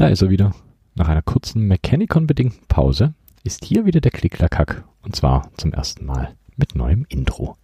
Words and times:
Da 0.00 0.08
ist 0.08 0.22
er 0.22 0.30
wieder. 0.30 0.54
Nach 0.94 1.08
einer 1.08 1.20
kurzen 1.20 1.68
Mechanicon-bedingten 1.68 2.66
Pause 2.68 3.12
ist 3.44 3.66
hier 3.66 3.84
wieder 3.84 4.00
der 4.00 4.10
Klicklackhack 4.10 4.82
und 5.02 5.14
zwar 5.14 5.50
zum 5.58 5.74
ersten 5.74 6.06
Mal 6.06 6.34
mit 6.56 6.74
neuem 6.74 7.04
Intro. 7.10 7.58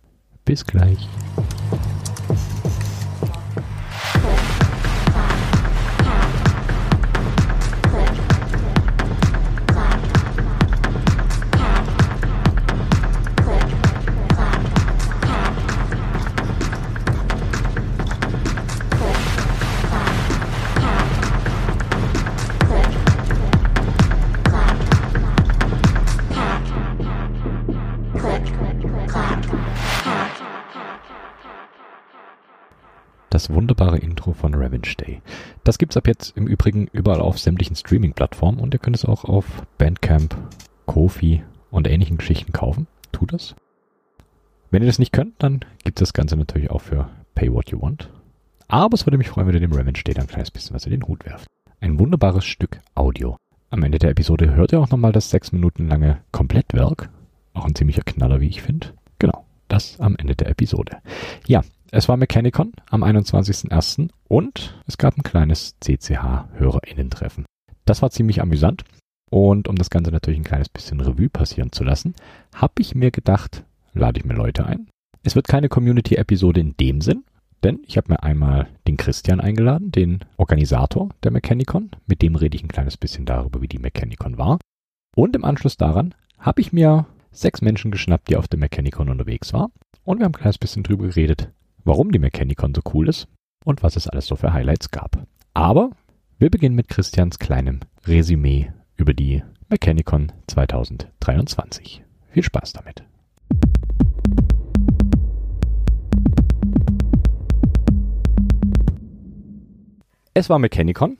Bis 0.45 0.67
gleich. 0.67 1.09
Wunderbare 33.67 33.99
Intro 33.99 34.33
von 34.33 34.55
Revenge 34.55 34.95
Day. 34.97 35.21
Das 35.65 35.77
gibt's 35.77 35.97
ab 35.97 36.07
jetzt 36.07 36.37
im 36.37 36.47
Übrigen 36.47 36.87
überall 36.93 37.21
auf 37.21 37.41
sämtlichen 37.41 37.75
Streaming-Plattformen 37.75 38.61
und 38.61 38.73
ihr 38.73 38.79
könnt 38.79 38.95
es 38.95 39.05
auch 39.05 39.25
auf 39.25 39.45
Bandcamp, 39.77 40.37
Kofi 40.87 41.43
und 41.73 41.89
ähnlichen 41.89 42.17
Geschichten 42.17 42.53
kaufen. 42.53 42.87
Tut 43.11 43.33
das. 43.33 43.57
Wenn 44.71 44.85
ihr 44.85 44.87
das 44.87 45.01
nicht 45.01 45.13
könnt, 45.13 45.35
dann 45.39 45.65
gibt 45.83 45.99
es 45.99 46.09
das 46.09 46.13
Ganze 46.13 46.37
natürlich 46.37 46.71
auch 46.71 46.81
für 46.81 47.11
Pay 47.35 47.53
What 47.53 47.73
You 47.73 47.83
Want. 47.83 48.09
Aber 48.69 48.95
es 48.95 49.05
würde 49.05 49.19
mich 49.19 49.31
freuen, 49.31 49.49
wenn 49.49 49.55
ihr 49.55 49.61
dem 49.61 49.73
Revenge 49.73 50.01
Day 50.05 50.15
dann 50.15 50.27
ein 50.27 50.31
kleines 50.31 50.53
bisschen 50.53 50.77
was 50.77 50.85
in 50.85 50.93
den 50.93 51.09
Hut 51.09 51.27
werft. 51.27 51.49
Ein 51.81 51.99
wunderbares 51.99 52.45
Stück 52.45 52.79
Audio. 52.95 53.37
Am 53.71 53.83
Ende 53.83 53.99
der 53.99 54.11
Episode 54.11 54.55
hört 54.55 54.71
ihr 54.71 54.79
auch 54.79 54.91
nochmal 54.91 55.11
das 55.11 55.31
sechs 55.31 55.51
Minuten 55.51 55.89
lange 55.89 56.21
Komplettwerk. 56.31 57.11
Auch 57.53 57.65
ein 57.65 57.75
ziemlicher 57.75 58.03
Knaller, 58.03 58.41
wie 58.41 58.47
ich 58.47 58.63
finde. 58.63 58.95
Genau, 59.19 59.45
das 59.67 59.99
am 59.99 60.15
Ende 60.15 60.37
der 60.37 60.51
Episode. 60.51 60.99
Ja, 61.49 61.63
es 61.91 62.09
war 62.09 62.17
Mechanicon 62.17 62.73
am 62.91 63.05
21.01. 63.05 64.11
und 64.29 64.81
es 64.87 64.99
gab 64.99 65.17
ein 65.17 65.23
kleines 65.23 65.77
CCH-HörerInnen-Treffen. 65.81 67.45
Das 67.85 68.03
war 68.03 68.11
ziemlich 68.11 68.43
amüsant. 68.43 68.85
Und 69.31 69.67
um 69.69 69.77
das 69.77 69.91
Ganze 69.91 70.11
natürlich 70.11 70.39
ein 70.39 70.45
kleines 70.45 70.69
bisschen 70.69 71.01
Revue 71.01 71.29
passieren 71.29 71.73
zu 71.73 71.83
lassen, 71.85 72.15
habe 72.55 72.75
ich 72.79 72.95
mir 72.95 73.11
gedacht, 73.11 73.65
lade 73.93 74.21
ich 74.21 74.25
mir 74.25 74.35
Leute 74.35 74.67
ein. 74.67 74.89
Es 75.23 75.35
wird 75.35 75.49
keine 75.49 75.69
Community-Episode 75.69 76.61
in 76.61 76.77
dem 76.77 77.01
Sinn, 77.01 77.25
denn 77.65 77.81
ich 77.87 77.97
habe 77.97 78.13
mir 78.13 78.23
einmal 78.23 78.69
den 78.87 78.97
Christian 78.97 79.41
eingeladen, 79.41 79.91
den 79.91 80.21
Organisator 80.37 81.09
der 81.25 81.33
Mechanicon. 81.33 81.91
Mit 82.07 82.23
dem 82.23 82.37
rede 82.37 82.57
ich 82.57 82.63
ein 82.63 82.69
kleines 82.69 82.97
bisschen 82.97 83.27
darüber, 83.27 83.61
wie 83.61 83.69
die 83.69 83.79
Mechanicon 83.79 84.39
war. 84.39 84.59
Und 85.17 85.35
im 85.35 85.45
Anschluss 85.45 85.77
daran 85.77 86.15
habe 86.39 86.61
ich 86.61 86.73
mir 86.73 87.07
sechs 87.33 87.63
Menschen 87.63 87.91
geschnappt, 87.91 88.29
die 88.29 88.37
auf 88.37 88.47
der 88.47 88.61
Mechanicon 88.61 89.09
unterwegs 89.09 89.53
waren. 89.53 89.73
Und 90.05 90.19
wir 90.19 90.25
haben 90.25 90.35
ein 90.35 90.41
kleines 90.41 90.59
bisschen 90.59 90.85
drüber 90.85 91.09
geredet, 91.09 91.51
warum 91.87 92.11
die 92.11 92.19
Mechanicon 92.19 92.75
so 92.75 92.83
cool 92.93 93.09
ist 93.09 93.29
und 93.65 93.85
was 93.85 93.95
es 93.95 94.09
alles 94.09 94.27
so 94.27 94.35
für 94.35 94.53
Highlights 94.53 94.91
gab. 94.91 95.25
Aber 95.55 95.91
wir 96.37 96.51
beginnen 96.51 96.75
mit 96.75 96.89
Christians 96.89 97.39
kleinem 97.39 97.79
Resümee 98.05 98.73
über 98.97 99.15
die 99.15 99.45
Mechanicon 99.69 100.33
2023. 100.49 102.03
Viel 102.33 102.43
Spaß 102.43 102.73
damit. 102.73 103.05
Es 110.35 110.51
war 110.51 110.59
Mechanicon 110.59 111.19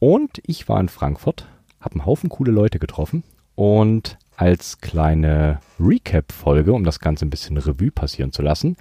und 0.00 0.42
ich 0.44 0.68
war 0.68 0.80
in 0.80 0.88
Frankfurt, 0.88 1.46
habe 1.80 1.94
einen 1.94 2.06
Haufen 2.06 2.28
coole 2.28 2.50
Leute 2.50 2.80
getroffen 2.80 3.22
und 3.54 4.18
als 4.36 4.80
kleine 4.80 5.60
Recap-Folge, 5.78 6.72
um 6.72 6.82
das 6.82 6.98
Ganze 6.98 7.24
ein 7.24 7.30
bisschen 7.30 7.56
Revue 7.56 7.92
passieren 7.92 8.32
zu 8.32 8.42
lassen, 8.42 8.76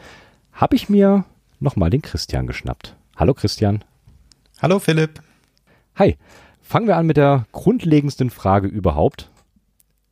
habe 0.58 0.76
ich 0.76 0.90
mir 0.90 1.24
nochmal 1.60 1.92
den 1.92 2.02
Christian 2.02 2.48
geschnappt. 2.48 2.96
Hallo 3.16 3.34
Christian. 3.36 3.84
Hallo 4.60 4.80
Philipp. 4.80 5.22
Hi. 5.96 6.18
Fangen 6.62 6.88
wir 6.88 6.98
an 6.98 7.06
mit 7.06 7.16
der 7.16 7.46
grundlegendsten 7.52 8.32
Frage 8.32 8.68
überhaupt. 8.68 9.30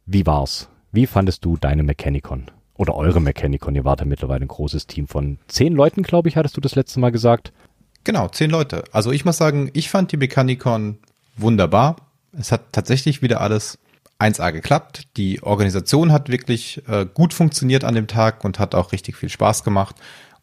Wie 0.06 0.26
war's? 0.26 0.70
Wie 0.92 1.08
fandest 1.08 1.44
du 1.44 1.58
deine 1.58 1.84
Mechanicon? 1.84 2.46
Oder 2.76 2.96
eure 2.96 3.20
Mechanicon? 3.20 3.76
Ihr 3.76 3.86
wart 3.86 4.02
ja 4.02 4.06
mittlerweile 4.06 4.46
ein 4.46 4.48
großes 4.48 4.86
Team 4.86 5.08
von 5.08 5.40
zehn 5.48 5.74
Leuten, 5.74 6.04
glaube 6.04 6.30
ich, 6.30 6.38
hattest 6.38 6.56
du 6.56 6.62
das 6.62 6.76
letzte 6.76 7.00
Mal 7.00 7.12
gesagt. 7.12 7.52
Genau, 8.04 8.28
zehn 8.28 8.52
Leute. 8.52 8.84
Also 8.92 9.12
ich 9.12 9.26
muss 9.26 9.38
sagen, 9.38 9.72
ich 9.74 9.90
fand 9.90 10.12
die 10.12 10.18
Mechanicon 10.18 11.00
wunderbar. 11.38 11.96
Es 12.38 12.52
hat 12.52 12.72
tatsächlich 12.72 13.24
wieder 13.24 13.42
alles 13.42 13.80
1A 14.20 14.52
geklappt. 14.52 15.08
Die 15.18 15.42
Organisation 15.42 16.12
hat 16.12 16.30
wirklich 16.30 16.84
äh, 16.88 17.08
gut 17.12 17.34
funktioniert 17.34 17.84
an 17.84 17.96
dem 17.96 18.08
Tag 18.08 18.46
und 18.46 18.60
hat 18.60 18.76
auch 18.76 18.92
richtig 18.92 19.16
viel 19.16 19.30
Spaß 19.30 19.64
gemacht. 19.64 19.96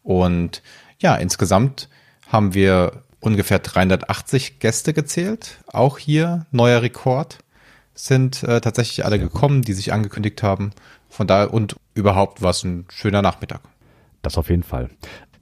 Und 0.03 0.61
ja, 0.99 1.15
insgesamt 1.15 1.89
haben 2.27 2.53
wir 2.53 3.03
ungefähr 3.19 3.59
380 3.59 4.59
Gäste 4.59 4.93
gezählt. 4.93 5.59
Auch 5.67 5.97
hier 5.97 6.45
neuer 6.51 6.81
Rekord. 6.81 7.39
Sind 7.95 8.43
äh, 8.43 8.59
tatsächlich 8.59 9.05
alle 9.05 9.19
gekommen, 9.19 9.61
die 9.61 9.73
sich 9.73 9.93
angekündigt 9.93 10.41
haben. 10.41 10.71
Von 11.09 11.27
daher 11.27 11.53
und 11.53 11.75
überhaupt 11.93 12.41
war 12.41 12.49
es 12.49 12.63
ein 12.63 12.85
schöner 12.89 13.21
Nachmittag. 13.21 13.61
Das 14.23 14.37
auf 14.37 14.49
jeden 14.49 14.63
Fall. 14.63 14.89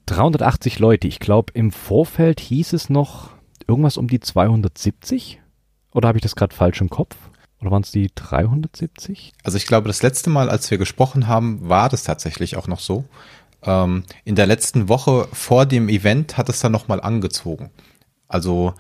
380 0.07 0.79
Leute. 0.79 1.07
Ich 1.07 1.19
glaube, 1.19 1.53
im 1.53 1.71
Vorfeld 1.71 2.41
hieß 2.41 2.73
es 2.73 2.89
noch 2.89 3.29
irgendwas 3.67 3.95
um 3.95 4.07
die 4.07 4.19
270. 4.19 5.39
Oder 5.93 6.09
habe 6.09 6.17
ich 6.17 6.23
das 6.23 6.35
gerade 6.35 6.53
falsch 6.53 6.81
im 6.81 6.89
Kopf? 6.89 7.15
Oder 7.61 7.71
waren 7.71 7.83
es 7.83 7.91
die 7.91 8.09
370? 8.13 9.33
Also 9.43 9.57
ich 9.57 9.67
glaube, 9.67 9.87
das 9.87 10.01
letzte 10.01 10.29
Mal, 10.29 10.49
als 10.49 10.69
wir 10.71 10.77
gesprochen 10.77 11.27
haben, 11.27 11.69
war 11.69 11.87
das 11.89 12.03
tatsächlich 12.03 12.57
auch 12.57 12.67
noch 12.67 12.79
so. 12.79 13.05
Ähm, 13.63 14.03
in 14.23 14.35
der 14.35 14.47
letzten 14.47 14.89
Woche 14.89 15.27
vor 15.33 15.65
dem 15.65 15.89
Event 15.89 16.37
hat 16.37 16.49
es 16.49 16.59
dann 16.59 16.71
nochmal 16.71 17.01
angezogen. 17.01 17.71
Also 18.27 18.73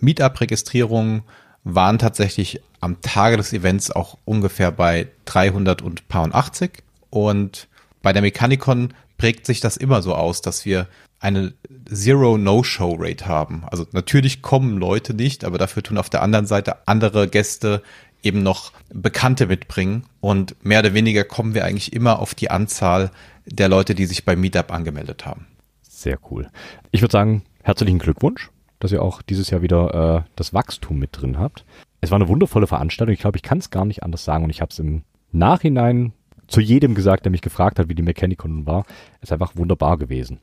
Meetup-Registrierungen 0.00 1.22
waren 1.64 1.98
tatsächlich 1.98 2.60
am 2.80 3.00
Tage 3.00 3.36
des 3.36 3.52
Events 3.52 3.90
auch 3.90 4.18
ungefähr 4.24 4.70
bei 4.70 5.08
300 5.24 5.82
und 5.82 6.08
paar 6.08 6.22
und 6.22 6.34
80. 6.34 6.82
Und 7.10 7.68
bei 8.02 8.12
der 8.12 8.22
Mechanicon 8.22 8.94
prägt 9.18 9.46
sich 9.46 9.60
das 9.60 9.76
immer 9.76 10.02
so 10.02 10.14
aus, 10.14 10.42
dass 10.42 10.64
wir 10.64 10.86
eine 11.18 11.54
Zero-No-Show-Rate 11.92 13.26
haben. 13.26 13.64
Also 13.66 13.86
natürlich 13.92 14.42
kommen 14.42 14.78
Leute 14.78 15.14
nicht, 15.14 15.44
aber 15.44 15.58
dafür 15.58 15.82
tun 15.82 15.98
auf 15.98 16.10
der 16.10 16.22
anderen 16.22 16.46
Seite 16.46 16.86
andere 16.86 17.26
Gäste 17.26 17.82
eben 18.26 18.42
noch 18.42 18.72
Bekannte 18.92 19.46
mitbringen. 19.46 20.04
Und 20.20 20.56
mehr 20.64 20.80
oder 20.80 20.94
weniger 20.94 21.24
kommen 21.24 21.54
wir 21.54 21.64
eigentlich 21.64 21.92
immer 21.92 22.18
auf 22.18 22.34
die 22.34 22.50
Anzahl 22.50 23.10
der 23.46 23.68
Leute, 23.68 23.94
die 23.94 24.06
sich 24.06 24.24
beim 24.24 24.40
Meetup 24.40 24.72
angemeldet 24.72 25.24
haben. 25.24 25.46
Sehr 25.82 26.18
cool. 26.30 26.48
Ich 26.90 27.00
würde 27.00 27.12
sagen, 27.12 27.42
herzlichen 27.62 27.98
Glückwunsch, 27.98 28.50
dass 28.80 28.92
ihr 28.92 29.02
auch 29.02 29.22
dieses 29.22 29.50
Jahr 29.50 29.62
wieder 29.62 30.24
äh, 30.26 30.30
das 30.36 30.52
Wachstum 30.52 30.98
mit 30.98 31.10
drin 31.12 31.38
habt. 31.38 31.64
Es 32.00 32.10
war 32.10 32.16
eine 32.16 32.28
wundervolle 32.28 32.66
Veranstaltung. 32.66 33.14
Ich 33.14 33.20
glaube, 33.20 33.36
ich 33.36 33.42
kann 33.42 33.58
es 33.58 33.70
gar 33.70 33.84
nicht 33.84 34.02
anders 34.02 34.24
sagen 34.24 34.44
und 34.44 34.50
ich 34.50 34.60
habe 34.60 34.70
es 34.70 34.78
im 34.78 35.02
Nachhinein 35.32 36.12
zu 36.48 36.60
jedem 36.60 36.94
gesagt, 36.94 37.24
der 37.24 37.30
mich 37.30 37.42
gefragt 37.42 37.78
hat, 37.78 37.88
wie 37.88 37.94
die 37.94 38.02
Mechanicon 38.02 38.66
war. 38.66 38.84
Es 39.20 39.28
ist 39.28 39.32
einfach 39.32 39.56
wunderbar 39.56 39.98
gewesen. 39.98 40.40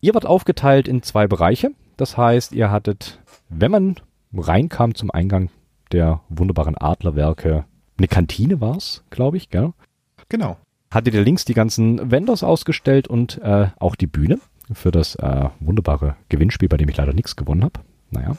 Ihr 0.00 0.14
wart 0.14 0.26
aufgeteilt 0.26 0.86
in 0.86 1.02
zwei 1.02 1.26
Bereiche. 1.26 1.70
Das 1.96 2.16
heißt, 2.16 2.52
ihr 2.52 2.70
hattet, 2.70 3.20
wenn 3.48 3.70
man 3.70 3.96
reinkam 4.32 4.94
zum 4.94 5.10
Eingang 5.10 5.50
der 5.92 6.20
wunderbaren 6.28 6.76
Adlerwerke, 6.76 7.64
eine 7.96 8.08
Kantine 8.08 8.60
war's, 8.60 9.02
glaube 9.10 9.36
ich, 9.36 9.50
gell? 9.50 9.72
Genau. 10.28 10.56
Hattet 10.90 11.14
ihr 11.14 11.22
links 11.22 11.44
die 11.44 11.54
ganzen 11.54 12.10
Vendors 12.10 12.42
ausgestellt 12.42 13.08
und 13.08 13.38
äh, 13.42 13.68
auch 13.78 13.94
die 13.94 14.06
Bühne 14.06 14.38
für 14.72 14.90
das 14.90 15.16
äh, 15.16 15.48
wunderbare 15.60 16.16
Gewinnspiel, 16.28 16.68
bei 16.68 16.76
dem 16.76 16.88
ich 16.88 16.96
leider 16.96 17.12
nichts 17.12 17.36
gewonnen 17.36 17.64
habe. 17.64 17.80
Naja, 18.10 18.36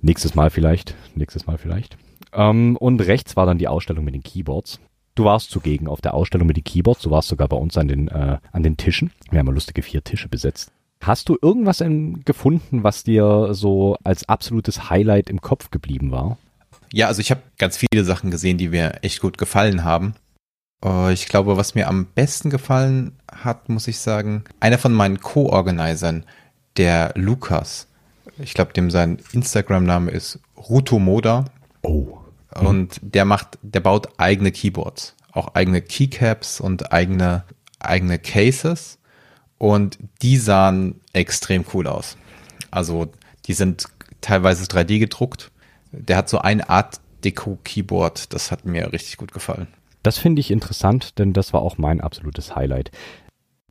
nächstes 0.00 0.34
Mal 0.34 0.50
vielleicht, 0.50 0.96
nächstes 1.14 1.46
Mal 1.46 1.58
vielleicht. 1.58 1.96
Ähm, 2.32 2.76
und 2.76 3.00
rechts 3.00 3.36
war 3.36 3.46
dann 3.46 3.58
die 3.58 3.68
Ausstellung 3.68 4.04
mit 4.04 4.14
den 4.14 4.22
Keyboards. 4.22 4.80
Du 5.14 5.24
warst 5.24 5.50
zugegen 5.50 5.88
auf 5.88 6.00
der 6.00 6.14
Ausstellung 6.14 6.46
mit 6.46 6.56
den 6.56 6.64
Keyboards, 6.64 7.02
du 7.02 7.10
warst 7.10 7.28
sogar 7.28 7.48
bei 7.48 7.56
uns 7.56 7.76
an 7.76 7.88
den, 7.88 8.08
äh, 8.08 8.38
an 8.50 8.62
den 8.62 8.76
Tischen. 8.76 9.10
Wir 9.30 9.38
haben 9.38 9.46
ja 9.46 9.52
lustige 9.52 9.82
vier 9.82 10.02
Tische 10.02 10.28
besetzt. 10.28 10.72
Hast 11.02 11.28
du 11.28 11.36
irgendwas 11.40 11.80
in, 11.80 12.24
gefunden, 12.24 12.84
was 12.84 13.04
dir 13.04 13.48
so 13.52 13.96
als 14.04 14.28
absolutes 14.28 14.88
Highlight 14.88 15.28
im 15.28 15.40
Kopf 15.40 15.70
geblieben 15.70 16.12
war? 16.12 16.38
Ja, 16.92 17.06
also 17.06 17.20
ich 17.20 17.30
habe 17.30 17.42
ganz 17.58 17.78
viele 17.78 18.04
Sachen 18.04 18.30
gesehen, 18.30 18.58
die 18.58 18.68
mir 18.68 19.02
echt 19.02 19.20
gut 19.20 19.38
gefallen 19.38 19.84
haben. 19.84 20.14
Äh, 20.84 21.12
ich 21.12 21.26
glaube, 21.26 21.56
was 21.56 21.74
mir 21.74 21.88
am 21.88 22.06
besten 22.06 22.50
gefallen 22.50 23.16
hat, 23.30 23.68
muss 23.68 23.88
ich 23.88 23.98
sagen, 23.98 24.44
einer 24.60 24.78
von 24.78 24.92
meinen 24.92 25.20
Co-Organisern, 25.20 26.24
der 26.76 27.12
Lukas. 27.16 27.88
Ich 28.38 28.54
glaube, 28.54 28.72
dem 28.72 28.90
sein 28.90 29.18
Instagram-Name 29.32 30.10
ist 30.10 30.38
Rutomoda. 30.56 31.46
Oh. 31.82 32.18
Mhm. 32.60 32.66
Und 32.66 33.00
der 33.02 33.24
macht, 33.24 33.58
der 33.62 33.80
baut 33.80 34.08
eigene 34.18 34.52
Keyboards, 34.52 35.14
auch 35.32 35.54
eigene 35.54 35.80
Keycaps 35.80 36.60
und 36.60 36.92
eigene, 36.92 37.44
eigene 37.78 38.18
Cases. 38.18 38.98
Und 39.58 39.98
die 40.22 40.36
sahen 40.36 41.00
extrem 41.12 41.64
cool 41.72 41.86
aus. 41.86 42.16
Also, 42.70 43.12
die 43.46 43.52
sind 43.52 43.86
teilweise 44.20 44.64
3D 44.64 44.98
gedruckt 44.98 45.51
Der 45.92 46.16
hat 46.16 46.28
so 46.28 46.38
eine 46.38 46.68
Art 46.68 47.00
Deko-Keyboard. 47.24 48.32
Das 48.32 48.50
hat 48.50 48.64
mir 48.64 48.92
richtig 48.92 49.16
gut 49.16 49.32
gefallen. 49.32 49.68
Das 50.02 50.18
finde 50.18 50.40
ich 50.40 50.50
interessant, 50.50 51.18
denn 51.18 51.32
das 51.32 51.52
war 51.52 51.62
auch 51.62 51.78
mein 51.78 52.00
absolutes 52.00 52.56
Highlight. 52.56 52.90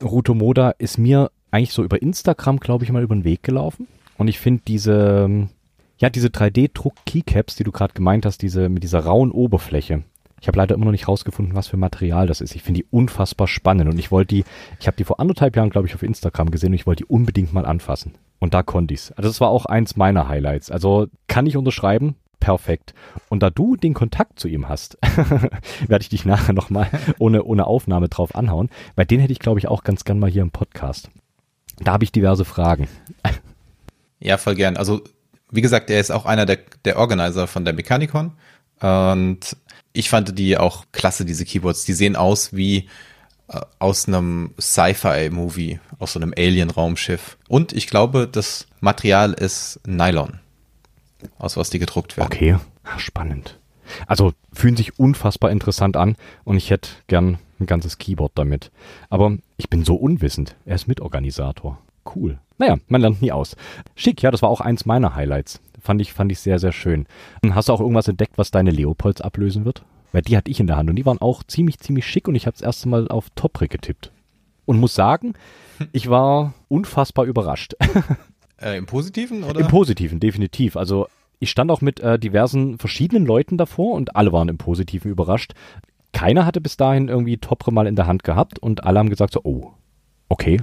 Ruto 0.01 0.33
Moda 0.33 0.71
ist 0.77 0.97
mir 0.97 1.31
eigentlich 1.51 1.73
so 1.73 1.83
über 1.83 2.01
Instagram, 2.01 2.59
glaube 2.59 2.85
ich, 2.85 2.91
mal 2.91 3.03
über 3.03 3.15
den 3.15 3.25
Weg 3.25 3.43
gelaufen. 3.43 3.87
Und 4.17 4.27
ich 4.27 4.39
finde 4.39 4.61
diese, 4.67 5.49
ja, 5.97 6.09
diese 6.09 6.29
3D-Druck-Keycaps, 6.29 7.55
die 7.55 7.63
du 7.63 7.71
gerade 7.71 7.93
gemeint 7.93 8.25
hast, 8.25 8.41
diese 8.41 8.69
mit 8.69 8.83
dieser 8.83 9.01
rauen 9.01 9.31
Oberfläche. 9.31 10.03
Ich 10.41 10.47
habe 10.47 10.57
leider 10.57 10.73
immer 10.73 10.85
noch 10.85 10.91
nicht 10.91 11.07
rausgefunden, 11.07 11.55
was 11.55 11.67
für 11.67 11.77
Material 11.77 12.25
das 12.25 12.41
ist. 12.41 12.55
Ich 12.55 12.63
finde 12.63 12.81
die 12.81 12.87
unfassbar 12.89 13.47
spannend 13.47 13.89
und 13.89 13.99
ich 13.99 14.11
wollte 14.11 14.35
die, 14.35 14.43
ich 14.79 14.87
habe 14.87 14.97
die 14.97 15.03
vor 15.03 15.19
anderthalb 15.19 15.55
Jahren, 15.55 15.69
glaube 15.69 15.87
ich, 15.87 15.93
auf 15.93 16.01
Instagram 16.01 16.49
gesehen 16.49 16.69
und 16.69 16.75
ich 16.75 16.87
wollte 16.87 17.03
die 17.03 17.09
unbedingt 17.09 17.53
mal 17.53 17.65
anfassen. 17.65 18.15
Und 18.39 18.55
da 18.55 18.63
konnte 18.63 18.95
ich's. 18.95 19.11
Also 19.11 19.29
das 19.29 19.39
war 19.39 19.49
auch 19.49 19.67
eins 19.67 19.95
meiner 19.95 20.27
Highlights. 20.27 20.71
Also 20.71 21.07
kann 21.27 21.45
ich 21.45 21.57
unterschreiben, 21.57 22.15
perfekt. 22.39 22.95
Und 23.29 23.43
da 23.43 23.51
du 23.51 23.75
den 23.75 23.93
Kontakt 23.93 24.39
zu 24.39 24.47
ihm 24.47 24.67
hast, 24.67 24.97
werde 25.87 26.01
ich 26.01 26.09
dich 26.09 26.25
nachher 26.25 26.53
nochmal 26.53 26.89
ohne, 27.19 27.43
ohne 27.43 27.67
Aufnahme 27.67 28.09
drauf 28.09 28.35
anhauen, 28.35 28.69
weil 28.95 29.05
den 29.05 29.19
hätte 29.19 29.33
ich, 29.33 29.39
glaube 29.39 29.59
ich, 29.59 29.67
auch 29.67 29.83
ganz 29.83 30.05
gern 30.05 30.17
mal 30.17 30.29
hier 30.29 30.41
im 30.41 30.49
Podcast. 30.49 31.11
Da 31.77 31.93
habe 31.93 32.03
ich 32.03 32.11
diverse 32.11 32.45
Fragen. 32.45 32.87
Ja, 34.23 34.37
voll 34.37 34.53
gern. 34.53 34.77
Also, 34.77 35.01
wie 35.49 35.61
gesagt, 35.61 35.89
er 35.89 35.99
ist 35.99 36.11
auch 36.11 36.27
einer 36.27 36.45
der, 36.45 36.59
der 36.85 36.99
Organizer 36.99 37.47
von 37.47 37.65
der 37.65 37.73
Mechanicon. 37.73 38.33
Und 38.79 39.57
ich 39.93 40.09
fand 40.09 40.37
die 40.37 40.57
auch 40.57 40.85
klasse, 40.91 41.25
diese 41.25 41.45
Keyboards. 41.45 41.85
Die 41.85 41.93
sehen 41.93 42.15
aus 42.15 42.53
wie 42.53 42.87
äh, 43.47 43.61
aus 43.79 44.07
einem 44.07 44.53
Sci-Fi-Movie, 44.59 45.79
aus 45.99 46.13
so 46.13 46.19
einem 46.19 46.33
Alien-Raumschiff. 46.35 47.37
Und 47.47 47.73
ich 47.73 47.87
glaube, 47.87 48.27
das 48.31 48.67
Material 48.79 49.33
ist 49.33 49.79
Nylon, 49.85 50.39
aus 51.37 51.57
was 51.57 51.69
die 51.69 51.79
gedruckt 51.79 52.17
werden. 52.17 52.27
Okay, 52.27 52.57
spannend. 52.97 53.59
Also 54.07 54.33
fühlen 54.53 54.77
sich 54.77 54.97
unfassbar 54.99 55.51
interessant 55.51 55.97
an 55.97 56.15
und 56.45 56.55
ich 56.55 56.69
hätte 56.69 56.89
gern 57.07 57.39
ein 57.59 57.65
ganzes 57.65 57.97
Keyboard 57.97 58.31
damit. 58.35 58.71
Aber 59.09 59.37
ich 59.57 59.69
bin 59.69 59.83
so 59.83 59.95
unwissend. 59.95 60.55
Er 60.65 60.75
ist 60.75 60.87
Mitorganisator. 60.87 61.77
Cool. 62.15 62.39
Naja, 62.57 62.77
man 62.87 63.01
lernt 63.01 63.21
nie 63.21 63.31
aus. 63.31 63.55
Schick, 63.95 64.21
ja, 64.21 64.31
das 64.31 64.41
war 64.41 64.49
auch 64.49 64.61
eins 64.61 64.85
meiner 64.85 65.15
Highlights. 65.15 65.59
Fand 65.81 66.01
ich, 66.01 66.13
fand 66.13 66.31
ich 66.31 66.39
sehr, 66.39 66.59
sehr 66.59 66.71
schön. 66.71 67.07
Hast 67.51 67.69
du 67.69 67.73
auch 67.73 67.81
irgendwas 67.81 68.07
entdeckt, 68.07 68.37
was 68.37 68.51
deine 68.51 68.71
Leopolds 68.71 69.21
ablösen 69.21 69.65
wird? 69.65 69.83
Weil 70.11 70.21
die 70.21 70.37
hatte 70.37 70.51
ich 70.51 70.59
in 70.59 70.67
der 70.67 70.77
Hand 70.77 70.89
und 70.89 70.95
die 70.95 71.05
waren 71.05 71.19
auch 71.19 71.43
ziemlich, 71.43 71.79
ziemlich 71.79 72.05
schick 72.05 72.27
und 72.27 72.35
ich 72.35 72.45
habe 72.45 72.53
das 72.53 72.61
erste 72.61 72.89
Mal 72.89 73.07
auf 73.07 73.29
Toprik 73.35 73.71
getippt. 73.71 74.11
Und 74.65 74.79
muss 74.79 74.93
sagen, 74.93 75.33
ich 75.91 76.09
war 76.09 76.53
unfassbar 76.67 77.25
überrascht. 77.25 77.75
Äh, 78.61 78.77
Im 78.77 78.85
Positiven 78.85 79.43
oder? 79.43 79.59
Im 79.59 79.67
Positiven, 79.69 80.19
definitiv. 80.19 80.77
Also 80.77 81.07
ich 81.39 81.49
stand 81.49 81.71
auch 81.71 81.81
mit 81.81 81.99
äh, 81.99 82.19
diversen 82.19 82.77
verschiedenen 82.77 83.25
Leuten 83.25 83.57
davor 83.57 83.95
und 83.95 84.15
alle 84.15 84.31
waren 84.31 84.49
im 84.49 84.59
Positiven 84.59 85.09
überrascht. 85.09 85.53
Keiner 86.13 86.45
hatte 86.45 86.61
bis 86.61 86.77
dahin 86.77 87.07
irgendwie 87.07 87.37
Topre 87.37 87.71
mal 87.71 87.87
in 87.87 87.95
der 87.95 88.05
Hand 88.05 88.23
gehabt 88.23 88.59
und 88.59 88.83
alle 88.83 88.99
haben 88.99 89.09
gesagt 89.09 89.33
so, 89.33 89.41
oh, 89.43 89.71
okay, 90.29 90.61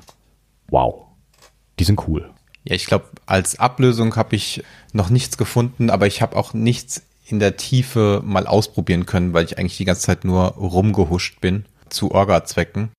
wow, 0.69 1.07
die 1.81 1.85
sind 1.85 2.07
cool. 2.07 2.31
Ja, 2.69 2.75
ich 2.75 2.85
glaube, 2.85 3.07
als 3.25 3.59
Ablösung 3.59 4.15
habe 4.17 4.37
ich 4.37 4.63
noch 4.93 5.09
nichts 5.09 5.39
gefunden, 5.39 5.89
aber 5.89 6.07
ich 6.07 6.21
habe 6.21 6.37
auch 6.37 6.53
nichts 6.53 7.03
in 7.27 7.39
der 7.39 7.57
Tiefe 7.57 8.23
mal 8.23 8.47
ausprobieren 8.47 9.07
können, 9.07 9.33
weil 9.33 9.47
ich 9.47 9.57
eigentlich 9.57 9.79
die 9.79 9.87
ganze 9.87 10.03
Zeit 10.03 10.27
nur 10.27 10.49
rumgehuscht 10.49 11.41
bin 11.41 11.65
zu 11.89 12.11
Orga-Zwecken. 12.11 12.91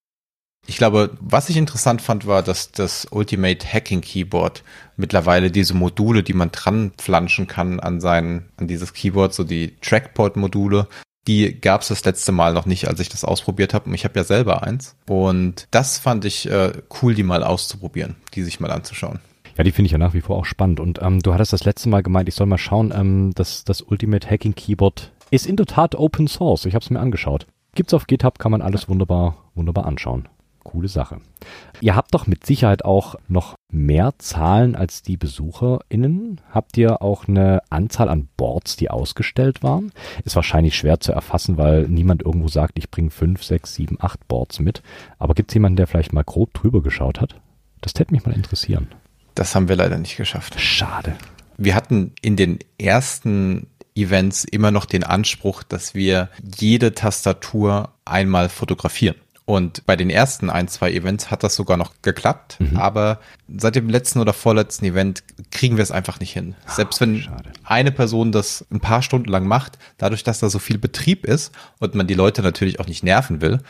Ich 0.65 0.77
glaube, 0.77 1.15
was 1.19 1.49
ich 1.49 1.57
interessant 1.57 2.01
fand, 2.01 2.25
war, 2.25 2.41
dass 2.41 2.71
das 2.71 3.07
Ultimate 3.11 3.63
Hacking 3.71 4.01
Keyboard 4.01 4.63
mittlerweile 4.97 5.51
diese 5.51 5.75
Module, 5.75 6.23
die 6.23 6.33
man 6.33 6.51
dran 6.51 6.91
flanschen 6.99 7.45
kann 7.45 7.79
an 7.79 8.01
sein, 8.01 8.49
an 8.57 8.67
dieses 8.67 8.93
Keyboard, 8.93 9.35
so 9.35 9.43
die 9.43 9.75
Trackport-Module, 9.81 10.87
die 11.27 11.61
gab 11.61 11.81
es 11.81 11.89
das 11.89 12.03
letzte 12.05 12.31
Mal 12.31 12.53
noch 12.53 12.65
nicht, 12.65 12.87
als 12.87 12.99
ich 12.99 13.09
das 13.09 13.23
ausprobiert 13.23 13.75
habe. 13.75 13.85
Und 13.85 13.93
ich 13.93 14.03
habe 14.03 14.17
ja 14.19 14.23
selber 14.23 14.63
eins. 14.63 14.95
Und 15.07 15.67
das 15.69 15.99
fand 15.99 16.25
ich 16.25 16.49
äh, 16.49 16.73
cool, 17.01 17.13
die 17.13 17.23
mal 17.23 17.43
auszuprobieren, 17.43 18.15
die 18.33 18.41
sich 18.41 18.59
mal 18.59 18.71
anzuschauen. 18.71 19.19
Ja, 19.59 19.63
die 19.63 19.73
finde 19.73 19.87
ich 19.87 19.91
ja 19.91 19.97
nach 19.97 20.13
wie 20.13 20.21
vor 20.21 20.37
auch 20.37 20.45
spannend. 20.45 20.79
Und 20.79 21.01
ähm, 21.01 21.19
du 21.19 21.33
hattest 21.33 21.51
das 21.51 21.65
letzte 21.65 21.89
Mal 21.89 22.01
gemeint, 22.01 22.29
ich 22.29 22.35
soll 22.35 22.47
mal 22.47 22.57
schauen, 22.57 22.93
ähm, 22.95 23.33
dass 23.35 23.65
das 23.65 23.81
Ultimate 23.81 24.25
Hacking 24.25 24.55
Keyboard 24.55 25.11
ist 25.31 25.45
in 25.45 25.57
der 25.57 25.65
Tat 25.65 25.95
Open 25.95 26.29
Source. 26.29 26.63
Ich 26.63 26.75
habe 26.75 26.83
es 26.83 26.89
mir 26.89 27.01
angeschaut. 27.01 27.45
Gibt's 27.75 27.93
auf 27.93 28.07
GitHub, 28.07 28.39
kann 28.39 28.53
man 28.53 28.61
alles 28.61 28.87
wunderbar, 28.87 29.35
wunderbar 29.55 29.85
anschauen. 29.85 30.29
Coole 30.63 30.87
Sache. 30.87 31.19
Ihr 31.81 31.97
habt 31.97 32.13
doch 32.13 32.25
mit 32.25 32.45
Sicherheit 32.45 32.85
auch 32.85 33.15
noch 33.27 33.55
mehr 33.69 34.13
Zahlen 34.17 34.77
als 34.77 35.01
die 35.01 35.17
BesucherInnen. 35.17 36.39
Habt 36.51 36.77
ihr 36.77 37.01
auch 37.01 37.27
eine 37.27 37.61
Anzahl 37.69 38.07
an 38.07 38.29
Boards, 38.37 38.77
die 38.77 38.89
ausgestellt 38.89 39.61
waren? 39.61 39.91
Ist 40.23 40.37
wahrscheinlich 40.37 40.77
schwer 40.77 41.01
zu 41.01 41.11
erfassen, 41.11 41.57
weil 41.57 41.85
niemand 41.89 42.23
irgendwo 42.23 42.47
sagt, 42.47 42.79
ich 42.79 42.89
bringe 42.89 43.09
fünf, 43.09 43.43
sechs, 43.43 43.75
sieben, 43.75 43.97
acht 43.99 44.25
Boards 44.29 44.61
mit. 44.61 44.81
Aber 45.17 45.33
gibt's 45.33 45.53
jemanden, 45.53 45.75
der 45.75 45.87
vielleicht 45.87 46.13
mal 46.13 46.23
grob 46.23 46.53
drüber 46.53 46.81
geschaut 46.81 47.19
hat? 47.19 47.35
Das 47.81 47.91
täte 47.91 48.13
mich 48.13 48.25
mal 48.25 48.33
interessieren. 48.33 48.87
Das 49.39 49.55
haben 49.55 49.69
wir 49.69 49.77
leider 49.77 49.97
nicht 49.97 50.17
geschafft. 50.17 50.59
Schade. 50.59 51.15
Wir 51.57 51.73
hatten 51.73 52.11
in 52.21 52.35
den 52.35 52.59
ersten 52.77 53.67
Events 53.95 54.43
immer 54.43 54.69
noch 54.69 54.83
den 54.83 55.05
Anspruch, 55.05 55.63
dass 55.63 55.95
wir 55.95 56.27
jede 56.57 56.93
Tastatur 56.93 57.93
einmal 58.03 58.49
fotografieren. 58.49 59.15
Und 59.45 59.85
bei 59.85 59.95
den 59.95 60.09
ersten 60.09 60.49
ein, 60.49 60.67
zwei 60.67 60.91
Events 60.91 61.31
hat 61.31 61.43
das 61.43 61.55
sogar 61.55 61.77
noch 61.77 61.93
geklappt, 62.01 62.57
mhm. 62.59 62.75
aber 62.75 63.21
seit 63.47 63.75
dem 63.75 63.87
letzten 63.87 64.19
oder 64.19 64.33
vorletzten 64.33 64.83
Event 64.83 65.23
kriegen 65.51 65.77
wir 65.77 65.83
es 65.83 65.91
einfach 65.91 66.19
nicht 66.19 66.33
hin. 66.33 66.55
Ach, 66.65 66.75
Selbst 66.75 66.99
wenn 66.99 67.21
schade. 67.21 67.53
eine 67.63 67.93
Person 67.93 68.33
das 68.33 68.65
ein 68.69 68.81
paar 68.81 69.01
Stunden 69.01 69.29
lang 69.29 69.47
macht, 69.47 69.79
dadurch, 69.97 70.25
dass 70.25 70.39
da 70.39 70.49
so 70.49 70.59
viel 70.59 70.77
Betrieb 70.77 71.25
ist 71.25 71.53
und 71.79 71.95
man 71.95 72.07
die 72.07 72.13
Leute 72.13 72.41
natürlich 72.41 72.81
auch 72.81 72.87
nicht 72.87 73.05
nerven 73.05 73.39
will, 73.39 73.61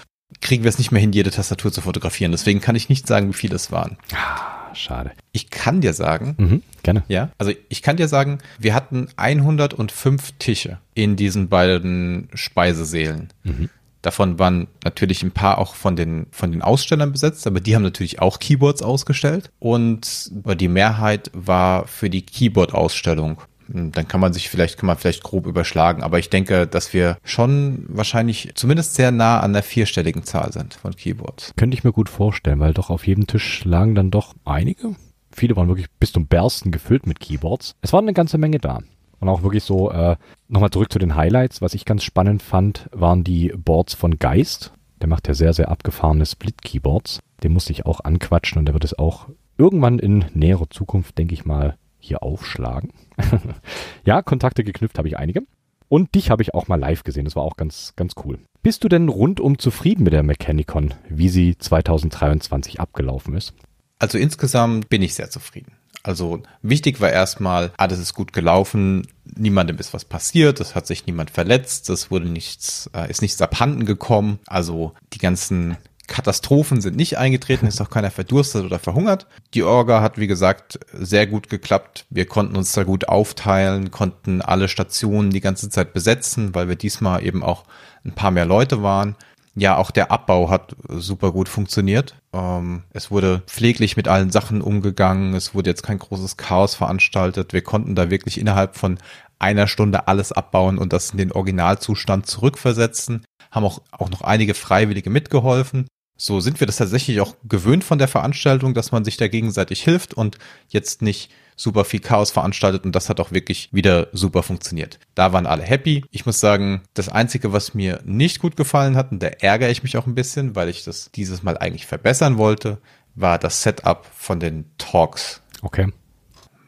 kriegen 0.42 0.64
wir 0.64 0.70
es 0.70 0.80
nicht 0.80 0.92
mehr 0.92 1.00
hin, 1.02 1.14
jede 1.14 1.30
Tastatur 1.30 1.72
zu 1.72 1.82
fotografieren. 1.82 2.32
Deswegen 2.32 2.60
kann 2.60 2.76
ich 2.76 2.90
nicht 2.90 3.06
sagen, 3.06 3.30
wie 3.30 3.38
viele 3.38 3.56
es 3.56 3.72
waren. 3.72 4.00
Ah 4.16 4.59
schade. 4.74 5.12
Ich 5.32 5.50
kann 5.50 5.82
dir 5.82 5.94
sagen, 5.94 6.36
mhm, 6.38 6.64
gerne. 6.84 7.04
Ja, 7.08 7.32
also 7.38 7.52
ich 7.70 7.82
kann 7.82 7.98
dir 7.98 8.08
sagen, 8.08 8.40
wir 8.58 8.74
hatten 8.74 9.08
105 9.16 10.34
Tische 10.40 10.80
in 10.94 11.16
diesen 11.16 11.50
beiden 11.50 12.30
Speisesälen. 12.34 13.30
Mhm. 13.44 13.70
Davon 14.02 14.40
waren 14.40 14.68
natürlich 14.84 15.24
ein 15.24 15.32
paar 15.32 15.58
auch 15.58 15.76
von 15.76 15.98
den, 15.98 16.28
von 16.32 16.52
den 16.52 16.62
Ausstellern 16.62 17.12
besetzt, 17.12 17.46
aber 17.48 17.60
die 17.60 17.76
haben 17.76 17.84
natürlich 17.84 18.22
auch 18.22 18.40
Keyboards 18.40 18.82
ausgestellt. 18.82 19.52
Und 19.60 20.32
die 20.32 20.70
Mehrheit 20.70 21.30
war 21.34 21.86
für 21.86 22.10
die 22.10 22.22
Keyboard-Ausstellung. 22.22 23.42
Hm, 23.72 23.92
dann 23.92 24.08
kann 24.08 24.22
man 24.22 24.34
sich 24.34 24.50
vielleicht, 24.50 24.78
kann 24.78 24.88
man 24.88 24.98
vielleicht 24.98 25.24
grob 25.24 25.46
überschlagen. 25.46 26.04
Aber 26.04 26.20
ich 26.20 26.30
denke, 26.30 26.68
dass 26.68 26.94
wir 26.94 27.18
schon 27.24 27.86
wahrscheinlich 27.88 28.52
zumindest 28.56 28.96
sehr 28.96 29.12
nah 29.12 29.40
an 29.40 29.54
der 29.54 29.64
vierstelligen 29.64 30.24
Zahl 30.24 30.52
sind 30.52 30.74
von 30.74 30.96
Keyboards. 30.96 31.54
Könnte 31.58 31.76
ich 31.76 31.84
mir 31.84 31.92
gut 31.92 32.10
vorstellen, 32.10 32.60
weil 32.60 32.74
doch 32.74 32.90
auf 32.90 33.08
jedem 33.08 33.28
Tisch 33.28 33.64
lagen 33.66 33.96
dann 33.96 34.12
doch 34.12 34.36
einige. 34.46 34.96
Viele 35.32 35.56
waren 35.56 35.68
wirklich 35.68 35.90
bis 36.00 36.12
zum 36.12 36.28
Bersten 36.28 36.72
gefüllt 36.72 37.06
mit 37.06 37.20
Keyboards. 37.20 37.76
Es 37.82 37.94
waren 37.94 38.06
eine 38.06 38.14
ganze 38.14 38.38
Menge 38.38 38.58
da. 38.58 38.80
Und 39.20 39.28
auch 39.28 39.44
wirklich 39.44 39.64
so, 39.64 39.92
äh, 39.92 40.16
nochmal 40.48 40.72
zurück 40.72 40.92
zu 40.92 41.00
den 41.00 41.16
Highlights. 41.16 41.62
Was 41.62 41.74
ich 41.74 41.86
ganz 41.86 42.04
spannend 42.04 42.42
fand, 42.42 42.90
waren 42.92 43.24
die 43.24 43.54
Boards 43.56 43.94
von 43.94 44.18
Geist. 44.18 44.72
Der 45.02 45.08
macht 45.08 45.28
ja 45.28 45.34
sehr, 45.34 45.54
sehr 45.54 45.70
abgefahrene 45.70 46.26
Split-Keyboards. 46.26 47.20
Den 47.44 47.54
musste 47.54 47.74
ich 47.74 47.86
auch 47.86 48.02
anquatschen 48.02 48.60
und 48.60 48.66
der 48.66 48.74
wird 48.74 48.86
es 48.86 48.98
auch 48.98 49.28
irgendwann 49.58 50.00
in 50.00 50.26
näherer 50.34 50.70
Zukunft, 50.70 51.18
denke 51.18 51.34
ich 51.34 51.46
mal, 51.46 51.78
hier 52.00 52.24
aufschlagen. 52.24 52.92
ja, 54.06 54.22
Kontakte 54.22 54.64
geknüpft 54.64 54.98
habe 54.98 55.08
ich 55.08 55.18
einige. 55.18 55.42
Und 55.88 56.14
dich 56.14 56.30
habe 56.30 56.44
ich 56.44 56.54
auch 56.54 56.68
mal 56.68 56.80
live 56.80 57.04
gesehen. 57.04 57.26
Das 57.26 57.36
war 57.36 57.44
auch 57.44 57.58
ganz, 57.58 57.94
ganz 57.96 58.14
cool. 58.24 58.40
Bist 58.62 58.84
du 58.84 58.90
denn 58.90 59.10
rundum 59.10 59.58
zufrieden 59.58 60.04
mit 60.04 60.14
der 60.14 60.24
Mechanicon, 60.24 60.94
wie 61.10 61.30
sie 61.30 61.58
2023 61.58 62.80
abgelaufen 62.80 63.36
ist? 63.36 63.54
Also 63.98 64.18
insgesamt 64.18 64.90
bin 64.90 65.02
ich 65.02 65.16
sehr 65.16 65.30
zufrieden. 65.30 65.74
Also 66.04 66.42
wichtig 66.62 67.02
war 67.02 67.12
erstmal, 67.12 67.72
alles 67.76 68.00
ist 68.00 68.14
gut 68.14 68.32
gelaufen, 68.32 69.08
niemandem 69.26 69.78
ist 69.80 69.94
was 69.94 70.06
passiert, 70.06 70.62
es 70.62 70.74
hat 70.74 70.88
sich 70.88 71.06
niemand 71.06 71.30
verletzt, 71.30 71.90
es 71.90 72.10
wurde 72.10 72.30
nichts, 72.30 72.90
äh, 72.96 73.10
ist 73.10 73.22
nichts 73.22 73.42
abhanden 73.42 73.86
gekommen. 73.86 74.40
Also 74.48 74.94
die 75.12 75.18
ganzen 75.18 75.76
Katastrophen 76.10 76.82
sind 76.82 76.98
nicht 76.98 77.18
eingetreten, 77.18 77.68
ist 77.68 77.80
auch 77.80 77.90
keiner 77.90 78.12
verdurstet 78.12 78.66
oder 78.66 78.80
verhungert. 78.80 79.28
Die 79.54 79.64
Orga 79.64 80.02
hat, 80.02 80.18
wie 80.18 80.28
gesagt, 80.28 80.80
sehr 80.92 81.28
gut 81.28 81.50
geklappt. 81.50 82.06
Wir 82.10 82.26
konnten 82.26 82.58
uns 82.58 82.74
da 82.74 82.84
gut 82.84 83.08
aufteilen, 83.08 83.92
konnten 83.92 84.42
alle 84.42 84.68
Stationen 84.68 85.30
die 85.30 85.40
ganze 85.40 85.70
Zeit 85.70 85.94
besetzen, 85.94 86.54
weil 86.54 86.68
wir 86.68 86.76
diesmal 86.76 87.24
eben 87.24 87.44
auch 87.44 87.64
ein 88.04 88.14
paar 88.14 88.32
mehr 88.32 88.46
Leute 88.46 88.84
waren. 88.84 89.16
Ja, 89.56 89.78
auch 89.78 89.92
der 89.92 90.12
Abbau 90.12 90.50
hat 90.50 90.76
super 90.88 91.32
gut 91.32 91.50
funktioniert. 91.50 92.16
Ähm, 92.34 92.84
es 92.92 93.12
wurde 93.12 93.44
pfleglich 93.48 93.98
mit 93.98 94.08
allen 94.08 94.32
Sachen 94.32 94.62
umgegangen. 94.62 95.34
Es 95.34 95.54
wurde 95.54 95.70
jetzt 95.70 95.84
kein 95.84 96.00
großes 96.00 96.38
Chaos 96.38 96.76
veranstaltet. 96.76 97.54
Wir 97.54 97.62
konnten 97.62 97.96
da 97.96 98.10
wirklich 98.10 98.40
innerhalb 98.40 98.76
von 98.76 99.00
einer 99.38 99.68
Stunde 99.68 100.08
alles 100.08 100.32
abbauen 100.32 100.78
und 100.78 100.94
das 100.94 101.12
in 101.12 101.18
den 101.18 101.32
Originalzustand 101.32 102.26
zurückversetzen. 102.28 103.26
Haben 103.52 103.66
auch, 103.66 103.82
auch 103.92 104.10
noch 104.10 104.22
einige 104.22 104.54
Freiwillige 104.54 105.10
mitgeholfen. 105.10 105.88
So 106.22 106.42
sind 106.42 106.60
wir 106.60 106.68
das 106.68 106.76
tatsächlich 106.76 107.22
auch 107.22 107.34
gewöhnt 107.48 107.86
von 107.86 107.98
der 107.98 108.10
Veranstaltung, 108.10 108.74
dass 108.74 108.92
man 108.92 109.06
sich 109.06 109.16
da 109.16 109.30
gegenseitig 109.30 109.82
hilft 109.82 110.14
und 110.14 110.38
jetzt 110.68 111.02
nicht 111.02 111.32
super 111.56 111.86
viel 111.86 112.02
Chaos 112.02 112.30
veranstaltet 112.30 112.84
und 112.84 112.94
das 112.94 113.08
hat 113.08 113.22
auch 113.22 113.32
wirklich 113.32 113.70
wieder 113.72 114.10
super 114.12 114.44
funktioniert. 114.44 115.00
Da 115.16 115.32
waren 115.32 115.46
alle 115.46 115.64
happy. 115.64 116.04
Ich 116.12 116.26
muss 116.26 116.42
sagen, 116.42 116.82
das 116.94 117.08
Einzige, 117.08 117.54
was 117.54 117.74
mir 117.74 118.02
nicht 118.04 118.40
gut 118.40 118.58
gefallen 118.58 118.98
hat, 118.98 119.14
und 119.14 119.24
da 119.24 119.28
ärgere 119.28 119.70
ich 119.70 119.82
mich 119.82 119.96
auch 119.96 120.08
ein 120.08 120.16
bisschen, 120.16 120.58
weil 120.58 120.68
ich 120.68 120.84
das 120.84 121.10
dieses 121.16 121.42
Mal 121.42 121.58
eigentlich 121.58 121.86
verbessern 121.86 122.38
wollte, 122.38 122.80
war 123.16 123.40
das 123.40 123.64
Setup 123.64 124.06
von 124.14 124.42
den 124.42 124.66
Talks. 124.78 125.42
Okay. 125.62 125.88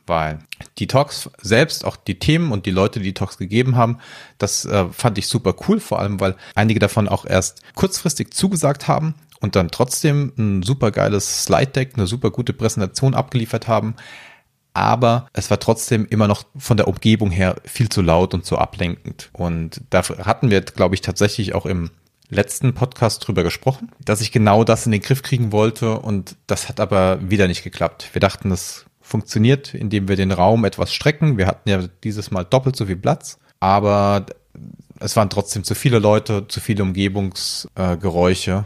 Weil 0.08 0.40
die 0.78 0.88
Talks 0.88 1.30
selbst, 1.42 1.84
auch 1.84 1.98
die 1.98 2.20
Themen 2.20 2.54
und 2.54 2.66
die 2.66 2.72
Leute, 2.72 3.00
die, 3.00 3.06
die 3.08 3.14
Talks 3.14 3.38
gegeben 3.38 3.76
haben, 3.76 3.98
das 4.38 4.64
äh, 4.64 4.86
fand 4.94 5.18
ich 5.18 5.28
super 5.28 5.56
cool, 5.68 5.82
vor 5.82 6.00
allem 6.00 6.22
weil 6.22 6.38
einige 6.56 6.80
davon 6.80 7.10
auch 7.10 7.26
erst 7.26 7.62
kurzfristig 7.76 8.34
zugesagt 8.34 8.88
haben 8.88 9.16
und 9.42 9.56
dann 9.56 9.70
trotzdem 9.70 10.32
ein 10.38 10.64
super 10.64 10.92
geiles 10.92 11.44
Slide 11.44 11.72
Deck, 11.72 11.94
eine 11.96 12.08
super 12.08 12.32
gute 12.32 12.54
Präsentation 12.54 13.14
abgeliefert 13.14 13.68
haben. 13.68 13.96
Aber 14.74 15.28
es 15.34 15.50
war 15.50 15.60
trotzdem 15.60 16.06
immer 16.06 16.30
noch 16.30 16.44
von 16.58 16.78
der 16.78 16.88
Umgebung 16.88 17.30
her 17.30 17.56
viel 17.66 17.90
zu 17.90 18.02
laut 18.02 18.34
und 18.34 18.46
zu 18.46 18.58
ablenkend. 18.58 19.30
Und 19.34 19.82
da 19.90 20.02
hatten 20.02 20.50
wir, 20.50 20.62
glaube 20.62 20.96
ich, 20.96 21.02
tatsächlich 21.02 21.54
auch 21.54 21.66
im 21.66 21.90
letzten 22.30 22.74
Podcast 22.74 23.28
drüber 23.28 23.44
gesprochen, 23.44 23.92
dass 24.06 24.22
ich 24.22 24.32
genau 24.32 24.64
das 24.64 24.86
in 24.86 24.94
den 24.94 25.02
Griff 25.02 25.22
kriegen 25.22 25.52
wollte 25.52 26.00
und 26.00 26.38
das 26.48 26.70
hat 26.70 26.80
aber 26.80 27.20
wieder 27.30 27.48
nicht 27.48 27.64
geklappt. 27.64 28.10
Wir 28.14 28.22
dachten, 28.22 28.50
das 28.50 28.86
funktioniert, 29.02 29.74
indem 29.74 30.08
wir 30.08 30.16
den 30.16 30.32
Raum 30.32 30.64
etwas 30.64 30.94
strecken. 30.94 31.38
Wir 31.38 31.48
hatten 31.48 31.68
ja 31.68 31.84
dieses 32.06 32.32
Mal 32.32 32.46
doppelt 32.46 32.78
so 32.78 32.86
viel 32.86 32.96
Platz, 32.96 33.38
aber 33.60 34.26
es 35.02 35.18
waren 35.18 35.30
trotzdem 35.30 35.66
zu 35.66 35.76
viele 35.76 36.00
Leute, 36.00 36.48
zu 36.48 36.62
viele 36.62 36.84
Umgebungsgeräusche 36.84 38.66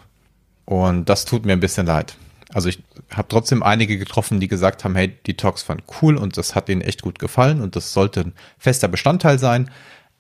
und 0.66 1.10
das 1.10 1.26
tut 1.26 1.46
mir 1.46 1.54
ein 1.54 1.60
bisschen 1.60 1.86
leid. 1.86 2.18
Also 2.54 2.70
ich 2.70 2.82
habe 3.12 3.28
trotzdem 3.28 3.64
einige 3.64 3.98
getroffen, 3.98 4.40
die 4.40 4.48
gesagt 4.48 4.84
haben, 4.84 4.96
hey, 4.96 5.14
die 5.26 5.36
Talks 5.36 5.68
waren 5.68 5.82
cool 6.02 6.16
und 6.16 6.38
das 6.38 6.56
hat 6.56 6.70
ihnen 6.70 6.82
echt 6.82 7.02
gut 7.02 7.20
gefallen 7.20 7.62
und 7.62 7.76
das 7.76 7.94
sollte 7.94 8.22
ein 8.22 8.34
fester 8.58 8.88
Bestandteil 8.88 9.40
sein, 9.40 9.70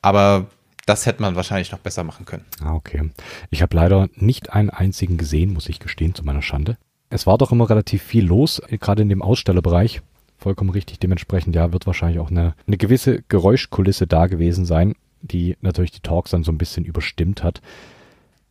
aber 0.01 0.47
das 0.85 1.05
hätte 1.05 1.21
man 1.21 1.35
wahrscheinlich 1.35 1.71
noch 1.71 1.79
besser 1.79 2.03
machen 2.03 2.25
können. 2.25 2.45
Ah, 2.63 2.73
okay. 2.73 3.09
Ich 3.49 3.61
habe 3.61 3.75
leider 3.75 4.07
nicht 4.15 4.53
einen 4.53 4.69
einzigen 4.69 5.17
gesehen, 5.17 5.53
muss 5.53 5.69
ich 5.69 5.79
gestehen, 5.79 6.13
zu 6.13 6.23
meiner 6.23 6.41
Schande. 6.41 6.77
Es 7.09 7.25
war 7.25 7.37
doch 7.37 7.51
immer 7.51 7.69
relativ 7.69 8.03
viel 8.03 8.25
los, 8.25 8.61
gerade 8.69 9.01
in 9.01 9.09
dem 9.09 9.21
Ausstellerbereich. 9.21 10.01
Vollkommen 10.37 10.69
richtig. 10.69 10.99
Dementsprechend, 10.99 11.55
ja, 11.55 11.71
wird 11.71 11.87
wahrscheinlich 11.87 12.19
auch 12.19 12.29
eine, 12.29 12.55
eine 12.67 12.77
gewisse 12.77 13.23
Geräuschkulisse 13.29 14.05
da 14.05 14.27
gewesen 14.27 14.65
sein, 14.65 14.95
die 15.21 15.57
natürlich 15.61 15.91
die 15.91 16.01
Talks 16.01 16.31
dann 16.31 16.43
so 16.43 16.51
ein 16.51 16.57
bisschen 16.57 16.85
überstimmt 16.85 17.41
hat. 17.41 17.61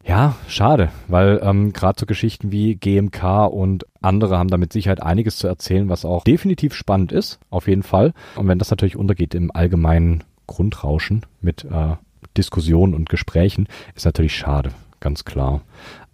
Ja, 0.07 0.37
schade, 0.49 0.91
weil 1.09 1.41
ähm, 1.43 1.73
gerade 1.73 1.99
so 1.99 2.05
Geschichten 2.05 2.53
wie 2.53 2.75
GMK 2.75 3.47
und 3.47 3.87
andere 4.03 4.37
haben 4.37 4.51
da 4.51 4.59
mit 4.59 4.71
Sicherheit 4.71 5.03
einiges 5.03 5.39
zu 5.39 5.47
erzählen, 5.47 5.89
was 5.89 6.05
auch 6.05 6.25
definitiv 6.25 6.75
spannend 6.75 7.11
ist, 7.11 7.41
auf 7.49 7.69
jeden 7.69 7.83
Fall. 7.83 8.13
Und 8.37 8.47
wenn 8.47 8.59
das 8.59 8.71
natürlich 8.71 8.97
untergeht 8.97 9.35
im 9.35 9.51
allgemeinen 9.51 10.23
Grundrauschen 10.47 11.25
mit 11.41 11.65
äh, 11.65 11.97
Diskussionen 12.37 12.93
und 12.93 13.09
Gesprächen, 13.09 13.67
ist 13.95 14.05
natürlich 14.05 14.37
schade, 14.37 14.73
ganz 15.01 15.25
klar. 15.25 15.63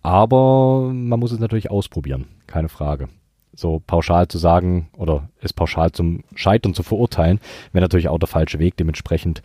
Aber 0.02 0.90
man 0.92 1.18
muss 1.18 1.32
es 1.32 1.40
natürlich 1.40 1.72
ausprobieren, 1.72 2.26
keine 2.46 2.68
Frage. 2.68 3.08
So 3.52 3.82
pauschal 3.84 4.28
zu 4.28 4.38
sagen 4.38 4.88
oder 4.96 5.28
es 5.40 5.52
pauschal 5.52 5.90
zum 5.90 6.22
Scheitern 6.36 6.74
zu 6.74 6.84
verurteilen, 6.84 7.40
wäre 7.72 7.82
natürlich 7.82 8.08
auch 8.08 8.18
der 8.18 8.28
falsche 8.28 8.60
Weg. 8.60 8.76
Dementsprechend 8.76 9.42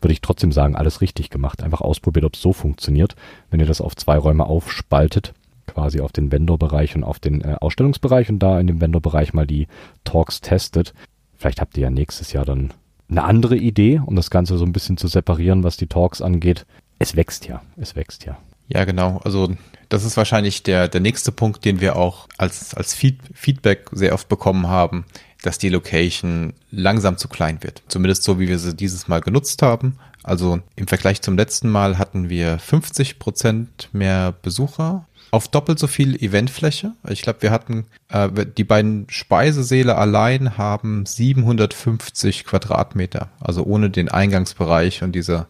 würde 0.00 0.12
ich 0.12 0.20
trotzdem 0.20 0.52
sagen, 0.52 0.76
alles 0.76 1.00
richtig 1.00 1.30
gemacht. 1.30 1.62
Einfach 1.62 1.80
ausprobiert, 1.80 2.24
ob 2.24 2.34
es 2.34 2.42
so 2.42 2.52
funktioniert. 2.52 3.16
Wenn 3.50 3.60
ihr 3.60 3.66
das 3.66 3.80
auf 3.80 3.96
zwei 3.96 4.16
Räume 4.16 4.46
aufspaltet, 4.46 5.32
quasi 5.66 6.00
auf 6.00 6.12
den 6.12 6.30
Vendor-Bereich 6.30 6.94
und 6.96 7.04
auf 7.04 7.18
den 7.18 7.42
äh, 7.42 7.56
Ausstellungsbereich 7.60 8.30
und 8.30 8.38
da 8.38 8.60
in 8.60 8.66
dem 8.66 8.80
Vendor-Bereich 8.80 9.34
mal 9.34 9.46
die 9.46 9.66
Talks 10.04 10.40
testet. 10.40 10.94
Vielleicht 11.36 11.60
habt 11.60 11.76
ihr 11.76 11.84
ja 11.84 11.90
nächstes 11.90 12.32
Jahr 12.32 12.44
dann 12.44 12.72
eine 13.08 13.24
andere 13.24 13.56
Idee, 13.56 14.00
um 14.04 14.16
das 14.16 14.30
Ganze 14.30 14.58
so 14.58 14.64
ein 14.64 14.72
bisschen 14.72 14.96
zu 14.96 15.08
separieren, 15.08 15.64
was 15.64 15.76
die 15.76 15.86
Talks 15.86 16.22
angeht. 16.22 16.66
Es 16.98 17.14
wächst 17.14 17.46
ja, 17.46 17.62
es 17.76 17.94
wächst 17.94 18.24
ja. 18.24 18.38
Ja, 18.68 18.84
genau. 18.84 19.20
Also 19.22 19.50
das 19.88 20.04
ist 20.04 20.16
wahrscheinlich 20.16 20.62
der, 20.62 20.88
der 20.88 21.00
nächste 21.00 21.30
Punkt, 21.30 21.64
den 21.64 21.80
wir 21.80 21.96
auch 21.96 22.26
als, 22.36 22.74
als 22.74 22.94
Feed, 22.94 23.20
Feedback 23.32 23.88
sehr 23.92 24.14
oft 24.14 24.28
bekommen 24.28 24.66
haben, 24.66 25.04
dass 25.46 25.58
die 25.58 25.68
Location 25.68 26.52
langsam 26.70 27.16
zu 27.16 27.28
klein 27.28 27.62
wird. 27.62 27.82
Zumindest 27.88 28.24
so, 28.24 28.40
wie 28.40 28.48
wir 28.48 28.58
sie 28.58 28.74
dieses 28.74 29.08
Mal 29.08 29.20
genutzt 29.20 29.62
haben. 29.62 29.98
Also 30.22 30.60
im 30.74 30.88
Vergleich 30.88 31.22
zum 31.22 31.36
letzten 31.36 31.70
Mal 31.70 31.98
hatten 31.98 32.28
wir 32.28 32.58
50 32.58 33.18
Prozent 33.18 33.88
mehr 33.92 34.34
Besucher 34.42 35.06
auf 35.30 35.48
doppelt 35.48 35.78
so 35.78 35.86
viel 35.86 36.16
Eventfläche. 36.16 36.92
Ich 37.08 37.22
glaube, 37.22 37.42
wir 37.42 37.50
hatten 37.50 37.86
äh, 38.08 38.28
die 38.56 38.64
beiden 38.64 39.06
Speisesäle 39.08 39.96
allein 39.96 40.56
haben 40.56 41.04
750 41.04 42.44
Quadratmeter, 42.44 43.28
also 43.40 43.64
ohne 43.64 43.90
den 43.90 44.08
Eingangsbereich 44.08 45.02
und 45.02 45.12
diese 45.12 45.46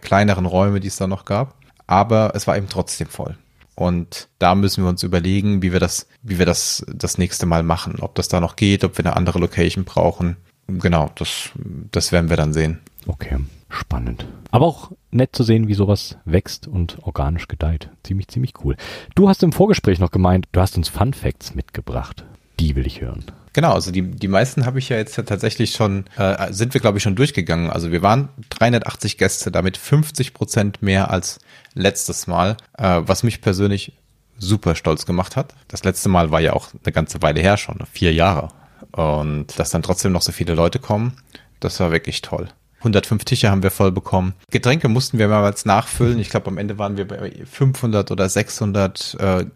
kleineren 0.00 0.46
Räume, 0.46 0.80
die 0.80 0.88
es 0.88 0.96
da 0.96 1.06
noch 1.06 1.24
gab. 1.24 1.54
Aber 1.86 2.32
es 2.34 2.46
war 2.46 2.56
eben 2.56 2.68
trotzdem 2.68 3.08
voll. 3.08 3.36
Und 3.74 4.28
da 4.38 4.54
müssen 4.54 4.84
wir 4.84 4.88
uns 4.88 5.02
überlegen, 5.02 5.62
wie 5.62 5.72
wir 5.72 5.80
das, 5.80 6.06
wie 6.22 6.38
wir 6.38 6.46
das 6.46 6.84
das 6.92 7.18
nächste 7.18 7.46
Mal 7.46 7.62
machen. 7.62 7.96
Ob 8.00 8.14
das 8.14 8.28
da 8.28 8.40
noch 8.40 8.56
geht, 8.56 8.84
ob 8.84 8.96
wir 8.98 9.04
eine 9.04 9.16
andere 9.16 9.38
Location 9.38 9.84
brauchen. 9.84 10.36
Genau, 10.68 11.10
das, 11.16 11.50
das 11.90 12.12
werden 12.12 12.30
wir 12.30 12.36
dann 12.36 12.52
sehen. 12.52 12.80
Okay, 13.06 13.38
spannend. 13.68 14.26
Aber 14.50 14.66
auch 14.66 14.92
nett 15.10 15.34
zu 15.34 15.42
sehen, 15.42 15.68
wie 15.68 15.74
sowas 15.74 16.16
wächst 16.24 16.66
und 16.66 16.98
organisch 17.02 17.48
gedeiht. 17.48 17.90
Ziemlich, 18.02 18.28
ziemlich 18.28 18.52
cool. 18.64 18.76
Du 19.14 19.28
hast 19.28 19.42
im 19.42 19.52
Vorgespräch 19.52 19.98
noch 19.98 20.10
gemeint, 20.10 20.46
du 20.52 20.60
hast 20.60 20.76
uns 20.76 20.88
Fun 20.88 21.12
Facts 21.12 21.54
mitgebracht. 21.54 22.24
Die 22.60 22.76
will 22.76 22.86
ich 22.86 23.00
hören. 23.00 23.24
Genau, 23.52 23.72
also 23.72 23.92
die, 23.92 24.02
die 24.02 24.28
meisten 24.28 24.66
habe 24.66 24.80
ich 24.80 24.88
ja 24.88 24.96
jetzt 24.96 25.14
tatsächlich 25.14 25.72
schon, 25.72 26.06
äh, 26.16 26.52
sind 26.52 26.74
wir 26.74 26.80
glaube 26.80 26.98
ich 26.98 27.04
schon 27.04 27.14
durchgegangen. 27.14 27.70
Also 27.70 27.92
wir 27.92 28.02
waren 28.02 28.28
380 28.50 29.16
Gäste, 29.16 29.52
damit 29.52 29.76
50 29.76 30.34
Prozent 30.34 30.82
mehr 30.82 31.10
als 31.10 31.38
letztes 31.74 32.26
Mal, 32.26 32.56
äh, 32.78 33.00
was 33.04 33.22
mich 33.22 33.40
persönlich 33.40 33.92
super 34.38 34.74
stolz 34.74 35.06
gemacht 35.06 35.36
hat. 35.36 35.54
Das 35.68 35.84
letzte 35.84 36.08
Mal 36.08 36.30
war 36.30 36.40
ja 36.40 36.52
auch 36.54 36.68
eine 36.84 36.92
ganze 36.92 37.22
Weile 37.22 37.40
her 37.40 37.56
schon, 37.56 37.78
vier 37.90 38.12
Jahre. 38.12 38.48
Und 38.92 39.58
dass 39.58 39.70
dann 39.70 39.82
trotzdem 39.82 40.12
noch 40.12 40.22
so 40.22 40.32
viele 40.32 40.54
Leute 40.54 40.78
kommen, 40.78 41.14
das 41.60 41.80
war 41.80 41.92
wirklich 41.92 42.22
toll. 42.22 42.48
105 42.84 43.24
Tische 43.24 43.50
haben 43.50 43.62
wir 43.62 43.70
voll 43.70 43.92
bekommen. 43.92 44.34
Getränke 44.50 44.88
mussten 44.88 45.18
wir 45.18 45.28
mehrmals 45.28 45.64
nachfüllen. 45.64 46.18
Ich 46.18 46.28
glaube, 46.28 46.48
am 46.48 46.58
Ende 46.58 46.78
waren 46.78 46.98
wir 46.98 47.08
bei 47.08 47.32
500 47.44 48.10
oder 48.10 48.28
600 48.28 49.16
äh, 49.18 49.46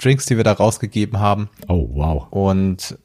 Drinks, 0.00 0.24
die 0.26 0.38
wir 0.38 0.44
da 0.44 0.52
rausgegeben 0.52 1.20
haben. 1.20 1.50
Oh, 1.68 1.90
wow. 1.92 2.26
Und 2.30 2.98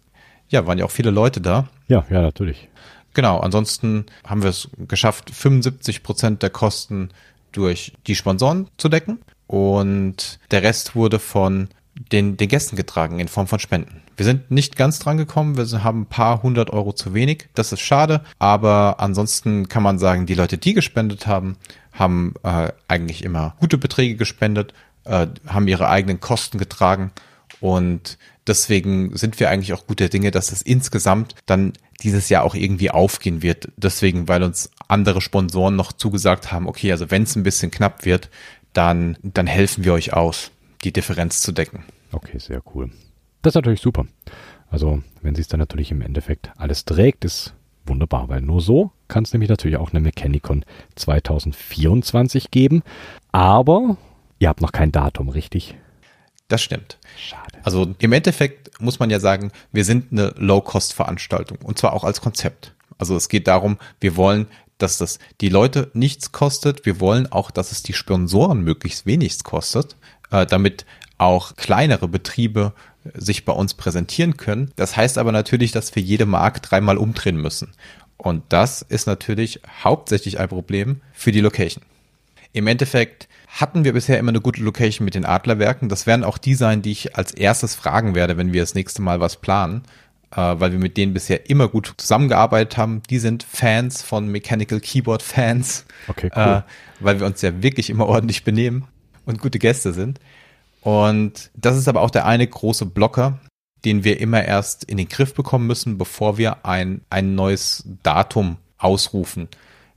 ja, 0.48 0.66
waren 0.66 0.78
ja 0.78 0.86
auch 0.86 0.92
viele 0.92 1.12
Leute 1.12 1.42
da. 1.42 1.68
Ja, 1.90 2.06
ja, 2.10 2.22
natürlich. 2.22 2.70
Genau, 3.14 3.40
ansonsten 3.40 4.06
haben 4.26 4.44
wir 4.44 4.50
es 4.50 4.70
geschafft, 4.88 5.30
75 5.32 6.04
Prozent 6.04 6.42
der 6.42 6.50
Kosten 6.50 7.10
durch 7.56 7.94
die 8.08 8.16
Sponsoren 8.16 8.68
zu 8.78 8.90
decken 8.90 9.20
und 9.48 10.40
der 10.52 10.64
Rest 10.64 10.96
wurde 10.96 11.20
von 11.20 11.70
den, 12.12 12.38
den 12.38 12.50
Gästen 12.50 12.76
getragen 12.76 13.20
in 13.20 13.28
Form 13.28 13.48
von 13.48 13.60
Spenden. 13.60 14.02
Wir 14.18 14.26
sind 14.26 14.50
nicht 14.52 14.76
ganz 14.76 15.00
dran 15.00 15.18
gekommen, 15.18 15.58
wir 15.58 15.84
haben 15.84 16.02
ein 16.02 16.06
paar 16.06 16.42
hundert 16.42 16.70
Euro 16.70 16.94
zu 16.94 17.14
wenig. 17.14 17.50
Das 17.54 17.72
ist 17.72 17.82
schade, 17.82 18.22
aber 18.40 19.00
ansonsten 19.00 19.68
kann 19.68 19.84
man 19.84 20.00
sagen, 20.00 20.26
die 20.26 20.36
Leute, 20.36 20.58
die 20.58 20.74
gespendet 20.74 21.28
haben, 21.28 21.58
haben 21.92 22.34
äh, 22.44 22.72
eigentlich 22.88 23.24
immer 23.24 23.56
gute 23.60 23.78
Beträge 23.78 24.16
gespendet, 24.16 24.74
äh, 25.04 25.28
haben 25.48 25.68
ihre 25.68 25.90
eigenen 25.90 26.20
Kosten 26.20 26.58
getragen 26.58 27.12
und 27.60 28.18
deswegen 28.48 29.16
sind 29.16 29.40
wir 29.40 29.50
eigentlich 29.50 29.74
auch 29.74 29.88
guter 29.88 30.10
Dinge, 30.10 30.32
dass 30.32 30.52
es 30.52 30.62
insgesamt 30.62 31.36
dann 31.46 31.74
dieses 32.02 32.30
Jahr 32.30 32.44
auch 32.44 32.56
irgendwie 32.56 32.92
aufgehen 32.92 33.42
wird. 33.42 33.70
Deswegen, 33.78 34.28
weil 34.28 34.44
uns 34.44 34.70
andere 34.88 35.22
Sponsoren 35.22 35.76
noch 35.76 35.94
zugesagt 35.94 36.52
haben, 36.52 36.68
okay, 36.68 36.92
also 36.92 37.12
wenn 37.12 37.24
es 37.24 37.36
ein 37.36 37.44
bisschen 37.44 37.72
knapp 37.72 38.06
wird, 38.06 38.30
dann, 38.74 39.18
dann 39.24 39.48
helfen 39.48 39.84
wir 39.84 39.94
euch 39.94 40.14
aus, 40.14 40.52
die 40.84 40.92
Differenz 40.92 41.42
zu 41.42 41.52
decken. 41.52 41.84
Okay, 42.12 42.38
sehr 42.40 42.62
cool. 42.74 42.92
Das 43.42 43.52
ist 43.52 43.56
natürlich 43.56 43.82
super. 43.82 44.06
Also, 44.70 45.02
wenn 45.22 45.36
sie 45.36 45.42
es 45.42 45.48
dann 45.48 45.60
natürlich 45.60 45.92
im 45.92 46.02
Endeffekt 46.02 46.52
alles 46.58 46.86
trägt, 46.86 47.24
ist 47.26 47.54
wunderbar, 47.86 48.30
weil 48.30 48.42
nur 48.42 48.62
so 48.62 48.92
kann 49.08 49.24
es 49.24 49.34
nämlich 49.34 49.50
natürlich 49.50 49.78
auch 49.78 49.92
eine 49.92 50.00
Mechanicon 50.00 50.66
2024 50.96 52.52
geben. 52.52 52.82
Aber 53.32 53.98
ihr 54.40 54.50
habt 54.50 54.62
noch 54.62 54.72
kein 54.72 54.92
Datum, 54.92 55.30
richtig? 55.30 55.76
Das 56.48 56.62
stimmt. 56.62 56.98
Schade. 57.18 57.60
Also 57.64 57.96
im 57.98 58.14
Endeffekt 58.14 58.80
muss 58.80 59.00
man 59.00 59.10
ja 59.10 59.20
sagen, 59.20 59.52
wir 59.72 59.84
sind 59.84 60.12
eine 60.12 60.34
Low-Cost-Veranstaltung 60.38 61.58
und 61.64 61.80
zwar 61.80 61.94
auch 61.94 62.04
als 62.04 62.22
Konzept. 62.22 62.74
Also 62.98 63.16
es 63.16 63.30
geht 63.30 63.48
darum, 63.48 63.78
wir 64.00 64.16
wollen, 64.16 64.48
dass 64.78 64.98
das 64.98 65.20
die 65.42 65.50
Leute 65.50 65.90
nichts 65.94 66.32
kostet. 66.32 66.86
Wir 66.86 67.00
wollen 67.00 67.32
auch, 67.32 67.52
dass 67.52 67.72
es 67.72 67.84
die 67.84 67.94
Sponsoren 67.94 68.62
möglichst 68.62 69.06
wenig 69.06 69.44
kostet, 69.44 69.96
äh, 70.32 70.46
damit 70.46 70.86
auch 71.18 71.56
kleinere 71.56 72.08
Betriebe 72.08 72.74
sich 73.14 73.46
bei 73.46 73.54
uns 73.54 73.74
präsentieren 73.74 74.38
können. 74.38 74.72
Das 74.76 74.98
heißt 74.98 75.18
aber 75.18 75.32
natürlich, 75.32 75.72
dass 75.72 75.96
wir 75.96 76.04
jede 76.04 76.26
Mark 76.26 76.62
dreimal 76.62 76.98
umdrehen 76.98 77.38
müssen. 77.38 77.72
Und 78.18 78.44
das 78.50 78.82
ist 78.82 79.08
natürlich 79.08 79.62
hauptsächlich 79.84 80.40
ein 80.40 80.50
Problem 80.50 81.02
für 81.14 81.32
die 81.32 81.42
Location. 81.42 81.84
Im 82.56 82.68
Endeffekt 82.68 83.28
hatten 83.48 83.84
wir 83.84 83.94
bisher 83.94 84.18
immer 84.20 84.30
eine 84.30 84.42
gute 84.42 84.62
Location 84.64 85.04
mit 85.06 85.14
den 85.16 85.26
Adlerwerken. 85.26 85.90
Das 85.90 86.08
werden 86.08 86.24
auch 86.24 86.38
die 86.38 86.56
sein, 86.56 86.82
die 86.82 86.92
ich 86.92 87.16
als 87.16 87.34
erstes 87.34 87.76
fragen 87.76 88.16
werde, 88.16 88.38
wenn 88.38 88.54
wir 88.54 88.62
das 88.62 88.76
nächste 88.76 89.02
Mal 89.02 89.20
was 89.20 89.36
planen. 89.38 89.84
äh, 90.32 90.38
weil 90.60 90.72
wir 90.72 90.80
mit 90.80 90.98
denen 90.98 91.14
bisher 91.14 91.50
immer 91.50 91.68
gut 91.70 91.94
zusammengearbeitet 91.98 92.78
haben. 92.78 93.02
Die 93.10 93.20
sind 93.20 93.44
Fans 93.44 94.02
von 94.02 94.28
Mechanical 94.28 94.80
Keyboard 94.82 95.22
Fans, 95.22 95.86
Okay, 96.08 96.30
cool. 96.36 96.42
äh, 96.42 96.62
weil 97.00 97.20
wir 97.20 97.28
uns 97.28 97.42
ja 97.42 97.62
wirklich 97.62 97.90
immer 97.90 98.08
ordentlich 98.08 98.44
benehmen 98.44 98.86
und 99.26 99.40
gute 99.40 99.60
Gäste 99.60 99.94
sind. 99.94 100.20
Und 100.82 101.52
das 101.56 101.78
ist 101.78 101.88
aber 101.88 102.02
auch 102.02 102.12
der 102.12 102.26
eine 102.26 102.46
große 102.48 102.86
Blocker, 102.86 103.40
den 103.86 104.04
wir 104.04 104.20
immer 104.20 104.44
erst 104.44 104.84
in 104.84 104.98
den 104.98 105.08
Griff 105.10 105.34
bekommen 105.34 105.68
müssen, 105.68 105.98
bevor 105.98 106.38
wir 106.38 106.66
ein, 106.66 107.02
ein 107.10 107.36
neues 107.36 107.84
Datum 108.04 108.58
ausrufen. 108.78 109.48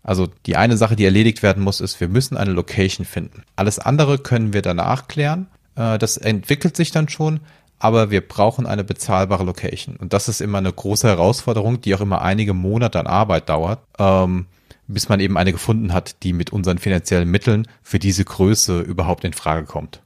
Also 0.03 0.29
die 0.47 0.57
eine 0.57 0.77
Sache, 0.77 0.97
die 0.97 1.05
erledigt 1.05 1.43
werden 1.43 1.63
muss, 1.63 1.81
ist, 1.81 2.01
wir 2.01 2.09
müssen 2.09 2.37
eine 2.37 2.53
Location 2.53 3.05
finden. 3.05 3.43
Alles 3.57 3.79
andere 3.79 4.19
können 4.19 4.53
wir 4.53 4.63
danach 4.63 5.09
klären. 5.09 5.49
Äh, 5.77 5.99
Das 5.99 6.17
entwickelt 6.17 6.77
sich 6.77 6.91
dann 6.91 7.09
schon, 7.09 7.41
aber 7.79 8.11
wir 8.11 8.27
brauchen 8.27 8.67
eine 8.67 8.85
bezahlbare 8.85 9.45
Location. 9.45 9.97
Und 9.97 10.13
das 10.13 10.29
ist 10.29 10.41
immer 10.41 10.59
eine 10.59 10.73
große 10.73 11.07
Herausforderung, 11.07 11.81
die 11.81 11.95
auch 11.95 12.01
immer 12.01 12.23
einige 12.23 12.55
Monate 12.55 12.99
an 12.99 13.07
Arbeit 13.07 13.49
dauert, 13.49 13.81
ähm, 13.99 14.47
bis 14.87 15.09
man 15.09 15.21
eben 15.21 15.37
eine 15.37 15.53
gefunden 15.53 15.93
hat, 15.93 16.23
die 16.23 16.33
mit 16.33 16.53
unseren 16.53 16.79
finanziellen 16.79 17.31
Mitteln 17.31 17.69
für 17.83 17.99
diese 17.99 18.25
Größe 18.25 18.81
überhaupt 18.81 19.25
in 19.25 19.35
Frage 19.35 19.67
kommt. 19.67 20.03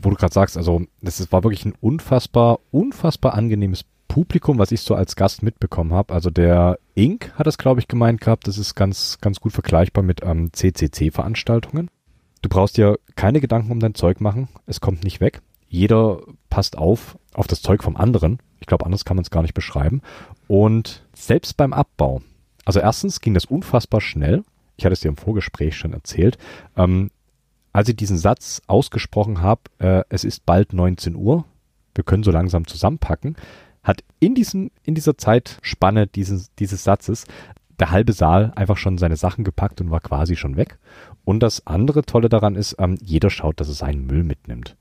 Wo 0.00 0.10
du 0.10 0.16
gerade 0.16 0.32
sagst, 0.32 0.56
also 0.56 0.82
das 1.02 1.30
war 1.32 1.42
wirklich 1.42 1.64
ein 1.66 1.74
unfassbar, 1.80 2.60
unfassbar 2.70 3.34
angenehmes 3.34 3.84
Publikum, 4.10 4.58
was 4.58 4.72
ich 4.72 4.80
so 4.80 4.96
als 4.96 5.14
Gast 5.14 5.44
mitbekommen 5.44 5.92
habe. 5.92 6.12
Also 6.12 6.30
der 6.30 6.80
Inc. 6.94 7.32
hat 7.36 7.46
das, 7.46 7.58
glaube 7.58 7.78
ich, 7.78 7.86
gemeint 7.86 8.20
gehabt. 8.20 8.48
Das 8.48 8.58
ist 8.58 8.74
ganz, 8.74 9.18
ganz 9.20 9.38
gut 9.38 9.52
vergleichbar 9.52 10.02
mit 10.02 10.22
ähm, 10.24 10.52
CCC-Veranstaltungen. 10.52 11.88
Du 12.42 12.48
brauchst 12.48 12.76
dir 12.76 12.98
keine 13.14 13.40
Gedanken 13.40 13.70
um 13.70 13.78
dein 13.78 13.94
Zeug 13.94 14.20
machen. 14.20 14.48
Es 14.66 14.80
kommt 14.80 15.04
nicht 15.04 15.20
weg. 15.20 15.42
Jeder 15.68 16.22
passt 16.48 16.76
auf 16.76 17.16
auf 17.34 17.46
das 17.46 17.62
Zeug 17.62 17.84
vom 17.84 17.96
anderen. 17.96 18.40
Ich 18.58 18.66
glaube, 18.66 18.84
anders 18.84 19.04
kann 19.04 19.16
man 19.16 19.22
es 19.22 19.30
gar 19.30 19.42
nicht 19.42 19.54
beschreiben. 19.54 20.02
Und 20.48 21.06
selbst 21.14 21.56
beim 21.56 21.72
Abbau. 21.72 22.20
Also 22.64 22.80
erstens 22.80 23.20
ging 23.20 23.34
das 23.34 23.44
unfassbar 23.44 24.00
schnell. 24.00 24.42
Ich 24.76 24.84
hatte 24.84 24.94
es 24.94 25.00
dir 25.00 25.08
im 25.08 25.16
Vorgespräch 25.16 25.76
schon 25.76 25.92
erzählt. 25.92 26.36
Ähm, 26.76 27.12
als 27.72 27.88
ich 27.88 27.94
diesen 27.94 28.18
Satz 28.18 28.60
ausgesprochen 28.66 29.40
habe, 29.40 29.60
äh, 29.78 30.02
es 30.08 30.24
ist 30.24 30.44
bald 30.46 30.72
19 30.72 31.14
Uhr, 31.14 31.44
wir 31.94 32.02
können 32.02 32.24
so 32.24 32.32
langsam 32.32 32.66
zusammenpacken, 32.66 33.36
hat 33.82 34.02
in, 34.18 34.34
diesen, 34.34 34.70
in 34.82 34.94
dieser 34.94 35.16
Zeitspanne 35.16 36.06
dieses, 36.06 36.54
dieses 36.54 36.84
Satzes 36.84 37.24
der 37.80 37.90
halbe 37.90 38.12
Saal 38.12 38.52
einfach 38.56 38.76
schon 38.76 38.98
seine 38.98 39.16
Sachen 39.16 39.42
gepackt 39.42 39.80
und 39.80 39.90
war 39.90 40.00
quasi 40.00 40.36
schon 40.36 40.56
weg. 40.56 40.78
Und 41.24 41.42
das 41.42 41.66
andere 41.66 42.02
Tolle 42.02 42.28
daran 42.28 42.54
ist, 42.54 42.76
ähm, 42.78 42.98
jeder 43.02 43.30
schaut, 43.30 43.60
dass 43.60 43.68
er 43.68 43.74
seinen 43.74 44.06
Müll 44.06 44.22
mitnimmt. 44.22 44.76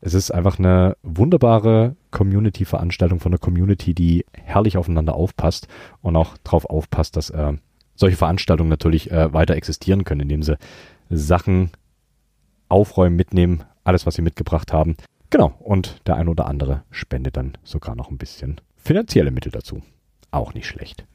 Es 0.00 0.14
ist 0.14 0.32
einfach 0.32 0.58
eine 0.58 0.96
wunderbare 1.02 1.96
Community-Veranstaltung 2.10 3.20
von 3.20 3.32
einer 3.32 3.38
Community, 3.38 3.94
die 3.94 4.26
herrlich 4.32 4.76
aufeinander 4.76 5.14
aufpasst 5.14 5.68
und 6.02 6.16
auch 6.16 6.36
darauf 6.44 6.66
aufpasst, 6.66 7.16
dass 7.16 7.30
äh, 7.30 7.52
solche 7.94 8.16
Veranstaltungen 8.16 8.68
natürlich 8.68 9.10
äh, 9.10 9.32
weiter 9.32 9.54
existieren 9.54 10.04
können, 10.04 10.22
indem 10.22 10.42
sie 10.42 10.58
Sachen 11.08 11.70
aufräumen, 12.68 13.16
mitnehmen, 13.16 13.62
alles, 13.84 14.04
was 14.04 14.14
sie 14.14 14.22
mitgebracht 14.22 14.72
haben. 14.72 14.96
Genau, 15.32 15.54
und 15.60 15.96
der 16.06 16.16
ein 16.16 16.28
oder 16.28 16.46
andere 16.46 16.82
spendet 16.90 17.38
dann 17.38 17.56
sogar 17.64 17.96
noch 17.96 18.10
ein 18.10 18.18
bisschen 18.18 18.60
finanzielle 18.76 19.30
Mittel 19.30 19.50
dazu. 19.50 19.82
Auch 20.30 20.52
nicht 20.52 20.66
schlecht. 20.66 21.06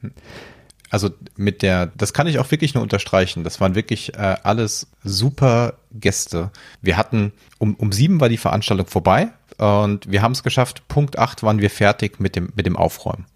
Also 0.90 1.10
mit 1.36 1.62
der, 1.62 1.86
das 1.86 2.12
kann 2.12 2.26
ich 2.26 2.40
auch 2.40 2.50
wirklich 2.50 2.74
nur 2.74 2.82
unterstreichen. 2.82 3.44
Das 3.44 3.60
waren 3.60 3.76
wirklich 3.76 4.14
äh, 4.14 4.36
alles 4.42 4.88
super 5.04 5.74
Gäste. 5.92 6.50
Wir 6.82 6.96
hatten, 6.96 7.32
um, 7.58 7.76
um 7.76 7.92
sieben 7.92 8.20
war 8.20 8.28
die 8.28 8.38
Veranstaltung 8.38 8.88
vorbei 8.88 9.28
und 9.56 10.10
wir 10.10 10.20
haben 10.20 10.32
es 10.32 10.42
geschafft. 10.42 10.88
Punkt 10.88 11.16
acht 11.16 11.44
waren 11.44 11.60
wir 11.60 11.70
fertig 11.70 12.18
mit 12.18 12.34
dem, 12.34 12.52
mit 12.56 12.66
dem 12.66 12.76
Aufräumen. 12.76 13.26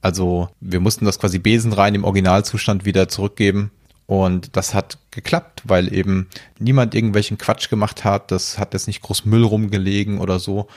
Also 0.00 0.48
wir 0.58 0.80
mussten 0.80 1.04
das 1.04 1.18
quasi 1.18 1.38
besenrein 1.38 1.94
im 1.94 2.04
Originalzustand 2.04 2.86
wieder 2.86 3.08
zurückgeben. 3.10 3.72
Und 4.06 4.56
das 4.56 4.74
hat 4.74 4.98
geklappt, 5.10 5.62
weil 5.64 5.92
eben 5.92 6.28
niemand 6.58 6.94
irgendwelchen 6.94 7.38
Quatsch 7.38 7.70
gemacht 7.70 8.04
hat. 8.04 8.30
Das 8.30 8.58
hat 8.58 8.74
jetzt 8.74 8.86
nicht 8.86 9.02
groß 9.02 9.24
Müll 9.24 9.44
rumgelegen 9.44 10.18
oder 10.18 10.38
so. 10.38 10.68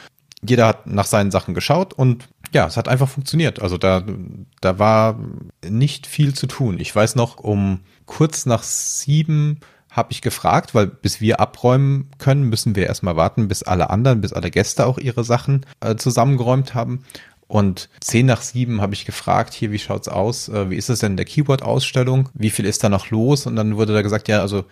Jeder 0.42 0.68
hat 0.68 0.88
nach 0.88 1.06
seinen 1.06 1.32
Sachen 1.32 1.54
geschaut 1.54 1.94
und 1.94 2.30
ja, 2.54 2.68
es 2.68 2.78
hat 2.78 2.88
einfach 2.88 3.10
funktioniert. 3.10 3.62
Also 3.62 3.78
da, 3.78 4.04
da 4.62 4.80
war 4.80 5.20
nicht 5.68 6.08
viel 6.08 6.34
zu 6.34 6.48
tun. 6.48 6.80
Ich 6.80 6.96
weiß 6.96 7.16
noch, 7.16 7.38
um 7.38 7.82
kurz 8.06 8.46
nach 8.46 8.64
sieben 8.64 9.60
habe 9.90 10.12
ich 10.12 10.22
gefragt, 10.22 10.76
weil 10.76 10.88
bis 10.88 11.20
wir 11.22 11.40
abräumen 11.40 12.12
können, 12.20 12.44
müssen 12.44 12.76
wir 12.76 12.86
erstmal 12.86 13.16
warten, 13.16 13.48
bis 13.48 13.64
alle 13.64 13.90
anderen, 13.90 14.22
bis 14.22 14.32
alle 14.32 14.52
Gäste 14.52 14.86
auch 14.86 15.00
ihre 15.00 15.24
Sachen 15.24 15.66
äh, 15.82 15.96
zusammengeräumt 15.96 16.76
haben. 16.76 17.04
Und 17.48 17.90
zehn 18.02 18.26
nach 18.26 18.42
sieben 18.42 18.82
habe 18.82 18.94
ich 18.94 19.06
gefragt, 19.06 19.54
hier, 19.54 19.72
wie 19.72 19.80
schaut's 19.80 20.10
aus? 20.10 20.50
Äh, 20.50 20.70
wie 20.70 20.76
ist 20.76 20.90
es 20.90 21.00
denn 21.00 21.14
in 21.14 21.18
der 21.18 21.26
Keyboard-Ausstellung? 21.26 22.30
Wie 22.34 22.50
viel 22.50 22.66
ist 22.66 22.84
da 22.84 22.90
noch 22.90 23.10
los? 23.10 23.46
Und 23.46 23.56
dann 23.56 23.78
wurde 23.78 23.94
da 23.94 24.02
gesagt, 24.02 24.28
ja, 24.28 24.42
also 24.42 24.66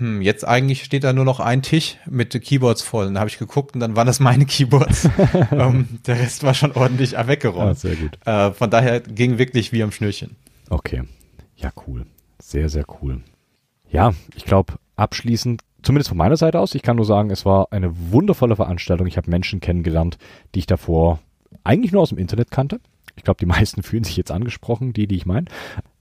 hm, 0.00 0.22
jetzt 0.22 0.48
eigentlich 0.48 0.82
steht 0.82 1.04
da 1.04 1.12
nur 1.12 1.26
noch 1.26 1.40
ein 1.40 1.62
Tisch 1.62 1.98
mit 2.06 2.32
Keyboards 2.42 2.82
voll. 2.82 3.06
Und 3.06 3.14
dann 3.14 3.20
habe 3.20 3.30
ich 3.30 3.38
geguckt 3.38 3.74
und 3.74 3.80
dann 3.80 3.96
waren 3.96 4.06
das 4.06 4.18
meine 4.18 4.46
Keyboards. 4.46 5.08
ähm, 5.52 6.00
der 6.06 6.18
Rest 6.18 6.42
war 6.42 6.54
schon 6.54 6.72
ordentlich 6.72 7.12
weggeräumt. 7.12 7.70
Ah, 7.70 7.74
sehr 7.74 7.96
gut. 7.96 8.18
Äh, 8.26 8.52
von 8.52 8.70
daher 8.70 9.00
ging 9.00 9.38
wirklich 9.38 9.72
wie 9.72 9.82
am 9.82 9.92
Schnürchen. 9.92 10.36
Okay. 10.70 11.02
Ja, 11.54 11.70
cool. 11.86 12.06
Sehr, 12.40 12.70
sehr 12.70 12.86
cool. 13.00 13.20
Ja, 13.90 14.14
ich 14.34 14.46
glaube, 14.46 14.74
abschließend, 14.96 15.62
zumindest 15.82 16.08
von 16.08 16.18
meiner 16.18 16.36
Seite 16.36 16.58
aus, 16.58 16.74
ich 16.74 16.82
kann 16.82 16.96
nur 16.96 17.04
sagen, 17.04 17.30
es 17.30 17.44
war 17.44 17.68
eine 17.70 17.92
wundervolle 18.10 18.56
Veranstaltung. 18.56 19.06
Ich 19.06 19.18
habe 19.18 19.30
Menschen 19.30 19.60
kennengelernt, 19.60 20.16
die 20.54 20.60
ich 20.60 20.66
davor 20.66 21.20
eigentlich 21.64 21.92
nur 21.92 22.02
aus 22.02 22.10
dem 22.10 22.18
Internet 22.18 22.50
kannte. 22.50 22.80
Ich 23.16 23.24
glaube, 23.24 23.38
die 23.38 23.46
meisten 23.46 23.82
fühlen 23.84 24.04
sich 24.04 24.16
jetzt 24.16 24.30
angesprochen, 24.30 24.92
die, 24.92 25.06
die 25.06 25.16
ich 25.16 25.26
meine. 25.26 25.46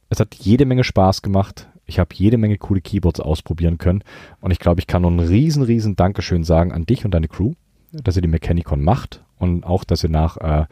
Es 0.09 0.19
hat 0.19 0.35
jede 0.35 0.65
Menge 0.65 0.83
Spaß 0.83 1.21
gemacht. 1.21 1.67
Ich 1.85 1.99
habe 1.99 2.13
jede 2.13 2.37
Menge 2.37 2.57
coole 2.57 2.81
Keyboards 2.81 3.19
ausprobieren 3.19 3.77
können. 3.77 4.03
Und 4.41 4.51
ich 4.51 4.59
glaube, 4.59 4.79
ich 4.79 4.87
kann 4.87 5.01
nur 5.01 5.11
ein 5.11 5.19
riesen, 5.19 5.63
riesen 5.63 5.95
Dankeschön 5.95 6.43
sagen 6.43 6.71
an 6.71 6.85
dich 6.85 7.05
und 7.05 7.11
deine 7.11 7.27
Crew, 7.27 7.53
dass 7.91 8.15
ihr 8.15 8.21
die 8.21 8.27
Mechanicon 8.27 8.83
macht 8.83 9.23
und 9.37 9.63
auch, 9.63 9.83
dass 9.83 10.03
ihr 10.03 10.09
nach 10.09 10.37
äh, 10.37 10.65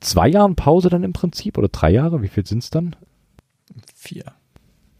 zwei 0.00 0.28
Jahren 0.28 0.56
Pause 0.56 0.88
dann 0.88 1.04
im 1.04 1.12
Prinzip 1.12 1.58
oder 1.58 1.68
drei 1.68 1.90
Jahre, 1.90 2.22
wie 2.22 2.28
viel 2.28 2.46
sind 2.46 2.62
es 2.62 2.70
dann? 2.70 2.96
Vier. 3.94 4.32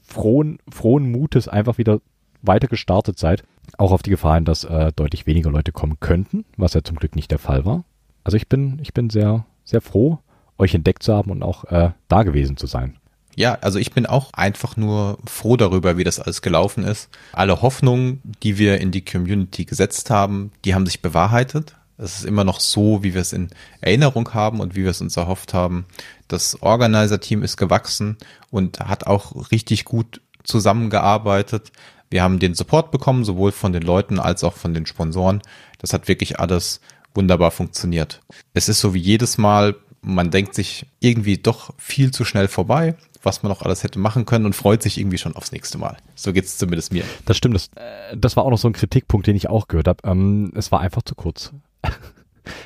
Frohen, 0.02 0.58
frohen 0.70 1.10
Mutes 1.10 1.48
einfach 1.48 1.78
wieder 1.78 2.00
weiter 2.42 2.68
gestartet 2.68 3.18
seid. 3.18 3.44
Auch 3.78 3.92
auf 3.92 4.02
die 4.02 4.10
Gefahr 4.10 4.36
hin, 4.36 4.44
dass 4.44 4.64
äh, 4.64 4.92
deutlich 4.94 5.26
weniger 5.26 5.50
Leute 5.50 5.72
kommen 5.72 5.98
könnten, 6.00 6.44
was 6.56 6.74
ja 6.74 6.82
zum 6.82 6.96
Glück 6.96 7.16
nicht 7.16 7.30
der 7.30 7.38
Fall 7.38 7.64
war. 7.64 7.84
Also 8.26 8.36
ich 8.36 8.48
bin, 8.48 8.80
ich 8.82 8.92
bin 8.92 9.08
sehr, 9.08 9.46
sehr 9.62 9.80
froh, 9.80 10.18
euch 10.58 10.74
entdeckt 10.74 11.04
zu 11.04 11.14
haben 11.14 11.30
und 11.30 11.44
auch 11.44 11.62
äh, 11.66 11.90
da 12.08 12.24
gewesen 12.24 12.56
zu 12.56 12.66
sein. 12.66 12.96
Ja, 13.36 13.56
also 13.60 13.78
ich 13.78 13.92
bin 13.92 14.04
auch 14.04 14.32
einfach 14.32 14.76
nur 14.76 15.18
froh 15.26 15.56
darüber, 15.56 15.96
wie 15.96 16.02
das 16.02 16.18
alles 16.18 16.42
gelaufen 16.42 16.82
ist. 16.82 17.08
Alle 17.30 17.62
Hoffnungen, 17.62 18.20
die 18.42 18.58
wir 18.58 18.80
in 18.80 18.90
die 18.90 19.04
Community 19.04 19.64
gesetzt 19.64 20.10
haben, 20.10 20.50
die 20.64 20.74
haben 20.74 20.86
sich 20.86 21.02
bewahrheitet. 21.02 21.76
Es 21.98 22.18
ist 22.18 22.24
immer 22.24 22.42
noch 22.42 22.58
so, 22.58 23.04
wie 23.04 23.14
wir 23.14 23.20
es 23.20 23.32
in 23.32 23.50
Erinnerung 23.80 24.34
haben 24.34 24.58
und 24.58 24.74
wie 24.74 24.82
wir 24.82 24.90
es 24.90 25.00
uns 25.00 25.16
erhofft 25.16 25.54
haben. 25.54 25.86
Das 26.26 26.60
Organizer-Team 26.60 27.44
ist 27.44 27.56
gewachsen 27.56 28.16
und 28.50 28.80
hat 28.80 29.06
auch 29.06 29.52
richtig 29.52 29.84
gut 29.84 30.20
zusammengearbeitet. 30.42 31.70
Wir 32.10 32.24
haben 32.24 32.40
den 32.40 32.54
Support 32.54 32.90
bekommen, 32.90 33.24
sowohl 33.24 33.52
von 33.52 33.72
den 33.72 33.82
Leuten 33.82 34.18
als 34.18 34.42
auch 34.42 34.54
von 34.54 34.74
den 34.74 34.86
Sponsoren. 34.86 35.42
Das 35.78 35.92
hat 35.92 36.08
wirklich 36.08 36.40
alles 36.40 36.80
wunderbar 37.16 37.50
funktioniert. 37.50 38.20
Es 38.54 38.68
ist 38.68 38.80
so 38.80 38.94
wie 38.94 39.00
jedes 39.00 39.38
Mal, 39.38 39.76
man 40.02 40.30
denkt 40.30 40.54
sich 40.54 40.86
irgendwie 41.00 41.38
doch 41.38 41.74
viel 41.78 42.10
zu 42.12 42.24
schnell 42.24 42.48
vorbei, 42.48 42.94
was 43.22 43.42
man 43.42 43.50
noch 43.50 43.62
alles 43.62 43.82
hätte 43.82 43.98
machen 43.98 44.24
können 44.26 44.46
und 44.46 44.54
freut 44.54 44.82
sich 44.82 44.98
irgendwie 44.98 45.18
schon 45.18 45.34
aufs 45.34 45.52
nächste 45.52 45.78
Mal. 45.78 45.96
So 46.14 46.32
geht 46.32 46.44
es 46.44 46.58
zumindest 46.58 46.92
mir. 46.92 47.04
Das 47.24 47.36
stimmt, 47.36 47.56
das, 47.56 47.70
äh, 47.74 48.16
das 48.16 48.36
war 48.36 48.44
auch 48.44 48.50
noch 48.50 48.58
so 48.58 48.68
ein 48.68 48.72
Kritikpunkt, 48.72 49.26
den 49.26 49.36
ich 49.36 49.48
auch 49.48 49.68
gehört 49.68 49.88
habe. 49.88 49.98
Ähm, 50.04 50.52
es 50.54 50.70
war 50.70 50.80
einfach 50.80 51.02
zu 51.02 51.14
kurz. 51.14 51.52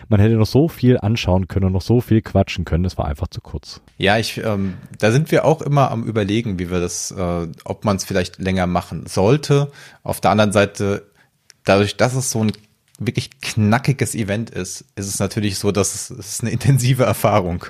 man 0.09 0.21
hätte 0.21 0.35
noch 0.35 0.47
so 0.47 0.69
viel 0.69 0.99
anschauen 0.99 1.49
können 1.49 1.67
und 1.67 1.73
noch 1.73 1.83
so 1.83 2.01
viel 2.01 2.21
quatschen 2.23 2.65
können, 2.65 2.85
es 2.85 2.99
war 2.99 3.07
einfach 3.07 3.29
zu 3.29 3.41
kurz. 3.41 3.81
Ja, 3.97 4.19
ich, 4.19 4.39
ähm, 4.39 4.75
da 4.99 5.13
sind 5.13 5.31
wir 5.31 5.45
auch 5.45 5.63
immer 5.63 5.91
am 5.91 6.05
überlegen, 6.05 6.59
wie 6.59 6.71
wir 6.71 6.81
das, 6.81 7.11
äh, 7.11 7.49
ob 7.65 7.85
man 7.85 7.97
es 7.97 8.05
vielleicht 8.05 8.39
länger 8.39 8.67
machen 8.67 9.07
sollte. 9.07 9.71
Auf 10.03 10.21
der 10.21 10.31
anderen 10.31 10.53
Seite, 10.53 11.07
dadurch, 11.65 11.97
dass 11.97 12.15
es 12.15 12.31
so 12.31 12.45
ein 12.45 12.53
wirklich 13.01 13.41
knackiges 13.41 14.15
Event 14.15 14.51
ist, 14.51 14.85
ist 14.95 15.07
es 15.07 15.19
natürlich 15.19 15.59
so, 15.59 15.73
dass 15.73 15.95
es, 15.95 16.11
es 16.11 16.33
ist 16.33 16.43
eine 16.43 16.51
intensive 16.51 17.05
Erfahrung. 17.05 17.65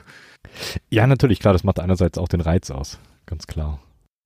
Ja, 0.90 1.06
natürlich, 1.06 1.38
klar, 1.38 1.52
das 1.52 1.64
macht 1.64 1.80
einerseits 1.80 2.18
auch 2.18 2.28
den 2.28 2.40
Reiz 2.40 2.70
aus, 2.70 2.98
ganz 3.26 3.46
klar. 3.46 3.80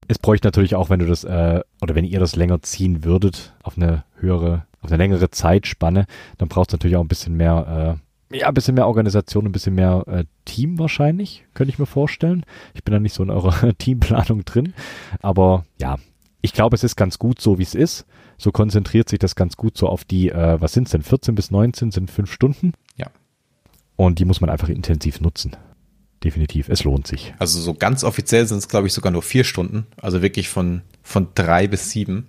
Es 0.08 0.18
bräuchte 0.18 0.46
natürlich 0.48 0.74
auch, 0.74 0.90
wenn 0.90 0.98
du 0.98 1.06
das, 1.06 1.24
äh, 1.24 1.60
oder 1.80 1.94
wenn 1.94 2.04
ihr 2.04 2.20
das 2.20 2.36
länger 2.36 2.62
ziehen 2.62 3.04
würdet, 3.04 3.54
auf 3.62 3.76
eine 3.76 4.04
höhere, 4.16 4.66
auf 4.80 4.90
eine 4.90 4.98
längere 4.98 5.30
Zeitspanne, 5.30 6.06
dann 6.38 6.48
braucht 6.48 6.70
es 6.70 6.72
natürlich 6.72 6.96
auch 6.96 7.02
ein 7.02 7.08
bisschen 7.08 7.36
mehr, 7.36 7.98
äh, 8.32 8.36
ja, 8.36 8.48
ein 8.48 8.54
bisschen 8.54 8.74
mehr 8.74 8.86
Organisation, 8.86 9.46
ein 9.46 9.52
bisschen 9.52 9.74
mehr 9.74 10.04
äh, 10.06 10.24
Team 10.44 10.78
wahrscheinlich, 10.78 11.44
könnte 11.54 11.70
ich 11.70 11.78
mir 11.78 11.86
vorstellen. 11.86 12.44
Ich 12.74 12.82
bin 12.82 12.92
da 12.92 13.00
nicht 13.00 13.14
so 13.14 13.22
in 13.22 13.30
eurer 13.30 13.72
Teamplanung 13.78 14.44
drin, 14.44 14.74
aber 15.20 15.64
ja, 15.80 15.96
ich 16.44 16.52
glaube, 16.52 16.76
es 16.76 16.84
ist 16.84 16.96
ganz 16.96 17.18
gut 17.18 17.40
so, 17.40 17.58
wie 17.58 17.62
es 17.62 17.74
ist. 17.74 18.04
So 18.36 18.52
konzentriert 18.52 19.08
sich 19.08 19.18
das 19.18 19.34
ganz 19.34 19.56
gut 19.56 19.78
so 19.78 19.88
auf 19.88 20.04
die, 20.04 20.28
äh, 20.28 20.60
was 20.60 20.74
sind 20.74 20.84
es 20.84 20.90
denn, 20.90 21.02
14 21.02 21.34
bis 21.34 21.50
19 21.50 21.90
sind 21.90 22.10
fünf 22.10 22.30
Stunden. 22.30 22.74
Ja. 22.96 23.06
Und 23.96 24.18
die 24.18 24.26
muss 24.26 24.42
man 24.42 24.50
einfach 24.50 24.68
intensiv 24.68 25.22
nutzen. 25.22 25.56
definitiv. 26.22 26.68
Es 26.68 26.84
lohnt 26.84 27.06
sich. 27.06 27.34
Also 27.38 27.60
so 27.60 27.72
ganz 27.72 28.04
offiziell 28.04 28.46
sind 28.46 28.58
es, 28.58 28.68
glaube 28.68 28.86
ich, 28.86 28.92
sogar 28.92 29.10
nur 29.10 29.22
vier 29.22 29.44
Stunden. 29.44 29.86
Also 29.96 30.20
wirklich 30.20 30.50
von, 30.50 30.82
von 31.02 31.28
drei 31.34 31.66
bis 31.66 31.90
sieben. 31.90 32.28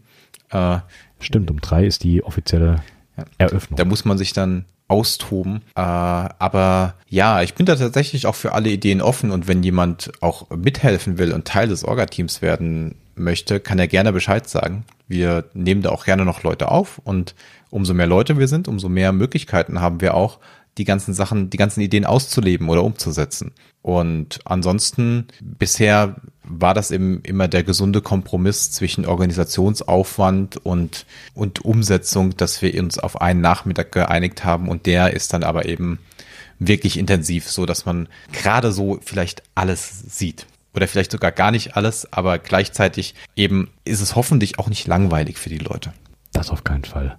Äh, 0.50 0.80
Stimmt, 1.20 1.52
um 1.52 1.60
drei 1.60 1.86
ist 1.86 2.06
die 2.06 2.24
offizielle 2.24 2.84
ja. 3.18 3.26
Eröffnung. 3.38 3.78
Da 3.78 3.84
muss 3.84 4.06
man 4.06 4.18
sich 4.18 4.32
dann 4.32 4.64
austoben. 4.88 5.62
Äh, 5.76 5.82
aber 5.82 6.96
ja, 7.10 7.42
ich 7.42 7.54
bin 7.54 7.66
da 7.66 7.76
tatsächlich 7.76 8.28
auch 8.28 8.36
für 8.36 8.54
alle 8.54 8.70
Ideen 8.70 9.02
offen 9.02 9.32
und 9.32 9.50
wenn 9.50 9.62
jemand 9.62 10.12
auch 10.22 10.50
mithelfen 10.52 11.18
will 11.18 11.34
und 11.34 11.46
Teil 11.46 11.68
des 11.68 11.84
Orga-Teams 11.84 12.42
werden 12.42 12.96
möchte, 13.16 13.60
kann 13.60 13.80
er 13.80 13.88
gerne 13.88 14.14
Bescheid 14.14 14.48
sagen. 14.48 14.86
Wir 15.08 15.46
nehmen 15.54 15.82
da 15.82 15.90
auch 15.90 16.06
gerne 16.06 16.26
noch 16.26 16.44
Leute 16.44 16.70
auf 16.70 17.00
und 17.04 17.36
umso 17.70 17.94
mehr 17.94 18.08
Leute 18.08 18.38
wir 18.38 18.48
sind, 18.48 18.68
umso 18.68 18.90
mehr 18.90 19.12
Möglichkeiten 19.12 19.82
haben 19.82 20.02
wir 20.02 20.14
auch, 20.14 20.40
die 20.78 20.86
ganzen 20.86 21.14
Sachen, 21.14 21.50
die 21.50 21.58
ganzen 21.58 21.82
Ideen 21.82 22.06
auszuleben 22.06 22.68
oder 22.70 22.84
umzusetzen. 22.84 23.54
Und 23.82 24.40
ansonsten 24.46 25.28
bisher 25.40 26.16
war 26.44 26.74
das 26.74 26.92
eben 26.92 27.22
immer 27.22 27.48
der 27.48 27.64
gesunde 27.64 28.02
Kompromiss 28.02 28.72
zwischen 28.72 29.06
Organisationsaufwand 29.06 30.58
und, 30.58 31.06
und 31.34 31.64
Umsetzung, 31.64 32.36
dass 32.36 32.62
wir 32.62 32.82
uns 32.82 33.00
auf 33.00 33.22
einen 33.22 33.42
Nachmittag 33.42 33.92
geeinigt 33.92 34.44
haben 34.44 34.70
und 34.70 34.86
der 34.86 35.14
ist 35.14 35.34
dann 35.34 35.44
aber 35.44 35.66
eben 35.66 36.00
wirklich 36.60 36.98
intensiv, 36.98 37.50
so 37.50 37.66
dass 37.66 37.86
man 37.86 38.08
gerade 38.32 38.72
so 38.72 39.00
vielleicht 39.04 39.44
alles 39.56 40.04
sieht. 40.18 40.46
Oder 40.76 40.88
vielleicht 40.88 41.12
sogar 41.12 41.32
gar 41.32 41.52
nicht 41.52 41.76
alles, 41.76 42.12
aber 42.12 42.38
gleichzeitig 42.38 43.16
eben 43.36 43.70
ist 43.86 44.02
es 44.02 44.16
hoffentlich 44.16 44.60
auch 44.60 44.68
nicht 44.68 44.88
langweilig 44.88 45.38
für 45.38 45.50
die 45.50 45.58
Leute. 45.58 45.94
Das 46.34 46.50
auf 46.50 46.64
keinen 46.64 46.84
Fall. 46.84 47.18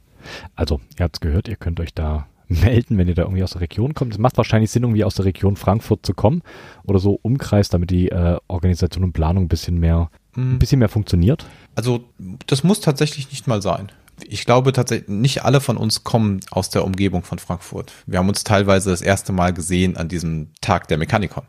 Also, 0.55 0.81
ihr 0.99 1.05
habt 1.05 1.17
es 1.17 1.21
gehört, 1.21 1.49
ihr 1.49 1.57
könnt 1.57 1.81
euch 1.81 1.95
da 1.95 2.27
melden, 2.49 2.99
wenn 2.99 3.09
ihr 3.09 3.15
da 3.15 3.23
irgendwie 3.23 3.43
aus 3.43 3.53
der 3.53 3.61
Region 3.61 3.95
kommt. 3.95 4.13
Es 4.13 4.19
macht 4.19 4.37
wahrscheinlich 4.37 4.71
Sinn, 4.71 4.83
irgendwie 4.83 5.05
aus 5.05 5.15
der 5.15 5.25
Region 5.25 5.57
Frankfurt 5.57 6.05
zu 6.05 6.15
kommen 6.15 6.43
oder 6.85 6.99
so 6.99 7.19
Umkreis, 7.23 7.69
damit 7.69 7.91
die 7.91 8.11
äh, 8.11 8.39
Organisation 8.49 9.05
und 9.05 9.13
Planung 9.13 9.45
ein 9.45 9.49
bisschen 9.49 9.79
mehr, 9.79 10.11
ein 10.37 10.55
mhm. 10.55 10.59
bisschen 10.59 10.79
mehr 10.79 10.89
funktioniert. 10.89 11.47
Also 11.75 12.05
das 12.47 12.63
muss 12.63 12.81
tatsächlich 12.81 13.31
nicht 13.31 13.47
mal 13.47 13.63
sein. 13.63 13.91
Ich 14.25 14.45
glaube 14.47 14.73
tatsächlich, 14.73 15.09
nicht 15.09 15.45
alle 15.45 15.61
von 15.61 15.77
uns 15.77 16.05
kommen 16.05 16.41
aus 16.51 16.71
der 16.71 16.85
Umgebung 16.85 17.23
von 17.23 17.39
Frankfurt. 17.39 17.93
Wir 18.07 18.19
haben 18.19 18.29
uns 18.29 18.45
teilweise 18.45 18.91
das 18.91 19.03
erste 19.03 19.33
Mal 19.33 19.53
gesehen 19.53 19.97
an 19.97 20.09
diesem 20.09 20.49
Tag 20.61 20.89
der 20.89 20.99
Mechanikon. 20.99 21.45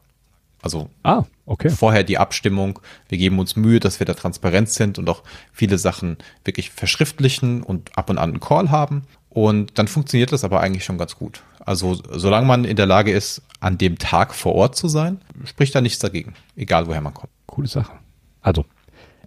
Also 0.67 0.89
ah, 1.03 1.23
okay. 1.45 1.69
vorher 1.69 2.03
die 2.03 2.17
Abstimmung. 2.17 2.79
Wir 3.07 3.17
geben 3.17 3.39
uns 3.39 3.55
Mühe, 3.55 3.79
dass 3.79 4.01
wir 4.01 4.05
da 4.05 4.13
transparent 4.13 4.67
sind 4.67 4.99
und 4.99 5.09
auch 5.09 5.23
viele 5.53 5.77
Sachen 5.77 6.17
wirklich 6.43 6.71
verschriftlichen 6.71 7.63
und 7.63 7.97
ab 7.97 8.09
und 8.09 8.17
an 8.17 8.31
einen 8.31 8.39
Call 8.41 8.69
haben. 8.69 9.03
Und 9.29 9.77
dann 9.77 9.87
funktioniert 9.87 10.33
das 10.33 10.43
aber 10.43 10.59
eigentlich 10.59 10.83
schon 10.83 10.97
ganz 10.97 11.15
gut. 11.15 11.41
Also 11.59 11.93
solange 12.11 12.47
man 12.47 12.65
in 12.65 12.75
der 12.75 12.85
Lage 12.85 13.11
ist, 13.11 13.43
an 13.61 13.77
dem 13.77 13.97
Tag 13.97 14.35
vor 14.35 14.55
Ort 14.55 14.75
zu 14.75 14.89
sein, 14.89 15.21
spricht 15.45 15.73
da 15.73 15.79
nichts 15.79 15.99
dagegen, 15.99 16.33
egal 16.57 16.87
woher 16.87 16.99
man 16.99 17.13
kommt. 17.13 17.31
Coole 17.45 17.69
Sache. 17.69 17.93
Also, 18.41 18.65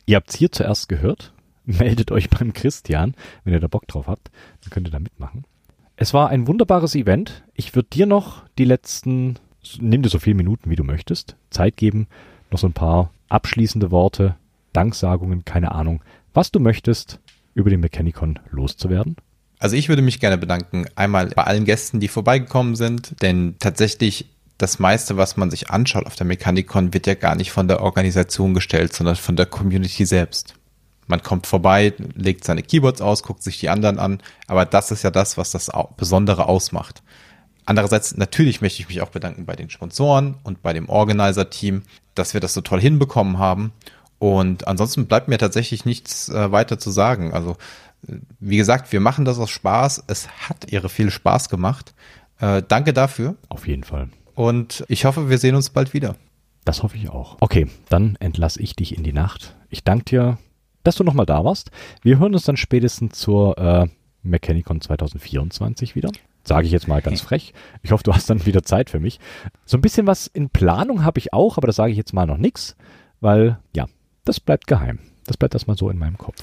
ihr 0.04 0.16
habt 0.16 0.28
es 0.28 0.36
hier 0.36 0.52
zuerst 0.52 0.90
gehört. 0.90 1.32
Meldet 1.64 2.10
euch 2.10 2.28
beim 2.28 2.52
Christian, 2.52 3.14
wenn 3.44 3.54
ihr 3.54 3.60
da 3.60 3.66
Bock 3.66 3.88
drauf 3.88 4.08
habt. 4.08 4.30
Dann 4.60 4.70
könnt 4.70 4.88
ihr 4.88 4.92
da 4.92 4.98
mitmachen. 4.98 5.44
Es 5.96 6.12
war 6.12 6.28
ein 6.28 6.46
wunderbares 6.46 6.94
Event. 6.94 7.44
Ich 7.54 7.74
würde 7.74 7.88
dir 7.90 8.04
noch 8.04 8.42
die 8.58 8.66
letzten, 8.66 9.38
nimm 9.78 10.02
dir 10.02 10.08
so 10.08 10.18
viele 10.18 10.36
Minuten, 10.36 10.70
wie 10.70 10.76
du 10.76 10.84
möchtest, 10.84 11.36
Zeit 11.50 11.76
geben, 11.76 12.06
noch 12.50 12.58
so 12.58 12.66
ein 12.66 12.72
paar 12.72 13.10
abschließende 13.28 13.90
Worte, 13.90 14.36
Danksagungen, 14.72 15.44
keine 15.44 15.72
Ahnung, 15.72 16.02
was 16.34 16.50
du 16.50 16.60
möchtest, 16.60 17.20
über 17.54 17.70
den 17.70 17.80
Mechanicon 17.80 18.38
loszuwerden. 18.50 19.16
Also 19.58 19.76
ich 19.76 19.88
würde 19.88 20.02
mich 20.02 20.20
gerne 20.20 20.38
bedanken, 20.38 20.86
einmal 20.94 21.26
bei 21.28 21.44
allen 21.44 21.64
Gästen, 21.64 22.00
die 22.00 22.08
vorbeigekommen 22.08 22.76
sind, 22.76 23.20
denn 23.22 23.56
tatsächlich 23.58 24.26
das 24.56 24.78
meiste, 24.78 25.16
was 25.16 25.36
man 25.36 25.50
sich 25.50 25.70
anschaut 25.70 26.06
auf 26.06 26.16
der 26.16 26.26
Mechanikon, 26.26 26.92
wird 26.94 27.06
ja 27.06 27.14
gar 27.14 27.34
nicht 27.34 27.50
von 27.50 27.68
der 27.68 27.82
Organisation 27.82 28.54
gestellt, 28.54 28.92
sondern 28.92 29.16
von 29.16 29.36
der 29.36 29.46
Community 29.46 30.04
selbst. 30.04 30.54
Man 31.06 31.22
kommt 31.22 31.46
vorbei, 31.46 31.92
legt 32.14 32.44
seine 32.44 32.62
Keyboards 32.62 33.00
aus, 33.00 33.22
guckt 33.22 33.42
sich 33.42 33.58
die 33.58 33.68
anderen 33.68 33.98
an, 33.98 34.22
aber 34.46 34.64
das 34.64 34.90
ist 34.90 35.02
ja 35.02 35.10
das, 35.10 35.36
was 35.36 35.50
das 35.50 35.70
Besondere 35.96 36.46
ausmacht. 36.46 37.02
Andererseits, 37.64 38.16
natürlich 38.16 38.60
möchte 38.60 38.82
ich 38.82 38.88
mich 38.88 39.02
auch 39.02 39.10
bedanken 39.10 39.46
bei 39.46 39.56
den 39.56 39.70
Sponsoren 39.70 40.36
und 40.42 40.62
bei 40.62 40.72
dem 40.72 40.88
Organizer-Team, 40.88 41.82
dass 42.14 42.34
wir 42.34 42.40
das 42.40 42.54
so 42.54 42.60
toll 42.60 42.80
hinbekommen 42.80 43.38
haben. 43.38 43.72
Und 44.18 44.66
ansonsten 44.66 45.06
bleibt 45.06 45.28
mir 45.28 45.38
tatsächlich 45.38 45.84
nichts 45.84 46.28
äh, 46.28 46.52
weiter 46.52 46.78
zu 46.78 46.90
sagen. 46.90 47.32
Also 47.32 47.56
wie 48.38 48.56
gesagt, 48.56 48.92
wir 48.92 49.00
machen 49.00 49.24
das 49.24 49.38
aus 49.38 49.50
Spaß. 49.50 50.04
Es 50.06 50.28
hat 50.48 50.70
ihre 50.70 50.88
viel 50.88 51.10
Spaß 51.10 51.48
gemacht. 51.48 51.94
Äh, 52.38 52.62
danke 52.66 52.92
dafür. 52.92 53.36
Auf 53.48 53.66
jeden 53.66 53.84
Fall. 53.84 54.08
Und 54.34 54.84
ich 54.88 55.04
hoffe, 55.04 55.28
wir 55.28 55.38
sehen 55.38 55.54
uns 55.54 55.70
bald 55.70 55.92
wieder. 55.92 56.16
Das 56.64 56.82
hoffe 56.82 56.96
ich 56.96 57.08
auch. 57.10 57.36
Okay, 57.40 57.68
dann 57.88 58.16
entlasse 58.20 58.60
ich 58.60 58.76
dich 58.76 58.96
in 58.96 59.02
die 59.02 59.12
Nacht. 59.12 59.54
Ich 59.70 59.84
danke 59.84 60.04
dir, 60.04 60.38
dass 60.82 60.96
du 60.96 61.04
nochmal 61.04 61.26
da 61.26 61.44
warst. 61.44 61.70
Wir 62.02 62.18
hören 62.18 62.34
uns 62.34 62.44
dann 62.44 62.56
spätestens 62.56 63.18
zur 63.18 63.58
äh, 63.58 63.86
Mechanicon 64.22 64.80
2024 64.80 65.94
wieder. 65.94 66.10
Sage 66.42 66.66
ich 66.66 66.72
jetzt 66.72 66.88
mal 66.88 67.02
ganz 67.02 67.20
frech. 67.20 67.52
Ich 67.82 67.92
hoffe, 67.92 68.02
du 68.02 68.14
hast 68.14 68.30
dann 68.30 68.46
wieder 68.46 68.62
Zeit 68.62 68.90
für 68.90 69.00
mich. 69.00 69.20
So 69.64 69.76
ein 69.76 69.82
bisschen 69.82 70.06
was 70.06 70.26
in 70.26 70.50
Planung 70.50 71.04
habe 71.04 71.18
ich 71.18 71.32
auch, 71.32 71.56
aber 71.56 71.66
da 71.66 71.72
sage 71.72 71.92
ich 71.92 71.98
jetzt 71.98 72.12
mal 72.12 72.26
noch 72.26 72.38
nichts, 72.38 72.76
weil 73.20 73.58
ja, 73.74 73.86
das 74.24 74.40
bleibt 74.40 74.66
geheim. 74.66 74.98
Das 75.26 75.36
bleibt 75.36 75.54
erstmal 75.54 75.76
so 75.76 75.90
in 75.90 75.98
meinem 75.98 76.18
Kopf. 76.18 76.42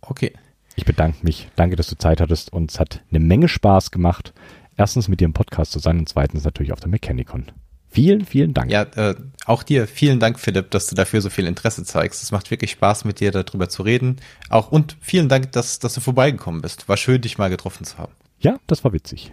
Okay. 0.00 0.32
Ich 0.76 0.84
bedanke 0.84 1.18
mich. 1.22 1.48
Danke, 1.56 1.76
dass 1.76 1.88
du 1.88 1.96
Zeit 1.96 2.20
hattest 2.20 2.52
und 2.52 2.72
es 2.72 2.80
hat 2.80 3.02
eine 3.10 3.20
Menge 3.20 3.48
Spaß 3.48 3.90
gemacht. 3.90 4.32
Erstens 4.76 5.08
mit 5.08 5.20
dir 5.20 5.26
im 5.26 5.32
Podcast 5.32 5.72
zu 5.72 5.78
sein 5.78 5.98
und 5.98 6.08
zweitens 6.08 6.44
natürlich 6.44 6.72
auf 6.72 6.80
der 6.80 6.88
Mechanicon. 6.88 7.52
Vielen, 7.94 8.24
vielen 8.24 8.54
Dank. 8.54 8.72
Ja, 8.72 8.82
äh, 8.82 9.14
auch 9.46 9.62
dir 9.62 9.86
vielen 9.86 10.18
Dank, 10.18 10.40
Philipp, 10.40 10.72
dass 10.72 10.88
du 10.88 10.96
dafür 10.96 11.20
so 11.20 11.30
viel 11.30 11.46
Interesse 11.46 11.84
zeigst. 11.84 12.24
Es 12.24 12.32
macht 12.32 12.50
wirklich 12.50 12.72
Spaß, 12.72 13.04
mit 13.04 13.20
dir 13.20 13.30
darüber 13.30 13.68
zu 13.68 13.84
reden. 13.84 14.16
Auch 14.48 14.72
und 14.72 14.96
vielen 15.00 15.28
Dank, 15.28 15.52
dass, 15.52 15.78
dass 15.78 15.94
du 15.94 16.00
vorbeigekommen 16.00 16.60
bist. 16.60 16.88
War 16.88 16.96
schön, 16.96 17.20
dich 17.20 17.38
mal 17.38 17.50
getroffen 17.50 17.84
zu 17.84 17.98
haben. 17.98 18.12
Ja, 18.44 18.58
das 18.66 18.84
war 18.84 18.92
witzig. 18.92 19.32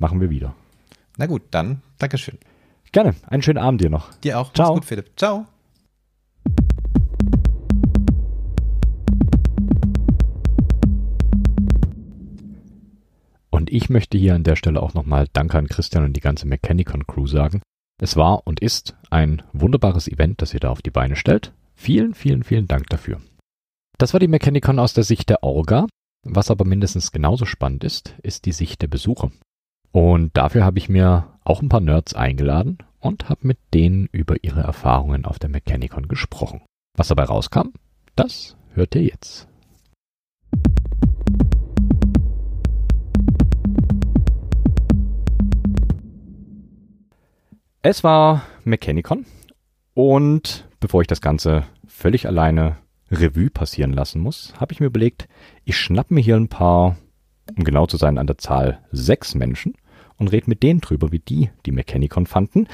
Machen 0.00 0.20
wir 0.20 0.28
wieder. 0.28 0.56
Na 1.16 1.26
gut, 1.26 1.42
dann 1.52 1.82
Dankeschön. 1.98 2.36
Gerne. 2.90 3.14
Einen 3.28 3.42
schönen 3.42 3.58
Abend 3.58 3.80
dir 3.80 3.90
noch. 3.90 4.12
Dir 4.24 4.40
auch. 4.40 4.52
Ciao. 4.52 4.70
Mach's 4.70 4.80
gut, 4.80 4.84
Philipp. 4.86 5.12
Ciao. 5.16 5.46
Und 13.50 13.70
ich 13.70 13.88
möchte 13.88 14.18
hier 14.18 14.34
an 14.34 14.42
der 14.42 14.56
Stelle 14.56 14.82
auch 14.82 14.94
nochmal 14.94 15.28
Danke 15.32 15.56
an 15.56 15.68
Christian 15.68 16.02
und 16.02 16.14
die 16.14 16.20
ganze 16.20 16.48
Mechanicon 16.48 17.06
Crew 17.06 17.28
sagen. 17.28 17.62
Es 18.02 18.16
war 18.16 18.48
und 18.48 18.58
ist 18.58 18.96
ein 19.10 19.44
wunderbares 19.52 20.08
Event, 20.08 20.42
das 20.42 20.54
ihr 20.54 20.60
da 20.60 20.70
auf 20.70 20.82
die 20.82 20.90
Beine 20.90 21.14
stellt. 21.14 21.52
Vielen, 21.76 22.14
vielen, 22.14 22.42
vielen 22.42 22.66
Dank 22.66 22.88
dafür. 22.88 23.20
Das 23.96 24.12
war 24.12 24.18
die 24.18 24.26
Mechanicon 24.26 24.80
aus 24.80 24.92
der 24.92 25.04
Sicht 25.04 25.28
der 25.28 25.44
Orga. 25.44 25.86
Was 26.22 26.50
aber 26.50 26.66
mindestens 26.66 27.12
genauso 27.12 27.46
spannend 27.46 27.82
ist, 27.82 28.14
ist 28.22 28.44
die 28.44 28.52
Sicht 28.52 28.82
der 28.82 28.88
Besucher. 28.88 29.30
Und 29.90 30.36
dafür 30.36 30.64
habe 30.64 30.78
ich 30.78 30.90
mir 30.90 31.38
auch 31.44 31.62
ein 31.62 31.70
paar 31.70 31.80
Nerds 31.80 32.14
eingeladen 32.14 32.76
und 32.98 33.30
habe 33.30 33.46
mit 33.46 33.58
denen 33.72 34.06
über 34.12 34.36
ihre 34.44 34.60
Erfahrungen 34.60 35.24
auf 35.24 35.38
der 35.38 35.48
Mechanicon 35.48 36.08
gesprochen. 36.08 36.60
Was 36.94 37.08
dabei 37.08 37.24
rauskam, 37.24 37.68
das 38.16 38.54
hört 38.74 38.94
ihr 38.96 39.04
jetzt. 39.04 39.48
Es 47.80 48.04
war 48.04 48.42
Mechanicon 48.64 49.24
und 49.94 50.68
bevor 50.80 51.00
ich 51.00 51.06
das 51.06 51.22
Ganze 51.22 51.64
völlig 51.86 52.26
alleine 52.26 52.76
Revue 53.10 53.50
passieren 53.50 53.92
lassen 53.92 54.20
muss, 54.20 54.54
habe 54.58 54.72
ich 54.72 54.80
mir 54.80 54.86
überlegt, 54.86 55.28
ich 55.64 55.76
schnapp 55.76 56.10
mir 56.10 56.20
hier 56.20 56.36
ein 56.36 56.48
paar, 56.48 56.96
um 57.56 57.64
genau 57.64 57.86
zu 57.86 57.96
sein, 57.96 58.18
an 58.18 58.26
der 58.26 58.38
Zahl 58.38 58.80
sechs 58.92 59.34
Menschen 59.34 59.74
und 60.16 60.28
rede 60.28 60.48
mit 60.48 60.62
denen 60.62 60.80
drüber, 60.80 61.10
wie 61.12 61.18
die 61.18 61.50
die 61.66 61.72
Mechanicon 61.72 62.26
fanden. 62.26 62.68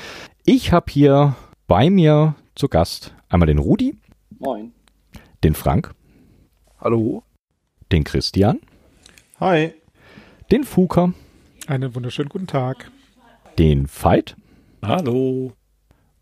Ich 0.45 0.73
habe 0.73 0.91
hier 0.91 1.37
bei 1.67 1.91
mir 1.91 2.35
zu 2.55 2.69
Gast 2.69 3.15
einmal 3.29 3.47
den 3.47 3.59
Rudi. 3.59 3.97
Moin. 4.39 4.73
Den 5.43 5.55
Frank. 5.55 5.95
Hallo. 6.81 7.23
Den 7.91 8.05
Christian. 8.05 8.61
Hi. 9.41 9.73
Den 10.51 10.65
Fuker. 10.65 11.13
Einen 11.67 11.95
wunderschönen 11.95 12.29
guten 12.29 12.47
Tag. 12.47 12.91
Den 13.59 13.89
Veit. 13.89 14.37
Hallo. 14.83 15.53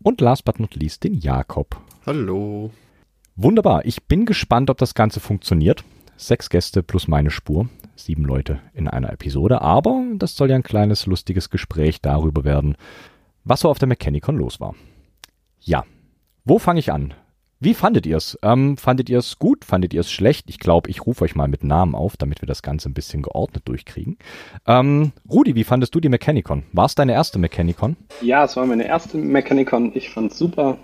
Und 0.01 0.21
last 0.21 0.45
but 0.45 0.59
not 0.59 0.75
least 0.75 1.03
den 1.03 1.15
Jakob. 1.15 1.81
Hallo. 2.05 2.71
Wunderbar. 3.37 3.85
Ich 3.85 4.03
bin 4.05 4.25
gespannt, 4.25 4.69
ob 4.69 4.77
das 4.77 4.93
Ganze 4.93 5.19
funktioniert. 5.19 5.83
Sechs 6.15 6.49
Gäste 6.49 6.83
plus 6.83 7.09
meine 7.09 7.31
Spur. 7.31 7.67
Sieben 7.97 8.23
Leute 8.23 8.61
in 8.73 8.87
einer 8.87 9.11
Episode. 9.11 9.61
Aber 9.61 10.01
das 10.15 10.37
soll 10.37 10.49
ja 10.49 10.55
ein 10.55 10.63
kleines, 10.63 11.05
lustiges 11.05 11.49
Gespräch 11.49 12.01
darüber 12.01 12.45
werden, 12.45 12.77
was 13.43 13.59
so 13.59 13.69
auf 13.69 13.77
der 13.77 13.89
Mechanicon 13.89 14.37
los 14.37 14.61
war. 14.61 14.73
Ja. 15.59 15.83
Wo 16.45 16.59
fange 16.59 16.79
ich 16.79 16.93
an? 16.93 17.13
Wie 17.59 17.73
fandet 17.73 18.05
ihr 18.05 18.15
es? 18.15 18.39
Ähm, 18.41 18.77
fandet 18.77 19.09
ihr 19.09 19.17
es 19.17 19.37
gut? 19.37 19.65
Fandet 19.65 19.93
ihr 19.93 20.01
es 20.01 20.11
schlecht? 20.11 20.49
Ich 20.49 20.59
glaube, 20.59 20.89
ich 20.89 21.05
rufe 21.05 21.25
euch 21.25 21.35
mal 21.35 21.47
mit 21.49 21.63
Namen 21.63 21.95
auf, 21.95 22.15
damit 22.15 22.41
wir 22.41 22.47
das 22.47 22.61
Ganze 22.61 22.89
ein 22.89 22.93
bisschen 22.93 23.21
geordnet 23.21 23.67
durchkriegen. 23.67 24.17
Ähm, 24.65 25.11
Rudi, 25.29 25.55
wie 25.55 25.63
fandest 25.65 25.93
du 25.93 25.99
die 25.99 26.09
Mechanicon? 26.09 26.63
War 26.71 26.85
es 26.85 26.95
deine 26.95 27.13
erste 27.13 27.39
Mechanicon? 27.39 27.97
Ja, 28.21 28.45
es 28.45 28.55
war 28.55 28.65
meine 28.65 28.85
erste 28.85 29.17
Mechanicon. 29.17 29.91
Ich 29.93 30.09
fand 30.09 30.31
es 30.31 30.37
super. 30.37 30.77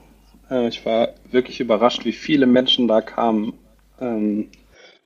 Äh, 0.52 0.68
ich 0.68 0.86
war 0.86 1.10
wirklich 1.32 1.60
überrascht, 1.60 2.06
wie 2.06 2.12
viele 2.12 2.46
Menschen 2.46 2.88
da 2.88 3.02
kamen, 3.02 3.54
ähm, 4.00 4.50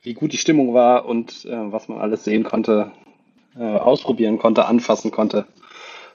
wie 0.01 0.13
gut 0.13 0.34
die 0.34 0.38
Stimmung 0.38 0.73
war 0.73 1.05
und 1.05 1.45
äh, 1.45 1.71
was 1.71 1.88
man 1.88 1.99
alles 1.99 2.25
sehen 2.25 2.43
konnte, 2.43 2.91
äh, 3.58 3.63
ausprobieren 3.63 4.39
konnte, 4.39 4.65
anfassen 4.65 5.12
konnte. 5.12 5.45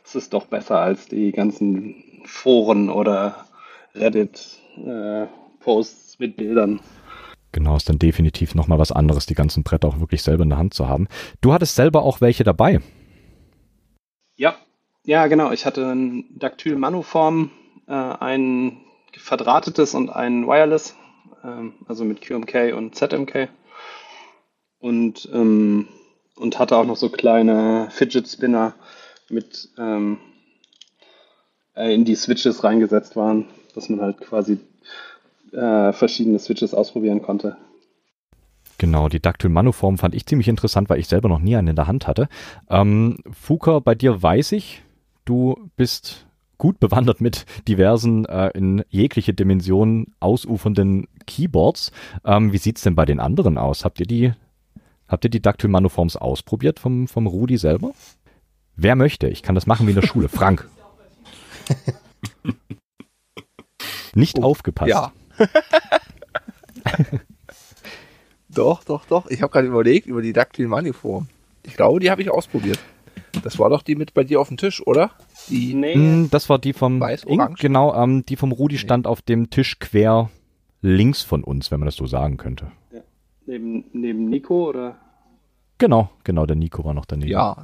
Es 0.04 0.14
ist 0.14 0.34
doch 0.34 0.46
besser 0.46 0.80
als 0.80 1.06
die 1.06 1.32
ganzen 1.32 2.22
Foren 2.24 2.90
oder 2.90 3.46
Reddit. 3.94 4.58
Äh, 4.76 5.26
Posts 5.60 6.18
mit 6.18 6.36
Bildern. 6.36 6.80
Genau, 7.52 7.76
ist 7.76 7.88
dann 7.88 7.98
definitiv 7.98 8.54
nochmal 8.54 8.78
was 8.78 8.92
anderes, 8.92 9.26
die 9.26 9.34
ganzen 9.34 9.62
Bretter 9.62 9.88
auch 9.88 10.00
wirklich 10.00 10.22
selber 10.22 10.44
in 10.44 10.50
der 10.50 10.58
Hand 10.58 10.74
zu 10.74 10.88
haben. 10.88 11.08
Du 11.40 11.52
hattest 11.52 11.74
selber 11.74 12.02
auch 12.02 12.20
welche 12.20 12.44
dabei. 12.44 12.80
Ja, 14.36 14.54
ja, 15.04 15.26
genau. 15.26 15.52
Ich 15.52 15.66
hatte 15.66 15.90
ein 15.90 16.24
Dactyl 16.30 16.76
Manuform, 16.76 17.50
äh, 17.86 17.92
ein 17.92 18.78
verdrahtetes 19.20 19.94
und 19.94 20.10
ein 20.10 20.46
Wireless, 20.46 20.96
ähm, 21.44 21.74
also 21.86 22.04
mit 22.04 22.20
QMK 22.20 22.74
und 22.74 22.94
ZMK. 22.94 23.48
Und, 24.78 25.28
ähm, 25.32 25.88
und 26.36 26.58
hatte 26.58 26.76
auch 26.76 26.86
noch 26.86 26.96
so 26.96 27.10
kleine 27.10 27.88
Fidget 27.90 28.26
Spinner 28.26 28.74
mit 29.28 29.68
ähm, 29.78 30.18
äh, 31.76 31.94
in 31.94 32.04
die 32.04 32.14
Switches 32.14 32.64
reingesetzt 32.64 33.16
waren, 33.16 33.46
dass 33.74 33.88
man 33.88 34.00
halt 34.00 34.20
quasi 34.20 34.58
äh, 35.52 35.92
verschiedene 35.92 36.38
Switches 36.38 36.74
ausprobieren 36.74 37.22
konnte. 37.22 37.56
Genau, 38.78 39.10
die 39.10 39.20
Dactyl 39.20 39.50
Manuform 39.50 39.98
fand 39.98 40.14
ich 40.14 40.24
ziemlich 40.24 40.48
interessant, 40.48 40.88
weil 40.88 40.98
ich 40.98 41.08
selber 41.08 41.28
noch 41.28 41.40
nie 41.40 41.54
einen 41.54 41.68
in 41.68 41.76
der 41.76 41.86
Hand 41.86 42.06
hatte. 42.06 42.28
Ähm, 42.70 43.18
Fuka, 43.30 43.80
bei 43.80 43.94
dir 43.94 44.22
weiß 44.22 44.52
ich, 44.52 44.82
du 45.26 45.68
bist 45.76 46.26
gut 46.60 46.78
bewandert 46.78 47.20
mit 47.20 47.46
diversen 47.66 48.26
äh, 48.26 48.50
in 48.50 48.84
jegliche 48.90 49.34
Dimensionen 49.34 50.14
ausufernden 50.20 51.08
Keyboards. 51.26 51.90
Ähm, 52.24 52.52
wie 52.52 52.58
sieht's 52.58 52.82
denn 52.82 52.94
bei 52.94 53.06
den 53.06 53.18
anderen 53.18 53.58
aus? 53.58 53.84
Habt 53.84 53.98
ihr 53.98 54.06
die, 54.06 54.32
habt 55.08 55.24
ihr 55.24 55.30
die 55.30 55.40
Dactyl 55.40 55.70
Manuforms 55.70 56.16
ausprobiert 56.16 56.78
vom, 56.78 57.08
vom 57.08 57.26
Rudi 57.26 57.56
selber? 57.56 57.92
Wer 58.76 58.94
möchte? 58.94 59.26
Ich 59.28 59.42
kann 59.42 59.54
das 59.56 59.66
machen 59.66 59.86
wie 59.86 59.92
in 59.92 60.00
der 60.00 60.06
Schule. 60.06 60.28
Frank. 60.30 60.68
Nicht 64.14 64.38
oh, 64.38 64.42
aufgepasst. 64.42 64.90
Ja. 64.90 65.12
doch, 68.48 68.84
doch, 68.84 69.06
doch. 69.06 69.30
Ich 69.30 69.40
habe 69.40 69.50
gerade 69.50 69.66
überlegt 69.66 70.06
über 70.06 70.20
die 70.20 70.34
Dactyl 70.34 70.68
Maniform. 70.68 71.28
Ich 71.62 71.74
glaube, 71.74 72.00
die 72.00 72.10
habe 72.10 72.20
ich 72.20 72.30
ausprobiert. 72.30 72.78
Das 73.42 73.58
war 73.58 73.70
doch 73.70 73.82
die 73.82 73.94
mit 73.94 74.14
bei 74.14 74.24
dir 74.24 74.40
auf 74.40 74.48
dem 74.48 74.56
Tisch, 74.56 74.86
oder? 74.86 75.10
Die 75.48 75.74
nee. 75.74 75.94
Hm, 75.94 76.28
das 76.30 76.48
war 76.48 76.58
die 76.58 76.72
vom 76.72 77.00
Weiß, 77.00 77.24
Ink, 77.24 77.58
genau, 77.58 77.94
ähm, 77.94 78.24
die 78.26 78.36
vom 78.36 78.52
Rudi 78.52 78.74
nee. 78.74 78.80
stand 78.80 79.06
auf 79.06 79.22
dem 79.22 79.50
Tisch 79.50 79.78
quer 79.78 80.30
links 80.82 81.22
von 81.22 81.44
uns, 81.44 81.70
wenn 81.70 81.80
man 81.80 81.86
das 81.86 81.96
so 81.96 82.06
sagen 82.06 82.36
könnte. 82.36 82.70
Ja. 82.92 83.00
Neben, 83.46 83.84
neben 83.92 84.28
Nico 84.28 84.68
oder? 84.68 84.96
Genau, 85.78 86.10
genau, 86.24 86.46
der 86.46 86.56
Nico 86.56 86.84
war 86.84 86.94
noch 86.94 87.06
daneben. 87.06 87.30
Ja. 87.30 87.56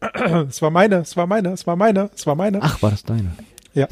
Es 0.48 0.62
war 0.62 0.70
meine, 0.70 0.96
es 0.96 1.16
war 1.16 1.26
meine, 1.26 1.48
es 1.48 1.66
war 1.66 1.74
meine, 1.74 2.10
es 2.14 2.24
war 2.24 2.36
meine. 2.36 2.62
Ach, 2.62 2.80
war 2.82 2.90
das 2.90 3.02
deine? 3.02 3.32
Ja. 3.74 3.88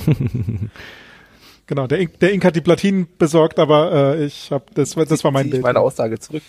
genau, 1.66 1.88
der 1.88 1.98
Ink, 1.98 2.20
der 2.20 2.32
Ink 2.32 2.44
hat 2.44 2.54
die 2.54 2.60
Platinen 2.60 3.08
besorgt, 3.18 3.58
aber 3.58 4.14
äh, 4.14 4.24
ich 4.24 4.52
habe 4.52 4.66
das, 4.74 4.94
das 4.94 5.24
war 5.24 5.32
mein 5.32 5.50
Bild. 5.50 5.62
meine 5.62 5.80
Aussage 5.80 6.20
zurück. 6.20 6.42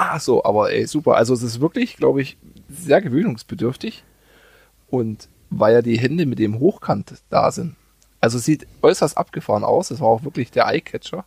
Ah, 0.00 0.20
so, 0.20 0.44
aber 0.44 0.70
ey, 0.72 0.86
super. 0.86 1.16
Also 1.16 1.34
es 1.34 1.42
ist 1.42 1.60
wirklich, 1.60 1.96
glaube 1.96 2.22
ich, 2.22 2.36
sehr 2.68 3.00
gewöhnungsbedürftig. 3.00 4.04
Und 4.90 5.28
weil 5.50 5.74
ja 5.74 5.82
die 5.82 5.98
Hände 5.98 6.24
mit 6.24 6.38
dem 6.38 6.60
Hochkant 6.60 7.14
da 7.30 7.50
sind. 7.50 7.74
Also 8.20 8.38
es 8.38 8.44
sieht 8.44 8.66
äußerst 8.82 9.18
abgefahren 9.18 9.64
aus. 9.64 9.90
Es 9.90 10.00
war 10.00 10.08
auch 10.08 10.22
wirklich 10.22 10.50
der 10.50 10.66
Eyecatcher. 10.66 11.24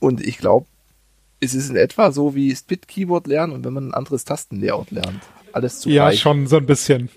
Und 0.00 0.26
ich 0.26 0.38
glaube, 0.38 0.66
es 1.38 1.54
ist 1.54 1.70
in 1.70 1.76
etwa 1.76 2.10
so 2.10 2.34
wie 2.34 2.54
Spit-Keyboard 2.54 3.28
lernen 3.28 3.52
und 3.52 3.64
wenn 3.64 3.72
man 3.72 3.88
ein 3.88 3.94
anderes 3.94 4.24
Tastenlayout 4.24 4.90
lernt 4.90 5.22
alles 5.54 5.80
zu 5.80 5.90
Ja, 5.90 6.10
schon 6.12 6.46
so 6.46 6.56
ein 6.56 6.66
bisschen. 6.66 7.10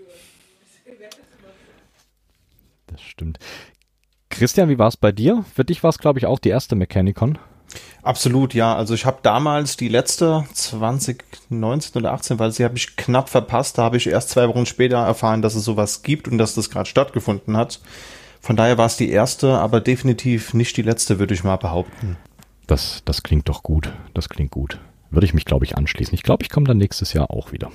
Das 2.87 3.01
stimmt. 3.01 3.39
Christian, 4.29 4.69
wie 4.69 4.77
war 4.77 4.89
es 4.89 4.97
bei 4.97 5.11
dir? 5.11 5.43
Für 5.55 5.65
dich 5.65 5.81
war 5.81 5.89
es, 5.89 5.97
glaube 5.97 6.19
ich, 6.19 6.27
auch 6.27 6.37
die 6.37 6.49
erste 6.49 6.75
Mechanicon. 6.75 7.39
Absolut, 8.03 8.53
ja. 8.53 8.75
Also 8.75 8.93
ich 8.93 9.05
habe 9.05 9.19
damals 9.21 9.77
die 9.77 9.89
letzte 9.89 10.45
2019 10.53 12.01
oder 12.01 12.13
18, 12.13 12.39
weil 12.39 12.51
sie 12.51 12.63
habe 12.63 12.77
ich 12.77 12.95
knapp 12.95 13.29
verpasst. 13.29 13.77
Da 13.77 13.83
habe 13.83 13.97
ich 13.97 14.07
erst 14.07 14.29
zwei 14.29 14.47
Wochen 14.47 14.65
später 14.65 14.97
erfahren, 14.97 15.41
dass 15.41 15.55
es 15.55 15.65
sowas 15.65 16.03
gibt 16.03 16.27
und 16.27 16.37
dass 16.37 16.55
das 16.55 16.69
gerade 16.69 16.89
stattgefunden 16.89 17.57
hat. 17.57 17.79
Von 18.39 18.55
daher 18.55 18.77
war 18.77 18.85
es 18.85 18.97
die 18.97 19.09
erste, 19.09 19.57
aber 19.57 19.81
definitiv 19.81 20.53
nicht 20.53 20.77
die 20.77 20.83
letzte, 20.83 21.19
würde 21.19 21.33
ich 21.33 21.43
mal 21.43 21.57
behaupten. 21.57 22.17
Das, 22.65 23.01
das 23.03 23.23
klingt 23.23 23.49
doch 23.49 23.63
gut. 23.63 23.91
Das 24.13 24.29
klingt 24.29 24.51
gut 24.51 24.79
würde 25.09 25.25
ich 25.25 25.33
mich, 25.33 25.45
glaube 25.45 25.65
ich, 25.65 25.77
anschließen. 25.77 26.13
Ich 26.13 26.23
glaube, 26.23 26.43
ich 26.43 26.49
komme 26.49 26.67
dann 26.67 26.77
nächstes 26.77 27.13
Jahr 27.13 27.31
auch 27.31 27.51
wieder. 27.51 27.71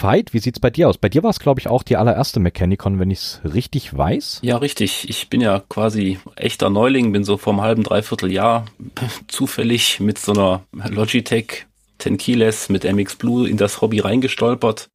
Fight, 0.00 0.32
wie 0.32 0.38
sieht's 0.38 0.60
bei 0.60 0.70
dir 0.70 0.88
aus? 0.88 0.96
Bei 0.96 1.10
dir 1.10 1.22
war 1.22 1.28
es, 1.28 1.40
glaube 1.40 1.60
ich, 1.60 1.68
auch 1.68 1.82
die 1.82 1.98
allererste 1.98 2.40
Mechanicon, 2.40 2.98
wenn 2.98 3.10
ich 3.10 3.18
es 3.18 3.40
richtig 3.44 3.94
weiß. 3.94 4.38
Ja, 4.42 4.56
richtig. 4.56 5.10
Ich 5.10 5.28
bin 5.28 5.42
ja 5.42 5.62
quasi 5.68 6.18
echter 6.36 6.70
Neuling, 6.70 7.12
bin 7.12 7.22
so 7.22 7.36
vom 7.36 7.60
halben, 7.60 7.82
dreiviertel 7.82 8.32
Jahr 8.32 8.64
zufällig 9.28 10.00
mit 10.00 10.16
so 10.16 10.32
einer 10.32 10.62
Logitech 10.72 11.66
10 11.98 12.16
Keyless 12.16 12.70
mit 12.70 12.90
MX 12.90 13.16
Blue 13.16 13.46
in 13.46 13.58
das 13.58 13.82
Hobby 13.82 14.00
reingestolpert, 14.00 14.88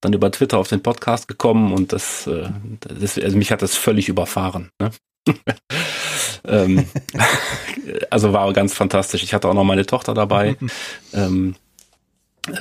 dann 0.00 0.12
über 0.12 0.30
Twitter 0.30 0.58
auf 0.58 0.68
den 0.68 0.84
Podcast 0.84 1.26
gekommen 1.26 1.72
und 1.72 1.92
das, 1.92 2.28
äh, 2.28 2.48
das 2.78 3.18
also 3.18 3.36
mich 3.36 3.50
hat 3.50 3.60
das 3.60 3.74
völlig 3.74 4.08
überfahren. 4.08 4.70
Ne? 4.80 4.92
ähm, 6.46 6.86
also 8.08 8.32
war 8.32 8.52
ganz 8.52 8.72
fantastisch. 8.72 9.24
Ich 9.24 9.34
hatte 9.34 9.48
auch 9.48 9.54
noch 9.54 9.64
meine 9.64 9.84
Tochter 9.84 10.14
dabei 10.14 10.56
ähm, 11.12 11.56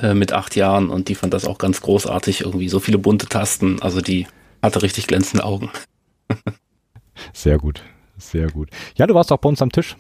äh, 0.02 0.13
mit 0.13 0.34
acht 0.34 0.56
Jahren 0.56 0.89
und 0.89 1.10
die 1.10 1.15
fand 1.15 1.34
das 1.34 1.46
auch 1.46 1.58
ganz 1.58 1.82
großartig. 1.82 2.41
Irgendwie 2.41 2.69
so 2.69 2.80
viele 2.80 2.98
bunte 2.98 3.28
Tasten. 3.28 3.82
Also 3.82 4.02
die 4.02 4.28
hatte 4.62 4.82
richtig 4.82 5.08
glänzende 5.08 5.46
Augen. 5.46 5.69
sehr 7.34 7.58
gut, 7.58 7.82
sehr 8.17 8.50
gut. 8.50 8.69
Ja, 8.96 9.08
du 9.08 9.13
warst 9.13 9.32
auch 9.32 9.38
bei 9.38 9.50
uns 9.50 9.62
am 9.62 9.72
Tisch. 9.72 9.96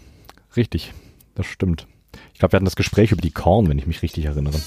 Richtig, 0.55 0.93
das 1.35 1.45
stimmt. 1.45 1.87
Ich 2.33 2.39
glaube, 2.39 2.53
wir 2.53 2.57
hatten 2.57 2.65
das 2.65 2.75
Gespräch 2.75 3.11
über 3.11 3.21
die 3.21 3.31
Korn, 3.31 3.69
wenn 3.69 3.79
ich 3.79 3.87
mich 3.87 4.01
richtig 4.01 4.25
erinnere. 4.25 4.59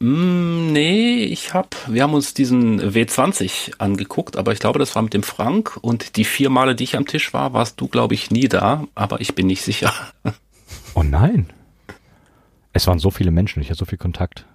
Mm, 0.00 0.72
nee, 0.72 1.24
ich 1.24 1.54
hab, 1.54 1.76
wir 1.88 2.02
haben 2.02 2.14
uns 2.14 2.34
diesen 2.34 2.80
W20 2.80 3.78
angeguckt, 3.78 4.36
aber 4.36 4.52
ich 4.52 4.58
glaube, 4.58 4.78
das 4.78 4.94
war 4.94 5.02
mit 5.02 5.14
dem 5.14 5.22
Frank 5.22 5.78
und 5.80 6.16
die 6.16 6.24
vier 6.24 6.50
Male, 6.50 6.74
die 6.74 6.84
ich 6.84 6.96
am 6.96 7.06
Tisch 7.06 7.32
war, 7.32 7.52
warst 7.52 7.80
du, 7.80 7.88
glaube 7.88 8.14
ich, 8.14 8.30
nie 8.30 8.48
da, 8.48 8.84
aber 8.94 9.20
ich 9.20 9.34
bin 9.34 9.46
nicht 9.46 9.62
sicher. 9.62 9.92
Oh 10.94 11.02
nein. 11.02 11.52
Es 12.74 12.86
waren 12.86 12.98
so 12.98 13.10
viele 13.10 13.30
Menschen, 13.30 13.62
ich 13.62 13.70
hatte 13.70 13.78
so 13.78 13.84
viel 13.84 13.98
Kontakt. 13.98 14.46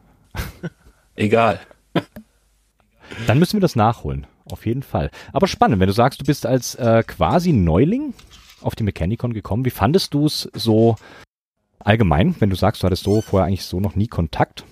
Egal. 1.15 1.60
Dann 3.25 3.39
müssen 3.39 3.53
wir 3.53 3.62
das 3.62 3.75
nachholen, 3.75 4.27
auf 4.51 4.65
jeden 4.65 4.84
Fall. 4.84 5.10
Aber 5.34 5.47
spannend, 5.47 5.79
wenn 5.79 5.88
du 5.88 5.93
sagst, 5.93 6.21
du 6.21 6.25
bist 6.25 6.45
als 6.45 6.75
äh, 6.75 7.03
quasi 7.08 7.53
Neuling 7.53 8.13
auf 8.62 8.75
die 8.75 8.84
Mechanicon 8.84 9.34
gekommen. 9.34 9.65
Wie 9.65 9.69
fandest 9.71 10.13
du 10.13 10.25
es 10.25 10.49
so 10.53 10.97
allgemein, 11.79 12.36
wenn 12.39 12.49
du 12.49 12.55
sagst, 12.55 12.84
du 12.84 12.86
hattest 12.86 13.03
so 13.03 13.21
vorher 13.21 13.47
eigentlich 13.47 13.65
so 13.65 13.79
noch 13.79 13.95
nie 13.95 14.08
Kontakt? 14.08 14.65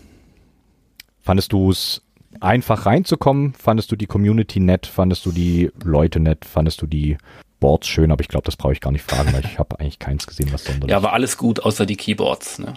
Fandest 1.21 1.53
du 1.53 1.71
es 1.71 2.01
einfach 2.39 2.85
reinzukommen? 2.85 3.53
Fandest 3.53 3.91
du 3.91 3.95
die 3.95 4.07
Community 4.07 4.59
nett? 4.59 4.85
Fandest 4.85 5.25
du 5.25 5.31
die 5.31 5.71
Leute 5.83 6.19
nett? 6.19 6.45
Fandest 6.45 6.81
du 6.81 6.85
die 6.87 7.17
Boards 7.59 7.87
schön? 7.87 8.11
Aber 8.11 8.21
ich 8.21 8.27
glaube, 8.27 8.45
das 8.45 8.57
brauche 8.57 8.73
ich 8.73 8.81
gar 8.81 8.91
nicht 8.91 9.09
fragen, 9.09 9.33
weil 9.33 9.45
ich 9.45 9.57
habe 9.57 9.79
eigentlich 9.79 9.99
keins 9.99 10.27
gesehen, 10.27 10.51
was 10.51 10.65
sonderlich. 10.65 10.91
Ja, 10.91 11.01
war 11.01 11.13
alles 11.13 11.37
gut, 11.37 11.61
außer 11.61 11.85
die 11.85 11.95
Keyboards. 11.95 12.59
Ne? 12.59 12.73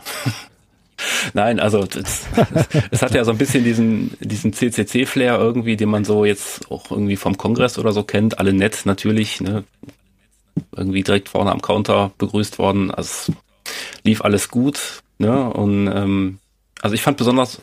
Nein, 1.34 1.60
also 1.60 1.86
es 2.90 3.02
hat 3.02 3.14
ja 3.14 3.24
so 3.24 3.30
ein 3.30 3.38
bisschen 3.38 3.64
diesen, 3.64 4.16
diesen 4.20 4.52
CCC-Flair 4.52 5.38
irgendwie, 5.38 5.76
den 5.76 5.88
man 5.88 6.04
so 6.04 6.24
jetzt 6.24 6.70
auch 6.70 6.90
irgendwie 6.90 7.16
vom 7.16 7.36
Kongress 7.36 7.78
oder 7.78 7.92
so 7.92 8.02
kennt. 8.02 8.38
Alle 8.38 8.52
nett 8.52 8.82
natürlich, 8.84 9.40
ne? 9.40 9.64
irgendwie 10.76 11.02
direkt 11.02 11.28
vorne 11.28 11.52
am 11.52 11.62
Counter 11.62 12.12
begrüßt 12.18 12.58
worden. 12.58 12.90
Also 12.90 13.32
lief 14.04 14.22
alles 14.22 14.48
gut. 14.48 15.02
Ne? 15.18 15.50
Und 15.50 15.88
ähm, 15.88 16.38
also 16.80 16.94
ich 16.94 17.02
fand 17.02 17.18
besonders, 17.18 17.60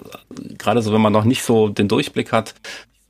gerade 0.58 0.82
so, 0.82 0.94
wenn 0.94 1.02
man 1.02 1.14
noch 1.14 1.24
nicht 1.24 1.44
so 1.44 1.70
den 1.70 1.88
Durchblick 1.88 2.32
hat, 2.32 2.54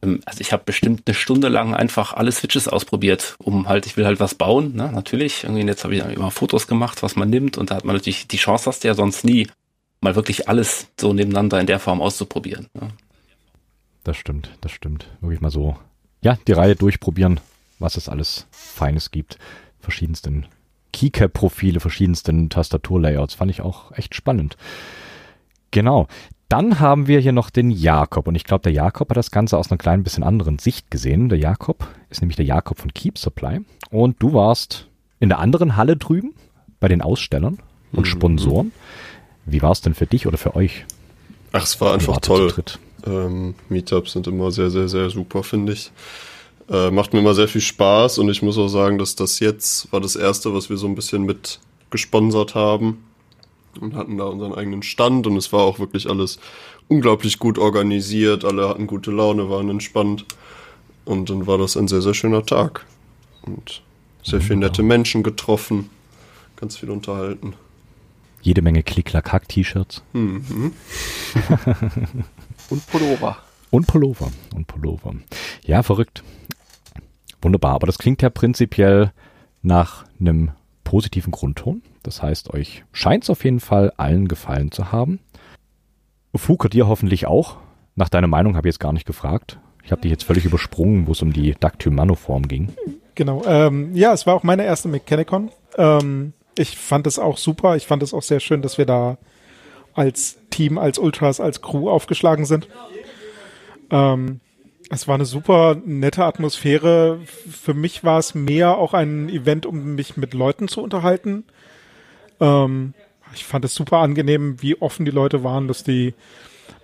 ähm, 0.02 0.22
also 0.26 0.42
ich 0.42 0.54
habe 0.54 0.64
bestimmt 0.66 1.04
eine 1.06 1.14
Stunde 1.14 1.50
lang 1.50 1.76
einfach 1.76 2.14
alle 2.14 2.32
Switches 2.32 2.68
ausprobiert, 2.68 3.36
um 3.40 3.68
halt, 3.68 3.86
ich 3.86 3.98
will 3.98 4.06
halt 4.06 4.20
was 4.20 4.36
bauen, 4.36 4.76
ne, 4.76 4.92
natürlich. 4.92 5.44
Irgendwie 5.44 5.66
jetzt 5.66 5.84
habe 5.84 5.96
ich 5.96 6.04
immer 6.04 6.32
Fotos 6.32 6.68
gemacht, 6.68 7.04
was 7.04 7.16
man 7.16 7.30
nimmt 7.30 7.58
und 7.58 7.72
da 7.72 7.76
hat 7.76 7.86
man 7.86 7.96
natürlich 7.96 8.28
die 8.28 8.38
Chance, 8.38 8.68
hast 8.68 8.84
du 8.84 8.88
ja 8.88 8.94
sonst 8.94 9.26
nie, 9.26 9.48
mal 10.02 10.16
wirklich 10.16 10.48
alles 10.48 10.88
so 11.00 11.14
nebeneinander 11.14 11.60
in 11.60 11.68
der 11.68 11.80
Form 11.80 12.02
auszuprobieren. 12.02 12.68
Ne. 12.74 12.90
das 14.04 14.18
stimmt, 14.18 14.52
das 14.62 14.72
stimmt. 14.72 15.08
Wirklich 15.22 15.42
mal 15.42 15.52
so, 15.52 15.78
ja, 16.22 16.38
die 16.48 16.54
Reihe 16.54 16.76
durchprobieren, 16.76 17.40
was 17.80 17.98
es 17.98 18.10
alles 18.10 18.48
Feines 18.52 19.12
gibt. 19.12 19.38
Verschiedensten 19.80 20.48
Keycap-Profile, 20.94 21.80
verschiedensten 21.80 22.50
Tastaturlayouts. 22.50 23.36
Fand 23.36 23.52
ich 23.52 23.62
auch 23.62 23.92
echt 23.92 24.16
spannend. 24.16 24.58
Genau. 25.72 26.08
Dann 26.50 26.80
haben 26.80 27.08
wir 27.08 27.20
hier 27.20 27.34
noch 27.34 27.50
den 27.50 27.72
Jakob. 27.72 28.28
Und 28.28 28.36
ich 28.36 28.46
glaube, 28.46 28.64
der 28.64 28.72
Jakob 28.72 29.10
hat 29.10 29.18
das 29.18 29.32
Ganze 29.32 29.58
aus 29.58 29.70
einer 29.70 29.78
kleinen 29.78 30.04
bisschen 30.04 30.24
anderen 30.24 30.60
Sicht 30.60 30.90
gesehen. 30.90 31.28
Der 31.28 31.38
Jakob 31.38 31.88
ist 32.10 32.22
nämlich 32.22 32.38
der 32.38 32.46
Jakob 32.46 32.80
von 32.80 32.94
Keep 32.94 33.18
Supply. 33.18 33.60
Und 33.92 34.16
du 34.20 34.34
warst 34.34 34.88
in 35.20 35.30
der 35.30 35.40
anderen 35.40 35.76
Halle 35.76 35.98
drüben 35.98 36.34
bei 36.80 36.88
den 36.88 37.02
Ausstellern 37.02 37.60
und 37.92 38.06
mhm. 38.06 38.06
Wie 39.48 39.62
war 39.62 39.72
es 39.72 39.82
denn 39.82 39.94
für 39.94 40.06
dich 40.06 40.28
oder 40.28 40.38
für 40.38 40.56
euch? 40.56 40.86
Ach, 41.54 41.64
es 41.64 41.80
war 41.80 41.94
einfach 41.94 42.20
toll. 42.20 42.54
Ähm, 43.06 43.56
Meetups 43.70 44.12
sind 44.12 44.28
immer 44.28 44.52
sehr, 44.52 44.70
sehr, 44.70 44.90
sehr 44.90 45.10
super, 45.10 45.42
finde 45.42 45.74
ich. 45.74 45.92
Äh, 46.70 46.92
macht 46.92 47.14
mir 47.14 47.20
immer 47.20 47.34
sehr 47.34 47.48
viel 47.48 47.62
Spaß 47.62 48.18
und 48.18 48.30
ich 48.30 48.42
muss 48.42 48.58
auch 48.58 48.68
sagen, 48.68 48.98
dass 48.98 49.16
das 49.16 49.40
jetzt 49.40 49.92
war 49.94 50.02
das 50.02 50.18
erste, 50.18 50.54
was 50.54 50.70
wir 50.70 50.76
so 50.76 50.86
ein 50.86 50.96
bisschen 50.96 51.24
mit 51.24 51.60
gesponsert 51.90 52.56
haben 52.56 53.06
und 53.80 53.96
hatten 53.96 54.18
da 54.18 54.26
unseren 54.26 54.54
eigenen 54.54 54.84
Stand 54.84 55.26
und 55.28 55.38
es 55.38 55.54
war 55.54 55.62
auch 55.62 55.80
wirklich 55.80 56.10
alles 56.10 56.40
unglaublich 56.90 57.40
gut 57.40 57.58
organisiert. 57.58 58.44
Alle 58.44 58.68
hatten 58.68 58.86
gute 58.86 59.12
Laune, 59.12 59.50
waren 59.50 59.70
entspannt 59.70 60.26
und 61.06 61.30
dann 61.30 61.48
war 61.48 61.58
das 61.58 61.78
ein 61.78 61.88
sehr, 61.88 62.02
sehr 62.02 62.14
schöner 62.14 62.46
Tag 62.46 62.86
und 63.44 63.82
sehr 64.24 64.42
viele 64.42 64.60
nette 64.60 64.84
Menschen 64.84 65.24
getroffen, 65.24 65.90
ganz 66.58 66.76
viel 66.76 66.90
unterhalten. 66.90 67.54
Jede 68.48 68.62
Menge 68.62 68.82
Klick-Klack-Hack-T-Shirts. 68.82 70.04
Mhm. 70.14 70.72
und 72.70 72.88
Pullover. 72.88 73.40
Und 73.72 73.88
Pullover. 73.88 74.32
Und 74.56 74.68
Pullover. 74.68 75.16
Ja, 75.66 75.84
verrückt. 75.84 76.24
Wunderbar, 77.42 77.74
aber 77.74 77.88
das 77.88 77.98
klingt 77.98 78.22
ja 78.22 78.30
prinzipiell 78.30 79.12
nach 79.64 80.06
einem 80.18 80.52
positiven 80.86 81.32
Grundton. 81.32 81.82
Das 82.04 82.24
heißt, 82.24 82.54
euch 82.54 82.86
scheint 82.94 83.26
es 83.26 83.30
auf 83.30 83.44
jeden 83.44 83.60
Fall 83.60 83.92
allen 83.98 84.30
gefallen 84.30 84.72
zu 84.72 84.94
haben. 84.94 85.20
Fuker, 86.34 86.70
dir 86.70 86.88
hoffentlich 86.88 87.28
auch. 87.28 87.58
Nach 87.96 88.08
deiner 88.08 88.28
Meinung 88.28 88.56
habe 88.56 88.70
ich 88.70 88.76
jetzt 88.76 88.80
gar 88.80 88.94
nicht 88.94 89.06
gefragt. 89.06 89.60
Ich 89.84 89.92
habe 89.92 90.04
dich 90.04 90.12
jetzt 90.12 90.24
völlig 90.24 90.46
übersprungen, 90.46 91.06
wo 91.06 91.12
es 91.12 91.22
um 91.22 91.34
die 91.34 91.54
Dactyl-Manoform 91.54 92.48
ging. 92.48 92.70
Genau. 93.16 93.44
Ähm, 93.46 93.94
ja, 93.94 94.14
es 94.14 94.26
war 94.26 94.36
auch 94.36 94.44
meine 94.44 94.64
erste 94.64 94.88
Mechanicon. 94.88 95.52
Ähm, 95.78 96.32
ich 96.60 96.78
fand 96.78 97.08
es 97.08 97.20
auch 97.20 97.38
super. 97.38 97.76
Ich 97.76 97.88
fand 97.88 98.04
es 98.04 98.14
auch 98.14 98.24
sehr 98.24 98.40
schön, 98.40 98.62
dass 98.62 98.78
wir 98.78 98.86
da 98.86 99.18
als 99.94 100.38
Team, 100.50 100.78
als 100.78 101.00
Ultras, 101.00 101.40
als 101.40 101.62
Crew 101.62 101.90
aufgeschlagen 101.90 102.46
sind. 102.46 102.68
Ähm, 103.90 104.40
es 104.90 105.08
war 105.08 105.16
eine 105.16 105.26
super 105.26 105.76
nette 105.86 106.24
Atmosphäre. 106.24 107.20
Für 107.26 107.74
mich 107.74 108.04
war 108.04 108.20
es 108.20 108.36
mehr 108.36 108.78
auch 108.78 108.94
ein 108.94 109.30
Event, 109.30 109.66
um 109.66 109.96
mich 109.96 110.16
mit 110.16 110.34
Leuten 110.34 110.68
zu 110.68 110.82
unterhalten. 110.82 111.44
Ähm, 112.40 112.94
ich 113.34 113.44
fand 113.44 113.66
es 113.66 113.76
super 113.76 113.98
angenehm, 113.98 114.62
wie 114.62 114.80
offen 114.82 115.06
die 115.06 115.12
Leute 115.12 115.44
waren, 115.44 115.68
dass 115.68 115.84
die 115.84 116.14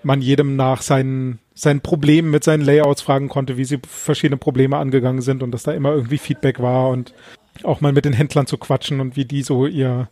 man 0.01 0.21
jedem 0.21 0.55
nach 0.57 0.81
seinen, 0.81 1.39
seinen 1.53 1.79
Problemen 1.79 2.29
mit 2.29 2.43
seinen 2.43 2.63
Layouts 2.63 3.01
fragen 3.01 3.29
konnte, 3.29 3.57
wie 3.57 3.65
sie 3.65 3.79
verschiedene 3.87 4.37
Probleme 4.37 4.77
angegangen 4.77 5.21
sind 5.21 5.43
und 5.43 5.51
dass 5.51 5.63
da 5.63 5.71
immer 5.71 5.93
irgendwie 5.93 6.17
Feedback 6.17 6.61
war 6.61 6.89
und 6.89 7.13
auch 7.63 7.81
mal 7.81 7.93
mit 7.93 8.05
den 8.05 8.13
Händlern 8.13 8.47
zu 8.47 8.57
quatschen 8.57 8.99
und 8.99 9.15
wie 9.15 9.25
die 9.25 9.43
so 9.43 9.67
ihr, 9.67 10.09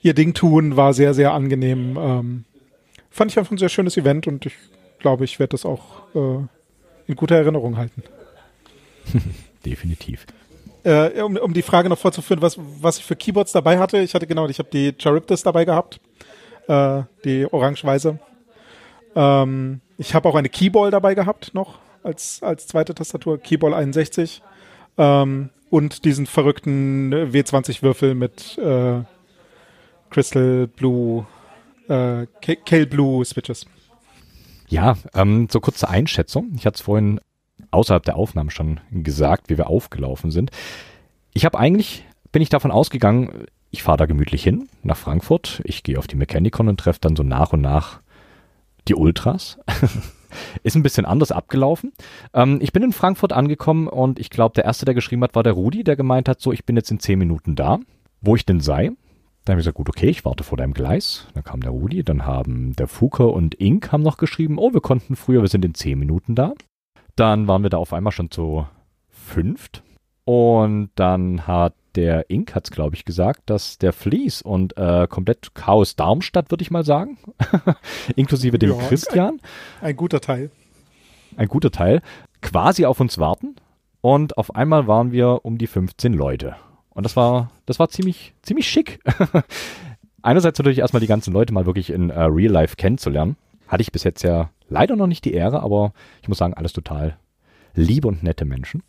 ihr 0.00 0.14
Ding 0.14 0.34
tun, 0.34 0.76
war 0.76 0.92
sehr, 0.92 1.14
sehr 1.14 1.32
angenehm. 1.32 1.96
Ähm, 1.98 2.44
fand 3.10 3.30
ich 3.30 3.38
einfach 3.38 3.52
ein 3.52 3.58
sehr 3.58 3.68
schönes 3.68 3.96
Event 3.96 4.26
und 4.26 4.44
ich 4.46 4.54
glaube, 4.98 5.24
ich 5.24 5.38
werde 5.38 5.52
das 5.52 5.64
auch 5.64 6.02
äh, 6.14 6.44
in 7.06 7.16
guter 7.16 7.36
Erinnerung 7.36 7.76
halten. 7.76 8.02
Definitiv. 9.64 10.26
Äh, 10.82 11.22
um, 11.22 11.36
um 11.36 11.54
die 11.54 11.62
Frage 11.62 11.88
noch 11.88 11.98
fortzuführen, 11.98 12.42
was, 12.42 12.58
was 12.80 12.98
ich 12.98 13.04
für 13.04 13.16
Keyboards 13.16 13.52
dabei 13.52 13.78
hatte. 13.78 13.98
Ich 13.98 14.14
hatte 14.14 14.26
genau, 14.26 14.48
ich 14.48 14.58
habe 14.58 14.68
die 14.70 14.94
Charybdis 14.98 15.42
dabei 15.42 15.64
gehabt, 15.64 16.00
äh, 16.68 17.02
die 17.24 17.46
orange-weiße. 17.50 18.18
Ähm, 19.16 19.80
ich 19.96 20.14
habe 20.14 20.28
auch 20.28 20.34
eine 20.34 20.48
Keyball 20.48 20.90
dabei 20.90 21.14
gehabt 21.14 21.54
noch 21.54 21.78
als, 22.02 22.42
als 22.42 22.66
zweite 22.66 22.94
Tastatur, 22.94 23.38
Keyball 23.38 23.72
61. 23.72 24.42
Ähm, 24.98 25.50
und 25.74 26.04
diesen 26.04 26.26
verrückten 26.26 27.12
W20-Würfel 27.12 28.14
mit 28.14 28.56
äh, 28.58 29.02
Crystal 30.08 30.68
Blue, 30.68 31.26
äh, 31.88 32.28
Kale 32.64 32.86
Blue 32.86 33.24
Switches. 33.24 33.66
Ja, 34.68 34.96
ähm, 35.14 35.48
so 35.50 35.58
kurze 35.58 35.88
Einschätzung. 35.88 36.52
Ich 36.54 36.64
hatte 36.64 36.76
es 36.76 36.80
vorhin 36.82 37.20
außerhalb 37.72 38.04
der 38.04 38.14
Aufnahme 38.14 38.52
schon 38.52 38.78
gesagt, 38.92 39.50
wie 39.50 39.58
wir 39.58 39.68
aufgelaufen 39.68 40.30
sind. 40.30 40.52
Ich 41.32 41.44
habe 41.44 41.58
eigentlich, 41.58 42.04
bin 42.30 42.40
ich 42.40 42.50
davon 42.50 42.70
ausgegangen, 42.70 43.46
ich 43.72 43.82
fahre 43.82 43.98
da 43.98 44.06
gemütlich 44.06 44.44
hin, 44.44 44.68
nach 44.84 44.96
Frankfurt. 44.96 45.60
Ich 45.64 45.82
gehe 45.82 45.98
auf 45.98 46.06
die 46.06 46.14
Mechanicon 46.14 46.68
und 46.68 46.78
treffe 46.78 47.00
dann 47.00 47.16
so 47.16 47.24
nach 47.24 47.52
und 47.52 47.62
nach 47.62 47.98
die 48.86 48.94
Ultras. 48.94 49.58
Ist 50.62 50.76
ein 50.76 50.82
bisschen 50.82 51.04
anders 51.04 51.32
abgelaufen. 51.32 51.92
Ähm, 52.32 52.58
ich 52.60 52.72
bin 52.72 52.82
in 52.82 52.92
Frankfurt 52.92 53.32
angekommen 53.32 53.88
und 53.88 54.18
ich 54.18 54.30
glaube, 54.30 54.54
der 54.54 54.64
erste, 54.64 54.84
der 54.84 54.94
geschrieben 54.94 55.22
hat, 55.22 55.34
war 55.34 55.42
der 55.42 55.54
Rudi, 55.54 55.84
der 55.84 55.96
gemeint 55.96 56.28
hat, 56.28 56.40
so, 56.40 56.52
ich 56.52 56.64
bin 56.64 56.76
jetzt 56.76 56.90
in 56.90 57.00
zehn 57.00 57.18
Minuten 57.18 57.56
da, 57.56 57.78
wo 58.20 58.36
ich 58.36 58.46
denn 58.46 58.60
sei. 58.60 58.92
Dann 59.44 59.54
habe 59.54 59.60
ich 59.60 59.64
gesagt, 59.64 59.76
gut, 59.76 59.88
okay, 59.90 60.08
ich 60.08 60.24
warte 60.24 60.42
vor 60.42 60.56
deinem 60.56 60.72
Gleis. 60.72 61.28
Dann 61.34 61.44
kam 61.44 61.60
der 61.60 61.70
Rudi, 61.70 62.02
dann 62.02 62.24
haben 62.24 62.74
der 62.76 62.88
Fuke 62.88 63.26
und 63.26 63.60
Ink 63.60 63.92
haben 63.92 64.02
noch 64.02 64.16
geschrieben, 64.16 64.58
oh, 64.58 64.72
wir 64.72 64.80
konnten 64.80 65.16
früher, 65.16 65.42
wir 65.42 65.48
sind 65.48 65.64
in 65.64 65.74
zehn 65.74 65.98
Minuten 65.98 66.34
da. 66.34 66.54
Dann 67.14 67.46
waren 67.46 67.62
wir 67.62 67.70
da 67.70 67.76
auf 67.76 67.92
einmal 67.92 68.12
schon 68.12 68.30
zu 68.30 68.66
fünft. 69.10 69.82
Und 70.24 70.90
dann 70.94 71.46
hat 71.46 71.74
der 71.96 72.30
Ink, 72.30 72.54
hat 72.54 72.64
es 72.64 72.70
glaube 72.70 72.96
ich 72.96 73.04
gesagt, 73.04 73.42
dass 73.46 73.78
der 73.78 73.92
Fleece 73.92 74.42
und 74.42 74.76
äh, 74.76 75.06
komplett 75.08 75.54
Chaos 75.54 75.96
Darmstadt, 75.96 76.50
würde 76.50 76.62
ich 76.62 76.70
mal 76.70 76.84
sagen, 76.84 77.18
inklusive 78.16 78.58
dem 78.58 78.70
ja, 78.70 78.76
Christian. 78.88 79.40
Ein, 79.80 79.88
ein 79.88 79.96
guter 79.96 80.20
Teil. 80.20 80.50
Ein 81.36 81.48
guter 81.48 81.70
Teil. 81.70 82.02
Quasi 82.42 82.84
auf 82.84 83.00
uns 83.00 83.18
warten. 83.18 83.56
Und 84.00 84.36
auf 84.36 84.54
einmal 84.54 84.86
waren 84.86 85.12
wir 85.12 85.44
um 85.44 85.56
die 85.56 85.66
15 85.66 86.12
Leute. 86.12 86.56
Und 86.90 87.04
das 87.04 87.16
war, 87.16 87.50
das 87.66 87.78
war 87.78 87.88
ziemlich, 87.88 88.34
ziemlich 88.42 88.68
schick. 88.68 89.00
Einerseits 90.22 90.58
natürlich 90.58 90.78
erstmal 90.78 91.00
die 91.00 91.06
ganzen 91.06 91.32
Leute 91.32 91.52
mal 91.52 91.66
wirklich 91.66 91.90
in 91.90 92.10
uh, 92.10 92.24
Real 92.24 92.52
Life 92.52 92.76
kennenzulernen. 92.76 93.36
Hatte 93.66 93.82
ich 93.82 93.92
bis 93.92 94.04
jetzt 94.04 94.22
ja 94.22 94.50
leider 94.68 94.96
noch 94.96 95.06
nicht 95.06 95.24
die 95.24 95.34
Ehre, 95.34 95.62
aber 95.62 95.92
ich 96.22 96.28
muss 96.28 96.38
sagen, 96.38 96.54
alles 96.54 96.72
total 96.72 97.18
liebe 97.74 98.08
und 98.08 98.22
nette 98.22 98.44
Menschen. 98.44 98.82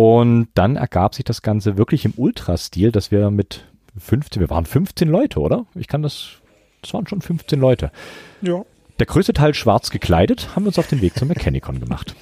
Und 0.00 0.48
dann 0.54 0.76
ergab 0.76 1.14
sich 1.14 1.26
das 1.26 1.42
Ganze 1.42 1.76
wirklich 1.76 2.06
im 2.06 2.14
Ultra-Stil, 2.16 2.90
dass 2.90 3.10
wir 3.10 3.30
mit 3.30 3.66
15, 3.98 4.40
wir 4.40 4.48
waren 4.48 4.64
15 4.64 5.06
Leute, 5.06 5.40
oder? 5.40 5.66
Ich 5.74 5.88
kann 5.88 6.00
das, 6.00 6.38
das 6.80 6.94
waren 6.94 7.06
schon 7.06 7.20
15 7.20 7.60
Leute. 7.60 7.92
Ja. 8.40 8.64
Der 8.98 9.04
größte 9.04 9.34
Teil 9.34 9.52
schwarz 9.52 9.90
gekleidet, 9.90 10.56
haben 10.56 10.62
wir 10.62 10.68
uns 10.68 10.78
auf 10.78 10.88
den 10.88 11.02
Weg 11.02 11.18
zum 11.18 11.28
Mechanicon 11.28 11.80
gemacht. 11.80 12.16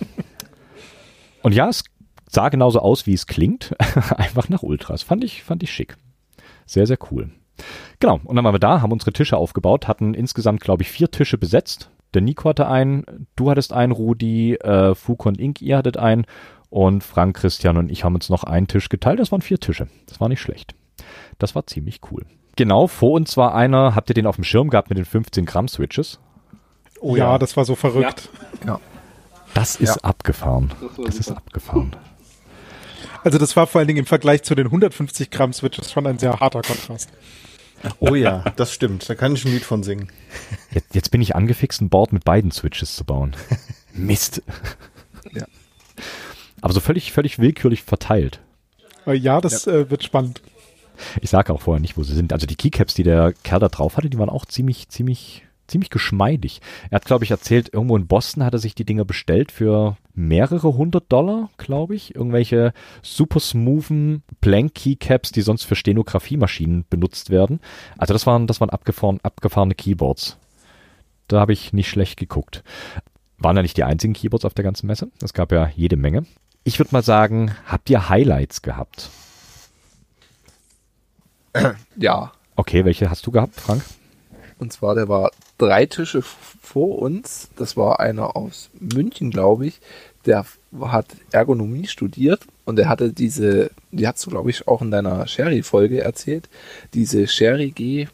Und 1.44 1.54
ja, 1.54 1.68
es 1.68 1.84
sah 2.28 2.48
genauso 2.48 2.80
aus, 2.80 3.06
wie 3.06 3.14
es 3.14 3.28
klingt. 3.28 3.76
Einfach 4.16 4.48
nach 4.48 4.64
Ultras. 4.64 5.04
Fand 5.04 5.22
ich, 5.22 5.44
fand 5.44 5.62
ich 5.62 5.70
schick. 5.70 5.96
Sehr, 6.66 6.88
sehr 6.88 6.98
cool. 7.12 7.30
Genau. 8.00 8.18
Und 8.24 8.34
dann 8.34 8.44
waren 8.44 8.54
wir 8.54 8.58
da, 8.58 8.82
haben 8.82 8.90
unsere 8.90 9.12
Tische 9.12 9.36
aufgebaut, 9.36 9.86
hatten 9.86 10.14
insgesamt, 10.14 10.62
glaube 10.62 10.82
ich, 10.82 10.90
vier 10.90 11.12
Tische 11.12 11.38
besetzt. 11.38 11.92
Der 12.12 12.22
Nico 12.22 12.48
hatte 12.48 12.66
einen, 12.66 13.28
du 13.36 13.50
hattest 13.50 13.72
einen, 13.72 13.92
Rudi, 13.92 14.54
äh, 14.54 14.96
Fuko 14.96 15.28
und 15.28 15.38
Ink, 15.38 15.62
ihr 15.62 15.76
hattet 15.76 15.96
einen 15.96 16.26
und 16.70 17.02
Frank, 17.02 17.36
Christian 17.36 17.76
und 17.76 17.90
ich 17.90 18.04
haben 18.04 18.14
uns 18.14 18.28
noch 18.28 18.44
einen 18.44 18.68
Tisch 18.68 18.88
geteilt. 18.88 19.18
Das 19.18 19.32
waren 19.32 19.42
vier 19.42 19.58
Tische. 19.58 19.88
Das 20.06 20.20
war 20.20 20.28
nicht 20.28 20.40
schlecht. 20.40 20.74
Das 21.38 21.54
war 21.54 21.66
ziemlich 21.66 22.00
cool. 22.10 22.26
Genau, 22.56 22.88
vor 22.88 23.12
uns 23.12 23.36
war 23.36 23.54
einer, 23.54 23.94
habt 23.94 24.10
ihr 24.10 24.14
den 24.14 24.26
auf 24.26 24.34
dem 24.34 24.44
Schirm 24.44 24.68
gehabt 24.68 24.90
mit 24.90 24.98
den 24.98 25.04
15 25.04 25.46
Gramm 25.46 25.68
Switches? 25.68 26.18
Oh 27.00 27.16
ja, 27.16 27.32
ja 27.32 27.38
das 27.38 27.56
war 27.56 27.64
so 27.64 27.74
verrückt. 27.74 28.28
Ja. 28.62 28.66
ja. 28.66 28.80
Das 29.54 29.76
ist 29.76 29.96
ja. 29.96 30.02
abgefahren. 30.02 30.72
Das, 30.80 31.06
das 31.06 31.16
ist 31.16 31.30
abgefahren. 31.30 31.94
Also 33.24 33.38
das 33.38 33.56
war 33.56 33.66
vor 33.66 33.78
allen 33.78 33.88
Dingen 33.88 34.00
im 34.00 34.06
Vergleich 34.06 34.42
zu 34.42 34.54
den 34.54 34.66
150 34.66 35.30
Gramm 35.30 35.52
Switches 35.52 35.92
schon 35.92 36.06
ein 36.06 36.18
sehr 36.18 36.40
harter 36.40 36.62
Kontrast. 36.62 37.10
Oh 38.00 38.14
ja, 38.14 38.44
das 38.56 38.72
stimmt. 38.72 39.08
Da 39.08 39.14
kann 39.14 39.34
ich 39.34 39.44
ein 39.44 39.52
Lied 39.52 39.64
von 39.64 39.82
singen. 39.82 40.10
Jetzt, 40.72 40.94
jetzt 40.94 41.10
bin 41.10 41.22
ich 41.22 41.36
angefixt, 41.36 41.80
ein 41.80 41.88
Board 41.88 42.12
mit 42.12 42.24
beiden 42.24 42.50
Switches 42.50 42.96
zu 42.96 43.04
bauen. 43.04 43.36
Mist. 43.92 44.42
Ja. 45.32 45.46
Aber 46.60 46.72
so 46.72 46.80
völlig, 46.80 47.12
völlig 47.12 47.38
willkürlich 47.38 47.82
verteilt. 47.82 48.40
Äh, 49.06 49.14
ja, 49.14 49.40
das 49.40 49.64
ja. 49.64 49.72
Äh, 49.72 49.90
wird 49.90 50.04
spannend. 50.04 50.42
Ich 51.20 51.30
sage 51.30 51.52
auch 51.52 51.60
vorher 51.60 51.80
nicht, 51.80 51.96
wo 51.96 52.02
sie 52.02 52.14
sind. 52.14 52.32
Also 52.32 52.46
die 52.46 52.56
Keycaps, 52.56 52.94
die 52.94 53.04
der 53.04 53.32
Kerl 53.44 53.60
da 53.60 53.68
drauf 53.68 53.96
hatte, 53.96 54.10
die 54.10 54.18
waren 54.18 54.30
auch 54.30 54.44
ziemlich, 54.46 54.88
ziemlich 54.88 55.44
ziemlich 55.68 55.90
geschmeidig. 55.90 56.60
Er 56.90 56.96
hat, 56.96 57.04
glaube 57.04 57.24
ich, 57.24 57.30
erzählt, 57.30 57.72
irgendwo 57.72 57.96
in 57.96 58.06
Boston 58.06 58.44
hat 58.44 58.54
er 58.54 58.58
sich 58.58 58.74
die 58.74 58.84
Dinger 58.84 59.04
bestellt 59.04 59.52
für 59.52 59.96
mehrere 60.14 60.74
hundert 60.74 61.12
Dollar, 61.12 61.50
glaube 61.58 61.94
ich. 61.94 62.14
Irgendwelche 62.14 62.72
super 63.02 63.38
smoothen 63.38 64.22
Blank 64.40 64.74
Keycaps, 64.74 65.30
die 65.30 65.42
sonst 65.42 65.64
für 65.64 65.76
Stenografiemaschinen 65.76 66.86
benutzt 66.90 67.30
werden. 67.30 67.60
Also 67.96 68.14
das 68.14 68.26
waren, 68.26 68.46
das 68.46 68.60
waren 68.60 68.70
abgefahren, 68.70 69.20
abgefahrene 69.22 69.74
Keyboards. 69.74 70.38
Da 71.28 71.38
habe 71.38 71.52
ich 71.52 71.72
nicht 71.72 71.88
schlecht 71.88 72.16
geguckt. 72.16 72.64
waren 73.36 73.56
ja 73.56 73.62
nicht 73.62 73.76
die 73.76 73.84
einzigen 73.84 74.14
Keyboards 74.14 74.46
auf 74.46 74.54
der 74.54 74.64
ganzen 74.64 74.86
Messe. 74.86 75.10
Es 75.22 75.34
gab 75.34 75.52
ja 75.52 75.70
jede 75.76 75.96
Menge. 75.96 76.24
Ich 76.68 76.78
würde 76.78 76.90
mal 76.92 77.02
sagen, 77.02 77.56
habt 77.66 77.88
ihr 77.88 78.10
Highlights 78.10 78.60
gehabt? 78.60 79.08
Ja. 81.96 82.32
Okay, 82.56 82.84
welche 82.84 83.08
hast 83.08 83.26
du 83.26 83.30
gehabt, 83.30 83.58
Frank? 83.58 83.82
Und 84.58 84.70
zwar, 84.70 84.94
der 84.94 85.08
war 85.08 85.30
drei 85.56 85.86
Tische 85.86 86.20
vor 86.20 86.98
uns. 86.98 87.48
Das 87.56 87.78
war 87.78 88.00
einer 88.00 88.36
aus 88.36 88.68
München, 88.78 89.30
glaube 89.30 89.66
ich. 89.66 89.80
Der 90.26 90.44
hat 90.78 91.06
Ergonomie 91.32 91.86
studiert 91.86 92.42
und 92.66 92.76
der 92.76 92.90
hatte 92.90 93.14
diese, 93.14 93.70
die 93.90 94.06
hast 94.06 94.26
du, 94.26 94.30
glaube 94.30 94.50
ich, 94.50 94.68
auch 94.68 94.82
in 94.82 94.90
deiner 94.90 95.26
Sherry-Folge 95.26 96.02
erzählt, 96.02 96.50
diese 96.92 97.28
Sherry 97.28 97.70
G 97.70 98.08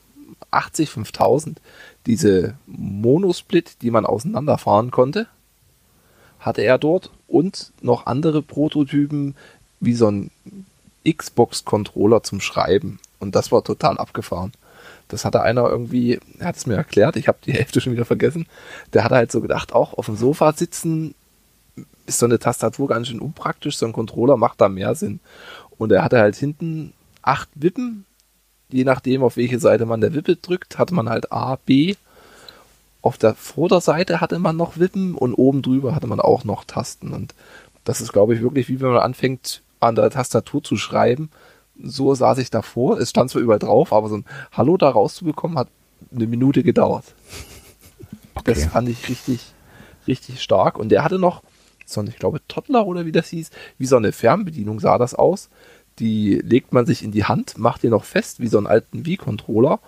80 0.52 0.90
5000, 0.90 1.60
diese 2.06 2.54
Monosplit, 2.66 3.82
die 3.82 3.90
man 3.90 4.06
auseinanderfahren 4.06 4.92
konnte, 4.92 5.26
hatte 6.44 6.62
er 6.62 6.78
dort 6.78 7.10
und 7.26 7.72
noch 7.80 8.06
andere 8.06 8.42
Prototypen 8.42 9.34
wie 9.80 9.94
so 9.94 10.10
ein 10.10 10.30
Xbox-Controller 11.08 12.22
zum 12.22 12.40
Schreiben. 12.40 12.98
Und 13.18 13.34
das 13.34 13.50
war 13.52 13.64
total 13.64 13.98
abgefahren. 13.98 14.52
Das 15.08 15.24
hatte 15.24 15.42
einer 15.42 15.68
irgendwie, 15.68 16.20
er 16.38 16.48
hat 16.48 16.56
es 16.56 16.66
mir 16.66 16.76
erklärt, 16.76 17.16
ich 17.16 17.28
habe 17.28 17.38
die 17.44 17.52
Hälfte 17.52 17.80
schon 17.80 17.92
wieder 17.92 18.04
vergessen. 18.04 18.46
Der 18.92 19.04
hat 19.04 19.12
halt 19.12 19.32
so 19.32 19.40
gedacht, 19.40 19.72
auch 19.72 19.94
auf 19.94 20.06
dem 20.06 20.16
Sofa 20.16 20.52
sitzen 20.52 21.14
ist 22.06 22.18
so 22.18 22.26
eine 22.26 22.38
Tastatur 22.38 22.88
ganz 22.88 23.08
schön 23.08 23.20
unpraktisch, 23.20 23.78
so 23.78 23.86
ein 23.86 23.92
Controller 23.92 24.36
macht 24.36 24.60
da 24.60 24.68
mehr 24.68 24.94
Sinn. 24.94 25.20
Und 25.78 25.90
er 25.90 26.04
hatte 26.04 26.18
halt 26.18 26.36
hinten 26.36 26.92
acht 27.22 27.48
Wippen, 27.54 28.04
je 28.68 28.84
nachdem, 28.84 29.22
auf 29.22 29.36
welche 29.36 29.58
Seite 29.58 29.86
man 29.86 30.00
der 30.00 30.14
Wippe 30.14 30.36
drückt, 30.36 30.78
hatte 30.78 30.94
man 30.94 31.08
halt 31.08 31.32
A, 31.32 31.56
B. 31.56 31.94
Auf 33.04 33.18
der 33.18 33.34
Vorderseite 33.34 34.22
hatte 34.22 34.38
man 34.38 34.56
noch 34.56 34.78
Wippen 34.78 35.14
und 35.14 35.34
oben 35.34 35.60
drüber 35.60 35.94
hatte 35.94 36.06
man 36.06 36.20
auch 36.20 36.44
noch 36.44 36.64
Tasten. 36.64 37.12
Und 37.12 37.34
das 37.84 38.00
ist, 38.00 38.14
glaube 38.14 38.34
ich, 38.34 38.40
wirklich 38.40 38.70
wie 38.70 38.80
wenn 38.80 38.92
man 38.92 39.02
anfängt, 39.02 39.60
an 39.78 39.94
der 39.94 40.08
Tastatur 40.08 40.62
zu 40.62 40.78
schreiben. 40.78 41.28
So 41.78 42.14
saß 42.14 42.38
ich 42.38 42.48
davor. 42.48 42.98
Es 42.98 43.10
stand 43.10 43.28
zwar 43.28 43.42
überall 43.42 43.58
drauf, 43.58 43.92
aber 43.92 44.08
so 44.08 44.16
ein 44.16 44.24
Hallo 44.52 44.78
da 44.78 44.88
rauszubekommen 44.88 45.58
hat 45.58 45.68
eine 46.14 46.26
Minute 46.26 46.62
gedauert. 46.62 47.04
Okay. 48.36 48.52
Das 48.52 48.64
fand 48.64 48.88
ich 48.88 49.08
richtig, 49.08 49.54
richtig 50.08 50.42
stark. 50.42 50.76
Und 50.76 50.88
der 50.88 51.04
hatte 51.04 51.20
noch 51.20 51.44
so 51.86 52.00
ein, 52.00 52.08
ich 52.08 52.16
glaube, 52.16 52.40
Toddler 52.48 52.84
oder 52.84 53.06
wie 53.06 53.12
das 53.12 53.28
hieß, 53.28 53.50
wie 53.78 53.86
so 53.86 53.96
eine 53.96 54.10
Fernbedienung 54.10 54.80
sah 54.80 54.98
das 54.98 55.14
aus. 55.14 55.50
Die 56.00 56.40
legt 56.44 56.72
man 56.72 56.84
sich 56.84 57.04
in 57.04 57.12
die 57.12 57.24
Hand, 57.24 57.58
macht 57.58 57.84
die 57.84 57.88
noch 57.90 58.02
fest 58.02 58.40
wie 58.40 58.48
so 58.48 58.58
einen 58.58 58.66
alten 58.66 59.06
Wii-Controller 59.06 59.78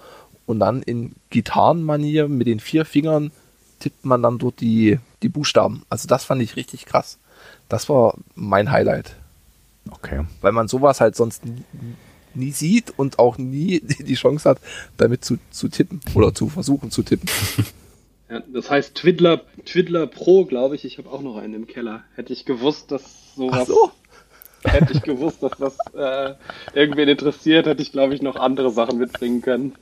und 0.47 0.61
dann 0.61 0.83
in 0.83 1.15
Gitarrenmanier 1.31 2.29
mit 2.29 2.47
den 2.47 2.61
vier 2.61 2.85
Fingern 2.85 3.33
tippt 3.81 4.05
man 4.05 4.23
dann 4.23 4.39
dort 4.39 4.61
die, 4.61 4.99
die 5.23 5.29
Buchstaben. 5.29 5.85
Also 5.89 6.09
das 6.09 6.25
fand 6.25 6.41
ich 6.43 6.57
richtig 6.57 6.87
krass. 6.87 7.19
Das 7.69 7.89
war 7.89 8.15
mein 8.35 8.71
Highlight. 8.71 9.17
Okay. 9.91 10.25
Weil 10.41 10.53
man 10.53 10.69
sowas 10.69 11.01
halt 11.01 11.17
sonst 11.17 11.45
nie, 11.45 11.63
nie 12.35 12.53
sieht 12.53 12.93
und 12.97 13.19
auch 13.19 13.39
nie 13.39 13.81
die 13.99 14.15
Chance 14.15 14.49
hat, 14.49 14.59
damit 14.97 15.25
zu, 15.25 15.39
zu 15.51 15.69
tippen 15.69 16.01
oder 16.15 16.35
zu 16.35 16.49
versuchen 16.49 16.91
zu 16.91 17.03
tippen. 17.03 17.29
Ja, 18.29 18.43
das 18.53 18.71
heißt 18.71 18.97
Twiddler, 18.97 19.43
Twiddler 19.65 20.09
Pro, 20.09 20.47
glaube 20.47 20.75
ich. 20.75 20.85
Ich 20.85 20.99
habe 20.99 21.09
auch 21.11 21.21
noch 21.21 21.37
einen 21.37 21.55
im 21.55 21.67
Keller. 21.69 22.03
Hätte 22.17 22.33
ich 22.33 22.45
gewusst, 22.45 22.91
dass 22.91 23.37
sowas. 23.37 23.61
Ach 23.63 23.67
so. 23.67 23.91
Hätte 24.65 24.95
ich 24.95 25.03
gewusst, 25.03 25.45
dass 25.45 25.53
das 25.59 25.77
äh, 25.95 26.35
irgendwen 26.75 27.09
interessiert, 27.09 27.67
hätte 27.67 27.83
ich, 27.83 27.93
glaube 27.93 28.15
ich, 28.15 28.23
noch 28.23 28.35
andere 28.35 28.73
Sachen 28.73 28.99
mitbringen 28.99 29.41
können. 29.41 29.77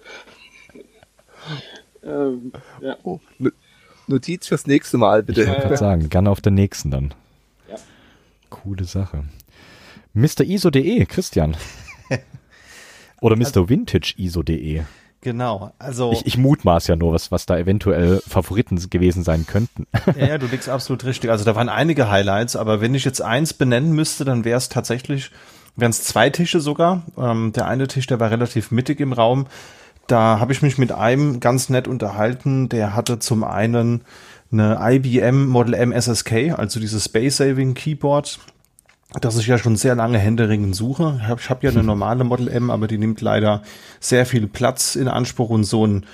Ähm, 2.03 2.53
ja. 2.81 2.97
oh, 3.03 3.21
Notiz 4.07 4.49
fürs 4.49 4.67
nächste 4.67 4.99
Mal, 4.99 5.23
bitte. 5.23 5.43
Ich 5.43 5.49
würde 5.49 5.77
sagen, 5.77 6.09
gerne 6.09 6.31
auf 6.31 6.41
der 6.41 6.53
nächsten 6.53 6.91
dann. 6.91 7.15
Ja. 7.69 7.77
Coole 8.51 8.85
Sache. 8.85 9.25
Mr. 10.13 10.43
ISO.de, 10.43 11.07
Christian. 11.07 11.57
Oder 13.21 13.37
Mr. 13.37 13.47
Also, 13.47 13.69
Vintage 13.69 14.15
ISO.de. 14.17 14.83
Genau, 15.23 15.73
also. 15.79 16.13
Ich, 16.13 16.27
ich 16.27 16.37
mutmaß 16.37 16.87
ja 16.87 16.97
nur, 16.97 17.15
was, 17.15 17.33
was 17.33 17.47
da 17.47 17.57
eventuell 17.57 18.21
Favoriten 18.29 18.79
gewesen 18.91 19.25
sein 19.25 19.47
könnten. 19.47 19.87
Ja, 20.19 20.27
ja, 20.27 20.39
du 20.39 20.47
liegst 20.47 20.69
absolut 20.69 21.05
richtig. 21.05 21.31
Also 21.31 21.47
da 21.47 21.57
waren 21.57 21.71
einige 21.71 22.11
Highlights, 22.11 22.57
aber 22.57 22.83
wenn 22.83 22.95
ich 22.95 23.07
jetzt 23.07 23.23
eins 23.23 23.55
benennen 23.55 23.93
müsste, 23.93 24.27
dann 24.27 24.45
wäre 24.45 24.59
es 24.59 24.69
tatsächlich, 24.69 25.31
wären 25.77 25.91
es 25.91 26.05
zwei 26.05 26.29
Tische 26.29 26.61
sogar. 26.61 27.05
Ähm, 27.17 27.55
der 27.55 27.67
eine 27.67 27.89
Tisch, 27.89 28.07
der 28.07 28.21
war 28.21 28.31
relativ 28.31 28.71
mittig 28.71 29.01
im 29.01 29.15
Raum. 29.15 29.47
Da 30.07 30.39
habe 30.39 30.53
ich 30.53 30.63
mich 30.63 30.79
mit 30.79 30.93
einem 30.93 31.41
ganz 31.41 31.69
nett 31.69 31.89
unterhalten. 31.89 32.69
Der 32.69 32.95
hatte 32.95 33.19
zum 33.19 33.45
einen 33.45 34.03
eine 34.53 34.79
IBM 34.81 35.47
Model 35.47 35.75
M 35.75 35.93
SSK, 35.93 36.57
also 36.57 36.79
dieses 36.79 37.05
Space 37.05 37.39
Saving 37.39 37.75
Keyboard 37.75 38.39
dass 39.21 39.39
ich 39.39 39.47
ja 39.47 39.59
schon 39.59 39.77
sehr 39.77 39.95
lange 39.95 40.19
händeringend 40.19 40.75
suche. 40.75 41.21
Ich 41.23 41.29
habe 41.29 41.41
hab 41.49 41.63
ja 41.63 41.71
eine 41.71 41.85
normale 41.85 42.25
Model 42.25 42.49
M, 42.49 42.71
aber 42.71 42.89
die 42.89 42.99
nimmt 42.99 43.21
leider 43.21 43.63
sehr 44.01 44.27
viel 44.27 44.47
Platz 44.49 44.97
in 44.97 45.09
Anspruch 45.09 45.51
und 45.51 45.65
so 45.65 45.87
ein 45.87 46.07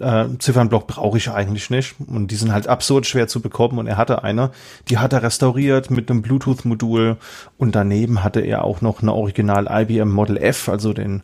äh, 0.00 0.26
Ziffernblock 0.38 0.86
brauche 0.86 1.18
ich 1.18 1.30
eigentlich 1.30 1.70
nicht. 1.70 1.96
Und 2.06 2.30
die 2.30 2.36
sind 2.36 2.52
halt 2.52 2.68
absurd 2.68 3.06
schwer 3.06 3.28
zu 3.28 3.40
bekommen. 3.40 3.78
Und 3.78 3.86
er 3.86 3.96
hatte 3.96 4.24
eine, 4.24 4.50
die 4.88 4.98
hat 4.98 5.12
er 5.12 5.22
restauriert 5.22 5.90
mit 5.90 6.10
einem 6.10 6.22
Bluetooth-Modul. 6.22 7.16
Und 7.58 7.74
daneben 7.74 8.24
hatte 8.24 8.40
er 8.40 8.64
auch 8.64 8.80
noch 8.80 9.02
eine 9.02 9.12
Original 9.12 9.68
IBM 9.70 10.10
Model 10.10 10.36
F, 10.38 10.68
also 10.68 10.92
den 10.92 11.22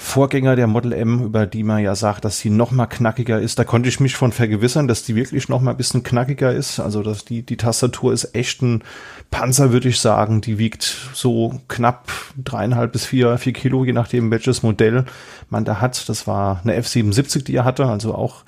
Vorgänger 0.00 0.54
der 0.54 0.68
Model 0.68 0.92
M, 0.92 1.24
über 1.24 1.44
die 1.44 1.64
man 1.64 1.82
ja 1.82 1.96
sagt, 1.96 2.24
dass 2.24 2.38
sie 2.38 2.50
noch 2.50 2.70
mal 2.70 2.86
knackiger 2.86 3.40
ist. 3.40 3.58
Da 3.58 3.64
konnte 3.64 3.88
ich 3.88 3.98
mich 3.98 4.14
von 4.14 4.30
vergewissern, 4.30 4.86
dass 4.86 5.02
die 5.02 5.16
wirklich 5.16 5.48
noch 5.48 5.60
mal 5.60 5.72
ein 5.72 5.76
bisschen 5.76 6.04
knackiger 6.04 6.52
ist. 6.52 6.78
Also 6.78 7.02
dass 7.02 7.24
die 7.24 7.42
die 7.42 7.56
Tastatur 7.56 8.12
ist 8.12 8.32
echt 8.32 8.62
ein 8.62 8.84
Panzer, 9.32 9.72
würde 9.72 9.88
ich 9.88 10.00
sagen. 10.00 10.40
Die 10.40 10.56
wiegt 10.56 10.84
so 11.14 11.60
knapp 11.66 12.12
dreieinhalb 12.36 12.92
bis 12.92 13.06
vier 13.06 13.38
vier 13.38 13.52
Kilo, 13.52 13.84
je 13.84 13.92
nachdem 13.92 14.30
welches 14.30 14.62
Modell 14.62 15.04
man 15.50 15.64
da 15.64 15.80
hat. 15.80 16.08
Das 16.08 16.28
war 16.28 16.60
eine 16.62 16.80
F77, 16.80 17.42
die 17.42 17.56
er 17.56 17.64
hatte, 17.64 17.84
also 17.86 18.14
auch 18.14 18.44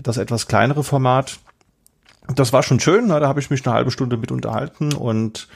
das 0.00 0.18
etwas 0.18 0.46
kleinere 0.46 0.84
Format. 0.84 1.40
Das 2.32 2.52
war 2.52 2.62
schon 2.62 2.78
schön. 2.78 3.08
Da 3.08 3.20
habe 3.26 3.40
ich 3.40 3.50
mich 3.50 3.66
eine 3.66 3.74
halbe 3.74 3.90
Stunde 3.90 4.16
mit 4.16 4.30
unterhalten 4.30 4.92
und 4.92 5.48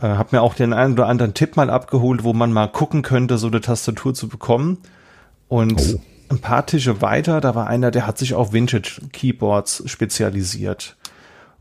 äh, 0.00 0.06
hab 0.06 0.32
mir 0.32 0.42
auch 0.42 0.54
den 0.54 0.72
einen 0.72 0.94
oder 0.94 1.06
anderen 1.06 1.34
Tipp 1.34 1.56
mal 1.56 1.70
abgeholt, 1.70 2.24
wo 2.24 2.32
man 2.32 2.52
mal 2.52 2.68
gucken 2.68 3.02
könnte, 3.02 3.38
so 3.38 3.46
eine 3.46 3.60
Tastatur 3.60 4.14
zu 4.14 4.28
bekommen. 4.28 4.78
Und 5.48 5.80
oh. 5.94 6.00
ein 6.28 6.40
paar 6.40 6.66
Tische 6.66 7.00
weiter, 7.00 7.40
da 7.40 7.54
war 7.54 7.66
einer, 7.68 7.90
der 7.90 8.06
hat 8.06 8.18
sich 8.18 8.34
auf 8.34 8.52
Vintage 8.52 9.00
Keyboards 9.12 9.84
spezialisiert. 9.86 10.96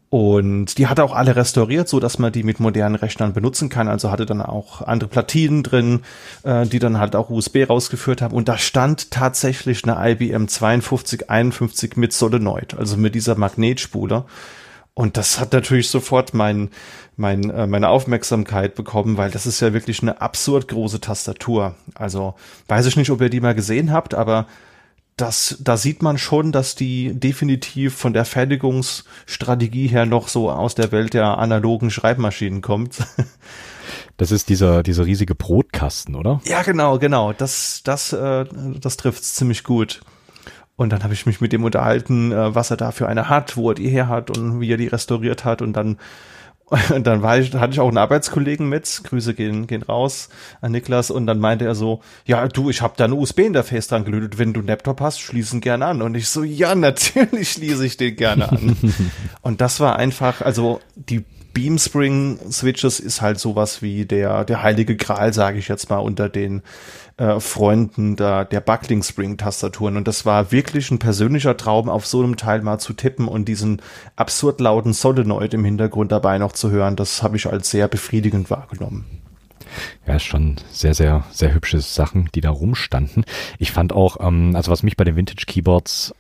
Und 0.10 0.78
die 0.78 0.88
hat 0.88 1.00
er 1.00 1.04
auch 1.04 1.16
alle 1.16 1.36
restauriert, 1.36 1.90
so 1.90 2.00
dass 2.00 2.20
man 2.20 2.32
die 2.32 2.44
mit 2.44 2.60
modernen 2.60 2.96
Rechnern 2.96 3.34
benutzen 3.34 3.70
kann. 3.70 3.88
Also 3.88 4.12
hatte 4.12 4.26
dann 4.26 4.42
auch 4.42 4.82
andere 4.82 5.10
Platinen 5.10 5.64
drin, 5.64 6.02
äh, 6.44 6.66
die 6.66 6.80
dann 6.80 7.00
halt 7.00 7.16
auch 7.16 7.30
USB 7.30 7.68
rausgeführt 7.68 8.22
haben. 8.22 8.34
Und 8.34 8.48
da 8.48 8.58
stand 8.58 9.12
tatsächlich 9.12 9.84
eine 9.84 10.12
IBM 10.12 10.48
5251 10.48 11.98
mit 11.98 12.14
Solenoid, 12.14 12.78
also 12.78 12.98
mit 12.98 13.16
dieser 13.16 13.36
Magnetspule. 13.36 14.24
Und 14.96 15.18
das 15.18 15.42
hat 15.42 15.52
natürlich 15.52 15.90
sofort 15.90 16.34
mein, 16.34 16.70
mein, 17.18 17.50
äh, 17.50 17.68
meine 17.68 17.90
Aufmerksamkeit 17.90 18.76
bekommen, 18.76 19.18
weil 19.18 19.30
das 19.30 19.46
ist 19.46 19.60
ja 19.60 19.74
wirklich 19.74 20.02
eine 20.02 20.22
absurd 20.22 20.70
große 20.70 21.02
Tastatur. 21.02 21.76
Also 21.96 22.36
weiß 22.70 22.86
ich 22.86 22.96
nicht, 22.96 23.12
ob 23.12 23.20
ihr 23.22 23.30
die 23.30 23.42
mal 23.42 23.54
gesehen 23.54 23.92
habt, 23.92 24.14
aber 24.14 24.48
das, 25.18 25.58
da 25.60 25.76
sieht 25.76 26.02
man 26.02 26.18
schon, 26.18 26.54
dass 26.54 26.76
die 26.76 27.14
definitiv 27.14 27.94
von 27.94 28.14
der 28.14 28.26
Fertigungsstrategie 28.26 29.88
her 29.88 30.06
noch 30.06 30.30
so 30.30 30.50
aus 30.50 30.76
der 30.76 30.92
Welt 30.94 31.14
der 31.14 31.38
analogen 31.38 31.92
Schreibmaschinen 31.92 32.62
kommt. 32.62 32.98
Das 34.18 34.32
ist 34.32 34.48
dieser, 34.50 34.82
dieser 34.82 35.06
riesige 35.06 35.36
Brotkasten, 35.36 36.16
oder? 36.16 36.42
Ja, 36.46 36.64
genau, 36.64 36.98
genau. 36.98 37.34
Das, 37.34 37.82
das, 37.84 38.14
äh, 38.14 38.46
das 38.80 38.98
trifft's 38.98 39.36
ziemlich 39.36 39.64
gut. 39.64 40.02
Und 40.78 40.92
dann 40.92 41.04
habe 41.04 41.14
ich 41.14 41.26
mich 41.26 41.40
mit 41.40 41.54
dem 41.54 41.64
unterhalten, 41.64 42.32
äh, 42.32 42.54
was 42.54 42.72
er 42.72 42.78
da 42.78 42.92
für 42.92 43.08
eine 43.08 43.30
hat, 43.30 43.56
wo 43.56 43.70
er 43.70 43.76
die 43.76 43.88
her 43.88 44.08
hat 44.08 44.36
und 44.36 44.60
wie 44.60 44.72
er 44.72 44.78
die 44.78 44.88
restauriert 44.88 45.46
hat. 45.46 45.62
Und 45.62 45.74
dann, 45.74 45.98
und 46.90 47.08
dann 47.08 47.22
war 47.22 47.38
ich, 47.38 47.54
hatte 47.54 47.74
ich 47.74 47.80
auch 47.80 47.88
einen 47.88 47.98
Arbeitskollegen 47.98 48.68
mit. 48.68 49.02
Grüße 49.06 49.34
gehen, 49.34 49.68
gehen 49.68 49.84
raus 49.84 50.30
an 50.60 50.74
Niklas. 50.74 51.12
Und 51.12 51.28
dann 51.28 51.40
meinte 51.40 51.66
er 51.66 51.76
so, 51.76 52.02
ja, 52.26 52.46
du, 52.48 52.70
ich 52.70 52.82
habe 52.82 52.96
da 52.98 53.06
eine 53.06 53.16
USB-Interface 53.16 53.88
dran 53.88 54.04
gelötet. 54.04 54.38
Wenn 54.38 54.54
du 54.54 54.60
einen 54.60 54.68
Laptop 54.68 55.00
hast, 55.00 55.22
schließen 55.22 55.62
gerne 55.62 55.86
an. 55.86 56.02
Und 56.02 56.16
ich 56.16 56.28
so, 56.28 56.44
ja, 56.44 56.76
natürlich 56.76 57.52
schließe 57.52 57.86
ich 57.86 57.96
den 57.96 58.18
gerne 58.18 58.52
an. 58.52 58.76
und 59.42 59.62
das 59.62 59.80
war 59.80 59.96
einfach, 59.96 60.42
also 60.42 60.82
die 60.96 61.24
Beamspring 61.56 62.38
Switches 62.52 63.00
ist 63.00 63.22
halt 63.22 63.40
sowas 63.40 63.82
wie 63.82 64.06
der, 64.06 64.44
der 64.44 64.62
heilige 64.62 64.98
Gral, 64.98 65.34
sage 65.34 65.58
ich 65.58 65.70
jetzt 65.70 65.90
mal, 65.90 66.00
unter 66.00 66.28
den 66.28 66.62
äh, 67.18 67.40
Freunden 67.40 68.16
der, 68.16 68.46
der 68.46 68.60
Buckling 68.60 69.04
Spring 69.04 69.38
Tastaturen. 69.38 69.98
Und 69.98 70.08
das 70.08 70.26
war 70.26 70.52
wirklich 70.52 70.92
ein 70.92 71.00
persönlicher 71.00 71.58
Traum, 71.58 71.90
auf 71.90 72.06
so 72.06 72.22
einem 72.22 72.38
Teil 72.38 72.62
mal 72.62 72.80
zu 72.80 72.94
tippen 72.94 73.28
und 73.28 73.46
diesen 73.46 73.82
absurd 74.16 74.60
lauten 74.60 74.94
Solenoid 74.94 75.54
im 75.54 75.64
Hintergrund 75.64 76.12
dabei 76.12 76.38
noch 76.38 76.52
zu 76.52 76.72
hören. 76.72 76.96
Das 76.96 77.24
habe 77.24 77.38
ich 77.38 77.48
als 77.48 77.70
sehr 77.70 77.88
befriedigend 77.88 78.50
wahrgenommen. 78.50 79.06
Ja, 80.06 80.20
schon 80.20 80.58
sehr, 80.72 80.94
sehr, 80.94 81.24
sehr 81.32 81.54
hübsche 81.54 81.80
Sachen, 81.80 82.30
die 82.36 82.42
da 82.42 82.50
rumstanden. 82.50 83.26
Ich 83.60 83.72
fand 83.72 83.94
auch, 83.94 84.18
ähm, 84.20 84.56
also 84.56 84.72
was 84.72 84.84
mich 84.84 84.98
bei 84.98 85.04
den 85.04 85.16
Vintage 85.16 85.46
Keyboards 85.48 86.14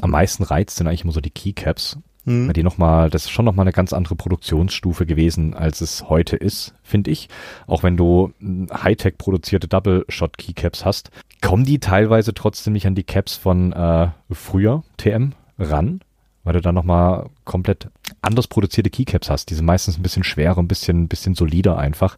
am 0.00 0.10
meisten 0.10 0.42
reizt, 0.42 0.76
sind 0.76 0.86
eigentlich 0.86 1.04
immer 1.04 1.12
so 1.12 1.20
die 1.20 1.30
Keycaps. 1.30 1.98
Mhm. 2.24 2.46
Weil 2.46 2.52
die 2.52 2.62
nochmal, 2.62 3.10
das 3.10 3.24
ist 3.24 3.30
schon 3.30 3.44
nochmal 3.44 3.64
eine 3.64 3.72
ganz 3.72 3.92
andere 3.92 4.14
Produktionsstufe 4.14 5.06
gewesen, 5.06 5.54
als 5.54 5.80
es 5.80 6.08
heute 6.08 6.36
ist, 6.36 6.74
finde 6.82 7.10
ich. 7.10 7.28
Auch 7.66 7.82
wenn 7.82 7.96
du 7.96 8.32
Hightech 8.72 9.18
produzierte 9.18 9.68
Double-Shot 9.68 10.38
Keycaps 10.38 10.84
hast, 10.84 11.10
kommen 11.40 11.64
die 11.64 11.80
teilweise 11.80 12.34
trotzdem 12.34 12.72
nicht 12.74 12.86
an 12.86 12.94
die 12.94 13.04
Caps 13.04 13.36
von 13.36 13.72
äh, 13.72 14.08
früher 14.30 14.84
TM 14.96 15.32
ran, 15.58 16.00
weil 16.44 16.54
du 16.54 16.60
da 16.60 16.72
nochmal 16.72 17.28
komplett 17.44 17.88
anders 18.20 18.46
produzierte 18.46 18.90
Keycaps 18.90 19.28
hast. 19.28 19.50
Die 19.50 19.54
sind 19.54 19.64
meistens 19.64 19.98
ein 19.98 20.02
bisschen 20.02 20.24
schwerer, 20.24 20.58
ein 20.58 20.68
bisschen, 20.68 21.02
ein 21.02 21.08
bisschen 21.08 21.34
solider 21.34 21.76
einfach. 21.78 22.16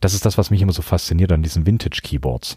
Das 0.00 0.14
ist 0.14 0.24
das, 0.24 0.38
was 0.38 0.50
mich 0.50 0.62
immer 0.62 0.72
so 0.72 0.82
fasziniert 0.82 1.32
an 1.32 1.42
diesen 1.42 1.66
Vintage-Keyboards. 1.66 2.56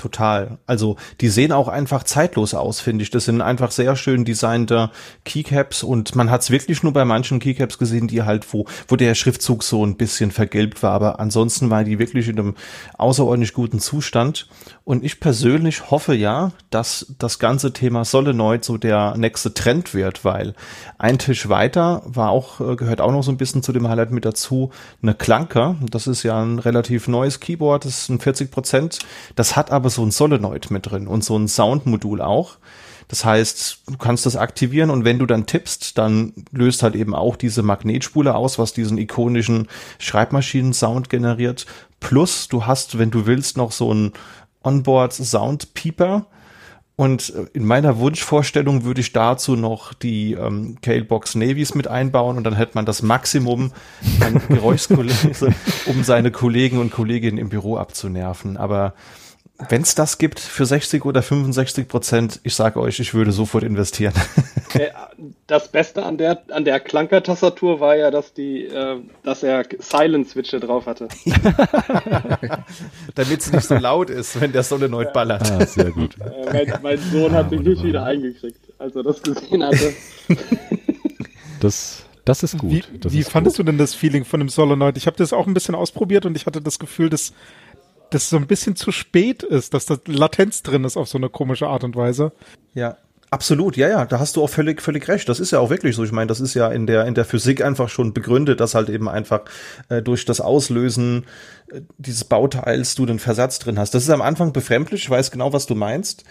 Total. 0.00 0.56
Also 0.64 0.96
die 1.20 1.28
sehen 1.28 1.52
auch 1.52 1.68
einfach 1.68 2.04
zeitlos 2.04 2.54
aus, 2.54 2.80
finde 2.80 3.02
ich. 3.02 3.10
Das 3.10 3.26
sind 3.26 3.42
einfach 3.42 3.70
sehr 3.70 3.96
schön 3.96 4.24
designte 4.24 4.88
Keycaps 5.26 5.82
und 5.82 6.14
man 6.14 6.30
hat 6.30 6.40
es 6.40 6.50
wirklich 6.50 6.82
nur 6.82 6.94
bei 6.94 7.04
manchen 7.04 7.38
Keycaps 7.38 7.76
gesehen, 7.76 8.08
die 8.08 8.22
halt, 8.22 8.50
wo, 8.54 8.64
wo 8.88 8.96
der 8.96 9.14
Schriftzug 9.14 9.62
so 9.62 9.84
ein 9.84 9.98
bisschen 9.98 10.30
vergilbt 10.30 10.82
war. 10.82 10.92
Aber 10.92 11.20
ansonsten 11.20 11.68
war 11.68 11.84
die 11.84 11.98
wirklich 11.98 12.28
in 12.28 12.38
einem 12.38 12.54
außerordentlich 12.96 13.52
guten 13.52 13.78
Zustand. 13.78 14.48
Und 14.90 15.04
ich 15.04 15.20
persönlich 15.20 15.92
hoffe 15.92 16.14
ja, 16.14 16.50
dass 16.70 17.14
das 17.16 17.38
ganze 17.38 17.72
Thema 17.72 18.04
Solenoid 18.04 18.64
so 18.64 18.76
der 18.76 19.16
nächste 19.16 19.54
Trend 19.54 19.94
wird, 19.94 20.24
weil 20.24 20.52
ein 20.98 21.16
Tisch 21.16 21.48
weiter 21.48 22.02
war 22.06 22.30
auch, 22.30 22.60
äh, 22.60 22.74
gehört 22.74 23.00
auch 23.00 23.12
noch 23.12 23.22
so 23.22 23.30
ein 23.30 23.36
bisschen 23.36 23.62
zu 23.62 23.70
dem 23.70 23.88
Highlight 23.88 24.10
mit 24.10 24.24
dazu, 24.24 24.72
eine 25.00 25.14
Klanker. 25.14 25.76
Das 25.80 26.08
ist 26.08 26.24
ja 26.24 26.42
ein 26.42 26.58
relativ 26.58 27.06
neues 27.06 27.38
Keyboard, 27.38 27.84
das 27.84 27.98
ist 27.98 28.08
ein 28.08 28.18
40 28.18 28.50
Prozent. 28.50 28.98
Das 29.36 29.54
hat 29.54 29.70
aber 29.70 29.90
so 29.90 30.02
ein 30.02 30.10
Solenoid 30.10 30.72
mit 30.72 30.90
drin 30.90 31.06
und 31.06 31.22
so 31.22 31.38
ein 31.38 31.46
Soundmodul 31.46 32.20
auch. 32.20 32.56
Das 33.06 33.24
heißt, 33.24 33.82
du 33.86 33.96
kannst 33.96 34.26
das 34.26 34.36
aktivieren 34.36 34.90
und 34.90 35.04
wenn 35.04 35.20
du 35.20 35.26
dann 35.26 35.46
tippst, 35.46 35.98
dann 35.98 36.32
löst 36.50 36.82
halt 36.82 36.96
eben 36.96 37.14
auch 37.14 37.36
diese 37.36 37.62
Magnetspule 37.62 38.34
aus, 38.34 38.58
was 38.58 38.72
diesen 38.72 38.98
ikonischen 38.98 39.68
Schreibmaschinen-Sound 39.98 41.10
generiert. 41.10 41.66
Plus, 42.00 42.48
du 42.48 42.66
hast, 42.66 42.98
wenn 42.98 43.10
du 43.10 43.26
willst, 43.26 43.56
noch 43.56 43.72
so 43.72 43.92
ein 43.92 44.12
Onboard 44.62 45.12
Sound 45.12 45.74
Peeper. 45.74 46.26
Und 46.96 47.34
äh, 47.34 47.46
in 47.54 47.64
meiner 47.64 47.98
Wunschvorstellung 47.98 48.84
würde 48.84 49.00
ich 49.00 49.12
dazu 49.12 49.56
noch 49.56 49.94
die 49.94 50.34
ähm, 50.34 50.76
Calebox 50.82 51.34
Navies 51.34 51.74
mit 51.74 51.88
einbauen 51.88 52.36
und 52.36 52.44
dann 52.44 52.56
hätte 52.56 52.72
man 52.74 52.84
das 52.84 53.00
Maximum 53.00 53.72
an 54.20 54.40
Geräuschkulisse, 54.48 55.54
um 55.86 56.04
seine 56.04 56.30
Kollegen 56.30 56.78
und 56.78 56.90
Kolleginnen 56.90 57.38
im 57.38 57.48
Büro 57.48 57.78
abzunerven. 57.78 58.58
Aber 58.58 58.92
wenn 59.68 59.82
es 59.82 59.94
das 59.94 60.18
gibt 60.18 60.40
für 60.40 60.64
60 60.64 61.04
oder 61.04 61.22
65 61.22 61.88
Prozent, 61.88 62.40
ich 62.42 62.54
sage 62.54 62.80
euch, 62.80 63.00
ich 63.00 63.14
würde 63.14 63.32
sofort 63.32 63.64
investieren. 63.64 64.14
Das 65.48 65.66
Beste 65.66 66.04
an 66.04 66.16
der 66.16 66.42
an 66.50 66.64
der 66.64 66.78
Klanker-Tastatur 66.78 67.80
war 67.80 67.96
ja, 67.96 68.12
dass 68.12 68.32
die, 68.32 68.66
äh, 68.66 69.00
dass 69.24 69.42
er 69.42 69.64
Silent-Switche 69.76 70.60
drauf 70.60 70.86
hatte. 70.86 71.08
Damit 73.16 73.40
es 73.40 73.52
nicht 73.52 73.66
so 73.66 73.74
laut 73.74 74.10
ist, 74.10 74.40
wenn 74.40 74.52
der 74.52 74.62
Solenoid 74.62 75.12
ballert. 75.12 75.50
Ah, 75.50 75.66
sehr 75.66 75.90
gut. 75.90 76.16
Äh, 76.20 76.64
mein, 76.66 76.82
mein, 76.82 76.98
Sohn 76.98 77.32
hat 77.32 77.50
sich 77.50 77.60
nicht 77.60 77.82
wieder 77.82 78.04
eingekriegt, 78.04 78.60
als 78.78 78.94
er 78.94 79.02
das 79.02 79.20
gesehen 79.20 79.64
hatte. 79.64 79.92
Das 81.60 82.04
das 82.24 82.42
ist 82.42 82.58
gut. 82.58 82.70
Wie, 82.70 82.98
das 82.98 83.12
wie 83.12 83.20
ist 83.20 83.30
fandest 83.30 83.56
gut. 83.56 83.66
du 83.66 83.72
denn 83.72 83.78
das 83.78 83.94
Feeling 83.94 84.24
von 84.24 84.40
dem 84.40 84.48
Solenoid? 84.48 84.96
Ich 84.96 85.06
habe 85.06 85.16
das 85.16 85.32
auch 85.32 85.46
ein 85.46 85.54
bisschen 85.54 85.74
ausprobiert 85.74 86.26
und 86.26 86.36
ich 86.36 86.46
hatte 86.46 86.60
das 86.60 86.78
Gefühl, 86.78 87.10
dass 87.10 87.32
das 88.10 88.30
so 88.30 88.36
ein 88.36 88.46
bisschen 88.46 88.76
zu 88.76 88.92
spät 88.92 89.42
ist, 89.42 89.74
dass 89.74 89.86
da 89.86 89.96
Latenz 90.06 90.62
drin 90.62 90.84
ist 90.84 90.96
auf 90.96 91.08
so 91.08 91.18
eine 91.18 91.28
komische 91.28 91.68
Art 91.68 91.84
und 91.84 91.96
Weise. 91.96 92.32
Ja. 92.74 92.96
Absolut, 93.32 93.76
ja, 93.76 93.88
ja, 93.88 94.06
da 94.06 94.18
hast 94.18 94.34
du 94.34 94.42
auch 94.42 94.50
völlig, 94.50 94.82
völlig 94.82 95.06
recht. 95.06 95.28
Das 95.28 95.38
ist 95.38 95.52
ja 95.52 95.60
auch 95.60 95.70
wirklich 95.70 95.94
so. 95.94 96.02
Ich 96.02 96.10
meine, 96.10 96.26
das 96.26 96.40
ist 96.40 96.54
ja 96.54 96.66
in 96.66 96.88
der, 96.88 97.06
in 97.06 97.14
der 97.14 97.24
Physik 97.24 97.62
einfach 97.62 97.88
schon 97.88 98.12
begründet, 98.12 98.58
dass 98.58 98.74
halt 98.74 98.88
eben 98.88 99.08
einfach 99.08 99.42
äh, 99.88 100.02
durch 100.02 100.24
das 100.24 100.40
Auslösen 100.40 101.26
äh, 101.70 101.80
dieses 101.96 102.24
Bauteils 102.24 102.96
du 102.96 103.06
den 103.06 103.20
Versatz 103.20 103.60
drin 103.60 103.78
hast. 103.78 103.94
Das 103.94 104.02
ist 104.02 104.10
am 104.10 104.20
Anfang 104.20 104.52
befremdlich, 104.52 105.04
ich 105.04 105.10
weiß 105.10 105.30
genau, 105.30 105.52
was 105.52 105.66
du 105.66 105.76
meinst. 105.76 106.24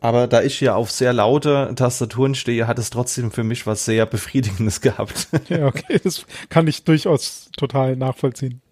Aber 0.00 0.26
da 0.26 0.42
ich 0.42 0.60
ja 0.60 0.74
auf 0.74 0.90
sehr 0.90 1.12
laute 1.12 1.72
Tastaturen 1.76 2.34
stehe, 2.34 2.66
hat 2.66 2.78
es 2.78 2.88
trotzdem 2.90 3.30
für 3.30 3.44
mich 3.44 3.66
was 3.66 3.84
sehr 3.84 4.06
Befriedigendes 4.06 4.80
gehabt. 4.80 5.28
Ja, 5.48 5.66
okay, 5.66 6.00
das 6.02 6.24
kann 6.48 6.66
ich 6.68 6.84
durchaus 6.84 7.50
total 7.56 7.96
nachvollziehen. 7.96 8.62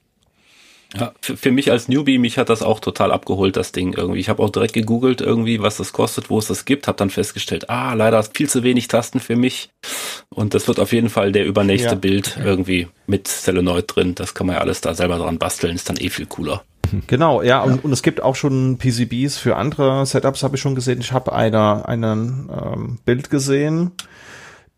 Ja, 0.96 1.12
für, 1.20 1.36
für 1.36 1.50
mich 1.50 1.70
als 1.70 1.88
Newbie, 1.88 2.18
mich 2.18 2.38
hat 2.38 2.48
das 2.48 2.62
auch 2.62 2.78
total 2.78 3.10
abgeholt, 3.10 3.56
das 3.56 3.72
Ding 3.72 3.94
irgendwie. 3.94 4.20
Ich 4.20 4.28
habe 4.28 4.42
auch 4.42 4.50
direkt 4.50 4.74
gegoogelt 4.74 5.20
irgendwie, 5.20 5.60
was 5.60 5.76
das 5.76 5.92
kostet, 5.92 6.30
wo 6.30 6.38
es 6.38 6.46
das 6.46 6.64
gibt, 6.64 6.86
habe 6.86 6.96
dann 6.96 7.10
festgestellt, 7.10 7.68
ah, 7.68 7.94
leider 7.94 8.22
viel 8.22 8.48
zu 8.48 8.62
wenig 8.62 8.88
Tasten 8.88 9.18
für 9.20 9.36
mich. 9.36 9.70
Und 10.28 10.54
das 10.54 10.68
wird 10.68 10.78
auf 10.78 10.92
jeden 10.92 11.10
Fall 11.10 11.32
der 11.32 11.46
übernächste 11.46 11.90
Ja. 11.90 11.94
Bild 11.94 12.38
irgendwie 12.42 12.88
mit 13.06 13.28
Solenoid 13.28 13.84
drin. 13.94 14.14
Das 14.14 14.34
kann 14.34 14.46
man 14.46 14.56
ja 14.56 14.62
alles 14.62 14.80
da 14.80 14.94
selber 14.94 15.18
dran 15.18 15.38
basteln, 15.38 15.74
ist 15.74 15.88
dann 15.88 15.96
eh 15.96 16.10
viel 16.10 16.26
cooler. 16.26 16.62
Genau, 17.06 17.42
ja, 17.42 17.62
und, 17.62 17.82
und 17.84 17.92
es 17.92 18.02
gibt 18.02 18.22
auch 18.22 18.36
schon 18.36 18.78
PCBs 18.78 19.38
für 19.38 19.56
andere 19.56 20.04
Setups, 20.06 20.42
habe 20.42 20.56
ich 20.56 20.62
schon 20.62 20.74
gesehen. 20.74 21.00
Ich 21.00 21.12
habe 21.12 21.32
einer 21.32 21.88
einen 21.88 22.50
ähm, 22.52 22.98
Bild 23.04 23.30
gesehen. 23.30 23.92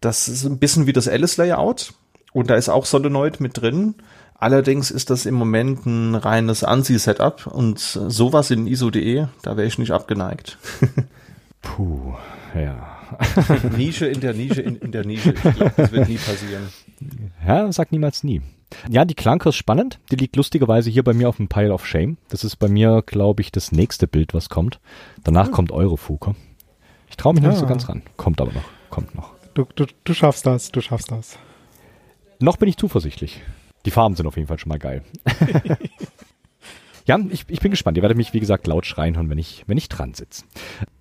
Das 0.00 0.28
ist 0.28 0.44
ein 0.44 0.58
bisschen 0.58 0.86
wie 0.86 0.92
das 0.92 1.08
Alice-Layout. 1.08 1.92
Und 2.32 2.48
da 2.48 2.54
ist 2.54 2.68
auch 2.68 2.86
Solenoid 2.86 3.40
mit 3.40 3.60
drin. 3.60 3.96
Allerdings 4.38 4.90
ist 4.90 5.08
das 5.10 5.24
im 5.26 5.34
Moment 5.34 5.86
ein 5.86 6.14
reines 6.14 6.62
ANSI-Setup 6.62 7.46
und 7.46 7.78
sowas 7.78 8.50
in 8.50 8.66
ISO.de, 8.66 9.26
da 9.42 9.56
wäre 9.56 9.66
ich 9.66 9.78
nicht 9.78 9.92
abgeneigt. 9.92 10.58
Puh, 11.62 12.14
ja. 12.54 12.92
Nische 13.76 14.06
in 14.06 14.20
der 14.20 14.34
Nische 14.34 14.60
in, 14.62 14.76
in 14.76 14.92
der 14.92 15.06
Nische. 15.06 15.30
Ich 15.32 15.40
glaube, 15.40 15.72
das 15.76 15.92
wird 15.92 16.08
nie 16.08 16.16
passieren. 16.18 16.64
Ja, 17.46 17.70
sag 17.72 17.92
niemals 17.92 18.24
nie. 18.24 18.42
Ja, 18.90 19.04
die 19.04 19.14
Klanke 19.14 19.48
ist 19.50 19.54
spannend. 19.56 20.00
Die 20.10 20.16
liegt 20.16 20.34
lustigerweise 20.36 20.90
hier 20.90 21.04
bei 21.04 21.14
mir 21.14 21.28
auf 21.28 21.36
dem 21.36 21.48
Pile 21.48 21.72
of 21.72 21.86
Shame. 21.86 22.16
Das 22.28 22.42
ist 22.44 22.56
bei 22.56 22.68
mir, 22.68 23.02
glaube 23.06 23.42
ich, 23.42 23.52
das 23.52 23.70
nächste 23.70 24.08
Bild, 24.08 24.34
was 24.34 24.48
kommt. 24.48 24.80
Danach 25.22 25.52
kommt 25.52 25.70
Eurofuke. 25.70 26.34
Ich 27.08 27.16
traue 27.16 27.32
mich 27.34 27.42
noch 27.44 27.50
nicht 27.50 27.60
so 27.60 27.66
Ah. 27.66 27.68
ganz 27.68 27.88
ran. 27.88 28.02
Kommt 28.16 28.40
aber 28.40 28.52
noch. 28.52 28.64
Kommt 28.90 29.14
noch. 29.14 29.30
Du, 29.54 29.66
du, 29.76 29.86
du 30.02 30.12
schaffst 30.14 30.44
das, 30.46 30.72
du 30.72 30.80
schaffst 30.80 31.10
das. 31.12 31.38
Noch 32.40 32.56
bin 32.56 32.68
ich 32.68 32.76
zuversichtlich. 32.76 33.40
Die 33.86 33.90
Farben 33.90 34.16
sind 34.16 34.26
auf 34.26 34.36
jeden 34.36 34.48
Fall 34.48 34.58
schon 34.58 34.68
mal 34.68 34.78
geil. 34.78 35.02
ja, 37.06 37.18
ich, 37.30 37.44
ich 37.48 37.60
bin 37.60 37.70
gespannt. 37.70 37.96
Ihr 37.96 38.02
werdet 38.02 38.18
mich, 38.18 38.34
wie 38.34 38.40
gesagt, 38.40 38.66
laut 38.66 38.84
schreien 38.84 39.16
hören, 39.16 39.30
wenn 39.30 39.38
ich, 39.38 39.64
wenn 39.66 39.78
ich 39.78 39.88
dran 39.88 40.12
sitze. 40.12 40.44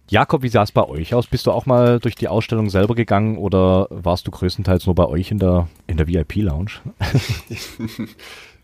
Jakob, 0.07 0.43
wie 0.43 0.49
sah 0.49 0.61
es 0.61 0.71
bei 0.71 0.83
euch 0.87 1.15
aus? 1.15 1.25
Bist 1.27 1.47
du 1.47 1.51
auch 1.51 1.65
mal 1.65 1.99
durch 1.99 2.13
die 2.13 2.27
Ausstellung 2.27 2.69
selber 2.69 2.93
gegangen 2.93 3.37
oder 3.37 3.87
warst 3.89 4.27
du 4.27 4.31
größtenteils 4.31 4.85
nur 4.85 4.93
bei 4.93 5.05
euch 5.05 5.31
in 5.31 5.39
der, 5.39 5.67
in 5.87 5.97
der 5.97 6.07
VIP-Lounge? 6.07 6.71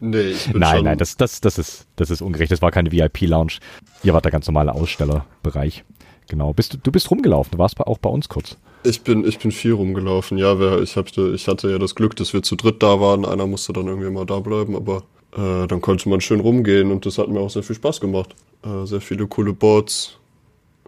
Nee, 0.03 0.32
ich 0.32 0.51
bin 0.51 0.59
Nein, 0.59 0.78
schon, 0.78 0.86
nein, 0.86 0.97
das, 0.97 1.15
das, 1.15 1.41
das, 1.41 1.59
ist, 1.59 1.86
das 1.95 2.09
ist 2.09 2.24
ungerecht. 2.24 2.51
Das 2.51 2.63
war 2.63 2.72
keine 2.72 2.91
VIP-Lounge. 2.91 3.59
Ihr 4.01 4.15
wart 4.15 4.26
der 4.26 4.32
ganz 4.32 4.47
normale 4.47 4.74
Ausstellerbereich. 4.74 5.84
Genau. 6.28 6.53
Bist 6.53 6.80
du, 6.82 6.91
bist 6.91 7.11
rumgelaufen. 7.11 7.51
Du 7.51 7.59
warst 7.59 7.76
bei, 7.76 7.86
auch 7.86 7.99
bei 7.99 8.09
uns 8.09 8.28
kurz. 8.28 8.57
Ich 8.84 9.01
bin, 9.01 9.25
ich 9.27 9.39
bin 9.39 9.51
viel 9.51 9.73
rumgelaufen. 9.73 10.38
Ja, 10.38 10.59
wer, 10.59 10.82
ich, 10.82 10.95
hatte, 10.95 11.34
ich 11.36 11.47
hatte 11.47 11.69
ja 11.69 11.77
das 11.77 11.95
Glück, 11.95 12.15
dass 12.15 12.34
wir 12.34 12.43
zu 12.43 12.55
dritt 12.55 12.82
da 12.82 12.99
waren. 12.99 13.25
Einer 13.25 13.47
musste 13.47 13.73
dann 13.73 13.88
irgendwie 13.88 14.09
mal 14.09 14.25
da 14.25 14.39
bleiben, 14.39 14.75
aber 14.75 15.03
äh, 15.34 15.67
dann 15.67 15.82
konnte 15.82 16.09
man 16.09 16.21
schön 16.21 16.39
rumgehen 16.39 16.91
und 16.91 17.05
das 17.05 17.17
hat 17.17 17.29
mir 17.29 17.39
auch 17.39 17.49
sehr 17.49 17.63
viel 17.63 17.75
Spaß 17.75 18.01
gemacht. 18.01 18.36
Äh, 18.63 18.86
sehr 18.86 19.01
viele 19.01 19.27
coole 19.27 19.53
Boards, 19.53 20.17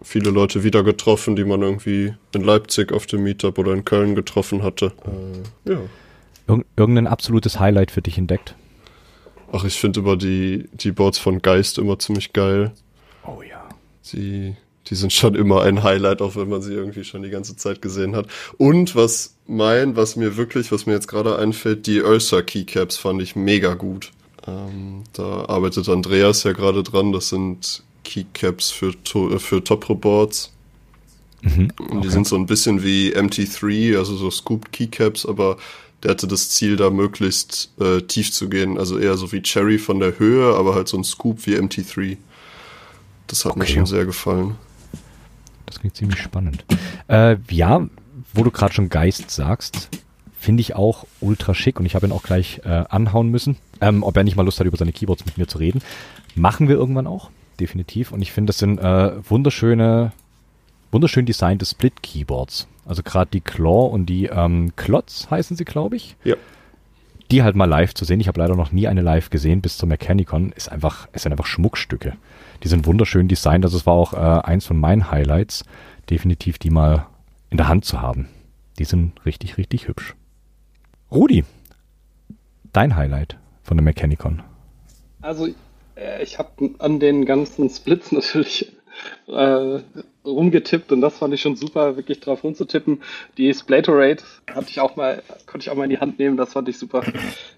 viele 0.02 0.30
Leute 0.30 0.64
wieder 0.64 0.82
getroffen, 0.82 1.36
die 1.36 1.44
man 1.44 1.62
irgendwie 1.62 2.14
in 2.34 2.42
Leipzig 2.42 2.92
auf 2.92 3.06
dem 3.06 3.22
Meetup 3.22 3.58
oder 3.58 3.72
in 3.72 3.84
Köln 3.84 4.14
getroffen 4.14 4.62
hatte. 4.62 4.92
Äh, 5.66 5.70
ja. 5.70 5.78
Irg 6.46 6.66
irgendein 6.76 7.06
absolutes 7.06 7.58
Highlight 7.58 7.90
für 7.90 8.02
dich 8.02 8.18
entdeckt? 8.18 8.54
Ach, 9.50 9.64
ich 9.64 9.78
finde 9.78 10.00
immer 10.00 10.16
die, 10.16 10.68
die 10.72 10.92
Boards 10.92 11.18
von 11.18 11.40
Geist 11.40 11.78
immer 11.78 11.98
ziemlich 11.98 12.32
geil. 12.32 12.72
Oh 13.26 13.40
ja. 13.40 13.66
Die, 14.12 14.56
die 14.88 14.94
sind 14.94 15.12
schon 15.12 15.34
immer 15.34 15.62
ein 15.62 15.82
Highlight, 15.82 16.20
auch 16.22 16.36
wenn 16.36 16.48
man 16.48 16.62
sie 16.62 16.74
irgendwie 16.74 17.04
schon 17.04 17.22
die 17.22 17.30
ganze 17.30 17.56
Zeit 17.56 17.80
gesehen 17.82 18.14
hat. 18.16 18.26
Und 18.58 18.94
was 18.94 19.34
mein, 19.46 19.96
was 19.96 20.16
mir 20.16 20.36
wirklich, 20.36 20.72
was 20.72 20.86
mir 20.86 20.92
jetzt 20.92 21.08
gerade 21.08 21.38
einfällt, 21.38 21.86
die 21.86 22.02
Ursa 22.02 22.42
Keycaps 22.42 22.96
fand 22.96 23.22
ich 23.22 23.36
mega 23.36 23.74
gut. 23.74 24.10
Ähm, 24.46 25.04
da 25.14 25.46
arbeitet 25.46 25.88
Andreas 25.88 26.42
ja 26.44 26.52
gerade 26.52 26.82
dran. 26.82 27.12
Das 27.12 27.30
sind 27.30 27.82
Keycaps 28.04 28.70
für, 28.70 28.92
to 29.04 29.34
äh, 29.34 29.38
für 29.38 29.64
Top-Boards. 29.64 30.52
Mhm. 31.42 31.72
Und 31.90 32.04
die 32.04 32.10
sind 32.10 32.26
so 32.26 32.36
ein 32.36 32.46
bisschen 32.46 32.82
wie 32.82 33.14
MT3, 33.14 33.98
also 33.98 34.16
so 34.16 34.30
Scooped 34.30 34.72
Keycaps, 34.72 35.26
aber 35.26 35.56
der 36.02 36.10
hatte 36.12 36.26
das 36.26 36.50
Ziel, 36.50 36.76
da 36.76 36.90
möglichst 36.90 37.70
äh, 37.80 38.02
tief 38.02 38.32
zu 38.32 38.48
gehen. 38.50 38.78
Also 38.78 38.98
eher 38.98 39.16
so 39.16 39.32
wie 39.32 39.42
Cherry 39.42 39.78
von 39.78 40.00
der 40.00 40.18
Höhe, 40.18 40.54
aber 40.54 40.74
halt 40.74 40.88
so 40.88 40.96
ein 40.98 41.04
Scoop 41.04 41.46
wie 41.46 41.56
MT3. 41.56 42.18
Das 43.26 43.44
hat 43.44 43.56
mir 43.56 43.64
Okay. 43.64 43.74
schon 43.74 43.86
sehr 43.86 44.04
gefallen. 44.04 44.56
Das 45.66 45.80
klingt 45.80 45.96
ziemlich 45.96 46.20
spannend. 46.20 46.64
Äh, 47.08 47.36
ja, 47.50 47.86
wo 48.32 48.42
du 48.42 48.50
gerade 48.50 48.74
schon 48.74 48.88
Geist 48.88 49.30
sagst, 49.30 49.88
finde 50.38 50.60
ich 50.60 50.76
auch 50.76 51.06
ultra 51.20 51.54
schick 51.54 51.80
und 51.80 51.86
ich 51.86 51.94
habe 51.94 52.06
ihn 52.06 52.12
auch 52.12 52.22
gleich 52.22 52.60
äh, 52.64 52.84
anhauen 52.88 53.30
müssen, 53.30 53.56
ähm, 53.80 54.02
ob 54.02 54.16
er 54.16 54.24
nicht 54.24 54.36
mal 54.36 54.42
Lust 54.42 54.60
hat, 54.60 54.66
über 54.66 54.76
seine 54.76 54.92
Keyboards 54.92 55.24
mit 55.24 55.38
mir 55.38 55.46
zu 55.46 55.58
reden. 55.58 55.80
Machen 56.34 56.68
wir 56.68 56.76
irgendwann 56.76 57.06
auch, 57.06 57.30
definitiv. 57.60 58.12
Und 58.12 58.20
ich 58.20 58.32
finde, 58.32 58.50
das 58.50 58.58
sind 58.58 58.78
äh, 58.78 59.12
wunderschöne, 59.28 60.12
wunderschön 60.92 61.26
designte 61.26 61.64
Split-Keyboards. 61.64 62.68
Also 62.84 63.02
gerade 63.02 63.30
die 63.32 63.40
Claw 63.40 63.90
und 63.90 64.06
die 64.06 64.26
ähm, 64.26 64.72
Klotz 64.76 65.28
heißen 65.30 65.56
sie, 65.56 65.64
glaube 65.64 65.96
ich. 65.96 66.16
Ja. 66.24 66.36
Die 67.30 67.42
halt 67.42 67.56
mal 67.56 67.64
live 67.64 67.94
zu 67.94 68.04
sehen. 68.04 68.20
Ich 68.20 68.28
habe 68.28 68.40
leider 68.40 68.54
noch 68.54 68.70
nie 68.70 68.86
eine 68.86 69.00
live 69.00 69.30
gesehen 69.30 69.62
bis 69.62 69.78
zum 69.78 69.88
Mechanicon. 69.88 70.52
Ist 70.52 70.70
einfach, 70.70 71.08
es 71.12 71.22
sind 71.22 71.32
einfach 71.32 71.46
Schmuckstücke. 71.46 72.16
Die 72.62 72.68
sind 72.68 72.86
wunderschön 72.86 73.28
designt. 73.28 73.64
Also 73.64 73.76
es 73.76 73.86
war 73.86 73.94
auch 73.94 74.12
äh, 74.12 74.16
eins 74.16 74.66
von 74.66 74.78
meinen 74.78 75.10
Highlights, 75.10 75.64
definitiv 76.10 76.58
die 76.58 76.70
mal 76.70 77.06
in 77.50 77.56
der 77.56 77.68
Hand 77.68 77.84
zu 77.84 78.00
haben. 78.00 78.28
Die 78.78 78.84
sind 78.84 79.12
richtig, 79.24 79.58
richtig 79.58 79.88
hübsch. 79.88 80.14
Rudi, 81.10 81.44
dein 82.72 82.96
Highlight 82.96 83.36
von 83.62 83.76
der 83.76 83.84
Mechanicon? 83.84 84.42
Also 85.22 85.48
äh, 85.96 86.22
ich 86.22 86.38
habe 86.38 86.70
an 86.78 87.00
den 87.00 87.24
ganzen 87.24 87.68
Splits 87.70 88.12
natürlich 88.12 88.72
äh, 89.26 89.80
rumgetippt 90.24 90.92
und 90.92 91.00
das 91.00 91.18
fand 91.18 91.34
ich 91.34 91.42
schon 91.42 91.56
super, 91.56 91.96
wirklich 91.96 92.20
drauf 92.20 92.44
rumzutippen. 92.44 93.02
Die 93.38 93.52
Splatorate 93.52 94.24
hatte 94.52 94.70
ich 94.70 94.80
auch 94.80 94.96
mal, 94.96 95.22
konnte 95.46 95.64
ich 95.64 95.70
auch 95.70 95.76
mal 95.76 95.84
in 95.84 95.90
die 95.90 95.98
Hand 95.98 96.18
nehmen, 96.18 96.36
das 96.36 96.52
fand 96.52 96.68
ich 96.68 96.78
super. 96.78 97.02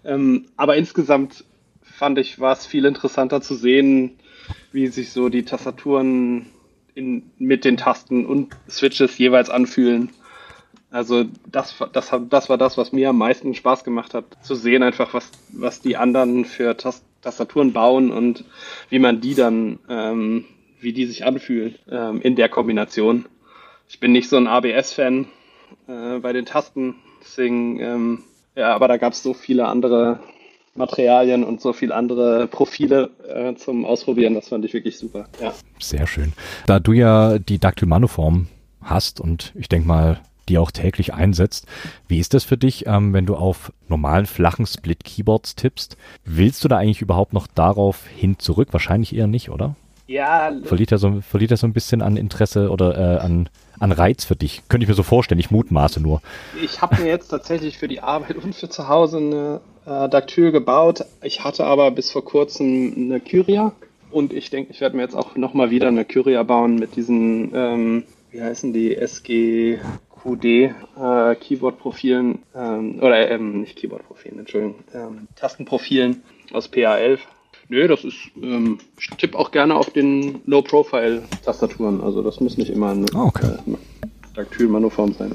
Ähm, 0.04 0.46
aber 0.56 0.76
insgesamt 0.76 1.44
fand 1.82 2.18
ich, 2.18 2.38
war 2.40 2.52
es 2.52 2.66
viel 2.66 2.84
interessanter 2.84 3.40
zu 3.40 3.54
sehen, 3.54 4.18
wie 4.72 4.86
sich 4.88 5.10
so 5.10 5.28
die 5.28 5.44
Tastaturen 5.44 6.46
in, 6.94 7.30
mit 7.38 7.64
den 7.64 7.76
Tasten 7.76 8.26
und 8.26 8.54
Switches 8.68 9.18
jeweils 9.18 9.50
anfühlen. 9.50 10.10
Also 10.90 11.24
das, 11.50 11.74
das, 11.92 12.12
das 12.30 12.48
war 12.48 12.58
das, 12.58 12.78
was 12.78 12.92
mir 12.92 13.10
am 13.10 13.18
meisten 13.18 13.54
Spaß 13.54 13.84
gemacht 13.84 14.14
hat, 14.14 14.24
zu 14.42 14.54
sehen 14.54 14.82
einfach, 14.82 15.12
was, 15.14 15.30
was 15.50 15.80
die 15.80 15.96
anderen 15.96 16.44
für 16.44 16.76
Tast 16.76 17.04
Tastaturen 17.22 17.72
bauen 17.72 18.12
und 18.12 18.44
wie 18.88 19.00
man 19.00 19.20
die 19.20 19.34
dann 19.34 19.80
ähm, 19.88 20.44
wie 20.80 20.92
die 20.92 21.06
sich 21.06 21.24
anfühlen 21.24 21.74
ähm, 21.90 22.20
in 22.22 22.36
der 22.36 22.48
Kombination. 22.48 23.26
Ich 23.88 23.98
bin 23.98 24.12
nicht 24.12 24.28
so 24.28 24.36
ein 24.36 24.46
ABS-Fan 24.46 25.26
äh, 25.88 26.18
bei 26.20 26.32
den 26.32 26.46
Tasten, 26.46 26.94
deswegen, 27.20 27.80
ähm, 27.80 28.24
ja, 28.54 28.74
aber 28.74 28.86
da 28.86 28.96
gab 28.96 29.12
es 29.12 29.22
so 29.22 29.34
viele 29.34 29.66
andere 29.66 30.20
Materialien 30.76 31.44
und 31.44 31.60
so 31.60 31.72
viele 31.72 31.94
andere 31.94 32.46
Profile 32.46 33.10
äh, 33.28 33.54
zum 33.54 33.84
Ausprobieren. 33.84 34.34
Das 34.34 34.48
fand 34.48 34.64
ich 34.64 34.74
wirklich 34.74 34.98
super. 34.98 35.26
Ja. 35.40 35.52
Sehr 35.78 36.06
schön. 36.06 36.32
Da 36.66 36.78
du 36.78 36.92
ja 36.92 37.38
die 37.38 37.58
Dactyl 37.58 37.88
Manuform 37.88 38.48
hast 38.82 39.20
und 39.20 39.52
ich 39.56 39.68
denke 39.68 39.88
mal, 39.88 40.20
die 40.48 40.58
auch 40.58 40.70
täglich 40.70 41.12
einsetzt. 41.12 41.66
Wie 42.08 42.18
ist 42.18 42.34
das 42.34 42.44
für 42.44 42.56
dich, 42.56 42.86
ähm, 42.86 43.12
wenn 43.12 43.26
du 43.26 43.34
auf 43.34 43.72
normalen 43.88 44.26
flachen 44.26 44.66
Split-Keyboards 44.66 45.56
tippst? 45.56 45.96
Willst 46.24 46.62
du 46.62 46.68
da 46.68 46.78
eigentlich 46.78 47.02
überhaupt 47.02 47.32
noch 47.32 47.46
darauf 47.46 48.06
hin 48.06 48.38
zurück? 48.38 48.68
Wahrscheinlich 48.70 49.14
eher 49.14 49.26
nicht, 49.26 49.50
oder? 49.50 49.74
Ja. 50.06 50.52
Verliert 50.62 50.92
er 50.92 50.98
so, 50.98 51.20
verliert 51.20 51.50
er 51.50 51.56
so 51.56 51.66
ein 51.66 51.72
bisschen 51.72 52.00
an 52.00 52.16
Interesse 52.16 52.70
oder 52.70 52.96
äh, 52.96 53.18
an, 53.18 53.48
an 53.80 53.92
Reiz 53.92 54.24
für 54.24 54.36
dich? 54.36 54.62
Könnte 54.68 54.84
ich 54.84 54.88
mir 54.88 54.94
so 54.94 55.02
vorstellen, 55.02 55.40
ich 55.40 55.50
mutmaße 55.50 56.00
nur. 56.00 56.22
Ich 56.62 56.80
habe 56.80 57.02
mir 57.02 57.08
jetzt 57.08 57.28
tatsächlich 57.28 57.78
für 57.78 57.88
die 57.88 58.00
Arbeit 58.00 58.36
und 58.36 58.54
für 58.54 58.68
zu 58.68 58.88
Hause 58.88 59.18
eine 59.18 59.60
äh, 59.86 60.08
Dactyl 60.08 60.52
gebaut. 60.52 61.04
Ich 61.22 61.44
hatte 61.44 61.64
aber 61.64 61.90
bis 61.90 62.10
vor 62.10 62.24
kurzem 62.24 62.92
eine 62.96 63.20
Kyria 63.20 63.72
und 64.10 64.32
ich 64.32 64.50
denke, 64.50 64.72
ich 64.72 64.80
werde 64.80 64.96
mir 64.96 65.02
jetzt 65.02 65.16
auch 65.16 65.36
nochmal 65.36 65.70
wieder 65.70 65.88
eine 65.88 66.04
Kyria 66.04 66.42
bauen 66.42 66.76
mit 66.76 66.96
diesen, 66.96 67.52
ähm, 67.54 68.04
wie 68.30 68.42
heißen 68.42 68.72
die, 68.72 68.94
SGQD 68.94 70.44
äh, 70.44 71.34
Keyboard-Profilen, 71.34 72.38
ähm, 72.54 72.98
oder 73.00 73.30
ähm, 73.30 73.60
nicht 73.60 73.76
Keyboard-Profilen, 73.76 74.38
Entschuldigung, 74.38 74.76
ähm, 74.94 75.28
Tastenprofilen 75.34 76.22
aus 76.52 76.72
PA11. 76.72 77.18
Nö, 77.68 77.88
das 77.88 78.04
ist, 78.04 78.16
ähm, 78.40 78.78
ich 78.98 79.08
tippe 79.16 79.38
auch 79.38 79.50
gerne 79.50 79.74
auf 79.74 79.90
den 79.90 80.40
Low-Profile-Tastaturen. 80.46 82.00
Also 82.00 82.22
das 82.22 82.40
muss 82.40 82.56
nicht 82.56 82.70
immer 82.70 82.90
eine 82.90 83.06
Ah, 83.14 83.24
okay. 83.24 83.46
äh, 83.46 84.06
Dactyl-Manoform 84.34 85.12
sein. 85.14 85.32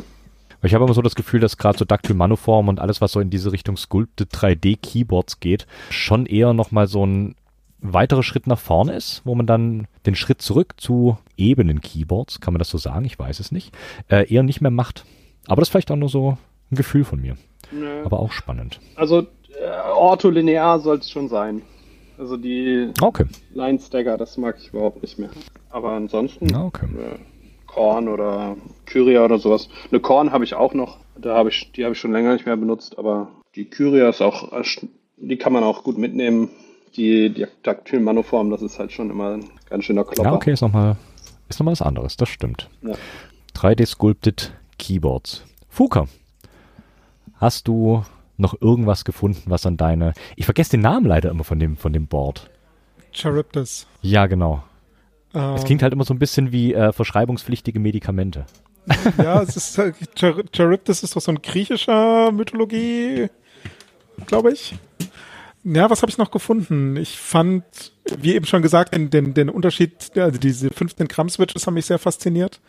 Ich 0.63 0.73
habe 0.75 0.85
immer 0.85 0.93
so 0.93 1.01
das 1.01 1.15
Gefühl, 1.15 1.39
dass 1.39 1.57
gerade 1.57 1.77
so 1.77 1.85
Dactyl 1.85 2.15
Manuform 2.15 2.67
und 2.67 2.79
alles, 2.79 3.01
was 3.01 3.13
so 3.13 3.19
in 3.19 3.31
diese 3.31 3.51
Richtung 3.51 3.77
Sculpted 3.77 4.29
3D 4.31 4.77
Keyboards 4.79 5.39
geht, 5.39 5.65
schon 5.89 6.27
eher 6.27 6.53
nochmal 6.53 6.85
so 6.87 7.03
ein 7.05 7.35
weiterer 7.79 8.21
Schritt 8.21 8.45
nach 8.45 8.59
vorne 8.59 8.93
ist, 8.93 9.21
wo 9.25 9.33
man 9.33 9.47
dann 9.47 9.87
den 10.05 10.13
Schritt 10.13 10.39
zurück 10.43 10.75
zu 10.77 11.17
ebenen 11.35 11.81
Keyboards, 11.81 12.39
kann 12.41 12.53
man 12.53 12.59
das 12.59 12.69
so 12.69 12.77
sagen, 12.77 13.05
ich 13.05 13.17
weiß 13.17 13.39
es 13.39 13.51
nicht, 13.51 13.73
äh, 14.07 14.31
eher 14.31 14.43
nicht 14.43 14.61
mehr 14.61 14.69
macht. 14.69 15.03
Aber 15.47 15.61
das 15.61 15.69
ist 15.69 15.71
vielleicht 15.71 15.89
auch 15.89 15.95
nur 15.95 16.09
so 16.09 16.37
ein 16.71 16.75
Gefühl 16.75 17.05
von 17.05 17.19
mir. 17.19 17.37
Nö. 17.71 18.03
Aber 18.05 18.19
auch 18.19 18.31
spannend. 18.31 18.79
Also 18.95 19.21
äh, 19.21 19.25
ortholinear 19.95 20.79
soll 20.79 20.99
es 20.99 21.09
schon 21.09 21.27
sein. 21.27 21.63
Also 22.21 22.37
die 22.37 22.91
Okay. 23.01 23.25
Line 23.55 23.79
Stagger, 23.79 24.15
das 24.15 24.37
mag 24.37 24.55
ich 24.59 24.67
überhaupt 24.67 25.01
nicht 25.01 25.17
mehr. 25.17 25.31
Aber 25.71 25.93
ansonsten 25.93 26.55
okay. 26.55 26.85
äh, 26.85 27.17
Korn 27.65 28.07
oder 28.07 28.57
Kyria 28.85 29.25
oder 29.25 29.39
sowas. 29.39 29.69
Eine 29.89 30.01
Korn 30.01 30.31
habe 30.31 30.43
ich 30.43 30.53
auch 30.53 30.75
noch. 30.75 30.99
Da 31.19 31.35
habe 31.35 31.49
ich, 31.49 31.71
die 31.71 31.83
habe 31.83 31.95
ich 31.95 31.99
schon 31.99 32.11
länger 32.11 32.33
nicht 32.33 32.45
mehr 32.45 32.57
benutzt, 32.57 32.99
aber 32.99 33.29
die 33.55 33.65
Kyria 33.65 34.07
ist 34.07 34.21
auch, 34.21 34.51
die 35.17 35.37
kann 35.37 35.51
man 35.51 35.63
auch 35.63 35.83
gut 35.83 35.97
mitnehmen. 35.97 36.49
Die, 36.95 37.31
die 37.33 37.47
Dactyl 37.63 37.99
Manoform, 37.99 38.51
das 38.51 38.61
ist 38.61 38.77
halt 38.77 38.91
schon 38.91 39.09
immer 39.09 39.37
ein 39.37 39.45
ganz 39.67 39.85
schöner 39.85 40.03
Klopper. 40.03 40.29
Ja, 40.29 40.35
okay, 40.35 40.51
ist 40.53 40.61
nochmal 40.61 40.97
ist 41.49 41.59
noch 41.59 41.65
mal 41.65 41.71
was 41.71 41.81
anderes, 41.81 42.17
das 42.17 42.29
stimmt. 42.29 42.69
Ja. 42.83 42.93
3D 43.55 43.87
Sculpted 43.87 44.53
Keyboards. 44.77 45.43
Fuka, 45.69 46.05
hast 47.39 47.67
du 47.67 48.03
noch 48.41 48.59
irgendwas 48.61 49.05
gefunden, 49.05 49.43
was 49.45 49.65
an 49.65 49.77
deine. 49.77 50.13
Ich 50.35 50.45
vergesse 50.45 50.71
den 50.71 50.81
Namen 50.81 51.05
leider 51.05 51.29
immer 51.29 51.43
von 51.43 51.59
dem, 51.59 51.77
von 51.77 51.93
dem 51.93 52.07
Board. 52.07 52.49
Charybdis. 53.11 53.87
Ja, 54.01 54.27
genau. 54.27 54.63
Ähm, 55.33 55.55
Es 55.55 55.63
klingt 55.63 55.83
halt 55.83 55.93
immer 55.93 56.03
so 56.03 56.13
ein 56.13 56.19
bisschen 56.19 56.51
wie 56.51 56.73
äh, 56.73 56.91
verschreibungspflichtige 56.91 57.79
Medikamente. 57.79 58.45
Ja, 59.17 59.41
es 59.41 59.55
ist 59.55 59.77
äh, 59.77 59.93
Char 60.15 60.35
Charybdis 60.53 61.03
ist 61.03 61.15
doch 61.15 61.21
so 61.21 61.31
ein 61.31 61.41
griechischer 61.41 62.31
Mythologie, 62.31 63.27
glaube 64.25 64.51
ich. 64.53 64.75
Ja, 65.63 65.89
was 65.91 66.01
habe 66.01 66.09
ich 66.09 66.17
noch 66.17 66.31
gefunden? 66.31 66.97
Ich 66.97 67.17
fand, 67.17 67.63
wie 68.17 68.33
eben 68.33 68.47
schon 68.47 68.63
gesagt, 68.63 68.95
den, 68.95 69.11
den, 69.11 69.35
den 69.35 69.49
Unterschied, 69.49 70.17
also 70.17 70.39
diese 70.39 70.71
15 70.71 71.07
Gramm 71.07 71.29
Switches 71.29 71.67
haben 71.67 71.75
mich 71.75 71.85
sehr 71.85 71.99
fasziniert. 71.99 72.59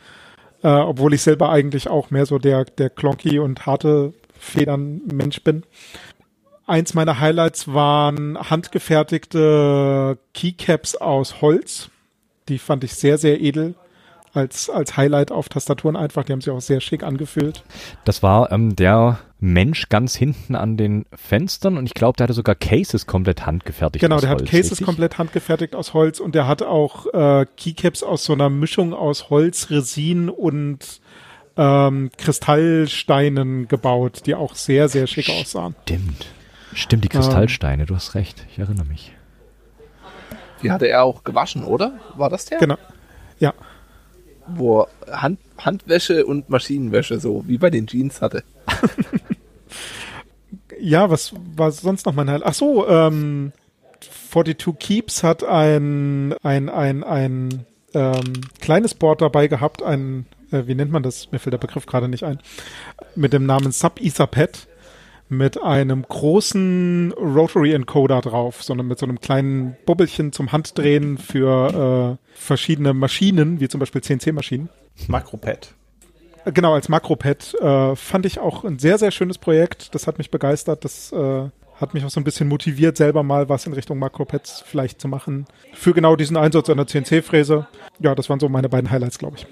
Äh, 0.62 0.68
obwohl 0.68 1.14
ich 1.14 1.22
selber 1.22 1.50
eigentlich 1.50 1.88
auch 1.88 2.10
mehr 2.10 2.26
so 2.26 2.38
der, 2.38 2.66
der 2.66 2.90
klonky 2.90 3.38
und 3.38 3.66
harte 3.66 4.12
Federn-Mensch 4.42 5.42
bin. 5.42 5.62
Eins 6.66 6.94
meiner 6.94 7.20
Highlights 7.20 7.72
waren 7.72 8.38
handgefertigte 8.38 10.18
Keycaps 10.34 10.96
aus 10.96 11.40
Holz. 11.40 11.90
Die 12.48 12.58
fand 12.58 12.84
ich 12.84 12.94
sehr, 12.94 13.18
sehr 13.18 13.40
edel 13.40 13.74
als, 14.34 14.70
als 14.70 14.96
Highlight 14.96 15.30
auf 15.30 15.48
Tastaturen 15.48 15.96
einfach. 15.96 16.24
Die 16.24 16.32
haben 16.32 16.40
sich 16.40 16.52
auch 16.52 16.60
sehr 16.60 16.80
schick 16.80 17.02
angefühlt. 17.02 17.64
Das 18.04 18.22
war 18.22 18.50
ähm, 18.50 18.74
der 18.74 19.18
Mensch 19.38 19.88
ganz 19.88 20.14
hinten 20.14 20.54
an 20.54 20.76
den 20.76 21.04
Fenstern 21.14 21.76
und 21.76 21.86
ich 21.86 21.94
glaube, 21.94 22.16
der 22.16 22.24
hatte 22.24 22.32
sogar 22.32 22.54
Cases 22.54 23.06
komplett 23.06 23.44
handgefertigt. 23.44 24.00
Genau, 24.00 24.16
aus 24.16 24.20
der 24.22 24.30
hat 24.30 24.40
Holz, 24.40 24.50
Cases 24.50 24.72
richtig? 24.72 24.86
komplett 24.86 25.18
handgefertigt 25.18 25.74
aus 25.74 25.94
Holz 25.94 26.20
und 26.20 26.34
der 26.34 26.46
hat 26.46 26.62
auch 26.62 27.06
äh, 27.12 27.46
Keycaps 27.56 28.02
aus 28.02 28.24
so 28.24 28.32
einer 28.32 28.50
Mischung 28.50 28.94
aus 28.94 29.30
Holz, 29.30 29.70
Resin 29.70 30.28
und 30.28 31.00
ähm, 31.56 32.10
Kristallsteinen 32.16 33.68
gebaut, 33.68 34.22
die 34.26 34.34
auch 34.34 34.54
sehr, 34.54 34.88
sehr 34.88 35.06
schick 35.06 35.28
aussahen. 35.28 35.74
Stimmt. 35.82 36.26
Stimmt, 36.74 37.04
die 37.04 37.08
Kristallsteine, 37.08 37.86
du 37.86 37.94
hast 37.94 38.14
recht. 38.14 38.46
Ich 38.50 38.58
erinnere 38.58 38.86
mich. 38.86 39.12
Die 40.62 40.70
hatte 40.70 40.86
er 40.86 41.04
auch 41.04 41.24
gewaschen, 41.24 41.64
oder? 41.64 41.98
War 42.16 42.30
das 42.30 42.46
der? 42.46 42.58
Genau. 42.58 42.78
Ja, 43.38 43.52
Wo 44.46 44.86
er 45.06 45.22
Hand, 45.22 45.40
Handwäsche 45.58 46.24
und 46.24 46.48
Maschinenwäsche, 46.48 47.20
so 47.20 47.44
wie 47.46 47.58
bei 47.58 47.70
den 47.70 47.86
Jeans 47.86 48.20
hatte. 48.20 48.44
ja, 50.80 51.10
was 51.10 51.34
war 51.56 51.70
sonst 51.72 52.06
noch 52.06 52.14
mein 52.14 52.30
Highlight? 52.30 52.48
Ach 52.48 52.54
so, 52.54 52.88
ähm, 52.88 53.52
42 54.30 54.78
Keeps 54.78 55.22
hat 55.22 55.44
ein, 55.44 56.34
ein, 56.42 56.68
ein, 56.68 57.04
ein 57.04 57.66
ähm, 57.94 58.32
kleines 58.60 58.94
Board 58.94 59.20
dabei 59.20 59.48
gehabt, 59.48 59.82
ein, 59.82 60.26
äh, 60.52 60.66
wie 60.66 60.74
nennt 60.74 60.92
man 60.92 61.02
das? 61.02 61.30
Mir 61.32 61.38
fällt 61.38 61.52
der 61.52 61.58
Begriff 61.58 61.86
gerade 61.86 62.08
nicht 62.08 62.24
ein. 62.24 62.38
Mit 63.14 63.32
dem 63.32 63.46
Namen 63.46 63.72
Sub 63.72 64.00
Etherpad 64.00 64.68
mit 65.28 65.62
einem 65.62 66.02
großen 66.02 67.12
Rotary 67.12 67.72
Encoder 67.72 68.20
drauf, 68.20 68.62
sondern 68.62 68.86
mit 68.86 68.98
so 68.98 69.06
einem 69.06 69.18
kleinen 69.20 69.76
Bubbelchen 69.86 70.30
zum 70.32 70.52
Handdrehen 70.52 71.16
für 71.16 72.18
äh, 72.18 72.38
verschiedene 72.38 72.92
Maschinen, 72.92 73.58
wie 73.58 73.68
zum 73.68 73.80
Beispiel 73.80 74.02
CNC-Maschinen. 74.02 74.68
Makropad. 75.08 75.74
Äh, 76.44 76.52
Genau, 76.52 76.74
als 76.74 76.88
Makropad 76.88 77.54
äh, 77.54 77.94
fand 77.94 78.26
ich 78.26 78.40
auch 78.40 78.64
ein 78.64 78.80
sehr, 78.80 78.98
sehr 78.98 79.12
schönes 79.12 79.38
Projekt. 79.38 79.94
Das 79.94 80.08
hat 80.08 80.18
mich 80.18 80.30
begeistert. 80.30 80.84
Das 80.84 81.12
äh, 81.12 81.48
hat 81.76 81.94
mich 81.94 82.04
auch 82.04 82.10
so 82.10 82.20
ein 82.20 82.24
bisschen 82.24 82.48
motiviert, 82.48 82.96
selber 82.96 83.22
mal 83.22 83.48
was 83.48 83.66
in 83.66 83.72
Richtung 83.72 83.98
Makropads 84.00 84.62
vielleicht 84.66 85.00
zu 85.00 85.06
machen. 85.08 85.46
Für 85.72 85.94
genau 85.94 86.16
diesen 86.16 86.36
Einsatz 86.36 86.68
einer 86.68 86.86
CNC-Fräse. 86.86 87.68
Ja, 88.00 88.14
das 88.14 88.28
waren 88.28 88.40
so 88.40 88.48
meine 88.48 88.68
beiden 88.68 88.90
Highlights, 88.90 89.18
glaube 89.18 89.36
ich. 89.38 89.46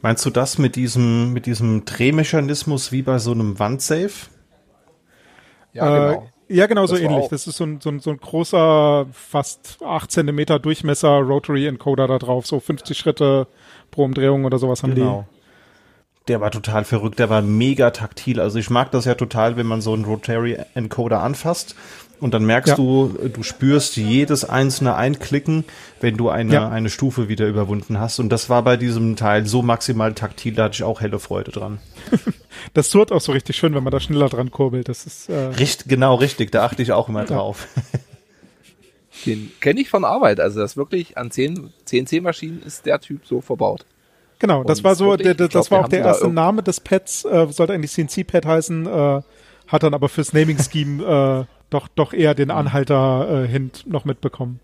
Meinst 0.00 0.24
du 0.24 0.30
das 0.30 0.58
mit 0.58 0.76
diesem, 0.76 1.32
mit 1.32 1.46
diesem 1.46 1.84
Drehmechanismus 1.84 2.92
wie 2.92 3.02
bei 3.02 3.18
so 3.18 3.32
einem 3.32 3.58
Wandsafe? 3.58 4.28
Ja, 5.72 5.86
Äh, 5.86 6.08
genau. 6.14 6.28
Ja, 6.50 6.66
genau 6.66 6.86
so 6.86 6.94
Das 6.94 7.02
war 7.04 7.10
ähnlich. 7.10 7.24
auch- 7.26 7.30
Das 7.30 7.46
ist 7.46 7.56
so 7.56 7.64
ein, 7.64 7.80
so, 7.80 7.90
ein, 7.90 8.00
so 8.00 8.10
ein 8.10 8.16
großer, 8.18 9.06
fast 9.12 9.78
8 9.84 10.10
Zentimeter 10.10 10.58
Durchmesser 10.58 11.18
Rotary 11.18 11.66
Encoder 11.66 12.06
da 12.06 12.18
drauf. 12.18 12.46
So 12.46 12.58
50 12.58 12.96
Schritte 12.96 13.46
pro 13.90 14.04
Umdrehung 14.04 14.44
oder 14.46 14.58
sowas 14.58 14.82
haben 14.82 14.94
Genau. 14.94 15.26
Der 16.26 16.40
war 16.40 16.50
total 16.50 16.84
verrückt, 16.84 17.18
der 17.18 17.30
war 17.30 17.40
mega 17.42 17.90
taktil. 17.90 18.38
Also 18.40 18.58
ich 18.58 18.68
mag 18.70 18.90
das 18.92 19.04
ja 19.06 19.14
total, 19.14 19.56
wenn 19.56 19.66
man 19.66 19.80
so 19.80 19.92
einen 19.94 20.04
Rotary 20.04 20.58
Encoder 20.74 21.22
anfasst 21.22 21.74
und 22.20 22.34
dann 22.34 22.44
merkst 22.44 22.70
Ja. 22.70 22.76
du, 22.76 23.08
du 23.32 23.42
spürst 23.42 23.96
jedes 23.96 24.44
einzelne 24.44 24.94
Einklicken, 24.96 25.64
wenn 26.00 26.16
du 26.16 26.28
eine, 26.28 26.52
Ja. 26.54 26.68
eine 26.68 26.90
Stufe 26.90 27.28
wieder 27.28 27.46
überwunden 27.46 27.98
hast. 28.00 28.18
Und 28.18 28.28
das 28.30 28.48
war 28.50 28.62
bei 28.62 28.76
diesem 28.76 29.16
Teil 29.16 29.46
so 29.46 29.62
maximal 29.62 30.12
taktil, 30.14 30.54
da 30.54 30.64
hatte 30.64 30.74
ich 30.76 30.82
auch 30.82 31.00
helle 31.00 31.18
Freude 31.18 31.50
dran. 31.52 31.78
Das 32.74 32.90
surrt 32.90 33.12
auch 33.12 33.20
so 33.20 33.30
richtig 33.30 33.54
schön, 33.56 33.72
wenn 33.76 33.84
man 33.84 33.92
da 33.92 34.00
schneller 34.00 34.28
dran 34.28 34.50
kurbelt. 34.50 34.88
Das 34.88 35.06
ist, 35.06 35.28
äh, 35.28 35.34
Richt, 35.36 35.88
genau, 35.88 36.16
richtig, 36.16 36.50
da 36.50 36.64
achte 36.64 36.82
ich 36.82 36.90
auch 36.90 37.08
immer 37.08 37.24
drauf. 37.24 37.68
Den 39.26 39.50
kenne 39.60 39.80
ich 39.80 39.90
von 39.90 40.04
Arbeit. 40.04 40.40
Also 40.40 40.60
das 40.60 40.76
wirklich 40.76 41.16
an 41.18 41.30
10 41.30 41.72
CNC-Maschinen 41.84 42.62
ist 42.64 42.86
der 42.86 43.00
Typ 43.00 43.26
so 43.26 43.40
verbaut. 43.40 43.84
genau. 44.38 44.62
Das 44.64 44.78
Und 44.78 44.84
war 44.84 44.94
so, 44.94 45.16
der, 45.16 45.32
ich 45.32 45.36
glaub, 45.36 45.50
das 45.50 45.70
war 45.70 45.84
auch 45.84 45.88
der 45.88 46.00
erste 46.00 46.28
Name 46.28 46.62
des 46.62 46.80
Pads. 46.80 47.24
Äh, 47.24 47.46
sollte 47.50 47.72
eigentlich 47.72 47.92
CNC-Pad 47.92 48.46
heißen, 48.46 48.86
äh, 48.86 49.22
hat 49.68 49.82
dann 49.82 49.94
aber 49.94 50.08
fürs 50.08 50.32
Naming 50.32 50.58
Scheme 50.58 51.46
äh, 51.46 51.57
doch, 51.70 51.88
doch 51.88 52.12
eher 52.12 52.34
den 52.34 52.50
Anhalter 52.50 53.44
äh, 53.44 53.48
hin 53.48 53.70
noch 53.86 54.04
mitbekommen. 54.04 54.60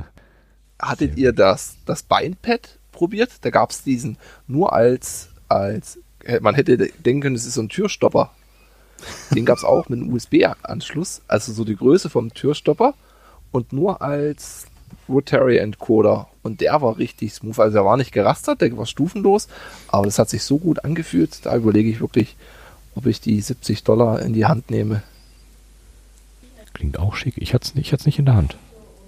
Hattet 0.80 1.18
ihr 1.18 1.32
das, 1.32 1.76
das 1.86 2.02
Beinpad 2.02 2.78
probiert? 2.92 3.30
Da 3.42 3.50
gab 3.50 3.70
es 3.70 3.82
diesen 3.82 4.16
nur 4.46 4.72
als, 4.72 5.30
als, 5.48 5.98
äh, 6.24 6.40
man 6.40 6.54
hätte 6.54 6.76
denken 6.76 7.20
können, 7.20 7.36
es 7.36 7.46
ist 7.46 7.54
so 7.54 7.62
ein 7.62 7.68
Türstopper. 7.68 8.30
Den 9.30 9.46
gab 9.46 9.56
es 9.56 9.64
auch 9.64 9.88
mit 9.88 10.00
einem 10.00 10.12
USB-Anschluss, 10.12 11.22
also 11.26 11.52
so 11.52 11.64
die 11.64 11.76
Größe 11.76 12.10
vom 12.10 12.34
Türstopper 12.34 12.94
und 13.50 13.72
nur 13.72 14.02
als 14.02 14.66
Rotary 15.08 15.58
Encoder. 15.58 16.28
Und 16.42 16.60
der 16.60 16.80
war 16.80 16.98
richtig 16.98 17.34
smooth. 17.34 17.58
Also 17.58 17.78
er 17.78 17.84
war 17.84 17.96
nicht 17.96 18.12
gerastert, 18.12 18.60
der 18.60 18.76
war 18.76 18.86
stufenlos, 18.86 19.48
aber 19.88 20.04
das 20.04 20.18
hat 20.18 20.28
sich 20.28 20.42
so 20.42 20.58
gut 20.58 20.84
angefühlt. 20.84 21.44
Da 21.44 21.56
überlege 21.56 21.90
ich 21.90 22.00
wirklich, 22.00 22.36
ob 22.94 23.06
ich 23.06 23.20
die 23.20 23.40
70 23.40 23.84
Dollar 23.84 24.20
in 24.22 24.32
die 24.32 24.46
Hand 24.46 24.70
nehme. 24.70 25.02
Klingt 26.80 26.98
auch 26.98 27.14
schick. 27.14 27.34
Ich 27.36 27.52
hatte 27.52 27.66
es 27.66 27.74
nicht, 27.74 27.88
ich 27.88 27.92
hat's 27.92 28.06
nicht 28.06 28.18
in 28.18 28.24
der 28.24 28.36
Hand. 28.36 28.56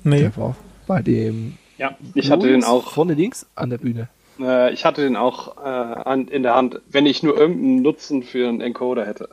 Nee. 0.05 0.21
Der 0.21 0.37
war 0.37 0.55
bei 0.87 1.01
dem 1.01 1.57
Ja, 1.79 1.97
ich 2.15 2.31
hatte 2.31 2.47
den 2.47 2.65
auch, 2.65 2.91
vorne 2.93 3.15
links 3.15 3.47
an 3.55 3.71
der 3.71 3.79
Bühne. 3.79 4.09
äh, 4.39 4.71
ich 4.75 4.85
hatte 4.85 5.01
den 5.01 5.17
auch 5.17 5.57
äh, 5.57 5.69
an, 5.69 6.29
in 6.29 6.43
der 6.43 6.55
Hand, 6.55 6.83
wenn 6.91 7.07
ich 7.07 7.23
nur 7.23 7.35
irgendeinen 7.35 7.81
Nutzen 7.81 8.23
für 8.25 8.47
einen 8.47 8.61
Encoder 8.61 9.07
hätte. 9.07 9.31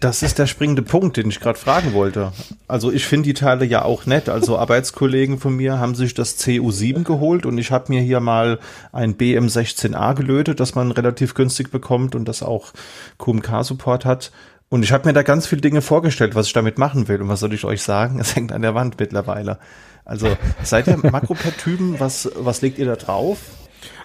Das 0.00 0.22
ist 0.22 0.38
der 0.38 0.46
springende 0.46 0.82
Punkt, 0.82 1.16
den 1.16 1.30
ich 1.30 1.40
gerade 1.40 1.58
fragen 1.58 1.94
wollte. 1.94 2.32
Also 2.68 2.92
ich 2.92 3.06
finde 3.06 3.26
die 3.28 3.32
Teile 3.34 3.64
ja 3.64 3.82
auch 3.86 4.04
nett. 4.04 4.28
Also 4.28 4.58
Arbeitskollegen 4.58 5.38
von 5.38 5.56
mir 5.56 5.78
haben 5.78 5.94
sich 5.94 6.12
das 6.12 6.38
CU7 6.38 7.04
geholt 7.04 7.46
und 7.46 7.56
ich 7.56 7.70
habe 7.70 7.90
mir 7.90 8.02
hier 8.02 8.20
mal 8.20 8.58
ein 8.92 9.16
BM16A 9.16 10.14
gelötet, 10.14 10.60
das 10.60 10.74
man 10.74 10.90
relativ 10.90 11.32
günstig 11.32 11.70
bekommt 11.70 12.14
und 12.14 12.26
das 12.26 12.42
auch 12.42 12.74
QMK-Support 13.18 14.04
hat. 14.04 14.30
Und 14.68 14.82
ich 14.82 14.92
habe 14.92 15.06
mir 15.06 15.12
da 15.12 15.22
ganz 15.22 15.46
viele 15.46 15.60
Dinge 15.60 15.82
vorgestellt, 15.82 16.34
was 16.34 16.46
ich 16.46 16.52
damit 16.52 16.78
machen 16.78 17.06
will. 17.08 17.22
Und 17.22 17.28
was 17.28 17.40
soll 17.40 17.52
ich 17.52 17.64
euch 17.64 17.82
sagen? 17.82 18.18
Es 18.20 18.34
hängt 18.34 18.52
an 18.52 18.62
der 18.62 18.74
Wand 18.74 18.98
mittlerweile. 18.98 19.58
Also 20.04 20.36
seid 20.62 20.86
ihr 20.86 20.96
Makropad-Typen? 20.98 22.00
Was, 22.00 22.30
was 22.36 22.60
legt 22.62 22.78
ihr 22.78 22.86
da 22.86 22.96
drauf? 22.96 23.38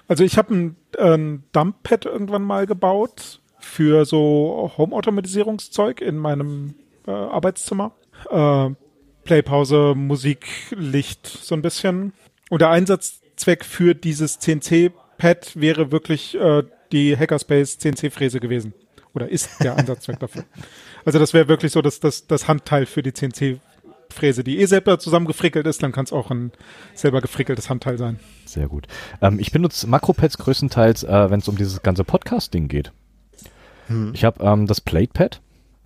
Also 0.08 0.24
ich 0.24 0.38
habe 0.38 0.54
ein, 0.54 0.76
ein 0.98 1.44
Dumppad 1.52 2.04
irgendwann 2.04 2.42
mal 2.42 2.66
gebaut 2.66 3.40
für 3.58 4.04
so 4.04 4.72
Home-Automatisierungszeug 4.76 6.00
in 6.00 6.16
meinem 6.16 6.74
äh, 7.06 7.10
Arbeitszimmer. 7.10 7.92
Äh, 8.30 8.70
Playpause, 9.24 9.94
Musik, 9.96 10.46
Licht, 10.70 11.26
so 11.26 11.54
ein 11.54 11.62
bisschen. 11.62 12.12
Und 12.48 12.62
der 12.62 12.70
Einsatzzweck 12.70 13.64
für 13.64 13.94
dieses 13.94 14.38
CNC-Pad 14.38 15.52
wäre 15.54 15.92
wirklich 15.92 16.34
äh, 16.34 16.64
die 16.90 17.16
Hackerspace 17.16 17.78
CNC-Fräse 17.78 18.40
gewesen. 18.40 18.74
Oder 19.14 19.28
ist 19.28 19.62
der 19.62 19.76
Einsatzzweck 19.76 20.18
dafür. 20.20 20.44
Also 21.04 21.18
das 21.18 21.34
wäre 21.34 21.48
wirklich 21.48 21.72
so 21.72 21.82
das, 21.82 22.00
das, 22.00 22.26
das 22.26 22.46
Handteil 22.46 22.86
für 22.86 23.02
die 23.02 23.12
CNC-Fräse, 23.12 24.44
die 24.44 24.60
eh 24.60 24.66
selber 24.66 24.98
zusammengefrickelt 24.98 25.66
ist, 25.66 25.82
dann 25.82 25.92
kann 25.92 26.04
es 26.04 26.12
auch 26.12 26.30
ein 26.30 26.52
selber 26.94 27.20
gefrickeltes 27.20 27.70
Handteil 27.70 27.98
sein. 27.98 28.20
Sehr 28.44 28.68
gut. 28.68 28.86
Ähm, 29.20 29.38
ich 29.38 29.52
benutze 29.52 29.86
Makropads 29.86 30.38
größtenteils, 30.38 31.04
äh, 31.04 31.30
wenn 31.30 31.40
es 31.40 31.48
um 31.48 31.56
dieses 31.56 31.82
ganze 31.82 32.04
Podcast-Ding 32.04 32.68
geht. 32.68 32.92
Ich 34.12 34.24
habe 34.24 34.44
ähm, 34.44 34.66
das 34.66 34.80
Plate-Pad, 34.80 35.40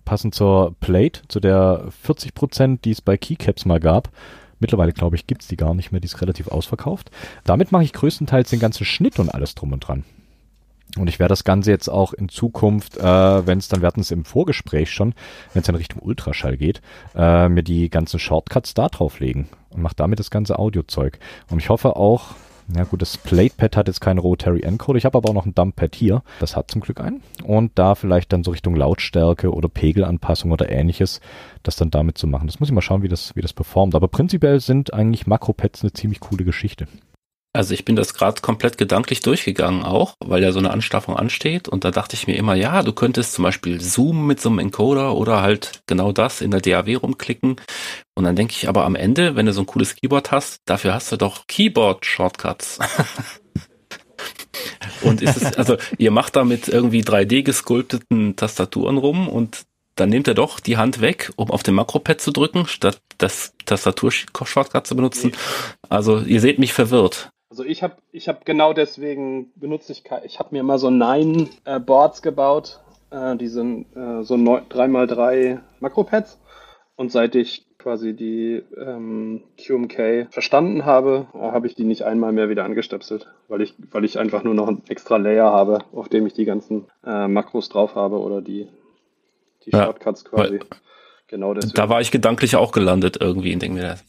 passend 0.05 0.35
zur 0.35 0.75
Plate, 0.79 1.21
zu 1.27 1.39
der 1.39 1.89
40%, 2.05 2.81
die 2.83 2.91
es 2.91 3.01
bei 3.01 3.17
Keycaps 3.17 3.65
mal 3.65 3.79
gab. 3.79 4.09
Mittlerweile, 4.59 4.93
glaube 4.93 5.15
ich, 5.15 5.27
gibt's 5.27 5.47
die 5.47 5.57
gar 5.57 5.73
nicht 5.73 5.91
mehr, 5.91 5.99
die 5.99 6.05
ist 6.05 6.21
relativ 6.21 6.47
ausverkauft. 6.47 7.09
Damit 7.43 7.71
mache 7.71 7.83
ich 7.83 7.93
größtenteils 7.93 8.51
den 8.51 8.59
ganzen 8.59 8.85
Schnitt 8.85 9.19
und 9.19 9.29
alles 9.29 9.55
drum 9.55 9.73
und 9.73 9.79
dran. 9.81 10.03
Und 10.97 11.07
ich 11.07 11.19
werde 11.19 11.33
das 11.33 11.43
Ganze 11.43 11.71
jetzt 11.71 11.89
auch 11.89 12.13
in 12.13 12.29
Zukunft, 12.29 12.97
äh, 12.97 13.03
wenn 13.47 13.57
es 13.57 13.67
dann, 13.67 13.81
wir 13.81 13.87
hatten 13.87 14.01
es 14.01 14.11
im 14.11 14.23
Vorgespräch 14.25 14.91
schon, 14.91 15.13
wenn 15.53 15.61
es 15.61 15.65
dann 15.65 15.75
Richtung 15.75 16.01
Ultraschall 16.01 16.57
geht, 16.57 16.81
äh, 17.15 17.49
mir 17.49 17.63
die 17.63 17.89
ganzen 17.89 18.19
Shortcuts 18.19 18.73
da 18.73 18.87
drauflegen 18.87 19.47
und 19.69 19.81
mache 19.81 19.95
damit 19.95 20.19
das 20.19 20.31
ganze 20.31 20.57
Audiozeug. 20.57 21.19
Und 21.49 21.59
ich 21.59 21.69
hoffe 21.69 21.97
auch, 21.97 22.35
ja 22.73 22.83
gut, 22.83 23.01
das 23.01 23.17
Platepad 23.17 23.77
hat 23.77 23.87
jetzt 23.87 24.01
keinen 24.01 24.17
Rotary 24.17 24.61
Encoder, 24.61 24.97
ich 24.97 25.05
habe 25.05 25.17
aber 25.17 25.29
auch 25.29 25.33
noch 25.33 25.45
ein 25.45 25.53
Dumppad 25.53 25.95
hier, 25.95 26.23
das 26.39 26.55
hat 26.55 26.71
zum 26.71 26.81
Glück 26.81 26.99
einen. 26.99 27.21
Und 27.43 27.73
da 27.75 27.93
vielleicht 27.93 28.33
dann 28.33 28.43
so 28.43 28.51
Richtung 28.51 28.75
Lautstärke 28.75 29.53
oder 29.53 29.69
Pegelanpassung 29.69 30.51
oder 30.51 30.69
ähnliches, 30.69 31.21
das 31.61 31.75
dann 31.75 31.91
damit 31.91 32.17
zu 32.17 32.25
machen. 32.25 32.47
Das 32.47 32.59
muss 32.59 32.69
ich 32.69 32.73
mal 32.73 32.81
schauen, 32.81 33.03
wie 33.03 33.07
das, 33.07 33.35
wie 33.35 33.41
das 33.41 33.53
performt. 33.53 33.93
Aber 33.95 34.07
prinzipiell 34.07 34.59
sind 34.61 34.93
eigentlich 34.93 35.27
Makropads 35.27 35.83
eine 35.83 35.93
ziemlich 35.93 36.19
coole 36.21 36.43
Geschichte. 36.43 36.87
Also 37.55 37.73
ich 37.73 37.85
bin 37.85 37.95
das 37.95 38.13
gerade 38.13 38.41
komplett 38.41 38.77
gedanklich 38.77 39.21
durchgegangen 39.21 39.83
auch, 39.83 40.15
weil 40.19 40.43
ja 40.43 40.51
so 40.51 40.59
eine 40.59 40.71
Anschaffung 40.71 41.15
ansteht 41.15 41.69
und 41.69 41.85
da 41.85 41.91
dachte 41.91 42.15
ich 42.15 42.27
mir 42.27 42.35
immer, 42.35 42.53
ja, 42.53 42.83
du 42.83 42.91
könntest 42.91 43.33
zum 43.33 43.43
Beispiel 43.43 43.79
zoomen 43.79 44.27
mit 44.27 44.41
so 44.41 44.49
einem 44.49 44.59
Encoder 44.59 45.15
oder 45.15 45.41
halt 45.41 45.79
genau 45.87 46.11
das 46.11 46.41
in 46.41 46.51
der 46.51 46.59
DAW 46.59 46.95
rumklicken 46.95 47.55
und 48.13 48.23
dann 48.25 48.35
denke 48.35 48.55
ich 48.57 48.67
aber 48.67 48.83
am 48.83 48.95
Ende, 48.95 49.37
wenn 49.37 49.45
du 49.45 49.53
so 49.53 49.61
ein 49.61 49.67
cooles 49.67 49.95
Keyboard 49.95 50.31
hast, 50.31 50.57
dafür 50.65 50.93
hast 50.93 51.13
du 51.13 51.15
doch 51.15 51.47
Keyboard-Shortcuts. 51.47 52.79
und 55.01 55.21
ist 55.21 55.37
es, 55.37 55.55
also 55.55 55.77
ihr 55.97 56.11
macht 56.11 56.35
damit 56.35 56.67
irgendwie 56.67 57.03
3D 57.03 57.43
gesculpteten 57.43 58.35
Tastaturen 58.35 58.97
rum 58.97 59.29
und 59.29 59.61
dann 59.95 60.09
nehmt 60.09 60.27
ihr 60.27 60.33
doch 60.33 60.59
die 60.59 60.75
Hand 60.75 60.99
weg, 60.99 61.31
um 61.37 61.51
auf 61.51 61.63
den 61.63 61.73
Makropad 61.73 62.19
zu 62.19 62.31
drücken, 62.31 62.67
statt 62.67 62.99
das 63.17 63.53
Tastatur-Shortcut 63.65 64.85
zu 64.85 64.97
benutzen. 64.97 65.31
Also 65.87 66.19
ihr 66.19 66.41
seht 66.41 66.59
mich 66.59 66.73
verwirrt. 66.73 67.31
Also 67.55 67.63
ich 67.63 67.83
habe 67.83 67.95
ich 68.11 68.27
hab 68.27 68.43
genau 68.45 68.73
deswegen 68.73 69.49
benutze 69.55 69.93
ich 69.93 70.03
ich 70.25 70.39
habe 70.39 70.49
mir 70.51 70.61
mal 70.61 70.77
so 70.77 70.89
Nine 70.89 71.47
äh, 71.63 71.79
Boards 71.79 72.21
gebaut, 72.21 72.81
äh, 73.11 73.37
die 73.37 73.47
sind 73.47 73.85
äh, 73.95 74.23
so 74.23 74.35
neun- 74.35 74.67
3x3 74.67 75.59
Makropads 75.79 76.37
und 76.97 77.13
seit 77.13 77.33
ich 77.35 77.65
quasi 77.77 78.13
die 78.13 78.61
ähm, 78.77 79.43
QMK 79.57 80.27
verstanden 80.33 80.83
habe, 80.83 81.27
habe 81.33 81.67
ich 81.67 81.75
die 81.75 81.85
nicht 81.85 82.01
einmal 82.01 82.33
mehr 82.33 82.49
wieder 82.49 82.65
angestöpselt, 82.65 83.27
weil 83.47 83.61
ich 83.61 83.73
weil 83.89 84.03
ich 84.03 84.19
einfach 84.19 84.43
nur 84.43 84.53
noch 84.53 84.67
einen 84.67 84.81
extra 84.89 85.15
Layer 85.15 85.49
habe, 85.49 85.79
auf 85.93 86.09
dem 86.09 86.27
ich 86.27 86.33
die 86.33 86.43
ganzen 86.43 86.87
äh, 87.05 87.29
Makros 87.29 87.69
drauf 87.69 87.95
habe 87.95 88.19
oder 88.19 88.41
die 88.41 88.67
die 89.63 89.69
Ja, 89.71 89.85
Shortcuts 89.85 90.25
quasi. 90.25 90.59
weil- 90.59 90.59
Genau 91.27 91.53
deswegen. 91.53 91.73
Da 91.73 91.87
war 91.89 92.01
ich 92.01 92.11
gedanklich 92.11 92.55
auch 92.57 92.71
gelandet 92.73 93.17
irgendwie 93.19 93.51
in 93.53 93.59
denke 93.59 93.77
mir 93.77 93.87
das. 93.87 94.03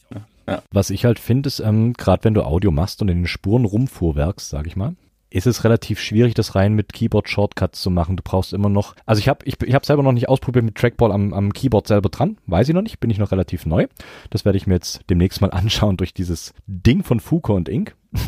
Was 0.71 0.91
ich 0.91 1.05
halt 1.05 1.19
finde, 1.19 1.49
ist, 1.49 1.61
ähm, 1.61 1.93
gerade 1.95 2.25
wenn 2.25 2.35
du 2.35 2.45
Audio 2.45 2.71
machst 2.71 3.03
und 3.03 3.09
in 3.09 3.19
den 3.19 3.27
Spuren 3.27 3.65
rumfuhrwerkst, 3.65 4.49
sag 4.49 4.67
ich 4.67 4.77
mal, 4.77 4.95
ist 5.29 5.47
es 5.47 5.65
relativ 5.65 6.01
schwierig, 6.01 6.35
das 6.35 6.55
rein 6.55 6.75
mit 6.75 6.93
Keyboard-Shortcuts 6.93 7.83
zu 7.83 7.91
machen. 7.91 8.17
Du 8.17 8.23
brauchst 8.23 8.53
immer 8.53 8.69
noch, 8.69 8.95
also 9.07 9.19
ich 9.19 9.29
habe 9.29 9.45
ich, 9.45 9.61
ich 9.63 9.75
hab 9.75 9.85
selber 9.85 10.03
noch 10.03 10.13
nicht 10.13 10.29
ausprobiert 10.29 10.65
mit 10.65 10.77
Trackball 10.77 11.11
am, 11.11 11.33
am 11.33 11.53
Keyboard 11.53 11.89
selber 11.89 12.09
dran, 12.09 12.39
weiß 12.47 12.69
ich 12.69 12.75
noch 12.75 12.83
nicht, 12.83 13.01
bin 13.01 13.11
ich 13.11 13.19
noch 13.19 13.33
relativ 13.33 13.67
neu. 13.67 13.87
Das 14.31 14.45
werde 14.45 14.57
ich 14.57 14.67
mir 14.67 14.75
jetzt 14.75 15.01
demnächst 15.11 15.41
mal 15.41 15.51
anschauen 15.53 15.97
durch 15.97 16.15
dieses 16.15 16.55
Ding 16.67 17.03
von 17.03 17.21
Fuko 17.21 17.55
und 17.55 17.69
Ink. 17.69 17.97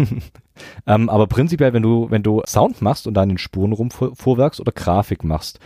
ähm, 0.86 1.08
aber 1.08 1.28
prinzipiell, 1.28 1.72
wenn 1.72 1.82
du, 1.82 2.10
wenn 2.10 2.22
du 2.22 2.42
Sound 2.46 2.82
machst 2.82 3.06
und 3.06 3.14
da 3.14 3.22
in 3.22 3.30
den 3.30 3.38
Spuren 3.38 3.72
rumfuhrwerkst 3.72 4.60
oder 4.60 4.72
Grafik 4.72 5.24
machst, 5.24 5.60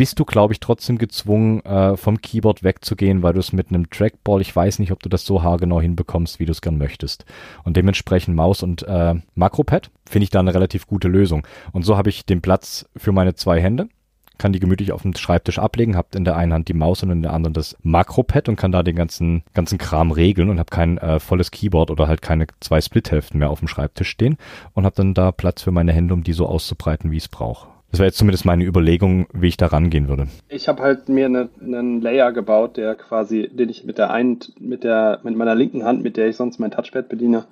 bist 0.00 0.18
du, 0.18 0.24
glaube 0.24 0.54
ich, 0.54 0.60
trotzdem 0.60 0.96
gezwungen, 0.96 1.62
äh, 1.66 1.94
vom 1.94 2.22
Keyboard 2.22 2.62
wegzugehen, 2.62 3.22
weil 3.22 3.34
du 3.34 3.40
es 3.40 3.52
mit 3.52 3.68
einem 3.68 3.90
Trackball, 3.90 4.40
ich 4.40 4.56
weiß 4.56 4.78
nicht, 4.78 4.92
ob 4.92 5.02
du 5.02 5.10
das 5.10 5.26
so 5.26 5.42
haargenau 5.42 5.78
hinbekommst, 5.78 6.40
wie 6.40 6.46
du 6.46 6.52
es 6.52 6.62
gern 6.62 6.78
möchtest. 6.78 7.26
Und 7.64 7.76
dementsprechend 7.76 8.34
Maus 8.34 8.62
und 8.62 8.82
äh, 8.84 9.16
Makropad 9.34 9.90
finde 10.08 10.24
ich 10.24 10.30
da 10.30 10.40
eine 10.40 10.54
relativ 10.54 10.86
gute 10.86 11.06
Lösung. 11.06 11.46
Und 11.72 11.82
so 11.82 11.98
habe 11.98 12.08
ich 12.08 12.24
den 12.24 12.40
Platz 12.40 12.86
für 12.96 13.12
meine 13.12 13.34
zwei 13.34 13.60
Hände, 13.60 13.90
kann 14.38 14.54
die 14.54 14.58
gemütlich 14.58 14.92
auf 14.92 15.02
dem 15.02 15.14
Schreibtisch 15.14 15.58
ablegen, 15.58 15.98
habe 15.98 16.16
in 16.16 16.24
der 16.24 16.38
einen 16.38 16.54
Hand 16.54 16.68
die 16.68 16.72
Maus 16.72 17.02
und 17.02 17.10
in 17.10 17.20
der 17.20 17.34
anderen 17.34 17.52
das 17.52 17.76
Makropad 17.82 18.48
und 18.48 18.56
kann 18.56 18.72
da 18.72 18.82
den 18.82 18.96
ganzen 18.96 19.42
ganzen 19.52 19.76
Kram 19.76 20.12
regeln 20.12 20.48
und 20.48 20.58
habe 20.58 20.70
kein 20.70 20.96
äh, 20.96 21.20
volles 21.20 21.50
Keyboard 21.50 21.90
oder 21.90 22.08
halt 22.08 22.22
keine 22.22 22.46
zwei 22.60 22.80
Splithälften 22.80 23.38
mehr 23.38 23.50
auf 23.50 23.58
dem 23.58 23.68
Schreibtisch 23.68 24.08
stehen 24.08 24.38
und 24.72 24.86
habe 24.86 24.96
dann 24.96 25.12
da 25.12 25.30
Platz 25.30 25.60
für 25.60 25.72
meine 25.72 25.92
Hände, 25.92 26.14
um 26.14 26.24
die 26.24 26.32
so 26.32 26.46
auszubreiten, 26.46 27.10
wie 27.10 27.18
ich 27.18 27.24
es 27.24 27.28
brauche. 27.28 27.68
Das 27.90 27.98
wäre 27.98 28.08
jetzt 28.08 28.18
zumindest 28.18 28.44
meine 28.44 28.64
Überlegung, 28.64 29.26
wie 29.32 29.48
ich 29.48 29.56
da 29.56 29.66
rangehen 29.66 30.08
würde. 30.08 30.28
Ich 30.48 30.68
habe 30.68 30.82
halt 30.82 31.08
mir 31.08 31.26
eine, 31.26 31.48
einen 31.60 32.00
Layer 32.00 32.32
gebaut, 32.32 32.76
der 32.76 32.94
quasi, 32.94 33.48
den 33.52 33.68
ich 33.68 33.84
mit 33.84 33.98
der 33.98 34.10
einen, 34.10 34.38
mit 34.58 34.84
der, 34.84 35.20
mit 35.22 35.36
meiner 35.36 35.54
linken 35.54 35.84
Hand, 35.84 36.02
mit 36.02 36.16
der 36.16 36.28
ich 36.28 36.36
sonst 36.36 36.60
mein 36.60 36.70
Touchpad 36.70 37.08
bediene, 37.08 37.44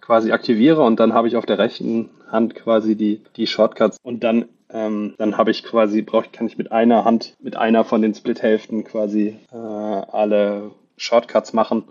quasi 0.00 0.32
aktiviere 0.32 0.82
und 0.82 1.00
dann 1.00 1.14
habe 1.14 1.28
ich 1.28 1.36
auf 1.36 1.46
der 1.46 1.58
rechten 1.58 2.10
Hand 2.30 2.54
quasi 2.54 2.96
die, 2.96 3.20
die 3.36 3.46
Shortcuts 3.46 3.98
und 4.02 4.24
dann 4.24 4.46
ähm, 4.74 5.14
dann 5.18 5.38
habe 5.38 5.52
ich 5.52 5.62
quasi, 5.62 6.02
brauche 6.02 6.28
kann 6.32 6.48
ich 6.48 6.58
mit 6.58 6.72
einer 6.72 7.04
Hand, 7.04 7.36
mit 7.40 7.56
einer 7.56 7.84
von 7.84 8.02
den 8.02 8.12
Split-Hälften 8.12 8.82
quasi 8.82 9.36
äh, 9.52 9.56
alle 9.56 10.72
Shortcuts 10.96 11.52
machen, 11.52 11.84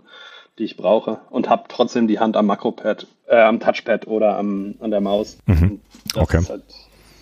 die 0.58 0.64
ich 0.64 0.76
brauche 0.76 1.20
und 1.30 1.48
habe 1.48 1.64
trotzdem 1.68 2.06
die 2.06 2.18
Hand 2.18 2.36
am 2.36 2.46
Makropad, 2.46 3.06
äh, 3.26 3.40
am 3.40 3.58
Touchpad 3.58 4.06
oder 4.06 4.36
am, 4.36 4.74
an 4.80 4.90
der 4.90 5.00
Maus. 5.00 5.38
Mhm. 5.46 5.80
Okay. 6.14 6.40
Halt, 6.46 6.62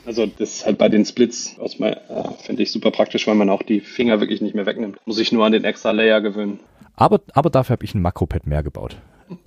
also 0.06 0.26
das 0.26 0.50
ist 0.50 0.66
halt 0.66 0.78
bei 0.78 0.88
den 0.88 1.04
Splits 1.04 1.58
aus 1.58 1.78
äh, 1.80 1.96
finde 2.42 2.62
ich 2.62 2.72
super 2.72 2.90
praktisch, 2.90 3.26
weil 3.26 3.34
man 3.34 3.50
auch 3.50 3.62
die 3.62 3.80
Finger 3.80 4.20
wirklich 4.20 4.40
nicht 4.40 4.54
mehr 4.54 4.66
wegnimmt. 4.66 4.98
Muss 5.06 5.18
ich 5.18 5.32
nur 5.32 5.44
an 5.44 5.52
den 5.52 5.64
extra 5.64 5.90
Layer 5.90 6.20
gewöhnen. 6.20 6.60
Aber, 6.96 7.20
aber 7.32 7.50
dafür 7.50 7.74
habe 7.74 7.84
ich 7.84 7.94
ein 7.94 8.02
Makropad 8.02 8.46
mehr 8.46 8.62
gebaut. 8.62 8.96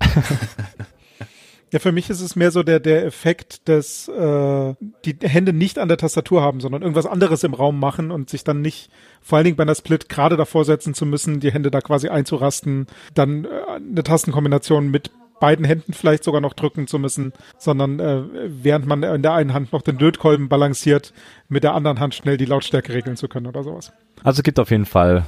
Ja, 1.72 1.80
für 1.80 1.90
mich 1.90 2.08
ist 2.10 2.20
es 2.20 2.36
mehr 2.36 2.52
so 2.52 2.62
der, 2.62 2.78
der 2.78 3.04
Effekt, 3.04 3.68
dass 3.68 4.06
äh, 4.06 4.74
die 5.04 5.16
Hände 5.20 5.52
nicht 5.52 5.78
an 5.80 5.88
der 5.88 5.96
Tastatur 5.96 6.40
haben, 6.40 6.60
sondern 6.60 6.82
irgendwas 6.82 7.06
anderes 7.06 7.42
im 7.42 7.54
Raum 7.54 7.80
machen 7.80 8.12
und 8.12 8.30
sich 8.30 8.44
dann 8.44 8.60
nicht, 8.60 8.88
vor 9.20 9.36
allen 9.36 9.46
Dingen 9.46 9.56
bei 9.56 9.64
einer 9.64 9.74
Split, 9.74 10.08
gerade 10.08 10.36
davor 10.36 10.64
setzen 10.64 10.94
zu 10.94 11.04
müssen, 11.04 11.40
die 11.40 11.52
Hände 11.52 11.72
da 11.72 11.80
quasi 11.80 12.08
einzurasten, 12.08 12.86
dann 13.14 13.46
äh, 13.46 13.48
eine 13.74 14.04
Tastenkombination 14.04 14.88
mit 14.92 15.10
beiden 15.40 15.64
Händen 15.64 15.92
vielleicht 15.92 16.24
sogar 16.24 16.40
noch 16.40 16.54
drücken 16.54 16.86
zu 16.86 16.98
müssen, 16.98 17.32
sondern 17.58 18.00
äh, 18.00 18.22
während 18.46 18.86
man 18.86 19.02
in 19.02 19.22
der 19.22 19.34
einen 19.34 19.52
Hand 19.52 19.72
noch 19.72 19.82
den 19.82 19.98
Lötkolben 19.98 20.48
balanciert, 20.48 21.12
mit 21.48 21.64
der 21.64 21.74
anderen 21.74 22.00
Hand 22.00 22.14
schnell 22.14 22.36
die 22.36 22.44
Lautstärke 22.44 22.92
regeln 22.92 23.16
zu 23.16 23.28
können 23.28 23.46
oder 23.46 23.62
sowas. 23.62 23.92
Also 24.22 24.40
es 24.40 24.42
gibt 24.42 24.58
auf 24.58 24.70
jeden 24.70 24.86
Fall 24.86 25.26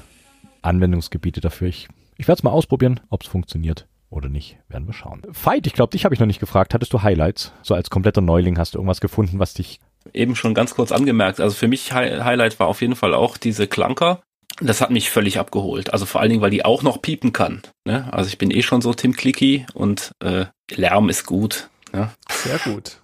Anwendungsgebiete 0.63 1.41
dafür. 1.41 1.69
Ich, 1.69 1.89
ich 2.17 2.29
werde 2.29 2.39
es 2.39 2.43
mal 2.43 2.51
ausprobieren, 2.51 3.01
ob 3.11 3.23
es 3.23 3.29
funktioniert 3.29 3.87
oder 4.11 4.29
nicht, 4.29 4.59
werden 4.69 4.87
wir 4.87 4.95
schauen. 4.95 5.23
Fight, 5.33 5.67
ich 5.67 5.75
glaube, 5.75 5.91
dich 5.91 6.05
habe 6.05 6.15
ich 6.15 6.21
noch 6.21 6.27
nicht 6.27 6.41
gefragt. 6.41 6.73
Hattest 6.73 6.93
du 6.93 7.03
Highlights? 7.03 7.53
So 7.63 7.75
als 7.75 7.91
kompletter 7.91 8.23
Neuling 8.23 8.59
hast 8.59 8.75
du 8.75 8.79
irgendwas 8.79 9.01
gefunden, 9.01 9.39
was 9.39 9.55
dich 9.55 9.81
eben 10.15 10.37
schon 10.37 10.55
ganz 10.55 10.75
kurz 10.75 10.93
angemerkt. 10.93 11.41
Also 11.41 11.55
für 11.55 11.69
mich 11.69 11.93
Highlight 11.93 12.59
war 12.59 12.69
auf 12.69 12.81
jeden 12.81 12.97
Fall 12.97 13.15
auch 13.15 13.37
diese 13.37 13.67
Klanker. 13.67 14.23
Das 14.61 14.81
hat 14.81 14.91
mich 14.91 15.11
völlig 15.11 15.39
abgeholt. 15.39 15.93
Also 15.93 16.07
vor 16.07 16.21
allen 16.21 16.31
Dingen, 16.31 16.43
weil 16.43 16.51
die 16.51 16.65
auch 16.65 16.83
noch 16.83 17.01
piepen 17.01 17.33
kann. 17.33 17.63
Ne? 17.85 18.13
Also 18.13 18.29
ich 18.29 18.39
bin 18.39 18.51
eh 18.51 18.63
schon 18.63 18.81
so 18.81 18.93
Tim 18.93 19.15
Clicky 19.15 19.67
und 19.75 20.13
äh, 20.21 20.47
Lärm 20.71 21.09
ist 21.09 21.27
gut. 21.27 21.71
Ne? 21.93 22.11
Sehr 22.29 22.59
gut. 22.59 23.01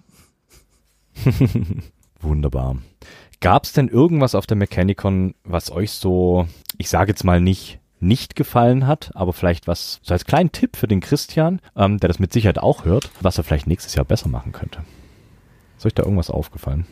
Wunderbar. 2.19 2.77
Gab 3.39 3.63
es 3.63 3.73
denn 3.73 3.87
irgendwas 3.87 4.35
auf 4.35 4.47
der 4.47 4.57
Mechanicon, 4.57 5.35
was 5.43 5.71
euch 5.71 5.91
so, 5.91 6.47
ich 6.77 6.89
sage 6.89 7.11
jetzt 7.11 7.23
mal 7.23 7.39
nicht 7.39 7.79
nicht 7.99 8.35
gefallen 8.35 8.87
hat, 8.87 9.11
aber 9.15 9.33
vielleicht 9.33 9.67
was, 9.67 9.99
so 10.03 10.13
als 10.13 10.25
kleinen 10.25 10.51
Tipp 10.51 10.75
für 10.75 10.87
den 10.87 10.99
Christian, 10.99 11.61
ähm, 11.75 11.99
der 11.99 12.07
das 12.07 12.19
mit 12.19 12.33
Sicherheit 12.33 12.59
auch 12.59 12.85
hört, 12.85 13.09
was 13.21 13.37
er 13.37 13.43
vielleicht 13.43 13.67
nächstes 13.67 13.95
Jahr 13.95 14.05
besser 14.05 14.29
machen 14.29 14.51
könnte. 14.51 14.83
Ist 15.77 15.85
euch 15.85 15.93
da 15.93 16.03
irgendwas 16.03 16.29
aufgefallen? 16.29 16.85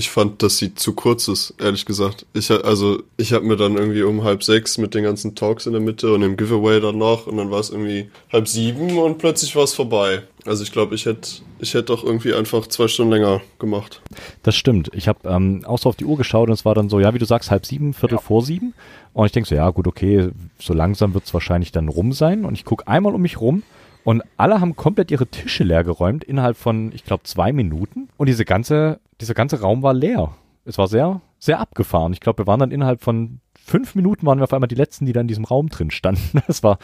Ich 0.00 0.08
fand, 0.08 0.42
dass 0.42 0.56
sie 0.56 0.74
zu 0.74 0.94
kurz 0.94 1.28
ist, 1.28 1.52
ehrlich 1.58 1.84
gesagt. 1.84 2.24
Ich 2.32 2.50
also 2.50 3.02
ich 3.18 3.34
habe 3.34 3.44
mir 3.44 3.56
dann 3.56 3.76
irgendwie 3.76 4.02
um 4.02 4.24
halb 4.24 4.42
sechs 4.42 4.78
mit 4.78 4.94
den 4.94 5.04
ganzen 5.04 5.34
Talks 5.34 5.66
in 5.66 5.72
der 5.72 5.82
Mitte 5.82 6.14
und 6.14 6.22
dem 6.22 6.38
Giveaway 6.38 6.80
dann 6.80 6.96
noch 6.96 7.26
und 7.26 7.36
dann 7.36 7.50
war 7.50 7.60
es 7.60 7.68
irgendwie 7.68 8.08
halb 8.32 8.48
sieben 8.48 8.96
und 8.96 9.18
plötzlich 9.18 9.54
war 9.56 9.64
es 9.64 9.74
vorbei. 9.74 10.22
Also 10.46 10.62
ich 10.62 10.72
glaube, 10.72 10.94
ich 10.94 11.04
hätte 11.04 11.42
ich 11.58 11.74
hätte 11.74 11.92
auch 11.92 12.02
irgendwie 12.02 12.32
einfach 12.32 12.66
zwei 12.68 12.88
Stunden 12.88 13.12
länger 13.12 13.42
gemacht. 13.58 14.00
Das 14.42 14.56
stimmt. 14.56 14.90
Ich 14.94 15.06
habe 15.06 15.28
ähm, 15.28 15.66
auch 15.66 15.78
so 15.78 15.90
auf 15.90 15.96
die 15.96 16.06
Uhr 16.06 16.16
geschaut 16.16 16.48
und 16.48 16.54
es 16.54 16.64
war 16.64 16.74
dann 16.74 16.88
so, 16.88 16.98
ja, 16.98 17.12
wie 17.12 17.18
du 17.18 17.26
sagst, 17.26 17.50
halb 17.50 17.66
sieben, 17.66 17.92
Viertel 17.92 18.14
ja. 18.14 18.22
vor 18.22 18.42
sieben. 18.42 18.72
Und 19.12 19.26
ich 19.26 19.32
denke 19.32 19.50
so, 19.50 19.54
ja 19.54 19.68
gut, 19.68 19.86
okay, 19.86 20.30
so 20.58 20.72
langsam 20.72 21.12
wird 21.12 21.24
es 21.24 21.34
wahrscheinlich 21.34 21.72
dann 21.72 21.88
rum 21.88 22.14
sein. 22.14 22.46
Und 22.46 22.54
ich 22.54 22.64
gucke 22.64 22.88
einmal 22.88 23.14
um 23.14 23.20
mich 23.20 23.38
rum 23.38 23.64
und 24.04 24.22
alle 24.36 24.60
haben 24.60 24.76
komplett 24.76 25.10
ihre 25.10 25.26
Tische 25.26 25.64
leer 25.64 25.84
geräumt 25.84 26.24
innerhalb 26.24 26.56
von, 26.56 26.92
ich 26.92 27.04
glaube, 27.04 27.24
zwei 27.24 27.52
Minuten. 27.52 28.08
Und 28.16 28.28
diese 28.28 28.44
ganze, 28.44 29.00
dieser 29.20 29.34
ganze 29.34 29.60
Raum 29.60 29.82
war 29.82 29.94
leer. 29.94 30.34
Es 30.64 30.78
war 30.78 30.88
sehr, 30.88 31.20
sehr 31.38 31.60
abgefahren. 31.60 32.12
Ich 32.12 32.20
glaube, 32.20 32.42
wir 32.42 32.46
waren 32.46 32.60
dann 32.60 32.70
innerhalb 32.70 33.02
von 33.02 33.40
fünf 33.54 33.94
Minuten 33.94 34.26
waren 34.26 34.38
wir 34.38 34.44
auf 34.44 34.52
einmal 34.52 34.68
die 34.68 34.74
letzten, 34.74 35.06
die 35.06 35.12
da 35.12 35.20
in 35.20 35.28
diesem 35.28 35.44
Raum 35.44 35.68
drin 35.68 35.90
standen. 35.90 36.42
Das 36.46 36.62
war, 36.62 36.78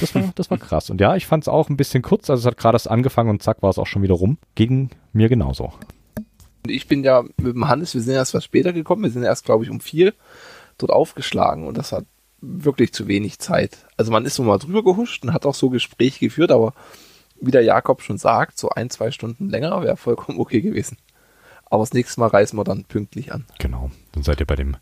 das 0.00 0.14
war, 0.14 0.24
das 0.34 0.50
war 0.50 0.58
krass. 0.58 0.90
Und 0.90 1.00
ja, 1.00 1.16
ich 1.16 1.26
fand 1.26 1.44
es 1.44 1.48
auch 1.48 1.68
ein 1.68 1.76
bisschen 1.76 2.02
kurz. 2.02 2.30
Also 2.30 2.40
es 2.40 2.46
hat 2.46 2.56
gerade 2.56 2.76
erst 2.76 2.90
angefangen 2.90 3.30
und 3.30 3.42
zack 3.42 3.62
war 3.62 3.70
es 3.70 3.78
auch 3.78 3.86
schon 3.86 4.02
wieder 4.02 4.14
rum. 4.14 4.38
Gegen 4.54 4.90
mir 5.12 5.28
genauso. 5.28 5.72
Ich 6.66 6.88
bin 6.88 7.04
ja 7.04 7.22
mit 7.22 7.54
dem 7.54 7.68
Hannes, 7.68 7.94
wir 7.94 8.00
sind 8.00 8.14
erst 8.14 8.34
was 8.34 8.44
später 8.44 8.72
gekommen. 8.72 9.02
Wir 9.02 9.10
sind 9.10 9.22
erst, 9.22 9.44
glaube 9.44 9.64
ich, 9.64 9.70
um 9.70 9.80
vier 9.80 10.14
dort 10.78 10.92
aufgeschlagen 10.92 11.66
und 11.66 11.76
das 11.76 11.92
hat 11.92 12.06
wirklich 12.40 12.92
zu 12.92 13.08
wenig 13.08 13.38
Zeit. 13.38 13.86
Also 13.96 14.12
man 14.12 14.24
ist 14.24 14.34
so 14.34 14.42
mal 14.42 14.58
drüber 14.58 14.82
gehuscht 14.82 15.24
und 15.24 15.32
hat 15.32 15.46
auch 15.46 15.54
so 15.54 15.70
Gespräche 15.70 16.20
geführt, 16.20 16.50
aber 16.50 16.74
wie 17.40 17.50
der 17.50 17.62
Jakob 17.62 18.02
schon 18.02 18.18
sagt, 18.18 18.58
so 18.58 18.68
ein, 18.70 18.90
zwei 18.90 19.10
Stunden 19.10 19.48
länger 19.48 19.82
wäre 19.82 19.96
vollkommen 19.96 20.38
okay 20.38 20.60
gewesen. 20.60 20.98
Aber 21.66 21.82
das 21.82 21.92
nächste 21.92 22.20
Mal 22.20 22.28
reisen 22.28 22.56
wir 22.58 22.64
dann 22.64 22.84
pünktlich 22.84 23.32
an. 23.32 23.46
Genau, 23.58 23.90
dann 24.12 24.22
seid 24.22 24.40
ihr 24.40 24.46
bei 24.46 24.56
dem, 24.56 24.76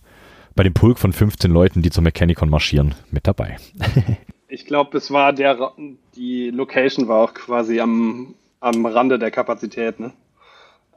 bei 0.55 0.63
dem 0.63 0.75
Pulk 0.75 0.99
von 0.99 1.13
15 1.13 1.51
Leuten, 1.51 1.83
die 1.83 1.91
zur 1.91 2.03
Mechanicon 2.03 2.49
marschieren, 2.49 2.95
mit 3.11 3.27
dabei. 3.27 3.59
ich 4.49 4.65
glaube, 4.67 4.97
es 4.99 5.11
war 5.11 5.33
der, 5.33 5.73
die 6.17 6.51
Location 6.51 7.09
war 7.09 7.19
auch 7.23 7.35
quasi 7.35 7.81
am, 7.81 8.35
am 8.61 8.87
Rande 8.87 9.19
der 9.19 9.31
Kapazität, 9.31 10.01
ne? 10.01 10.13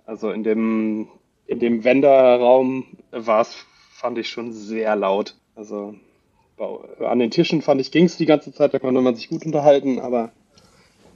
Also 0.05 0.31
in 0.31 0.43
dem, 0.43 1.09
in 1.45 1.59
dem 1.59 1.83
Wenderraum 1.83 2.85
war 3.11 3.41
es 3.41 3.55
fand 4.01 4.17
ich 4.17 4.29
schon 4.29 4.51
sehr 4.51 4.95
laut. 4.95 5.35
Also 5.55 5.93
an 6.99 7.19
den 7.19 7.31
Tischen 7.31 7.61
fand 7.61 7.81
ich, 7.81 7.91
ging 7.91 8.05
es 8.05 8.17
die 8.17 8.25
ganze 8.25 8.53
Zeit, 8.53 8.73
da 8.73 8.79
konnte 8.79 9.01
man 9.01 9.15
sich 9.15 9.29
gut 9.29 9.45
unterhalten, 9.45 9.99
aber 9.99 10.31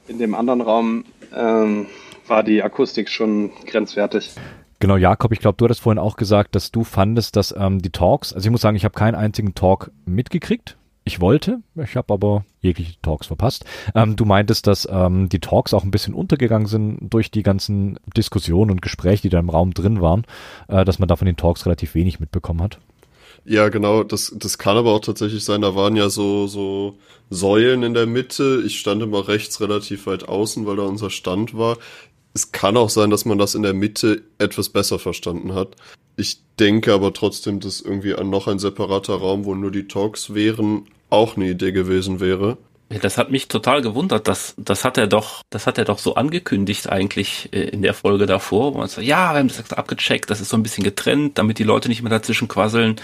in 0.08 0.18
dem 0.18 0.36
anderen 0.36 0.62
Raum 0.62 1.06
ähm, 1.36 1.88
war 2.28 2.44
die 2.44 2.64
Akustik 2.64 3.10
schon 3.10 3.52
grenzwertig. 3.66 4.32
Genau, 4.80 4.98
Jakob, 4.98 5.32
ich 5.32 5.40
glaube, 5.40 5.58
du 5.58 5.66
hattest 5.66 5.82
vorhin 5.82 6.00
auch 6.00 6.18
gesagt, 6.18 6.54
dass 6.56 6.72
du 6.72 6.84
fandest, 6.84 7.36
dass 7.36 7.56
ähm, 7.58 7.82
die 7.82 7.92
Talks, 7.92 8.34
also 8.34 8.46
ich 8.46 8.52
muss 8.52 8.62
sagen, 8.62 8.76
ich 8.76 8.86
habe 8.86 8.94
keinen 8.94 9.16
einzigen 9.16 9.56
Talk 9.56 9.92
mitgekriegt. 10.06 10.78
Ich 11.08 11.22
wollte, 11.22 11.60
ich 11.76 11.96
habe 11.96 12.12
aber 12.12 12.46
jegliche 12.62 13.00
Talks 13.04 13.28
verpasst. 13.28 13.64
Ähm, 13.94 14.16
du 14.16 14.26
meintest, 14.26 14.66
dass 14.66 14.88
ähm, 14.92 15.30
die 15.30 15.40
Talks 15.40 15.74
auch 15.74 15.84
ein 15.84 15.92
bisschen 15.92 16.16
untergegangen 16.16 16.68
sind 16.68 16.98
durch 17.14 17.30
die 17.30 17.44
ganzen 17.44 18.00
Diskussionen 18.18 18.72
und 18.72 18.82
Gespräche, 18.82 19.22
die 19.22 19.30
da 19.30 19.40
im 19.40 19.50
Raum 19.50 19.74
drin 19.74 20.02
waren, 20.02 20.26
äh, 20.68 20.84
dass 20.84 20.98
man 20.98 21.08
da 21.08 21.16
von 21.16 21.28
den 21.28 21.38
Talks 21.38 21.68
relativ 21.68 21.94
wenig 21.94 22.20
mitbekommen 22.20 22.62
hat. 22.64 22.80
Ja, 23.46 23.70
genau, 23.70 24.04
das, 24.04 24.34
das 24.36 24.58
kann 24.58 24.76
aber 24.76 24.92
auch 24.92 25.02
tatsächlich 25.02 25.44
sein, 25.44 25.62
da 25.62 25.76
waren 25.76 25.96
ja 25.96 26.10
so, 26.10 26.48
so 26.48 26.98
Säulen 27.30 27.84
in 27.84 27.94
der 27.94 28.08
Mitte. 28.08 28.64
Ich 28.66 28.80
stand 28.80 29.04
immer 29.04 29.28
rechts 29.28 29.62
relativ 29.62 30.08
weit 30.08 30.28
außen, 30.28 30.66
weil 30.66 30.78
da 30.78 30.84
unser 30.84 31.12
Stand 31.12 31.56
war. 31.56 31.78
Es 32.34 32.52
kann 32.52 32.76
auch 32.76 32.90
sein, 32.90 33.12
dass 33.12 33.24
man 33.24 33.38
das 33.38 33.56
in 33.56 33.62
der 33.62 33.74
Mitte 33.74 34.24
etwas 34.40 34.70
besser 34.70 35.00
verstanden 35.00 35.54
hat. 35.54 35.76
Ich 36.18 36.40
denke 36.60 36.94
aber 36.94 37.14
trotzdem, 37.14 37.60
dass 37.60 37.82
irgendwie 37.82 38.14
noch 38.24 38.48
ein 38.48 38.60
separater 38.60 39.16
Raum, 39.16 39.46
wo 39.46 39.54
nur 39.54 39.72
die 39.72 39.88
Talks 39.88 40.34
wären, 40.34 40.88
auch 41.10 41.38
eine 41.38 41.50
Idee 41.50 41.72
gewesen 41.72 42.20
wäre. 42.20 42.58
Das 42.90 43.18
hat 43.18 43.32
mich 43.32 43.48
total 43.48 43.82
gewundert. 43.82 44.28
Das, 44.28 44.54
das 44.58 44.86
hat 44.86 44.98
er 44.98 45.08
doch, 45.08 45.42
das 45.50 45.66
hat 45.66 45.78
er 45.78 45.86
doch 45.86 45.98
so 45.98 46.16
angekündigt 46.16 46.88
eigentlich 46.88 47.50
äh, 47.52 47.62
in 47.62 47.82
der 47.82 47.96
Folge 47.96 48.28
davor, 48.28 48.74
wo 48.74 48.78
man 48.78 48.88
sagt, 48.88 49.08
ja, 49.08 49.34
wir 49.34 49.40
haben 49.40 49.48
das 49.48 49.74
abgecheckt, 49.74 50.30
das 50.30 50.40
ist 50.40 50.50
so 50.50 50.58
ein 50.58 50.64
bisschen 50.64 50.84
getrennt, 50.84 51.38
damit 51.38 51.58
die 51.58 51.64
Leute 51.64 51.90
nicht 51.90 52.04
mehr 52.04 52.12
dazwischen 52.12 52.48
quasseln. 52.48 52.98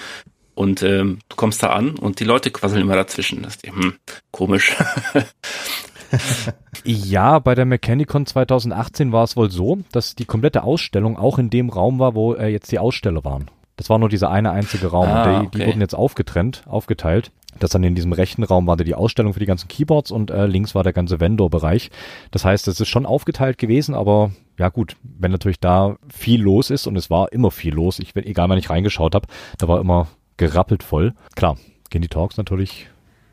Und 0.53 0.83
ähm, 0.83 1.19
du 1.29 1.35
kommst 1.35 1.63
da 1.63 1.71
an 1.71 1.95
und 1.95 2.19
die 2.19 2.23
Leute 2.23 2.51
quasseln 2.51 2.81
immer 2.81 2.95
dazwischen. 2.95 3.41
Das 3.41 3.55
ist, 3.55 3.67
hm, 3.67 3.93
komisch. 4.31 4.75
ja, 6.83 7.39
bei 7.39 7.55
der 7.55 7.65
Mechanicon 7.65 8.25
2018 8.25 9.11
war 9.11 9.23
es 9.23 9.37
wohl 9.37 9.49
so, 9.49 9.79
dass 9.91 10.15
die 10.15 10.25
komplette 10.25 10.63
Ausstellung 10.63 11.17
auch 11.17 11.39
in 11.39 11.49
dem 11.49 11.69
Raum 11.69 11.99
war, 11.99 12.15
wo 12.15 12.33
äh, 12.33 12.47
jetzt 12.49 12.71
die 12.71 12.79
Aussteller 12.79 13.23
waren. 13.23 13.49
Das 13.77 13.89
war 13.89 13.97
nur 13.97 14.09
dieser 14.09 14.29
eine 14.29 14.51
einzige 14.51 14.87
Raum. 14.87 15.07
Ah, 15.07 15.23
die, 15.23 15.47
okay. 15.47 15.57
die, 15.57 15.65
wurden 15.65 15.81
jetzt 15.81 15.95
aufgetrennt, 15.95 16.63
aufgeteilt. 16.67 17.31
Das 17.59 17.71
dann 17.71 17.83
in 17.83 17.95
diesem 17.95 18.13
rechten 18.13 18.43
Raum 18.43 18.67
war 18.67 18.77
da 18.77 18.83
die 18.83 18.95
Ausstellung 18.95 19.33
für 19.33 19.39
die 19.39 19.45
ganzen 19.45 19.67
Keyboards 19.67 20.11
und 20.11 20.31
äh, 20.31 20.45
links 20.45 20.75
war 20.75 20.83
der 20.83 20.93
ganze 20.93 21.19
Vendor-Bereich. 21.19 21.89
Das 22.31 22.45
heißt, 22.45 22.67
es 22.67 22.79
ist 22.79 22.87
schon 22.87 23.05
aufgeteilt 23.05 23.57
gewesen, 23.57 23.95
aber 23.95 24.31
ja 24.57 24.69
gut, 24.69 24.95
wenn 25.03 25.31
natürlich 25.31 25.59
da 25.59 25.95
viel 26.09 26.41
los 26.41 26.69
ist 26.69 26.87
und 26.87 26.95
es 26.95 27.09
war 27.09 27.31
immer 27.33 27.51
viel 27.51 27.73
los, 27.73 27.99
ich, 27.99 28.15
egal 28.15 28.49
wann 28.49 28.57
ich 28.57 28.69
reingeschaut 28.69 29.15
habe, 29.15 29.27
da 29.57 29.67
war 29.67 29.79
immer 29.79 30.07
gerappelt 30.41 30.81
voll. 30.81 31.13
Klar, 31.35 31.57
gehen 31.91 32.01
die 32.01 32.07
Talks 32.07 32.37
natürlich 32.37 32.87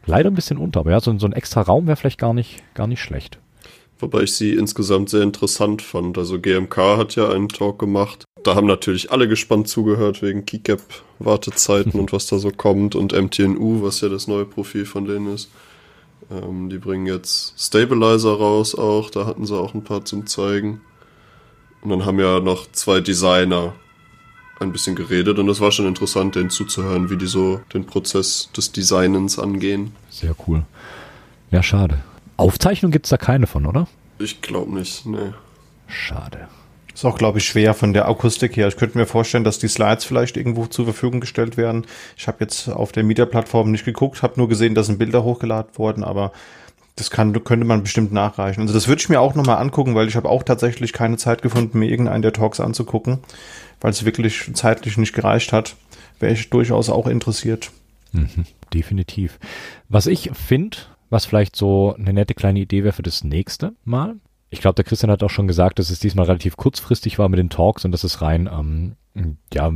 leider 0.04 0.30
ein 0.30 0.34
bisschen 0.34 0.58
unter, 0.58 0.80
aber 0.80 0.90
ja, 0.90 1.00
so, 1.00 1.18
so 1.18 1.26
ein 1.26 1.32
extra 1.32 1.62
Raum 1.62 1.86
wäre 1.86 1.96
vielleicht 1.96 2.18
gar 2.18 2.34
nicht, 2.34 2.62
gar 2.74 2.86
nicht 2.86 3.00
schlecht. 3.00 3.38
Wobei 3.98 4.22
ich 4.22 4.34
sie 4.34 4.52
insgesamt 4.52 5.08
sehr 5.08 5.22
interessant 5.22 5.82
fand. 5.82 6.18
Also 6.18 6.38
GMK 6.38 6.76
hat 6.76 7.16
ja 7.16 7.30
einen 7.30 7.48
Talk 7.48 7.78
gemacht. 7.78 8.24
Da 8.44 8.54
haben 8.54 8.66
natürlich 8.66 9.10
alle 9.10 9.26
gespannt 9.26 9.68
zugehört 9.68 10.22
wegen 10.22 10.44
Keycap-Wartezeiten 10.44 11.92
und 11.98 12.12
was 12.12 12.26
da 12.26 12.38
so 12.38 12.50
kommt 12.50 12.94
und 12.94 13.12
MTNU, 13.12 13.82
was 13.82 14.02
ja 14.02 14.08
das 14.08 14.28
neue 14.28 14.44
Profil 14.44 14.84
von 14.84 15.06
denen 15.06 15.34
ist. 15.34 15.50
Ähm, 16.30 16.68
die 16.68 16.78
bringen 16.78 17.06
jetzt 17.06 17.54
Stabilizer 17.58 18.34
raus 18.34 18.74
auch, 18.74 19.10
da 19.10 19.26
hatten 19.26 19.46
sie 19.46 19.58
auch 19.58 19.74
ein 19.74 19.82
paar 19.82 20.04
zum 20.04 20.26
Zeigen. 20.26 20.82
Und 21.80 21.90
dann 21.90 22.04
haben 22.04 22.20
ja 22.20 22.40
noch 22.40 22.70
zwei 22.70 23.00
Designer 23.00 23.72
ein 24.60 24.72
bisschen 24.72 24.96
geredet 24.96 25.38
und 25.38 25.46
das 25.46 25.60
war 25.60 25.72
schon 25.72 25.86
interessant, 25.86 26.34
denen 26.34 26.50
zuzuhören, 26.50 27.10
wie 27.10 27.16
die 27.16 27.26
so 27.26 27.60
den 27.72 27.86
Prozess 27.86 28.50
des 28.56 28.72
Designens 28.72 29.38
angehen. 29.38 29.92
Sehr 30.10 30.34
cool. 30.46 30.64
Ja, 31.50 31.62
schade. 31.62 32.00
Aufzeichnung 32.36 32.92
gibt's 32.92 33.10
da 33.10 33.16
keine 33.16 33.46
von, 33.46 33.66
oder? 33.66 33.88
Ich 34.18 34.42
glaube 34.42 34.74
nicht, 34.74 35.06
nee. 35.06 35.32
Schade. 35.86 36.48
Ist 36.92 37.04
auch, 37.04 37.16
glaube 37.16 37.38
ich, 37.38 37.44
schwer 37.44 37.74
von 37.74 37.92
der 37.92 38.08
Akustik 38.08 38.56
her. 38.56 38.66
Ich 38.66 38.76
könnte 38.76 38.98
mir 38.98 39.06
vorstellen, 39.06 39.44
dass 39.44 39.60
die 39.60 39.68
Slides 39.68 40.04
vielleicht 40.04 40.36
irgendwo 40.36 40.66
zur 40.66 40.84
Verfügung 40.84 41.20
gestellt 41.20 41.56
werden. 41.56 41.86
Ich 42.16 42.26
habe 42.26 42.38
jetzt 42.40 42.68
auf 42.68 42.90
der 42.90 43.04
Media-Plattform 43.04 43.70
nicht 43.70 43.84
geguckt, 43.84 44.22
habe 44.22 44.34
nur 44.36 44.48
gesehen, 44.48 44.74
da 44.74 44.82
sind 44.82 44.98
Bilder 44.98 45.22
hochgeladen 45.22 45.78
worden, 45.78 46.02
aber 46.02 46.32
das 46.96 47.10
kann, 47.10 47.32
könnte 47.44 47.64
man 47.64 47.82
bestimmt 47.82 48.12
nachreichen. 48.12 48.62
Also 48.62 48.74
das 48.74 48.88
würde 48.88 49.00
ich 49.00 49.08
mir 49.08 49.20
auch 49.20 49.36
nochmal 49.36 49.58
angucken, 49.58 49.94
weil 49.94 50.08
ich 50.08 50.16
habe 50.16 50.28
auch 50.28 50.42
tatsächlich 50.42 50.92
keine 50.92 51.16
Zeit 51.16 51.42
gefunden, 51.42 51.78
mir 51.78 51.88
irgendeinen 51.88 52.22
der 52.22 52.32
Talks 52.32 52.58
anzugucken, 52.58 53.20
weil 53.80 53.90
es 53.90 54.04
wirklich 54.04 54.50
zeitlich 54.54 54.96
nicht 54.96 55.12
gereicht 55.12 55.52
hat. 55.52 55.76
Wäre 56.20 56.32
ich 56.32 56.50
durchaus 56.50 56.90
auch 56.90 57.06
interessiert. 57.06 57.70
Mhm, 58.12 58.44
definitiv. 58.72 59.38
Was 59.88 60.06
ich 60.06 60.30
finde, 60.32 60.78
was 61.10 61.26
vielleicht 61.26 61.56
so 61.56 61.94
eine 61.94 62.12
nette 62.12 62.34
kleine 62.34 62.60
Idee 62.60 62.84
wäre 62.84 62.92
für 62.92 63.02
das 63.02 63.24
nächste 63.24 63.74
Mal. 63.84 64.16
Ich 64.50 64.60
glaube, 64.60 64.74
der 64.74 64.84
Christian 64.84 65.10
hat 65.10 65.22
auch 65.22 65.30
schon 65.30 65.46
gesagt, 65.46 65.78
dass 65.78 65.90
es 65.90 66.00
diesmal 66.00 66.26
relativ 66.26 66.56
kurzfristig 66.56 67.18
war 67.18 67.28
mit 67.28 67.38
den 67.38 67.50
Talks 67.50 67.84
und 67.84 67.92
dass 67.92 68.04
es 68.04 68.22
rein 68.22 68.48
ähm, 68.50 68.96
ja, 69.52 69.70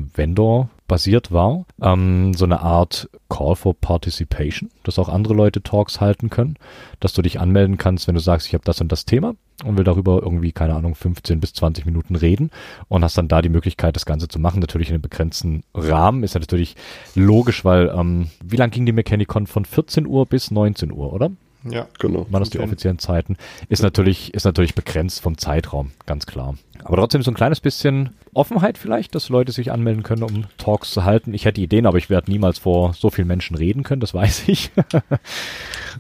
Vendor-basiert 0.93 1.33
war. 1.33 1.65
Ähm, 1.81 2.35
so 2.35 2.45
eine 2.45 2.61
Art 2.61 3.09
Call 3.29 3.57
for 3.57 3.75
Participation, 3.75 4.71
dass 4.83 4.99
auch 4.99 5.09
andere 5.09 5.35
Leute 5.35 5.63
Talks 5.63 6.01
halten 6.01 6.29
können, 6.29 6.57
dass 7.01 7.15
du 7.15 7.23
dich 7.23 7.41
anmelden 7.41 7.79
kannst, 7.79 8.07
wenn 8.07 8.15
du 8.15 8.21
sagst, 8.21 8.47
ich 8.47 8.55
habe 8.55 8.65
das 8.65 8.81
und 8.81 8.93
das 8.93 9.05
Thema 9.05 9.35
und 9.65 9.79
will 9.79 9.85
darüber 9.85 10.21
irgendwie, 10.23 10.53
keine 10.53 10.75
Ahnung, 10.75 10.95
15 10.95 11.41
bis 11.41 11.55
20 11.55 11.87
Minuten 11.87 12.15
reden 12.15 12.51
und 12.89 13.05
hast 13.05 13.17
dann 13.17 13.29
da 13.29 13.43
die 13.43 13.49
Möglichkeit, 13.49 13.97
das 13.97 14.07
Ganze 14.07 14.29
zu 14.29 14.39
machen. 14.39 14.61
Natürlich 14.61 14.89
in 14.89 14.95
einem 14.95 15.03
begrenzten 15.03 15.63
Rahmen. 15.75 16.23
Ist 16.25 16.35
ja 16.35 16.41
natürlich 16.41 16.77
logisch, 17.15 17.65
weil 17.65 17.93
ähm, 17.97 18.29
wie 18.45 18.57
lang 18.57 18.71
ging 18.71 18.87
die 18.87 18.93
Mechanicon? 18.93 19.47
Von 19.47 19.65
14 19.65 20.07
Uhr 20.07 20.27
bis 20.27 20.51
19 20.51 20.93
Uhr, 20.93 21.13
oder? 21.13 21.31
Ja, 21.65 21.87
genau. 21.99 22.27
Waren 22.31 22.41
das 22.41 22.51
die 22.51 22.59
offiziellen 22.59 22.99
Zeiten? 22.99 23.37
Ist 23.69 23.83
natürlich, 23.83 24.35
ist 24.35 24.45
natürlich 24.45 24.75
begrenzt 24.75 25.21
vom 25.21 25.39
Zeitraum, 25.39 25.93
ganz 26.07 26.27
klar. 26.27 26.57
Aber 26.83 26.97
trotzdem 26.97 27.23
so 27.23 27.31
ein 27.31 27.35
kleines 27.35 27.61
bisschen 27.61 28.11
Offenheit 28.35 28.79
vielleicht, 28.79 29.15
dass 29.15 29.29
Leute 29.29 29.53
sich 29.53 29.71
anmelden 29.71 30.03
können, 30.03 30.23
um 30.25 30.45
Talks 30.59 30.91
zu 30.91 31.05
halten. 31.05 31.35
Ich 31.35 31.45
hätte 31.45 31.61
Ideen, 31.61 31.87
aber 31.87 31.99
ich 31.99 32.11
werde 32.11 32.31
niemals 32.31 32.59
vor 32.59 32.95
so 32.95 33.11
vielen 33.11 33.29
Menschen 33.29 33.57
reden 33.57 33.85
können, 33.85 34.01
das 34.01 34.15
weiß 34.15 34.49
ich. 34.49 34.71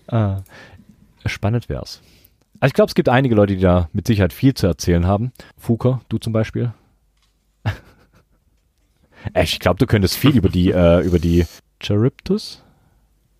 äh, 0.08 0.36
spannend 1.26 1.68
wär's. 1.68 2.00
Also 2.60 2.70
ich 2.70 2.74
glaube, 2.74 2.88
es 2.88 2.94
gibt 2.94 3.08
einige 3.08 3.34
Leute, 3.34 3.56
die 3.56 3.62
da 3.62 3.88
mit 3.92 4.06
Sicherheit 4.06 4.32
viel 4.32 4.54
zu 4.54 4.66
erzählen 4.66 5.06
haben. 5.06 5.32
Fuker, 5.56 6.00
du 6.08 6.18
zum 6.18 6.32
Beispiel. 6.32 6.72
ich 9.34 9.58
glaube, 9.60 9.78
du 9.78 9.86
könntest 9.86 10.16
viel 10.16 10.36
über 10.36 10.48
die, 10.48 10.70
äh, 10.70 11.00
über 11.00 11.18
die 11.18 11.44
Charybdis 11.80 12.62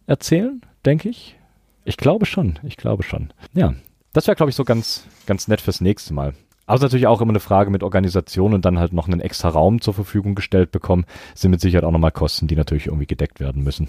erzählen, 0.06 0.60
denke 0.84 1.08
ich. 1.08 1.36
Ich 1.85 1.97
glaube 1.97 2.26
schon, 2.26 2.59
ich 2.62 2.76
glaube 2.76 3.03
schon. 3.03 3.33
Ja, 3.55 3.74
das 4.12 4.26
wäre, 4.26 4.37
glaube 4.37 4.51
ich, 4.51 4.57
so 4.57 4.64
ganz, 4.64 5.05
ganz 5.26 5.49
nett 5.49 5.61
fürs 5.61 5.80
nächste 5.80 6.14
Mal. 6.14 6.35
Aber 6.66 6.76
es 6.76 6.80
ist 6.80 6.85
natürlich 6.85 7.07
auch 7.07 7.20
immer 7.20 7.33
eine 7.33 7.41
Frage 7.41 7.70
mit 7.70 7.83
Organisation 7.83 8.55
und 8.55 8.64
dann 8.64 8.78
halt 8.78 8.93
noch 8.93 9.09
einen 9.09 9.20
extra 9.20 9.49
Raum 9.49 9.80
zur 9.80 9.95
Verfügung 9.95 10.35
gestellt 10.35 10.70
bekommen, 10.70 11.05
sind 11.35 11.51
mit 11.51 11.61
Sicherheit 11.61 11.85
auch 11.85 11.91
nochmal 11.91 12.12
Kosten, 12.12 12.47
die 12.47 12.57
natürlich 12.57 12.87
irgendwie 12.87 13.07
gedeckt 13.07 13.41
werden 13.41 13.64
müssen. 13.64 13.89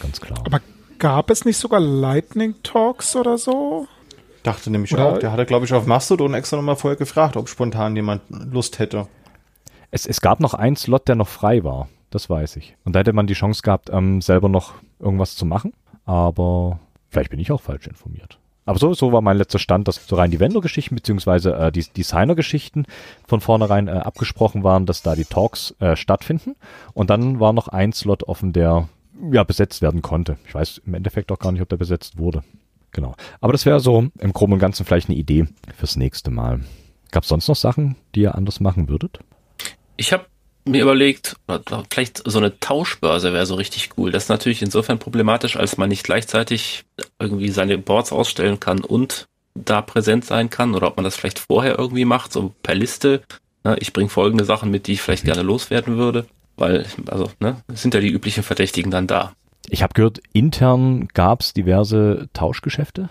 Ganz 0.00 0.20
klar. 0.20 0.38
Aber 0.44 0.60
gab 0.98 1.30
es 1.30 1.44
nicht 1.44 1.56
sogar 1.56 1.80
Lightning 1.80 2.54
Talks 2.62 3.16
oder 3.16 3.38
so? 3.38 3.88
Dachte 4.42 4.70
nämlich 4.70 4.92
oder 4.92 5.06
auch. 5.06 5.18
Der 5.18 5.32
hatte, 5.32 5.46
glaube 5.46 5.64
ich, 5.64 5.72
auf 5.72 5.86
Mastodon 5.86 6.34
extra 6.34 6.56
nochmal 6.56 6.76
vorher 6.76 6.96
gefragt, 6.96 7.36
ob 7.36 7.48
spontan 7.48 7.96
jemand 7.96 8.22
Lust 8.28 8.78
hätte. 8.78 9.08
Es, 9.90 10.06
es 10.06 10.20
gab 10.20 10.40
noch 10.40 10.54
einen 10.54 10.76
Slot, 10.76 11.08
der 11.08 11.16
noch 11.16 11.28
frei 11.28 11.64
war. 11.64 11.88
Das 12.10 12.30
weiß 12.30 12.56
ich. 12.56 12.76
Und 12.84 12.94
da 12.94 13.00
hätte 13.00 13.12
man 13.12 13.26
die 13.26 13.34
Chance 13.34 13.62
gehabt, 13.62 13.90
ähm, 13.92 14.20
selber 14.20 14.48
noch 14.48 14.74
irgendwas 15.00 15.34
zu 15.34 15.46
machen. 15.46 15.72
Aber 16.04 16.78
Vielleicht 17.16 17.30
bin 17.30 17.40
ich 17.40 17.50
auch 17.50 17.62
falsch 17.62 17.86
informiert. 17.86 18.38
Aber 18.66 18.78
so, 18.78 18.92
so 18.92 19.10
war 19.10 19.22
mein 19.22 19.38
letzter 19.38 19.58
Stand, 19.58 19.88
dass 19.88 20.06
so 20.06 20.16
rein 20.16 20.30
die 20.30 20.38
Vendor-Geschichten 20.38 20.96
beziehungsweise 20.96 21.54
äh, 21.54 21.72
die 21.72 21.82
Designer-Geschichten 21.82 22.84
von 23.26 23.40
vornherein 23.40 23.88
äh, 23.88 23.92
abgesprochen 23.92 24.64
waren, 24.64 24.84
dass 24.84 25.00
da 25.00 25.14
die 25.14 25.24
Talks 25.24 25.74
äh, 25.78 25.96
stattfinden. 25.96 26.56
Und 26.92 27.08
dann 27.08 27.40
war 27.40 27.54
noch 27.54 27.68
ein 27.68 27.94
Slot 27.94 28.24
offen, 28.24 28.52
der 28.52 28.90
ja 29.32 29.44
besetzt 29.44 29.80
werden 29.80 30.02
konnte. 30.02 30.36
Ich 30.46 30.54
weiß 30.54 30.82
im 30.84 30.92
Endeffekt 30.92 31.32
auch 31.32 31.38
gar 31.38 31.52
nicht, 31.52 31.62
ob 31.62 31.70
der 31.70 31.78
besetzt 31.78 32.18
wurde. 32.18 32.42
Genau. 32.92 33.14
Aber 33.40 33.52
das 33.52 33.64
wäre 33.64 33.80
so 33.80 34.08
im 34.18 34.32
Groben 34.34 34.52
und 34.52 34.58
Ganzen 34.58 34.84
vielleicht 34.84 35.08
eine 35.08 35.16
Idee 35.16 35.46
fürs 35.74 35.96
nächste 35.96 36.30
Mal. 36.30 36.60
Gab 37.12 37.22
es 37.22 37.30
sonst 37.30 37.48
noch 37.48 37.56
Sachen, 37.56 37.96
die 38.14 38.20
ihr 38.20 38.34
anders 38.34 38.60
machen 38.60 38.90
würdet? 38.90 39.20
Ich 39.96 40.12
habe 40.12 40.26
mir 40.66 40.82
überlegt, 40.82 41.36
vielleicht 41.90 42.22
so 42.24 42.38
eine 42.38 42.58
Tauschbörse 42.58 43.32
wäre 43.32 43.46
so 43.46 43.54
richtig 43.54 43.90
cool. 43.96 44.10
Das 44.10 44.24
ist 44.24 44.28
natürlich 44.28 44.62
insofern 44.62 44.98
problematisch, 44.98 45.56
als 45.56 45.76
man 45.76 45.88
nicht 45.88 46.04
gleichzeitig 46.04 46.84
irgendwie 47.18 47.48
seine 47.48 47.78
Boards 47.78 48.12
ausstellen 48.12 48.60
kann 48.60 48.80
und 48.80 49.26
da 49.54 49.80
präsent 49.80 50.24
sein 50.24 50.50
kann 50.50 50.74
oder 50.74 50.88
ob 50.88 50.96
man 50.96 51.04
das 51.04 51.16
vielleicht 51.16 51.38
vorher 51.38 51.78
irgendwie 51.78 52.04
macht, 52.04 52.32
so 52.32 52.52
per 52.62 52.74
Liste. 52.74 53.22
Ne, 53.64 53.76
ich 53.80 53.92
bringe 53.92 54.10
folgende 54.10 54.44
Sachen 54.44 54.70
mit, 54.70 54.86
die 54.86 54.92
ich 54.92 55.02
vielleicht 55.02 55.24
gerne 55.24 55.42
loswerden 55.42 55.96
würde, 55.96 56.26
weil, 56.56 56.86
also, 57.06 57.30
ne, 57.40 57.62
sind 57.72 57.94
ja 57.94 58.00
die 58.00 58.10
üblichen 58.10 58.42
Verdächtigen 58.42 58.90
dann 58.90 59.06
da. 59.06 59.32
Ich 59.68 59.82
habe 59.82 59.94
gehört, 59.94 60.20
intern 60.32 61.08
gab 61.14 61.40
es 61.40 61.52
diverse 61.52 62.28
Tauschgeschäfte, 62.32 63.08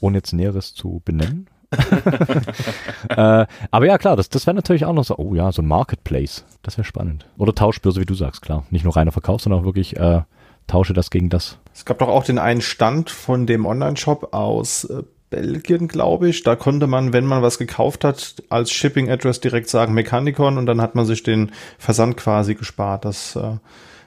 ohne 0.00 0.18
jetzt 0.18 0.32
Näheres 0.32 0.74
zu 0.74 1.02
benennen. 1.04 1.48
äh, 3.08 3.46
aber 3.70 3.86
ja, 3.86 3.98
klar, 3.98 4.16
das, 4.16 4.28
das 4.28 4.46
wäre 4.46 4.54
natürlich 4.54 4.84
auch 4.84 4.92
noch 4.92 5.04
so, 5.04 5.16
oh 5.16 5.34
ja, 5.34 5.50
so 5.52 5.62
ein 5.62 5.68
Marketplace. 5.68 6.44
Das 6.62 6.78
wäre 6.78 6.84
spannend. 6.84 7.26
Oder 7.38 7.54
Tauschbörse, 7.54 8.00
wie 8.00 8.06
du 8.06 8.14
sagst, 8.14 8.42
klar. 8.42 8.64
Nicht 8.70 8.84
nur 8.84 8.96
reiner 8.96 9.12
Verkauf, 9.12 9.40
sondern 9.40 9.60
auch 9.60 9.64
wirklich 9.64 9.96
äh, 9.96 10.22
tausche 10.66 10.92
das 10.92 11.10
gegen 11.10 11.30
das. 11.30 11.58
Es 11.74 11.84
gab 11.84 11.98
doch 11.98 12.08
auch 12.08 12.24
den 12.24 12.38
einen 12.38 12.60
Stand 12.60 13.10
von 13.10 13.46
dem 13.46 13.66
Online-Shop 13.66 14.32
aus 14.32 14.84
äh, 14.84 15.02
Belgien, 15.30 15.88
glaube 15.88 16.28
ich. 16.28 16.42
Da 16.42 16.56
konnte 16.56 16.86
man, 16.86 17.12
wenn 17.12 17.26
man 17.26 17.42
was 17.42 17.58
gekauft 17.58 18.04
hat, 18.04 18.42
als 18.48 18.70
Shipping-Address 18.70 19.40
direkt 19.40 19.68
sagen 19.68 19.94
Mechanicon 19.94 20.58
und 20.58 20.66
dann 20.66 20.80
hat 20.80 20.94
man 20.94 21.06
sich 21.06 21.22
den 21.22 21.52
Versand 21.78 22.16
quasi 22.16 22.54
gespart. 22.54 23.04
Das 23.04 23.36
äh, 23.36 23.56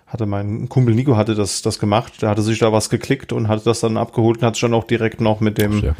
hatte 0.08 0.26
mein 0.26 0.70
Kumpel 0.70 0.96
Nico 0.96 1.18
hatte 1.18 1.36
das, 1.36 1.62
das 1.62 1.80
gemacht. 1.80 2.22
Der 2.22 2.30
hatte 2.30 2.42
sich 2.42 2.60
da 2.60 2.72
was 2.72 2.90
geklickt 2.90 3.34
und 3.34 3.50
hatte 3.50 3.66
das 3.66 3.82
dann 3.82 3.98
abgeholt 3.98 4.38
und 4.38 4.44
hat 4.46 4.56
sich 4.56 4.62
dann 4.62 4.74
auch 4.74 4.86
direkt 4.86 5.20
noch 5.22 5.42
mit 5.42 5.58
dem, 5.58 5.94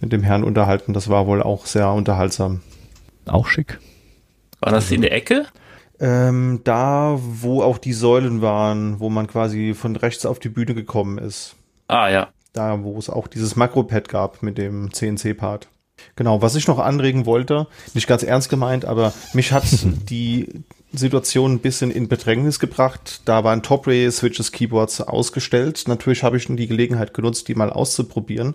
mit 0.00 0.12
dem 0.12 0.22
Herrn 0.22 0.44
unterhalten. 0.44 0.94
Das 0.94 1.08
war 1.08 1.26
wohl 1.26 1.42
auch 1.42 1.66
sehr 1.66 1.92
unterhaltsam. 1.92 2.62
Auch 3.26 3.46
schick. 3.46 3.78
War 4.60 4.72
das 4.72 4.90
in 4.90 5.02
der 5.02 5.12
Ecke? 5.12 5.46
Ähm, 6.00 6.60
da, 6.64 7.18
wo 7.20 7.62
auch 7.62 7.76
die 7.76 7.92
Säulen 7.92 8.40
waren, 8.40 9.00
wo 9.00 9.10
man 9.10 9.26
quasi 9.26 9.74
von 9.74 9.94
rechts 9.96 10.24
auf 10.24 10.38
die 10.38 10.48
Bühne 10.48 10.74
gekommen 10.74 11.18
ist. 11.18 11.56
Ah, 11.88 12.08
ja. 12.08 12.28
Da, 12.54 12.82
wo 12.82 12.98
es 12.98 13.10
auch 13.10 13.28
dieses 13.28 13.56
Makro-Pad 13.56 14.08
gab 14.08 14.42
mit 14.42 14.56
dem 14.56 14.92
CNC-Part. 14.92 15.68
Genau, 16.16 16.40
was 16.40 16.54
ich 16.54 16.66
noch 16.66 16.78
anregen 16.78 17.26
wollte, 17.26 17.66
nicht 17.92 18.06
ganz 18.06 18.22
ernst 18.22 18.48
gemeint, 18.48 18.86
aber 18.86 19.12
mich 19.34 19.52
hat 19.52 19.64
die 20.08 20.48
Situation 20.92 21.52
ein 21.52 21.58
bisschen 21.60 21.90
in 21.90 22.08
Bedrängnis 22.08 22.58
gebracht. 22.58 23.22
Da 23.24 23.44
waren 23.44 23.62
Top-Ray 23.62 24.10
Switches 24.10 24.50
Keyboards 24.50 25.00
ausgestellt. 25.00 25.84
Natürlich 25.86 26.22
habe 26.22 26.36
ich 26.36 26.46
die 26.46 26.66
Gelegenheit 26.66 27.14
genutzt, 27.14 27.48
die 27.48 27.54
mal 27.54 27.70
auszuprobieren. 27.70 28.54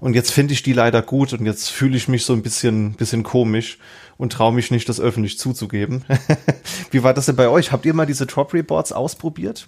Und 0.00 0.14
jetzt 0.14 0.32
finde 0.32 0.52
ich 0.52 0.62
die 0.62 0.72
leider 0.72 1.02
gut 1.02 1.32
und 1.32 1.46
jetzt 1.46 1.70
fühle 1.70 1.96
ich 1.96 2.08
mich 2.08 2.24
so 2.24 2.32
ein 2.32 2.42
bisschen, 2.42 2.94
bisschen 2.94 3.22
komisch 3.22 3.78
und 4.16 4.32
traue 4.32 4.52
mich 4.52 4.70
nicht, 4.70 4.88
das 4.88 5.00
öffentlich 5.00 5.38
zuzugeben. 5.38 6.04
Wie 6.90 7.02
war 7.02 7.14
das 7.14 7.26
denn 7.26 7.36
bei 7.36 7.48
euch? 7.48 7.72
Habt 7.72 7.86
ihr 7.86 7.94
mal 7.94 8.06
diese 8.06 8.26
Top-Ray 8.26 8.62
Boards 8.62 8.92
ausprobiert? 8.92 9.66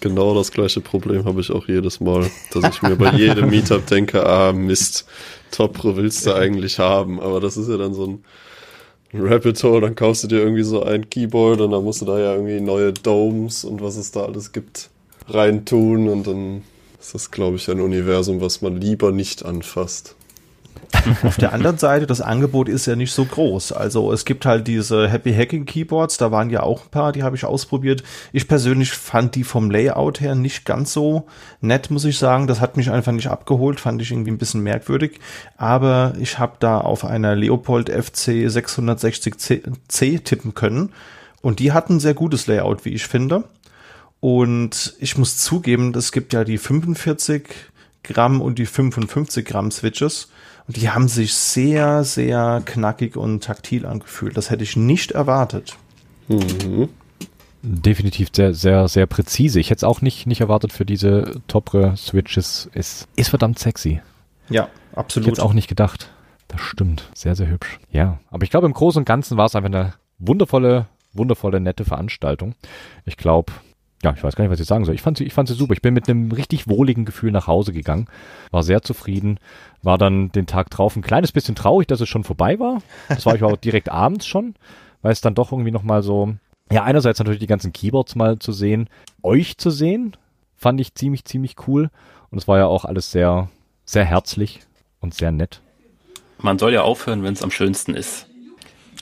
Genau 0.00 0.34
das 0.34 0.52
gleiche 0.52 0.80
Problem 0.80 1.24
habe 1.24 1.40
ich 1.40 1.50
auch 1.50 1.66
jedes 1.66 1.98
Mal, 1.98 2.30
dass 2.52 2.76
ich 2.76 2.82
mir 2.82 2.96
bei 2.96 3.12
jedem 3.12 3.48
Meetup 3.50 3.86
denke, 3.86 4.24
ah 4.24 4.52
Mist, 4.52 5.06
Top 5.50 5.74
Pro 5.74 5.96
willst 5.96 6.24
du 6.26 6.34
eigentlich 6.34 6.78
haben, 6.78 7.20
aber 7.20 7.40
das 7.40 7.56
ist 7.56 7.68
ja 7.68 7.76
dann 7.76 7.94
so 7.94 8.06
ein 8.06 8.24
Rapid 9.14 9.62
dann 9.64 9.94
kaufst 9.94 10.24
du 10.24 10.28
dir 10.28 10.40
irgendwie 10.40 10.62
so 10.62 10.82
ein 10.82 11.08
Keyboard 11.08 11.60
und 11.62 11.70
dann 11.70 11.82
musst 11.82 12.02
du 12.02 12.04
da 12.04 12.18
ja 12.18 12.34
irgendwie 12.34 12.60
neue 12.60 12.92
Domes 12.92 13.64
und 13.64 13.80
was 13.82 13.96
es 13.96 14.10
da 14.10 14.24
alles 14.24 14.52
gibt 14.52 14.90
reintun 15.28 16.08
und 16.08 16.26
dann 16.26 16.62
ist 17.00 17.14
das, 17.14 17.30
glaube 17.30 17.56
ich, 17.56 17.70
ein 17.70 17.80
Universum, 17.80 18.40
was 18.40 18.60
man 18.60 18.80
lieber 18.80 19.12
nicht 19.12 19.44
anfasst. 19.44 20.16
Auf 21.22 21.36
der 21.36 21.52
anderen 21.52 21.78
Seite, 21.78 22.06
das 22.06 22.20
Angebot 22.20 22.68
ist 22.68 22.86
ja 22.86 22.96
nicht 22.96 23.12
so 23.12 23.24
groß. 23.24 23.72
Also 23.72 24.12
es 24.12 24.24
gibt 24.24 24.46
halt 24.46 24.66
diese 24.66 25.08
Happy 25.08 25.34
Hacking 25.34 25.66
Keyboards, 25.66 26.16
da 26.16 26.30
waren 26.30 26.50
ja 26.50 26.62
auch 26.62 26.84
ein 26.84 26.90
paar, 26.90 27.12
die 27.12 27.22
habe 27.22 27.36
ich 27.36 27.44
ausprobiert. 27.44 28.02
Ich 28.32 28.48
persönlich 28.48 28.92
fand 28.92 29.34
die 29.34 29.44
vom 29.44 29.70
Layout 29.70 30.20
her 30.20 30.34
nicht 30.34 30.64
ganz 30.64 30.92
so 30.92 31.26
nett, 31.60 31.90
muss 31.90 32.04
ich 32.04 32.18
sagen. 32.18 32.46
Das 32.46 32.60
hat 32.60 32.76
mich 32.76 32.90
einfach 32.90 33.12
nicht 33.12 33.28
abgeholt, 33.28 33.80
fand 33.80 34.00
ich 34.00 34.10
irgendwie 34.10 34.30
ein 34.30 34.38
bisschen 34.38 34.62
merkwürdig. 34.62 35.20
Aber 35.56 36.14
ich 36.18 36.38
habe 36.38 36.56
da 36.58 36.80
auf 36.80 37.04
einer 37.04 37.36
Leopold 37.36 37.90
FC 37.90 38.46
660C 38.46 40.24
tippen 40.24 40.54
können. 40.54 40.92
Und 41.40 41.58
die 41.60 41.72
hatten 41.72 41.96
ein 41.96 42.00
sehr 42.00 42.14
gutes 42.14 42.46
Layout, 42.46 42.84
wie 42.84 42.94
ich 42.94 43.06
finde. 43.06 43.44
Und 44.20 44.96
ich 44.98 45.16
muss 45.16 45.36
zugeben, 45.36 45.94
es 45.94 46.12
gibt 46.12 46.32
ja 46.32 46.44
die 46.44 46.58
45 46.58 47.48
Gramm 48.02 48.40
und 48.40 48.58
die 48.58 48.66
55 48.66 49.44
Gramm 49.44 49.70
Switches. 49.70 50.28
Und 50.68 50.76
die 50.76 50.90
haben 50.90 51.08
sich 51.08 51.34
sehr, 51.34 52.04
sehr 52.04 52.62
knackig 52.64 53.16
und 53.16 53.42
taktil 53.42 53.86
angefühlt. 53.86 54.36
Das 54.36 54.50
hätte 54.50 54.62
ich 54.62 54.76
nicht 54.76 55.12
erwartet. 55.12 55.76
Mhm. 56.28 56.90
Definitiv 57.62 58.28
sehr, 58.32 58.52
sehr, 58.52 58.86
sehr 58.86 59.06
präzise. 59.06 59.58
Ich 59.58 59.70
hätte 59.70 59.78
es 59.78 59.84
auch 59.84 60.02
nicht, 60.02 60.26
nicht 60.26 60.42
erwartet 60.42 60.72
für 60.72 60.84
diese 60.84 61.40
Topre-Switches. 61.48 62.68
Es 62.74 63.08
ist 63.16 63.30
verdammt 63.30 63.58
sexy. 63.58 64.00
Ja, 64.50 64.68
absolut. 64.94 65.26
Ich 65.26 65.30
hätte 65.32 65.40
es 65.40 65.44
auch 65.44 65.54
nicht 65.54 65.68
gedacht. 65.68 66.10
Das 66.48 66.60
stimmt. 66.60 67.10
Sehr, 67.14 67.34
sehr 67.34 67.48
hübsch. 67.48 67.78
Ja, 67.90 68.20
aber 68.30 68.44
ich 68.44 68.50
glaube, 68.50 68.66
im 68.66 68.74
Großen 68.74 69.00
und 69.00 69.06
Ganzen 69.06 69.36
war 69.38 69.46
es 69.46 69.56
einfach 69.56 69.70
eine 69.70 69.94
wundervolle, 70.18 70.86
wundervolle, 71.14 71.60
nette 71.60 71.86
Veranstaltung. 71.86 72.54
Ich 73.06 73.16
glaube, 73.16 73.52
ja, 74.02 74.12
ich 74.16 74.22
weiß 74.22 74.36
gar 74.36 74.44
nicht, 74.44 74.52
was 74.52 74.60
ich 74.60 74.66
sagen 74.66 74.84
soll. 74.84 74.94
Ich 74.94 75.02
fand 75.02 75.18
sie, 75.18 75.24
ich 75.24 75.34
fand 75.34 75.48
sie 75.48 75.54
super. 75.54 75.72
Ich 75.72 75.82
bin 75.82 75.94
mit 75.94 76.08
einem 76.08 76.30
richtig 76.30 76.68
wohligen 76.68 77.04
Gefühl 77.04 77.32
nach 77.32 77.46
Hause 77.46 77.72
gegangen, 77.72 78.06
war 78.50 78.62
sehr 78.62 78.82
zufrieden, 78.82 79.40
war 79.82 79.98
dann 79.98 80.30
den 80.30 80.46
Tag 80.46 80.70
drauf 80.70 80.94
ein 80.94 81.02
kleines 81.02 81.32
bisschen 81.32 81.56
traurig, 81.56 81.88
dass 81.88 82.00
es 82.00 82.08
schon 82.08 82.24
vorbei 82.24 82.60
war. 82.60 82.80
Das 83.08 83.26
war 83.26 83.34
ich 83.34 83.42
auch 83.42 83.56
direkt 83.56 83.90
abends 83.90 84.26
schon, 84.26 84.54
weil 85.02 85.12
es 85.12 85.20
dann 85.20 85.34
doch 85.34 85.50
irgendwie 85.50 85.72
nochmal 85.72 86.02
so, 86.02 86.34
ja, 86.70 86.84
einerseits 86.84 87.18
natürlich 87.18 87.40
die 87.40 87.46
ganzen 87.46 87.72
Keyboards 87.72 88.14
mal 88.14 88.38
zu 88.38 88.52
sehen, 88.52 88.88
euch 89.22 89.58
zu 89.58 89.70
sehen, 89.70 90.16
fand 90.56 90.80
ich 90.80 90.94
ziemlich, 90.94 91.24
ziemlich 91.24 91.56
cool. 91.66 91.90
Und 92.30 92.38
es 92.38 92.46
war 92.46 92.58
ja 92.58 92.66
auch 92.66 92.84
alles 92.84 93.10
sehr, 93.10 93.48
sehr 93.84 94.04
herzlich 94.04 94.60
und 95.00 95.14
sehr 95.14 95.32
nett. 95.32 95.60
Man 96.38 96.58
soll 96.58 96.72
ja 96.72 96.82
aufhören, 96.82 97.24
wenn 97.24 97.32
es 97.32 97.42
am 97.42 97.50
schönsten 97.50 97.94
ist. 97.94 98.26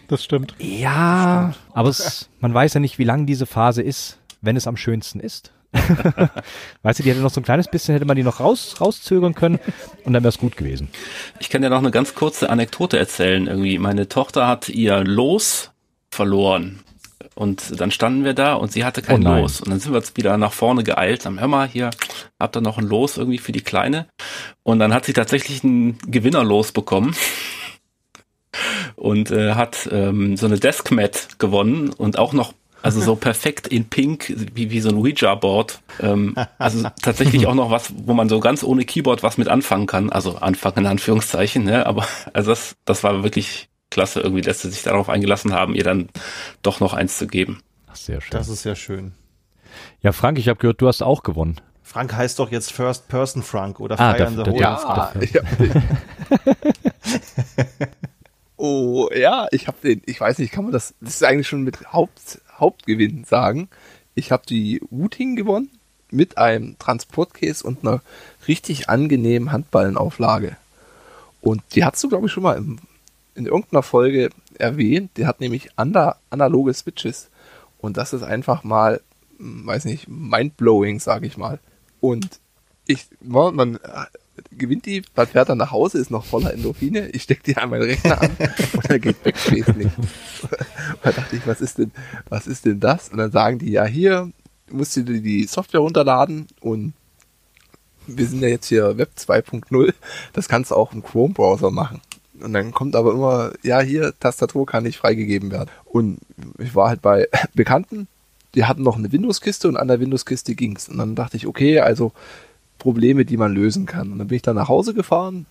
Das 0.08 0.22
stimmt. 0.24 0.54
Ja, 0.58 1.52
stimmt. 1.52 1.76
aber 1.76 1.88
es, 1.88 2.30
man 2.40 2.54
weiß 2.54 2.74
ja 2.74 2.80
nicht, 2.80 2.98
wie 2.98 3.04
lang 3.04 3.26
diese 3.26 3.44
Phase 3.44 3.82
ist, 3.82 4.18
wenn 4.40 4.56
es 4.56 4.66
am 4.66 4.76
schönsten 4.76 5.20
ist. 5.20 5.52
weißt 6.82 6.98
du, 6.98 7.02
die 7.02 7.10
hätte 7.10 7.20
noch 7.20 7.30
so 7.30 7.40
ein 7.40 7.44
kleines 7.44 7.68
bisschen, 7.68 7.94
hätte 7.94 8.06
man 8.06 8.16
die 8.16 8.22
noch 8.22 8.40
raus, 8.40 8.76
rauszögern 8.80 9.34
können 9.34 9.58
und 10.04 10.12
dann 10.12 10.22
wäre 10.22 10.30
es 10.30 10.38
gut 10.38 10.56
gewesen. 10.56 10.88
Ich 11.38 11.50
kann 11.50 11.62
dir 11.62 11.70
noch 11.70 11.78
eine 11.78 11.90
ganz 11.90 12.14
kurze 12.14 12.48
Anekdote 12.48 12.98
erzählen. 12.98 13.46
Irgendwie, 13.46 13.78
meine 13.78 14.08
Tochter 14.08 14.46
hat 14.46 14.68
ihr 14.68 15.04
Los 15.04 15.72
verloren. 16.10 16.80
Und 17.34 17.78
dann 17.80 17.90
standen 17.90 18.24
wir 18.24 18.32
da 18.32 18.54
und 18.54 18.72
sie 18.72 18.84
hatte 18.84 19.02
kein 19.02 19.26
oh 19.26 19.40
Los. 19.40 19.60
Und 19.60 19.70
dann 19.70 19.78
sind 19.78 19.92
wir 19.92 19.98
jetzt 19.98 20.16
wieder 20.16 20.38
nach 20.38 20.54
vorne 20.54 20.84
geeilt. 20.84 21.26
Dann 21.26 21.38
hör 21.38 21.48
mal, 21.48 21.68
hier 21.68 21.90
habt 22.40 22.56
ihr 22.56 22.62
noch 22.62 22.78
ein 22.78 22.86
Los 22.86 23.18
irgendwie 23.18 23.38
für 23.38 23.52
die 23.52 23.60
Kleine. 23.60 24.06
Und 24.62 24.78
dann 24.78 24.94
hat 24.94 25.04
sie 25.04 25.12
tatsächlich 25.12 25.62
ein 25.62 25.98
Gewinnerlos 26.06 26.72
bekommen. 26.72 27.14
und 28.96 29.30
äh, 29.30 29.54
hat 29.54 29.88
ähm, 29.92 30.36
so 30.36 30.46
eine 30.46 30.58
Deskmat 30.58 31.38
gewonnen 31.38 31.90
und 31.90 32.18
auch 32.18 32.32
noch 32.32 32.54
also 32.86 33.00
so 33.00 33.16
perfekt 33.16 33.66
in 33.66 33.84
Pink, 33.88 34.32
wie, 34.54 34.70
wie 34.70 34.80
so 34.80 34.88
ein 34.88 34.96
Ouija-Board. 34.96 35.80
Ähm, 36.00 36.34
also 36.58 36.88
tatsächlich 37.02 37.46
auch 37.46 37.54
noch 37.54 37.70
was, 37.70 37.92
wo 38.04 38.14
man 38.14 38.28
so 38.28 38.40
ganz 38.40 38.62
ohne 38.62 38.84
Keyboard 38.84 39.22
was 39.22 39.38
mit 39.38 39.48
anfangen 39.48 39.86
kann. 39.86 40.10
Also 40.10 40.36
anfangen 40.36 40.78
in 40.78 40.86
Anführungszeichen, 40.86 41.64
ne? 41.64 41.86
Aber 41.86 42.06
also 42.32 42.50
das, 42.50 42.76
das 42.84 43.04
war 43.04 43.22
wirklich 43.22 43.68
klasse, 43.90 44.20
irgendwie, 44.20 44.42
dass 44.42 44.62
sie 44.62 44.70
sich 44.70 44.82
darauf 44.82 45.08
eingelassen 45.08 45.52
haben, 45.52 45.74
ihr 45.74 45.84
dann 45.84 46.08
doch 46.62 46.80
noch 46.80 46.94
eins 46.94 47.18
zu 47.18 47.26
geben. 47.26 47.60
Ach, 47.86 47.96
sehr 47.96 48.20
schön. 48.20 48.30
Das 48.32 48.48
ist 48.48 48.62
sehr 48.62 48.76
schön. 48.76 49.12
Ja, 50.00 50.12
Frank, 50.12 50.38
ich 50.38 50.48
habe 50.48 50.58
gehört, 50.58 50.80
du 50.80 50.88
hast 50.88 51.02
auch 51.02 51.22
gewonnen. 51.22 51.60
Frank 51.82 52.14
heißt 52.14 52.38
doch 52.40 52.50
jetzt 52.50 52.72
First 52.72 53.08
Person 53.08 53.42
Frank 53.42 53.78
oder 53.78 53.98
ah, 54.00 54.14
Fire 54.14 54.30
der, 54.30 54.44
the 54.44 54.58
Ja, 54.58 55.12
ja. 55.20 55.40
oh, 58.56 59.08
ja, 59.14 59.46
ich 59.52 59.68
habe 59.68 59.76
den, 59.82 60.02
ich 60.04 60.20
weiß 60.20 60.38
nicht, 60.38 60.52
kann 60.52 60.64
man 60.64 60.72
das, 60.72 60.94
das 61.00 61.14
ist 61.14 61.24
eigentlich 61.24 61.46
schon 61.46 61.62
mit 61.62 61.92
Haupt, 61.92 62.40
Hauptgewinn 62.58 63.24
sagen. 63.24 63.68
Ich 64.14 64.32
habe 64.32 64.44
die 64.46 64.80
Wooting 64.90 65.36
gewonnen 65.36 65.70
mit 66.10 66.38
einem 66.38 66.78
Transportcase 66.78 67.66
und 67.66 67.82
einer 67.82 68.00
richtig 68.48 68.88
angenehmen 68.88 69.52
Handballenauflage. 69.52 70.56
Und 71.40 71.62
die 71.74 71.84
hast 71.84 72.02
du, 72.02 72.08
glaube 72.08 72.26
ich, 72.26 72.32
schon 72.32 72.42
mal 72.42 72.56
im, 72.56 72.78
in 73.34 73.46
irgendeiner 73.46 73.82
Folge 73.82 74.30
erwähnt. 74.58 75.10
Die 75.16 75.26
hat 75.26 75.40
nämlich 75.40 75.70
analoge 75.76 76.74
Switches. 76.74 77.28
Und 77.78 77.96
das 77.96 78.12
ist 78.12 78.22
einfach 78.22 78.64
mal, 78.64 79.00
hm, 79.38 79.66
weiß 79.66 79.84
nicht, 79.84 80.08
mindblowing, 80.08 80.98
sage 81.00 81.26
ich 81.26 81.36
mal. 81.36 81.58
Und 82.00 82.40
ich, 82.86 83.06
man, 83.20 83.78
gewinnt 84.50 84.86
die, 84.86 85.02
man 85.14 85.26
fährt 85.26 85.48
dann 85.48 85.58
nach 85.58 85.70
Hause, 85.70 85.98
ist 85.98 86.10
noch 86.10 86.24
voller 86.24 86.52
Endorphine, 86.52 87.08
ich 87.08 87.22
stecke 87.22 87.42
die 87.42 87.56
an 87.56 87.70
meinen 87.70 87.82
Rechner 87.82 88.20
an 88.20 88.30
und 88.72 88.90
dann 88.90 89.00
geht 89.00 89.24
nicht. 89.24 89.68
und 89.68 90.08
da 91.02 91.12
dachte 91.12 91.36
ich, 91.36 91.46
was 91.46 91.60
ist 91.60 91.78
denn, 91.78 91.92
was 92.28 92.46
ist 92.46 92.64
denn 92.64 92.80
das? 92.80 93.08
Und 93.08 93.18
dann 93.18 93.32
sagen 93.32 93.58
die, 93.58 93.70
ja 93.70 93.84
hier, 93.84 94.30
musst 94.70 94.96
du 94.96 95.02
dir 95.02 95.20
die 95.20 95.44
Software 95.44 95.80
runterladen 95.80 96.46
und 96.60 96.94
wir 98.06 98.26
sind 98.26 98.42
ja 98.42 98.48
jetzt 98.48 98.66
hier 98.68 98.98
Web 98.98 99.10
2.0, 99.16 99.92
das 100.32 100.48
kannst 100.48 100.70
du 100.70 100.74
auch 100.76 100.92
im 100.92 101.02
Chrome-Browser 101.02 101.70
machen. 101.70 102.00
Und 102.40 102.52
dann 102.52 102.72
kommt 102.72 102.96
aber 102.96 103.12
immer, 103.12 103.52
ja, 103.62 103.80
hier, 103.80 104.12
Tastatur 104.20 104.66
kann 104.66 104.84
nicht 104.84 104.98
freigegeben 104.98 105.50
werden. 105.50 105.70
Und 105.84 106.18
ich 106.58 106.74
war 106.74 106.88
halt 106.88 107.02
bei 107.02 107.28
Bekannten, 107.54 108.08
die 108.54 108.64
hatten 108.64 108.82
noch 108.82 108.96
eine 108.96 109.12
Windows-Kiste 109.12 109.68
und 109.68 109.76
an 109.76 109.88
der 109.88 110.00
Windows-Kiste 110.00 110.54
ging's. 110.54 110.88
Und 110.88 110.98
dann 110.98 111.14
dachte 111.14 111.36
ich, 111.36 111.46
okay, 111.46 111.80
also 111.80 112.12
Probleme, 112.78 113.24
die 113.24 113.36
man 113.36 113.54
lösen 113.54 113.86
kann. 113.86 114.12
Und 114.12 114.18
dann 114.18 114.28
bin 114.28 114.36
ich 114.36 114.42
dann 114.42 114.56
nach 114.56 114.68
Hause 114.68 114.94
gefahren, 114.94 115.46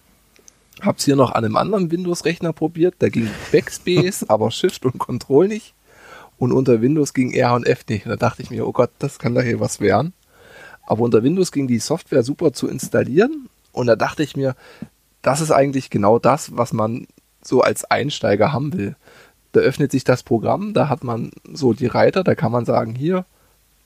hab's 0.81 1.05
hier 1.05 1.15
noch 1.15 1.31
an 1.31 1.45
einem 1.45 1.57
anderen 1.57 1.91
Windows-Rechner 1.91 2.53
probiert. 2.53 2.95
Da 2.99 3.09
ging 3.09 3.29
Backspace, 3.51 4.23
aber 4.29 4.51
Shift 4.51 4.85
und 4.85 4.97
Control 4.97 5.47
nicht. 5.47 5.73
Und 6.37 6.51
unter 6.51 6.81
Windows 6.81 7.13
ging 7.13 7.31
R 7.31 7.53
und 7.53 7.65
F 7.65 7.85
nicht. 7.87 8.05
Und 8.05 8.11
da 8.11 8.17
dachte 8.17 8.41
ich 8.41 8.49
mir, 8.49 8.67
oh 8.67 8.71
Gott, 8.71 8.91
das 8.99 9.19
kann 9.19 9.35
doch 9.35 9.41
hier 9.41 9.59
was 9.59 9.79
werden. 9.79 10.13
Aber 10.85 11.01
unter 11.01 11.23
Windows 11.23 11.51
ging 11.51 11.67
die 11.67 11.79
Software 11.79 12.23
super 12.23 12.53
zu 12.53 12.67
installieren. 12.67 13.49
Und 13.71 13.87
da 13.87 13.95
dachte 13.95 14.23
ich 14.23 14.35
mir, 14.35 14.55
das 15.21 15.41
ist 15.41 15.51
eigentlich 15.51 15.89
genau 15.89 16.19
das, 16.19 16.55
was 16.55 16.73
man 16.73 17.07
so 17.41 17.61
als 17.61 17.85
Einsteiger 17.85 18.53
haben 18.53 18.73
will. 18.73 18.95
Da 19.53 19.61
öffnet 19.61 19.91
sich 19.91 20.03
das 20.03 20.23
Programm, 20.23 20.73
da 20.73 20.89
hat 20.89 21.03
man 21.03 21.31
so 21.51 21.73
die 21.73 21.87
Reiter, 21.87 22.23
da 22.23 22.35
kann 22.35 22.51
man 22.51 22.65
sagen, 22.65 22.93
hier, 22.93 23.25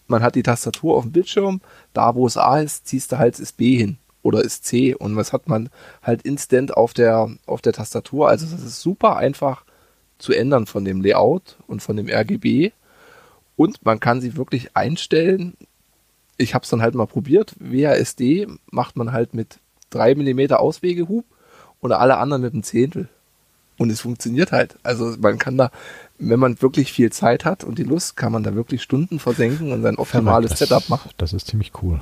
man 0.09 0.23
hat 0.23 0.35
die 0.35 0.43
Tastatur 0.43 0.95
auf 0.95 1.03
dem 1.03 1.11
Bildschirm, 1.11 1.61
da 1.93 2.15
wo 2.15 2.27
es 2.27 2.37
A 2.37 2.59
ist, 2.59 2.87
ziehst 2.87 3.11
du 3.11 3.17
halt 3.17 3.39
das 3.39 3.51
B 3.51 3.77
hin 3.77 3.97
oder 4.21 4.43
ist 4.43 4.65
C 4.65 4.95
und 4.95 5.15
was 5.15 5.33
hat 5.33 5.47
man 5.47 5.69
halt 6.01 6.23
instant 6.23 6.75
auf 6.75 6.93
der, 6.93 7.29
auf 7.45 7.61
der 7.61 7.73
Tastatur. 7.73 8.27
Also 8.27 8.45
das 8.45 8.63
ist 8.63 8.81
super 8.81 9.17
einfach 9.17 9.63
zu 10.17 10.33
ändern 10.33 10.65
von 10.65 10.83
dem 10.83 11.01
Layout 11.01 11.57
und 11.67 11.81
von 11.81 11.95
dem 11.95 12.09
RGB 12.09 12.71
und 13.55 13.85
man 13.85 13.99
kann 13.99 14.21
sie 14.21 14.37
wirklich 14.37 14.75
einstellen. 14.75 15.55
Ich 16.37 16.53
habe 16.53 16.63
es 16.63 16.69
dann 16.69 16.81
halt 16.81 16.95
mal 16.95 17.07
probiert. 17.07 17.55
WASD 17.59 18.47
macht 18.71 18.95
man 18.95 19.11
halt 19.11 19.33
mit 19.33 19.59
3 19.89 20.15
mm 20.15 20.53
Auswegehub 20.53 21.25
und 21.81 21.91
alle 21.91 22.17
anderen 22.17 22.41
mit 22.41 22.53
einem 22.53 22.63
Zehntel. 22.63 23.09
Und 23.77 23.89
es 23.89 24.01
funktioniert 24.01 24.51
halt. 24.51 24.77
Also 24.83 25.15
man 25.19 25.39
kann 25.39 25.57
da 25.57 25.71
wenn 26.19 26.39
man 26.39 26.61
wirklich 26.61 26.91
viel 26.91 27.11
Zeit 27.11 27.45
hat 27.45 27.63
und 27.63 27.79
die 27.79 27.83
Lust, 27.83 28.17
kann 28.17 28.31
man 28.31 28.43
da 28.43 28.53
wirklich 28.53 28.83
Stunden 28.83 29.19
versenken 29.19 29.71
und 29.71 29.81
sein 29.81 29.95
optimales 29.95 30.51
das, 30.51 30.59
Setup 30.59 30.87
machen. 30.89 31.09
Das 31.17 31.33
ist 31.33 31.47
ziemlich 31.47 31.71
cool. 31.81 32.01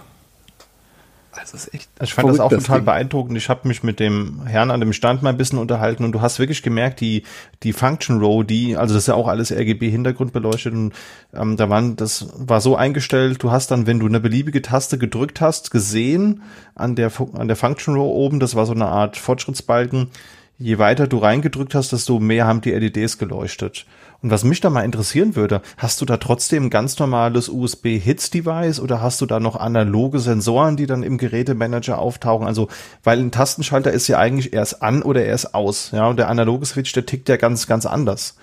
Also 1.39 1.55
ist 1.55 1.71
echt 1.71 1.89
ich 2.01 2.15
fand 2.15 2.29
das 2.29 2.39
auch 2.39 2.49
total 2.49 2.79
Ding. 2.79 2.85
beeindruckend. 2.85 3.37
Ich 3.37 3.47
habe 3.47 3.67
mich 3.67 3.83
mit 3.83 3.99
dem 3.99 4.45
Herrn 4.45 4.71
an 4.71 4.79
dem 4.79 4.91
Stand 4.91 5.21
mal 5.21 5.29
ein 5.29 5.37
bisschen 5.37 5.59
unterhalten 5.59 6.03
und 6.03 6.11
du 6.13 6.21
hast 6.21 6.39
wirklich 6.39 6.63
gemerkt, 6.63 6.99
die 6.99 7.23
die 7.61 7.73
Function 7.73 8.19
Row, 8.19 8.43
die 8.43 8.75
also 8.75 8.95
das 8.95 9.03
ist 9.03 9.07
ja 9.07 9.13
auch 9.13 9.27
alles 9.27 9.51
RGB 9.51 9.89
Hintergrund 9.89 10.33
beleuchtet 10.33 10.73
und 10.73 10.93
ähm, 11.35 11.55
da 11.55 11.69
waren 11.69 11.95
das 11.95 12.27
war 12.35 12.59
so 12.59 12.75
eingestellt. 12.75 13.43
Du 13.43 13.51
hast 13.51 13.69
dann, 13.69 13.85
wenn 13.85 13.99
du 13.99 14.07
eine 14.07 14.19
beliebige 14.19 14.63
Taste 14.63 14.97
gedrückt 14.97 15.39
hast, 15.39 15.69
gesehen 15.69 16.41
an 16.73 16.95
der 16.95 17.11
an 17.33 17.47
der 17.47 17.55
Function 17.55 17.93
Row 17.93 18.09
oben, 18.09 18.39
das 18.39 18.55
war 18.55 18.65
so 18.65 18.73
eine 18.73 18.87
Art 18.87 19.15
Fortschrittsbalken. 19.15 20.09
Je 20.57 20.79
weiter 20.79 21.05
du 21.05 21.19
reingedrückt 21.19 21.75
hast, 21.75 21.91
desto 21.91 22.19
mehr 22.19 22.47
haben 22.47 22.61
die 22.61 22.71
LEDs 22.71 23.19
geleuchtet. 23.19 23.85
Und 24.21 24.31
was 24.31 24.43
mich 24.43 24.61
da 24.61 24.69
mal 24.69 24.83
interessieren 24.83 25.35
würde, 25.35 25.61
hast 25.77 26.01
du 26.01 26.05
da 26.05 26.17
trotzdem 26.17 26.65
ein 26.65 26.69
ganz 26.69 26.97
normales 26.97 27.49
USB-Hits-Device 27.49 28.79
oder 28.79 29.01
hast 29.01 29.21
du 29.21 29.25
da 29.25 29.39
noch 29.39 29.55
analoge 29.55 30.19
Sensoren, 30.19 30.75
die 30.75 30.87
dann 30.87 31.03
im 31.03 31.17
Gerätemanager 31.17 31.99
auftauchen? 31.99 32.47
Also, 32.47 32.67
weil 33.03 33.19
ein 33.19 33.31
Tastenschalter 33.31 33.91
ist 33.91 34.07
ja 34.07 34.17
eigentlich 34.17 34.53
erst 34.53 34.81
an 34.81 35.03
oder 35.03 35.23
erst 35.23 35.53
aus. 35.53 35.91
Ja, 35.91 36.07
und 36.07 36.17
der 36.17 36.29
analoge 36.29 36.65
Switch, 36.65 36.91
der 36.93 37.05
tickt 37.05 37.29
ja 37.29 37.37
ganz, 37.37 37.67
ganz 37.67 37.85
anders. 37.85 38.35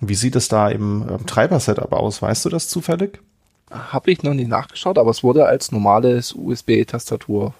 Wie 0.00 0.14
sieht 0.14 0.36
es 0.36 0.48
da 0.48 0.68
im 0.68 1.08
ähm, 1.08 1.26
Treiber-Setup 1.26 1.92
aus? 1.92 2.20
Weißt 2.20 2.44
du 2.44 2.48
das 2.48 2.68
zufällig? 2.68 3.20
Habe 3.70 4.10
ich 4.10 4.22
noch 4.22 4.34
nicht 4.34 4.48
nachgeschaut, 4.48 4.98
aber 4.98 5.10
es 5.10 5.22
wurde 5.22 5.46
als 5.46 5.72
USB-Tastatur 6.34 7.54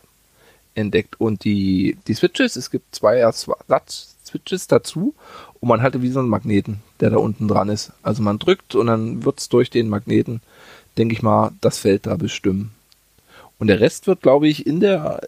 entdeckt. 0.74 1.20
Und 1.20 1.44
die, 1.44 1.96
die 2.06 2.14
Switches, 2.14 2.56
es 2.56 2.70
gibt 2.70 2.94
zwei 2.94 3.18
Ersatz-Switches 4.32 4.66
dazu 4.66 5.14
und 5.60 5.68
man 5.68 5.82
hatte 5.82 6.02
wie 6.02 6.10
so 6.10 6.20
einen 6.20 6.28
Magneten, 6.28 6.80
der 7.00 7.10
da 7.10 7.18
unten 7.18 7.48
dran 7.48 7.68
ist. 7.68 7.92
Also 8.02 8.22
man 8.22 8.38
drückt 8.38 8.74
und 8.74 8.86
dann 8.86 9.24
wird 9.24 9.38
es 9.38 9.48
durch 9.48 9.70
den 9.70 9.88
Magneten, 9.88 10.40
denke 10.98 11.14
ich 11.14 11.22
mal, 11.22 11.52
das 11.60 11.78
Feld 11.78 12.06
da 12.06 12.16
bestimmen. 12.16 12.72
Und 13.58 13.68
der 13.68 13.80
Rest 13.80 14.06
wird, 14.06 14.22
glaube 14.22 14.48
ich, 14.48 14.66
in 14.66 14.80
der, 14.80 15.20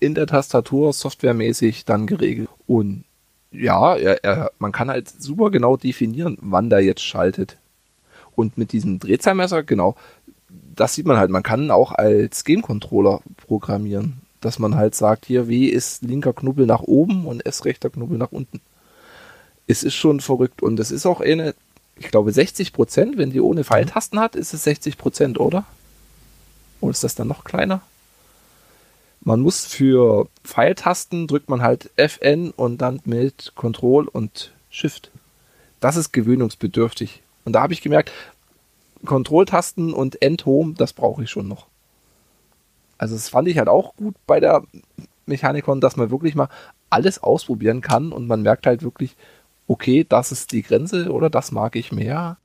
in 0.00 0.14
der 0.14 0.26
Tastatur 0.26 0.92
softwaremäßig 0.92 1.84
dann 1.84 2.06
geregelt. 2.06 2.48
Und 2.66 3.04
ja, 3.50 3.96
er, 3.96 4.22
er, 4.24 4.50
man 4.58 4.72
kann 4.72 4.90
halt 4.90 5.08
super 5.08 5.50
genau 5.50 5.76
definieren, 5.76 6.38
wann 6.40 6.70
der 6.70 6.80
jetzt 6.80 7.02
schaltet. 7.02 7.56
Und 8.36 8.58
mit 8.58 8.72
diesem 8.72 8.98
Drehzahlmesser, 8.98 9.62
genau, 9.62 9.96
das 10.76 10.94
sieht 10.94 11.06
man 11.06 11.16
halt. 11.16 11.30
Man 11.30 11.42
kann 11.42 11.70
auch 11.70 11.92
als 11.92 12.44
Game-Controller 12.44 13.20
programmieren, 13.46 14.23
dass 14.44 14.58
man 14.58 14.76
halt 14.76 14.94
sagt, 14.94 15.26
hier 15.26 15.48
W 15.48 15.66
ist 15.66 16.02
linker 16.02 16.32
Knubbel 16.32 16.66
nach 16.66 16.82
oben 16.82 17.26
und 17.26 17.44
S 17.46 17.64
rechter 17.64 17.90
Knubbel 17.90 18.18
nach 18.18 18.32
unten 18.32 18.60
es 19.66 19.82
ist 19.82 19.94
schon 19.94 20.20
verrückt 20.20 20.62
und 20.62 20.78
es 20.80 20.90
ist 20.90 21.06
auch 21.06 21.20
eine, 21.20 21.54
ich 21.96 22.08
glaube 22.08 22.32
60 22.32 22.72
Prozent. 22.72 23.16
Wenn 23.16 23.30
die 23.30 23.40
ohne 23.40 23.64
Pfeiltasten 23.64 24.20
hat, 24.20 24.36
ist 24.36 24.54
es 24.54 24.64
60 24.64 24.98
Prozent, 24.98 25.40
oder? 25.40 25.64
Oder 26.80 26.90
ist 26.90 27.04
das 27.04 27.14
dann 27.14 27.28
noch 27.28 27.44
kleiner? 27.44 27.80
Man 29.20 29.40
muss 29.40 29.64
für 29.64 30.28
Pfeiltasten 30.44 31.26
drückt 31.26 31.48
man 31.48 31.62
halt 31.62 31.90
FN 31.96 32.50
und 32.50 32.78
dann 32.78 33.00
mit 33.04 33.52
Control 33.54 34.06
und 34.06 34.52
Shift. 34.68 35.10
Das 35.80 35.96
ist 35.96 36.12
gewöhnungsbedürftig. 36.12 37.22
Und 37.46 37.54
da 37.54 37.62
habe 37.62 37.72
ich 37.72 37.80
gemerkt, 37.80 38.12
Kontrolltasten 39.06 39.94
und 39.94 40.20
End-Home, 40.20 40.74
das 40.76 40.92
brauche 40.92 41.22
ich 41.22 41.30
schon 41.30 41.48
noch. 41.48 41.66
Also 43.04 43.16
das 43.16 43.28
fand 43.28 43.48
ich 43.48 43.58
halt 43.58 43.68
auch 43.68 43.96
gut 43.96 44.14
bei 44.26 44.40
der 44.40 44.62
Mechanikon, 45.26 45.82
dass 45.82 45.98
man 45.98 46.10
wirklich 46.10 46.34
mal 46.34 46.48
alles 46.88 47.22
ausprobieren 47.22 47.82
kann 47.82 48.12
und 48.12 48.26
man 48.26 48.40
merkt 48.40 48.66
halt 48.66 48.82
wirklich, 48.82 49.14
okay, 49.66 50.06
das 50.08 50.32
ist 50.32 50.52
die 50.52 50.62
Grenze 50.62 51.12
oder 51.12 51.28
das 51.28 51.52
mag 51.52 51.76
ich 51.76 51.92
mehr. 51.92 52.38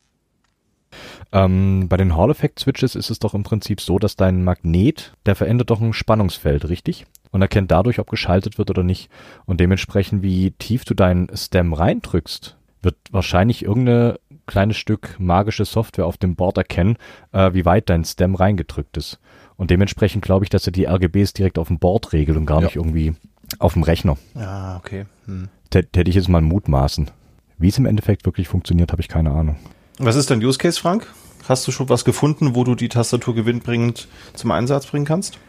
Ähm, 1.31 1.87
bei 1.87 1.95
den 1.95 2.17
Hall 2.17 2.29
Effect 2.29 2.59
Switches 2.59 2.95
ist 2.95 3.09
es 3.09 3.19
doch 3.19 3.33
im 3.33 3.43
Prinzip 3.43 3.79
so, 3.79 3.99
dass 3.99 4.17
dein 4.17 4.43
Magnet, 4.43 5.13
der 5.25 5.37
verändert 5.37 5.69
doch 5.69 5.79
ein 5.79 5.93
Spannungsfeld, 5.93 6.67
richtig? 6.67 7.05
Und 7.31 7.41
erkennt 7.41 7.71
dadurch, 7.71 7.99
ob 7.99 8.09
geschaltet 8.09 8.57
wird 8.57 8.69
oder 8.69 8.83
nicht. 8.83 9.09
Und 9.45 9.61
dementsprechend, 9.61 10.23
wie 10.23 10.51
tief 10.51 10.83
du 10.83 10.93
deinen 10.93 11.29
Stem 11.37 11.71
reindrückst, 11.71 12.57
wird 12.81 12.97
wahrscheinlich 13.11 13.63
irgendeine 13.63 14.19
kleines 14.45 14.75
Stück 14.75 15.15
magische 15.19 15.63
Software 15.63 16.05
auf 16.05 16.17
dem 16.17 16.35
Board 16.35 16.57
erkennen, 16.57 16.97
äh, 17.31 17.53
wie 17.53 17.63
weit 17.63 17.89
dein 17.89 18.03
Stem 18.03 18.35
reingedrückt 18.35 18.97
ist. 18.97 19.21
Und 19.59 19.71
dementsprechend 19.71 20.23
glaube 20.23 20.45
ich, 20.45 20.49
dass 20.49 20.65
er 20.65 20.71
die 20.71 20.85
RGBs 20.85 21.33
direkt 21.33 21.59
auf 21.59 21.67
dem 21.67 21.79
Board 21.79 22.13
regelt 22.13 22.37
und 22.37 22.45
gar 22.45 22.59
ja. 22.61 22.67
nicht 22.67 22.77
irgendwie 22.77 23.13
auf 23.59 23.73
dem 23.73 23.83
Rechner. 23.83 24.17
Ah, 24.33 24.77
okay. 24.77 25.03
Hm. 25.25 25.49
Hätte 25.73 26.09
ich 26.09 26.15
jetzt 26.15 26.29
mal 26.29 26.41
mutmaßen. 26.41 27.11
Wie 27.57 27.67
es 27.67 27.77
im 27.77 27.85
Endeffekt 27.85 28.25
wirklich 28.25 28.47
funktioniert, 28.47 28.93
habe 28.93 29.01
ich 29.01 29.09
keine 29.09 29.31
Ahnung. 29.31 29.57
Was 29.97 30.15
ist 30.15 30.31
dein 30.31 30.41
Use 30.41 30.57
Case, 30.57 30.79
Frank? 30.79 31.07
Hast 31.45 31.67
du 31.67 31.73
schon 31.73 31.89
was 31.89 32.05
gefunden, 32.05 32.55
wo 32.55 32.63
du 32.63 32.73
die 32.73 32.87
Tastatur 32.87 33.35
gewinnbringend 33.35 34.07
zum 34.33 34.51
Einsatz 34.51 34.87
bringen 34.87 35.03
kannst? 35.03 35.39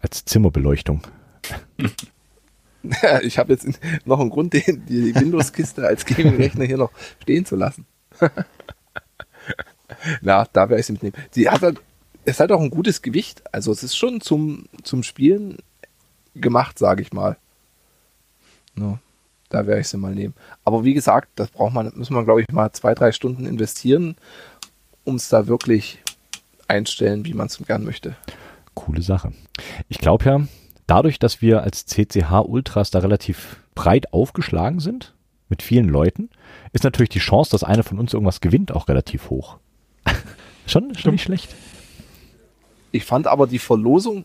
Als 0.00 0.24
Zimmerbeleuchtung. 0.24 1.02
ich 3.22 3.38
habe 3.38 3.52
jetzt 3.52 3.68
noch 4.04 4.18
einen 4.18 4.30
Grund, 4.30 4.52
die, 4.52 4.80
die 4.88 5.14
Windows-Kiste 5.14 5.86
als 5.86 6.04
Gaming-Rechner 6.06 6.64
hier 6.64 6.78
noch 6.78 6.90
stehen 7.20 7.44
zu 7.44 7.54
lassen. 7.54 7.86
Na, 10.22 10.44
da 10.52 10.68
werde 10.68 10.80
ich 10.80 10.86
sie 10.86 10.94
mitnehmen. 10.94 11.14
Sie 11.30 11.48
hat 11.48 11.62
halt, 11.62 11.80
es 12.24 12.40
hat 12.40 12.52
auch 12.52 12.60
ein 12.60 12.70
gutes 12.70 13.02
Gewicht. 13.02 13.42
Also 13.52 13.72
es 13.72 13.82
ist 13.82 13.96
schon 13.96 14.20
zum, 14.20 14.66
zum 14.82 15.02
Spielen 15.02 15.58
gemacht, 16.34 16.78
sage 16.78 17.02
ich 17.02 17.12
mal. 17.12 17.36
No, 18.74 18.98
da 19.48 19.66
werde 19.66 19.80
ich 19.80 19.88
sie 19.88 19.98
mal 19.98 20.14
nehmen. 20.14 20.34
Aber 20.64 20.84
wie 20.84 20.94
gesagt, 20.94 21.28
das 21.36 21.50
braucht 21.50 21.74
man, 21.74 21.92
müssen 21.94 22.14
wir, 22.14 22.24
glaube 22.24 22.40
ich, 22.40 22.48
mal 22.48 22.72
zwei, 22.72 22.94
drei 22.94 23.12
Stunden 23.12 23.46
investieren, 23.46 24.16
um 25.04 25.16
es 25.16 25.28
da 25.28 25.46
wirklich 25.46 25.98
einstellen, 26.68 27.24
wie 27.26 27.34
man 27.34 27.48
es 27.48 27.58
gern 27.58 27.84
möchte. 27.84 28.16
Coole 28.74 29.02
Sache. 29.02 29.32
Ich 29.88 29.98
glaube 29.98 30.24
ja, 30.24 30.40
dadurch, 30.86 31.18
dass 31.18 31.42
wir 31.42 31.62
als 31.62 31.84
CCH 31.84 32.32
Ultras 32.46 32.90
da 32.90 33.00
relativ 33.00 33.56
breit 33.74 34.12
aufgeschlagen 34.12 34.80
sind, 34.80 35.14
mit 35.48 35.62
vielen 35.62 35.88
Leuten, 35.88 36.30
ist 36.72 36.84
natürlich 36.84 37.10
die 37.10 37.18
Chance, 37.18 37.50
dass 37.50 37.62
einer 37.62 37.82
von 37.82 37.98
uns 37.98 38.14
irgendwas 38.14 38.40
gewinnt, 38.40 38.72
auch 38.72 38.88
relativ 38.88 39.28
hoch. 39.28 39.58
schon, 40.66 40.94
schon 40.94 41.12
nicht 41.12 41.24
schlecht. 41.24 41.54
Ich 42.92 43.04
fand 43.04 43.26
aber 43.26 43.46
die 43.46 43.58
Verlosung, 43.58 44.24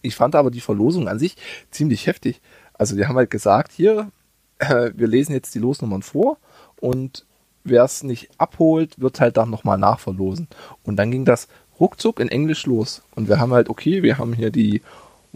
ich 0.00 0.16
fand 0.16 0.34
aber 0.34 0.50
die 0.50 0.60
Verlosung 0.60 1.08
an 1.08 1.18
sich 1.18 1.36
ziemlich 1.70 2.06
heftig. 2.06 2.40
Also 2.74 2.96
die 2.96 3.06
haben 3.06 3.16
halt 3.16 3.30
gesagt, 3.30 3.72
hier, 3.72 4.10
äh, 4.58 4.90
wir 4.94 5.06
lesen 5.06 5.32
jetzt 5.32 5.54
die 5.54 5.58
Losnummern 5.58 6.02
vor 6.02 6.38
und 6.80 7.24
wer 7.64 7.84
es 7.84 8.02
nicht 8.02 8.30
abholt, 8.38 9.00
wird 9.00 9.20
halt 9.20 9.36
dann 9.36 9.50
nochmal 9.50 9.78
nachverlosen. 9.78 10.48
Und 10.82 10.96
dann 10.96 11.10
ging 11.10 11.24
das 11.24 11.48
ruckzuck 11.78 12.20
in 12.20 12.28
Englisch 12.28 12.66
los. 12.66 13.02
Und 13.14 13.28
wir 13.28 13.38
haben 13.38 13.52
halt, 13.52 13.68
okay, 13.68 14.02
wir 14.02 14.18
haben 14.18 14.32
hier 14.32 14.50
die 14.50 14.82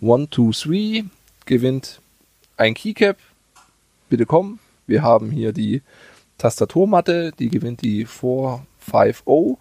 1, 0.03 0.31
2, 0.31 0.51
3, 0.51 1.05
gewinnt 1.45 2.01
ein 2.57 2.75
Keycap, 2.75 3.19
bitte 4.09 4.27
komm, 4.27 4.59
wir 4.87 5.03
haben 5.03 5.31
hier 5.31 5.53
die 5.53 5.83
Tastaturmatte, 6.39 7.33
die 7.39 7.49
gewinnt 7.49 7.83
die 7.83 8.05
450. 8.91 9.57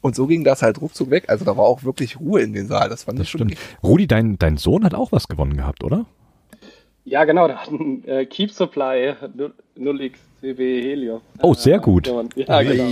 Und 0.00 0.14
so 0.14 0.26
ging 0.26 0.44
das 0.44 0.62
halt 0.62 0.80
ruckzuck 0.80 1.10
weg. 1.10 1.24
Also 1.28 1.44
da 1.44 1.56
war 1.56 1.64
auch 1.64 1.84
wirklich 1.84 2.18
Ruhe 2.18 2.40
in 2.40 2.52
den 2.52 2.66
Saal. 2.66 2.88
Das 2.88 3.04
fand 3.04 3.18
das 3.18 3.26
ich 3.26 3.30
schon. 3.30 3.50
Stimmt. 3.50 3.58
Rudi, 3.82 4.06
dein, 4.06 4.38
dein 4.38 4.56
Sohn 4.56 4.84
hat 4.84 4.94
auch 4.94 5.12
was 5.12 5.28
gewonnen 5.28 5.56
gehabt, 5.56 5.84
oder? 5.84 6.06
Ja, 7.04 7.24
genau. 7.24 7.46
Der 7.46 7.60
hat 7.60 7.70
ein 7.70 8.06
äh, 8.06 8.26
Keep 8.26 8.52
Supply 8.52 9.14
0xCB 9.78 10.58
Helios. 10.58 11.22
Oh, 11.42 11.54
sehr 11.54 11.76
äh, 11.76 11.80
gut. 11.80 12.12
Ja, 12.36 12.62
genau. 12.62 12.90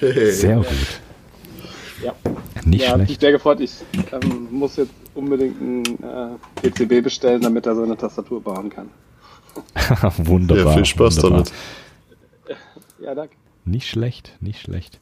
Sehr 0.00 0.56
gut. 0.56 0.66
Ja. 2.02 2.14
Nicht 2.64 2.82
ja, 2.82 2.90
schlecht. 2.90 3.00
Hat 3.00 3.08
mich 3.08 3.18
sehr 3.18 3.32
gefreut. 3.32 3.60
Ich 3.60 3.72
ähm, 4.12 4.48
muss 4.50 4.76
jetzt 4.76 4.92
unbedingt 5.14 5.60
ein 5.60 5.84
äh, 6.02 6.68
PCB 6.68 7.02
bestellen, 7.02 7.40
damit 7.40 7.66
er 7.66 7.74
so 7.74 7.82
eine 7.82 7.96
Tastatur 7.96 8.40
bauen 8.40 8.70
kann. 8.70 8.88
wunderbar. 10.18 10.66
Ja, 10.66 10.72
viel 10.74 10.84
Spaß 10.84 11.16
wunderbar. 11.22 11.44
damit. 12.46 12.58
Ja, 13.00 13.14
danke. 13.14 13.34
Nicht 13.68 13.88
schlecht, 13.88 14.36
nicht 14.40 14.60
schlecht. 14.60 14.98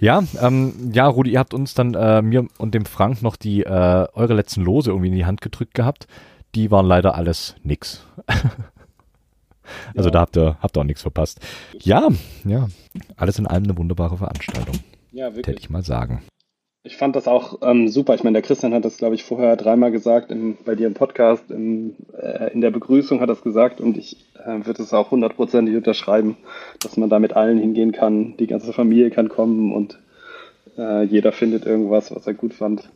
Ja, 0.00 0.22
ähm, 0.40 0.90
ja, 0.92 1.06
Rudi, 1.06 1.32
ihr 1.32 1.38
habt 1.38 1.52
uns 1.52 1.74
dann 1.74 1.94
äh, 1.94 2.22
mir 2.22 2.46
und 2.58 2.74
dem 2.74 2.86
Frank 2.86 3.20
noch 3.22 3.36
die 3.36 3.62
äh, 3.62 4.06
eure 4.14 4.34
letzten 4.34 4.62
Lose 4.62 4.90
irgendwie 4.90 5.08
in 5.08 5.14
die 5.14 5.26
Hand 5.26 5.42
gedrückt 5.42 5.74
gehabt. 5.74 6.06
Die 6.54 6.70
waren 6.70 6.86
leider 6.86 7.14
alles 7.14 7.56
nix. 7.62 8.06
also 9.94 10.08
ja. 10.08 10.10
da 10.10 10.20
habt 10.20 10.36
ihr, 10.36 10.56
habt 10.60 10.76
ihr 10.76 10.80
auch 10.80 10.84
nichts 10.84 11.02
verpasst. 11.02 11.40
Ja, 11.80 12.08
ja, 12.44 12.68
alles 13.16 13.38
in 13.38 13.46
allem 13.46 13.64
eine 13.64 13.76
wunderbare 13.76 14.16
Veranstaltung. 14.16 14.78
Ja, 15.12 15.26
wirklich. 15.34 15.46
Hätte 15.46 15.60
ich 15.60 15.70
mal 15.70 15.82
sagen. 15.82 16.22
Ich 16.86 16.96
fand 16.96 17.16
das 17.16 17.26
auch 17.26 17.58
ähm, 17.62 17.88
super. 17.88 18.14
Ich 18.14 18.22
meine, 18.22 18.34
der 18.34 18.42
Christian 18.42 18.72
hat 18.72 18.84
das, 18.84 18.96
glaube 18.96 19.16
ich, 19.16 19.24
vorher 19.24 19.56
dreimal 19.56 19.90
gesagt 19.90 20.30
im, 20.30 20.56
bei 20.64 20.76
dir 20.76 20.86
im 20.86 20.94
Podcast. 20.94 21.50
Im, 21.50 21.96
äh, 22.16 22.52
in 22.52 22.60
der 22.60 22.70
Begrüßung 22.70 23.20
hat 23.20 23.28
er 23.28 23.32
es 23.32 23.42
gesagt 23.42 23.80
und 23.80 23.96
ich 23.96 24.24
äh, 24.44 24.64
würde 24.64 24.84
es 24.84 24.94
auch 24.94 25.10
hundertprozentig 25.10 25.74
unterschreiben, 25.74 26.36
dass 26.80 26.96
man 26.96 27.10
da 27.10 27.18
mit 27.18 27.32
allen 27.34 27.58
hingehen 27.58 27.90
kann. 27.90 28.36
Die 28.36 28.46
ganze 28.46 28.72
Familie 28.72 29.10
kann 29.10 29.28
kommen 29.28 29.72
und 29.72 29.98
äh, 30.78 31.02
jeder 31.02 31.32
findet 31.32 31.66
irgendwas, 31.66 32.14
was 32.14 32.24
er 32.24 32.34
gut 32.34 32.54
fand. 32.54 32.88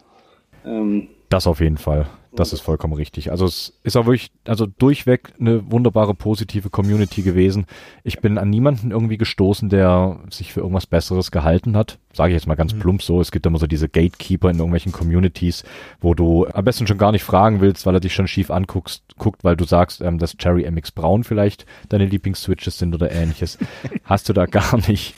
Ähm, 0.64 1.08
das 1.30 1.46
auf 1.46 1.60
jeden 1.60 1.78
Fall. 1.78 2.06
Das 2.32 2.52
ist 2.52 2.60
vollkommen 2.60 2.92
richtig. 2.92 3.32
Also 3.32 3.44
es 3.44 3.72
ist 3.82 3.96
auch 3.96 4.06
wirklich, 4.06 4.30
also 4.46 4.64
durchweg 4.66 5.32
eine 5.40 5.68
wunderbare 5.70 6.14
positive 6.14 6.70
Community 6.70 7.22
gewesen. 7.22 7.66
Ich 8.04 8.20
bin 8.20 8.38
an 8.38 8.50
niemanden 8.50 8.92
irgendwie 8.92 9.16
gestoßen, 9.16 9.68
der 9.68 10.20
sich 10.30 10.52
für 10.52 10.60
irgendwas 10.60 10.86
Besseres 10.86 11.32
gehalten 11.32 11.76
hat. 11.76 11.98
Sage 12.12 12.30
ich 12.30 12.34
jetzt 12.34 12.46
mal 12.46 12.54
ganz 12.54 12.72
mhm. 12.72 12.80
plump 12.80 13.02
so. 13.02 13.20
Es 13.20 13.32
gibt 13.32 13.46
immer 13.46 13.58
so 13.58 13.66
diese 13.66 13.88
Gatekeeper 13.88 14.48
in 14.48 14.58
irgendwelchen 14.58 14.92
Communities, 14.92 15.64
wo 16.00 16.14
du 16.14 16.46
am 16.46 16.64
besten 16.64 16.86
schon 16.86 16.98
gar 16.98 17.10
nicht 17.10 17.24
fragen 17.24 17.60
willst, 17.60 17.84
weil 17.84 17.94
er 17.94 18.00
dich 18.00 18.14
schon 18.14 18.28
schief 18.28 18.52
anguckst, 18.52 19.02
guckt, 19.18 19.42
weil 19.42 19.56
du 19.56 19.64
sagst, 19.64 20.00
ähm, 20.00 20.18
dass 20.18 20.36
Cherry 20.36 20.70
MX 20.70 20.92
Brown 20.92 21.24
vielleicht 21.24 21.66
deine 21.88 22.06
Lieblingsswitches 22.06 22.78
sind 22.78 22.94
oder 22.94 23.10
ähnliches. 23.10 23.58
Hast 24.04 24.28
du 24.28 24.32
da 24.32 24.46
gar 24.46 24.76
nicht. 24.88 25.14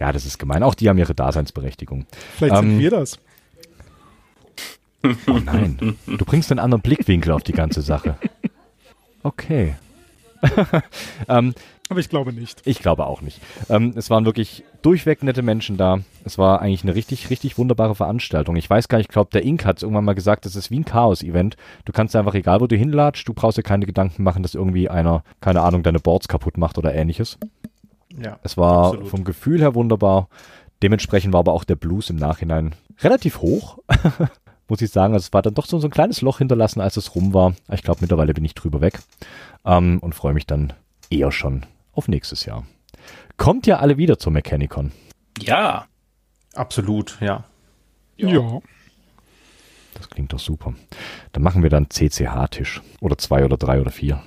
Ja, 0.00 0.12
das 0.12 0.24
ist 0.24 0.38
gemein. 0.38 0.62
Auch 0.62 0.74
die 0.74 0.88
haben 0.88 0.98
ihre 0.98 1.14
Daseinsberechtigung. 1.14 2.06
Vielleicht 2.36 2.56
ähm, 2.56 2.70
sind 2.70 2.78
wir 2.78 2.90
das. 2.90 3.18
Oh 5.02 5.38
nein, 5.44 5.96
du 6.06 6.24
bringst 6.24 6.50
einen 6.50 6.58
anderen 6.58 6.82
Blickwinkel 6.82 7.32
auf 7.32 7.42
die 7.42 7.52
ganze 7.52 7.82
Sache. 7.82 8.16
Okay. 9.22 9.76
ähm, 11.28 11.54
Aber 11.88 12.00
ich 12.00 12.08
glaube 12.08 12.32
nicht. 12.32 12.62
Ich 12.64 12.78
glaube 12.80 13.06
auch 13.06 13.20
nicht. 13.20 13.40
Ähm, 13.68 13.92
es 13.96 14.10
waren 14.10 14.24
wirklich 14.24 14.64
durchweg 14.82 15.22
nette 15.22 15.42
Menschen 15.42 15.76
da. 15.76 16.00
Es 16.24 16.38
war 16.38 16.60
eigentlich 16.60 16.82
eine 16.82 16.94
richtig, 16.94 17.30
richtig 17.30 17.58
wunderbare 17.58 17.94
Veranstaltung. 17.94 18.56
Ich 18.56 18.68
weiß 18.68 18.88
gar 18.88 18.98
nicht, 18.98 19.08
ich 19.08 19.12
glaube, 19.12 19.30
der 19.32 19.44
Ink 19.44 19.64
hat 19.64 19.82
irgendwann 19.82 20.04
mal 20.04 20.14
gesagt, 20.14 20.44
das 20.44 20.56
ist 20.56 20.70
wie 20.70 20.80
ein 20.80 20.84
Chaos-Event. 20.84 21.56
Du 21.84 21.92
kannst 21.92 22.14
einfach, 22.14 22.34
egal 22.34 22.60
wo 22.60 22.66
du 22.66 22.76
hinlatscht, 22.76 23.26
du 23.28 23.34
brauchst 23.34 23.58
dir 23.58 23.62
keine 23.62 23.86
Gedanken 23.86 24.22
machen, 24.22 24.42
dass 24.42 24.54
irgendwie 24.54 24.88
einer, 24.88 25.22
keine 25.40 25.62
Ahnung, 25.62 25.82
deine 25.82 26.00
Boards 26.00 26.28
kaputt 26.28 26.58
macht 26.58 26.78
oder 26.78 26.94
ähnliches. 26.94 27.38
Ja. 28.16 28.38
Es 28.42 28.56
war 28.56 28.88
absolut. 28.88 29.08
vom 29.08 29.24
Gefühl 29.24 29.60
her 29.60 29.74
wunderbar. 29.74 30.28
Dementsprechend 30.82 31.32
war 31.32 31.40
aber 31.40 31.52
auch 31.52 31.64
der 31.64 31.76
Blues 31.76 32.10
im 32.10 32.16
Nachhinein 32.16 32.74
relativ 33.00 33.40
hoch. 33.40 33.78
muss 34.68 34.82
ich 34.82 34.90
sagen. 34.90 35.14
Also 35.14 35.26
es 35.26 35.32
war 35.32 35.42
dann 35.42 35.54
doch 35.54 35.66
so, 35.66 35.78
so 35.78 35.88
ein 35.88 35.92
kleines 35.92 36.20
Loch 36.20 36.38
hinterlassen, 36.38 36.80
als 36.80 36.96
es 36.96 37.14
rum 37.14 37.34
war. 37.34 37.54
Ich 37.72 37.82
glaube, 37.82 38.00
mittlerweile 38.02 38.34
bin 38.34 38.44
ich 38.44 38.54
drüber 38.54 38.80
weg 38.80 39.00
ähm, 39.64 39.98
und 40.00 40.14
freue 40.14 40.34
mich 40.34 40.46
dann 40.46 40.72
eher 41.10 41.32
schon 41.32 41.66
auf 41.92 42.08
nächstes 42.08 42.44
Jahr. 42.44 42.66
Kommt 43.36 43.66
ja 43.66 43.78
alle 43.78 43.96
wieder 43.96 44.18
zur 44.18 44.32
Mechanicon. 44.32 44.92
Ja. 45.40 45.86
Absolut, 46.54 47.18
ja. 47.20 47.44
Ja. 48.16 48.28
ja. 48.28 48.60
Das 49.94 50.10
klingt 50.10 50.32
doch 50.32 50.38
super. 50.38 50.74
Dann 51.32 51.42
machen 51.42 51.62
wir 51.62 51.70
dann 51.70 51.90
CCH-Tisch. 51.90 52.82
Oder 53.00 53.18
zwei 53.18 53.44
oder 53.44 53.56
drei 53.56 53.80
oder 53.80 53.90
vier. 53.90 54.22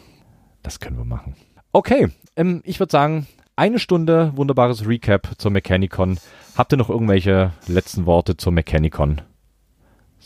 Das 0.64 0.80
können 0.80 0.98
wir 0.98 1.06
machen. 1.06 1.36
Okay, 1.72 2.10
ähm, 2.36 2.62
ich 2.66 2.80
würde 2.80 2.92
sagen, 2.92 3.28
eine 3.56 3.80
Stunde 3.80 4.34
wunderbares 4.36 4.88
Recap 4.88 5.30
zur 5.38 5.52
Mechanicon. 5.52 6.18
Habt 6.56 6.74
ihr 6.74 6.78
noch 6.78 6.90
irgendwelche 6.90 7.52
letzten 7.68 8.06
Worte 8.06 8.38
zur 8.38 8.52
Mechanicon? 8.52 9.22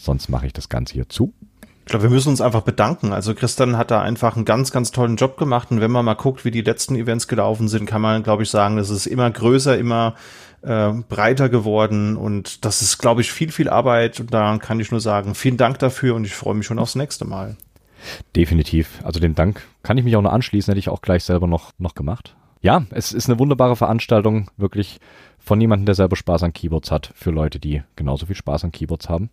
Sonst 0.06 0.30
mache 0.30 0.46
ich 0.46 0.54
das 0.54 0.70
Ganze 0.70 0.94
hier 0.94 1.10
zu. 1.10 1.34
Ich 1.86 1.92
glaube, 1.92 2.04
wir 2.04 2.10
müssen 2.12 2.30
uns 2.30 2.42
einfach 2.42 2.62
bedanken. 2.62 3.12
Also 3.12 3.34
Christian 3.34 3.76
hat 3.78 3.90
da 3.92 4.02
einfach 4.02 4.36
einen 4.36 4.46
ganz, 4.46 4.72
ganz 4.72 4.92
tollen 4.92 5.18
Job 5.18 5.38
gemacht. 5.38 5.72
Und 5.72 5.82
wenn 5.82 5.92
man 5.92 6.06
mal 6.06 6.14
guckt, 6.14 6.46
wie 6.46 6.52
die 6.52 6.62
letzten 6.62 6.96
Events 6.96 7.28
gelaufen 7.28 7.68
sind, 7.68 7.88
kann 7.88 8.02
man, 8.02 8.24
glaube 8.24 8.44
ich, 8.44 8.50
sagen, 8.50 8.78
das 8.78 8.90
ist 8.92 9.08
immer 9.08 9.30
größer, 9.30 9.78
immer 9.78 10.16
äh, 10.62 10.92
breiter 11.10 11.50
geworden. 11.50 12.18
Und 12.18 12.66
das 12.66 12.84
ist, 12.84 13.00
glaube 13.00 13.22
ich, 13.22 13.32
viel, 13.32 13.52
viel 13.52 13.68
Arbeit. 13.68 14.20
Und 14.20 14.34
daran 14.34 14.60
kann 14.60 14.80
ich 14.80 14.92
nur 14.92 15.00
sagen, 15.00 15.34
vielen 15.34 15.58
Dank 15.58 15.80
dafür 15.80 16.16
und 16.16 16.26
ich 16.26 16.36
freue 16.36 16.56
mich 16.56 16.68
schon 16.68 16.80
aufs 16.80 16.96
nächste 16.96 17.26
Mal. 17.26 17.56
Definitiv. 18.36 19.00
Also 19.04 19.20
dem 19.20 19.34
Dank 19.34 19.64
kann 19.82 19.98
ich 19.98 20.04
mich 20.04 20.16
auch 20.16 20.22
nur 20.22 20.34
anschließen, 20.34 20.72
hätte 20.72 20.80
ich 20.80 20.90
auch 20.90 21.02
gleich 21.02 21.24
selber 21.24 21.48
noch, 21.48 21.72
noch 21.80 21.96
gemacht. 21.96 22.36
Ja, 22.62 22.84
es 22.92 23.12
ist 23.12 23.30
eine 23.30 23.38
wunderbare 23.38 23.76
Veranstaltung, 23.76 24.50
wirklich 24.58 25.00
von 25.38 25.62
jemandem, 25.62 25.86
der 25.86 25.96
selber 25.96 26.16
Spaß 26.16 26.42
an 26.42 26.54
Keyboards 26.54 26.90
hat, 26.90 27.12
für 27.14 27.30
Leute, 27.30 27.60
die 27.60 27.84
genauso 27.96 28.26
viel 28.26 28.36
Spaß 28.36 28.64
an 28.64 28.72
Keyboards 28.72 29.08
haben. 29.08 29.30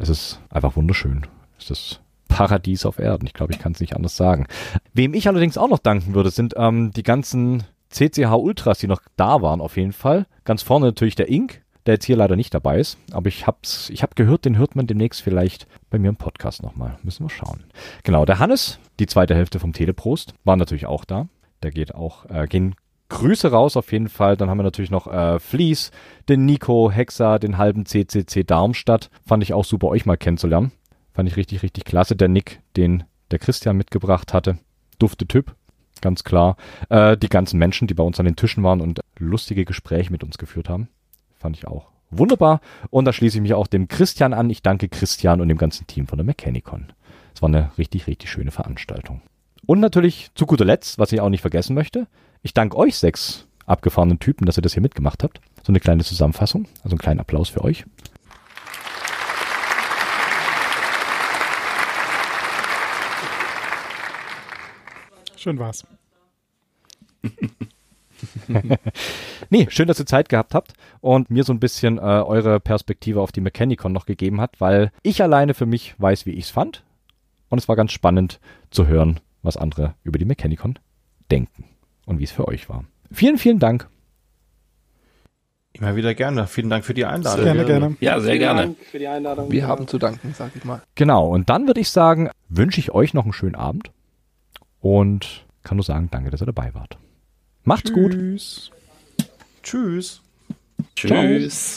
Es 0.00 0.08
ist 0.08 0.40
einfach 0.48 0.76
wunderschön. 0.76 1.26
Es 1.58 1.70
ist 1.70 2.00
Paradies 2.28 2.86
auf 2.86 2.98
Erden. 2.98 3.26
Ich 3.26 3.34
glaube, 3.34 3.52
ich 3.52 3.58
kann 3.58 3.72
es 3.72 3.80
nicht 3.80 3.94
anders 3.94 4.16
sagen. 4.16 4.46
Wem 4.94 5.12
ich 5.12 5.28
allerdings 5.28 5.58
auch 5.58 5.68
noch 5.68 5.78
danken 5.78 6.14
würde, 6.14 6.30
sind 6.30 6.54
ähm, 6.56 6.90
die 6.92 7.02
ganzen 7.02 7.64
CCH 7.90 8.32
Ultras, 8.32 8.78
die 8.78 8.86
noch 8.86 9.02
da 9.16 9.42
waren, 9.42 9.60
auf 9.60 9.76
jeden 9.76 9.92
Fall. 9.92 10.26
Ganz 10.44 10.62
vorne 10.62 10.86
natürlich 10.86 11.16
der 11.16 11.28
Ink, 11.28 11.60
der 11.84 11.94
jetzt 11.94 12.06
hier 12.06 12.16
leider 12.16 12.34
nicht 12.34 12.54
dabei 12.54 12.80
ist. 12.80 12.96
Aber 13.12 13.28
ich 13.28 13.46
hab's, 13.46 13.90
ich 13.90 14.02
hab 14.02 14.16
gehört, 14.16 14.46
den 14.46 14.56
hört 14.56 14.74
man 14.74 14.86
demnächst 14.86 15.20
vielleicht 15.20 15.66
bei 15.90 15.98
mir 15.98 16.08
im 16.08 16.16
Podcast 16.16 16.62
nochmal. 16.62 16.96
Müssen 17.02 17.26
wir 17.26 17.30
schauen. 17.30 17.64
Genau, 18.02 18.24
der 18.24 18.38
Hannes, 18.38 18.78
die 19.00 19.06
zweite 19.06 19.34
Hälfte 19.34 19.58
vom 19.58 19.74
Teleprost, 19.74 20.32
war 20.44 20.56
natürlich 20.56 20.86
auch 20.86 21.04
da. 21.04 21.28
Der 21.62 21.72
geht 21.72 21.94
auch, 21.94 22.24
äh, 22.30 22.46
gehen 22.46 22.74
Grüße 23.10 23.50
raus 23.50 23.76
auf 23.76 23.92
jeden 23.92 24.08
Fall. 24.08 24.36
Dann 24.36 24.48
haben 24.48 24.58
wir 24.58 24.62
natürlich 24.62 24.90
noch 24.90 25.06
äh, 25.06 25.38
Fleece, 25.38 25.90
den 26.28 26.46
Nico, 26.46 26.90
Hexa, 26.90 27.38
den 27.38 27.58
halben 27.58 27.84
CCC 27.84 28.44
Darmstadt. 28.44 29.10
Fand 29.26 29.42
ich 29.42 29.52
auch 29.52 29.64
super, 29.64 29.88
euch 29.88 30.06
mal 30.06 30.16
kennenzulernen. 30.16 30.72
Fand 31.12 31.28
ich 31.28 31.36
richtig, 31.36 31.62
richtig 31.62 31.84
klasse. 31.84 32.16
Der 32.16 32.28
Nick, 32.28 32.60
den 32.76 33.04
der 33.30 33.38
Christian 33.38 33.76
mitgebracht 33.76 34.32
hatte. 34.32 34.58
Dufte 34.98 35.26
Typ, 35.26 35.54
ganz 36.00 36.24
klar. 36.24 36.56
Äh, 36.88 37.16
die 37.16 37.28
ganzen 37.28 37.58
Menschen, 37.58 37.86
die 37.86 37.94
bei 37.94 38.04
uns 38.04 38.18
an 38.18 38.26
den 38.26 38.36
Tischen 38.36 38.64
waren 38.64 38.80
und 38.80 39.00
lustige 39.18 39.64
Gespräche 39.64 40.10
mit 40.10 40.24
uns 40.24 40.38
geführt 40.38 40.68
haben. 40.68 40.88
Fand 41.38 41.56
ich 41.56 41.66
auch 41.66 41.88
wunderbar. 42.10 42.60
Und 42.90 43.04
da 43.04 43.12
schließe 43.12 43.38
ich 43.38 43.42
mich 43.42 43.54
auch 43.54 43.66
dem 43.66 43.88
Christian 43.88 44.32
an. 44.32 44.50
Ich 44.50 44.62
danke 44.62 44.88
Christian 44.88 45.40
und 45.40 45.48
dem 45.48 45.58
ganzen 45.58 45.86
Team 45.86 46.06
von 46.06 46.18
der 46.18 46.24
Mechanicon. 46.24 46.92
Es 47.34 47.42
war 47.42 47.48
eine 47.48 47.70
richtig, 47.78 48.06
richtig 48.06 48.30
schöne 48.30 48.50
Veranstaltung. 48.50 49.22
Und 49.66 49.80
natürlich 49.80 50.30
zu 50.34 50.46
guter 50.46 50.64
Letzt, 50.64 50.98
was 50.98 51.12
ich 51.12 51.20
auch 51.20 51.28
nicht 51.28 51.42
vergessen 51.42 51.74
möchte, 51.74 52.06
ich 52.42 52.54
danke 52.54 52.76
euch 52.76 52.96
sechs 52.96 53.46
abgefahrenen 53.66 54.18
Typen, 54.18 54.46
dass 54.46 54.58
ihr 54.58 54.62
das 54.62 54.72
hier 54.72 54.82
mitgemacht 54.82 55.22
habt. 55.22 55.40
So 55.62 55.72
eine 55.72 55.80
kleine 55.80 56.04
Zusammenfassung, 56.04 56.66
also 56.82 56.90
einen 56.90 56.98
kleinen 56.98 57.20
Applaus 57.20 57.48
für 57.48 57.62
euch. 57.62 57.84
Schön 65.36 65.58
war's. 65.58 65.86
nee, 69.50 69.66
schön, 69.70 69.88
dass 69.88 69.98
ihr 69.98 70.06
Zeit 70.06 70.28
gehabt 70.28 70.54
habt 70.54 70.74
und 71.00 71.30
mir 71.30 71.44
so 71.44 71.52
ein 71.52 71.60
bisschen 71.60 71.98
äh, 71.98 72.00
eure 72.00 72.60
Perspektive 72.60 73.20
auf 73.20 73.32
die 73.32 73.40
Mechanicon 73.40 73.92
noch 73.92 74.06
gegeben 74.06 74.40
hat, 74.40 74.60
weil 74.60 74.90
ich 75.02 75.22
alleine 75.22 75.54
für 75.54 75.66
mich 75.66 75.94
weiß, 75.98 76.26
wie 76.26 76.32
ich 76.32 76.46
es 76.46 76.50
fand. 76.50 76.84
Und 77.48 77.58
es 77.58 77.68
war 77.68 77.76
ganz 77.76 77.92
spannend 77.92 78.40
zu 78.70 78.86
hören, 78.86 79.20
was 79.42 79.56
andere 79.56 79.94
über 80.04 80.18
die 80.18 80.24
Mechanicon 80.24 80.78
denken 81.30 81.64
und 82.10 82.18
wie 82.18 82.24
es 82.24 82.32
für 82.32 82.48
euch 82.48 82.68
war. 82.68 82.84
Vielen, 83.12 83.38
vielen 83.38 83.58
Dank. 83.58 83.88
Immer 85.72 85.94
wieder 85.94 86.14
gerne. 86.14 86.48
Vielen 86.48 86.68
Dank 86.68 86.84
für 86.84 86.92
die 86.92 87.04
Einladung. 87.04 87.44
Gerne, 87.44 87.64
gerne. 87.64 87.96
Ja, 88.00 88.18
sehr 88.18 88.32
Vielen 88.32 88.38
gerne. 88.40 88.60
Dank 88.62 88.78
für 88.90 88.98
die 88.98 89.06
Einladung. 89.06 89.50
Wir 89.50 89.68
haben 89.68 89.86
zu 89.86 89.98
danken, 89.98 90.34
sag 90.36 90.50
ich 90.56 90.64
mal. 90.64 90.82
Genau, 90.96 91.28
und 91.28 91.48
dann 91.48 91.68
würde 91.68 91.80
ich 91.80 91.90
sagen, 91.90 92.28
wünsche 92.48 92.80
ich 92.80 92.90
euch 92.90 93.14
noch 93.14 93.22
einen 93.22 93.32
schönen 93.32 93.54
Abend 93.54 93.92
und 94.80 95.46
kann 95.62 95.76
nur 95.76 95.84
sagen, 95.84 96.08
danke, 96.10 96.30
dass 96.30 96.42
ihr 96.42 96.46
dabei 96.46 96.74
wart. 96.74 96.98
Macht's 97.62 97.92
gut. 97.92 98.12
Tschüss. 98.12 98.70
Tschüss. 99.62 100.20
Tschüss. 100.96 101.76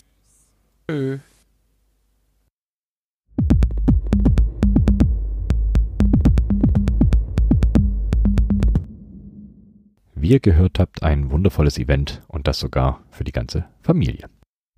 Wie 10.23 10.29
ihr 10.31 10.39
gehört 10.39 10.79
habt, 10.79 11.03
ein 11.03 11.31
wundervolles 11.31 11.77
Event 11.77 12.21
und 12.29 12.47
das 12.47 12.57
sogar 12.57 13.01
für 13.11 13.25
die 13.25 13.33
ganze 13.33 13.65
Familie. 13.81 14.29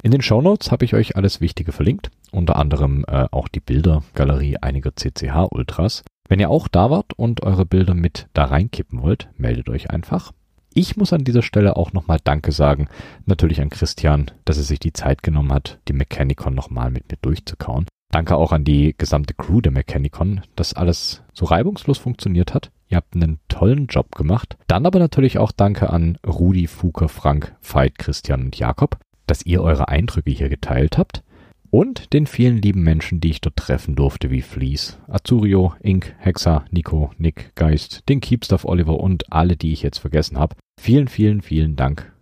In 0.01 0.09
den 0.09 0.23
Shownotes 0.23 0.71
habe 0.71 0.85
ich 0.85 0.95
euch 0.95 1.17
alles 1.17 1.39
Wichtige 1.39 1.71
verlinkt, 1.71 2.09
unter 2.31 2.55
anderem 2.55 3.05
äh, 3.07 3.27
auch 3.29 3.47
die 3.47 3.59
Bildergalerie 3.59 4.57
einiger 4.57 4.95
CCH-Ultras. 4.95 6.01
Wenn 6.27 6.39
ihr 6.39 6.49
auch 6.49 6.67
da 6.67 6.89
wart 6.89 7.13
und 7.13 7.43
eure 7.43 7.67
Bilder 7.67 7.93
mit 7.93 8.27
da 8.33 8.45
reinkippen 8.45 9.03
wollt, 9.03 9.29
meldet 9.37 9.69
euch 9.69 9.91
einfach. 9.91 10.31
Ich 10.73 10.97
muss 10.97 11.13
an 11.13 11.23
dieser 11.23 11.43
Stelle 11.43 11.75
auch 11.75 11.93
nochmal 11.93 12.17
Danke 12.23 12.51
sagen, 12.51 12.87
natürlich 13.27 13.61
an 13.61 13.69
Christian, 13.69 14.31
dass 14.45 14.57
er 14.57 14.63
sich 14.63 14.79
die 14.79 14.93
Zeit 14.93 15.21
genommen 15.21 15.53
hat, 15.53 15.77
die 15.87 15.93
Mechanicon 15.93 16.55
nochmal 16.55 16.89
mit 16.89 17.11
mir 17.11 17.19
durchzukauen. 17.21 17.85
Danke 18.11 18.35
auch 18.35 18.51
an 18.51 18.63
die 18.63 18.95
gesamte 18.97 19.35
Crew 19.35 19.61
der 19.61 19.71
Mechanicon, 19.71 20.41
dass 20.55 20.73
alles 20.73 21.21
so 21.33 21.45
reibungslos 21.45 21.99
funktioniert 21.99 22.55
hat. 22.55 22.71
Ihr 22.87 22.97
habt 22.97 23.15
einen 23.15 23.39
tollen 23.47 23.87
Job 23.87 24.15
gemacht. 24.15 24.57
Dann 24.67 24.85
aber 24.85 24.99
natürlich 24.99 25.37
auch 25.37 25.51
Danke 25.51 25.89
an 25.89 26.17
Rudi, 26.25 26.67
Fuker, 26.67 27.09
Frank, 27.09 27.55
Veit, 27.61 27.97
Christian 27.97 28.45
und 28.45 28.57
Jakob, 28.57 28.97
dass 29.27 29.45
ihr 29.45 29.61
eure 29.61 29.87
Eindrücke 29.87 30.31
hier 30.31 30.49
geteilt 30.49 30.97
habt. 30.97 31.23
Und 31.71 32.13
den 32.13 32.25
vielen 32.25 32.61
lieben 32.61 32.83
Menschen, 32.83 33.19
die 33.19 33.31
ich 33.31 33.41
dort 33.41 33.57
treffen 33.57 33.95
durfte, 33.95 34.31
wie 34.31 34.41
Fleece, 34.41 34.97
Azurio, 35.07 35.73
Ink, 35.81 36.15
Hexa, 36.19 36.63
Nico, 36.71 37.11
Nick, 37.17 37.53
Geist, 37.55 38.07
den 38.07 38.21
Keepstuff 38.21 38.63
Oliver 38.63 38.99
und 38.99 39.33
alle, 39.33 39.57
die 39.57 39.73
ich 39.73 39.81
jetzt 39.81 39.97
vergessen 39.97 40.39
habe. 40.39 40.55
Vielen, 40.79 41.07
vielen, 41.07 41.41
vielen 41.41 41.75
Dank. 41.75 42.13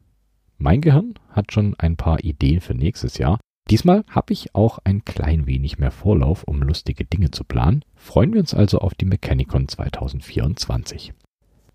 Mein 0.58 0.82
Gehirn 0.82 1.16
hat 1.30 1.52
schon 1.52 1.76
ein 1.78 1.98
paar 1.98 2.24
Ideen 2.24 2.62
für 2.62 2.74
nächstes 2.74 3.18
Jahr. 3.18 3.40
Diesmal 3.70 4.04
habe 4.10 4.34
ich 4.34 4.54
auch 4.56 4.80
ein 4.84 5.06
klein 5.06 5.48
wenig 5.48 5.80
mehr 5.80 5.92
Vorlauf, 5.92 6.44
um 6.44 6.62
lustige 6.62 7.06
Dinge 7.06 7.32
zu 7.32 7.44
planen. 7.44 7.86
Freuen 7.96 8.34
wir 8.34 8.42
uns 8.42 8.54
also 8.54 8.80
auf 8.80 8.94
die 8.94 9.06
Mechanicon 9.06 9.68
2024. 9.68 11.14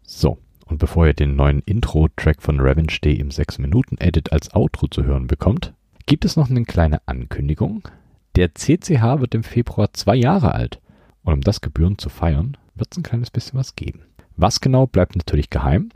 So, 0.03 0.39
und 0.67 0.79
bevor 0.79 1.07
ihr 1.07 1.15
den 1.15 1.35
neuen 1.35 1.61
Intro-Track 1.61 2.43
von 2.43 2.61
Revenge 2.61 2.99
Day 3.03 3.15
im 3.15 3.31
6-Minuten-Edit 3.31 4.33
als 4.33 4.55
Outro 4.55 4.87
zu 4.89 5.05
hören 5.05 5.27
bekommt, 5.27 5.73
gibt 6.05 6.27
es 6.27 6.37
noch 6.37 6.51
eine 6.51 6.65
kleine 6.65 7.01
Ankündigung. 7.07 7.89
Der 8.37 8.55
CCH 8.55 9.21
wird 9.21 9.35
im 9.35 9.43
Februar 9.43 9.93
zwei 9.95 10.15
Jahre 10.15 10.55
alt. 10.55 10.81
Und 11.25 11.33
um 11.33 11.41
das 11.41 11.63
gebührend 11.63 12.01
zu 12.01 12.11
feiern, 12.11 12.57
wird 12.75 12.93
es 12.93 12.99
ein 12.99 13.03
kleines 13.03 13.31
bisschen 13.31 13.59
was 13.59 13.77
geben. 13.77 14.03
Was 14.37 14.61
genau 14.61 14.87
bleibt 14.87 15.17
natürlich 15.17 15.51
geheim, 15.51 15.89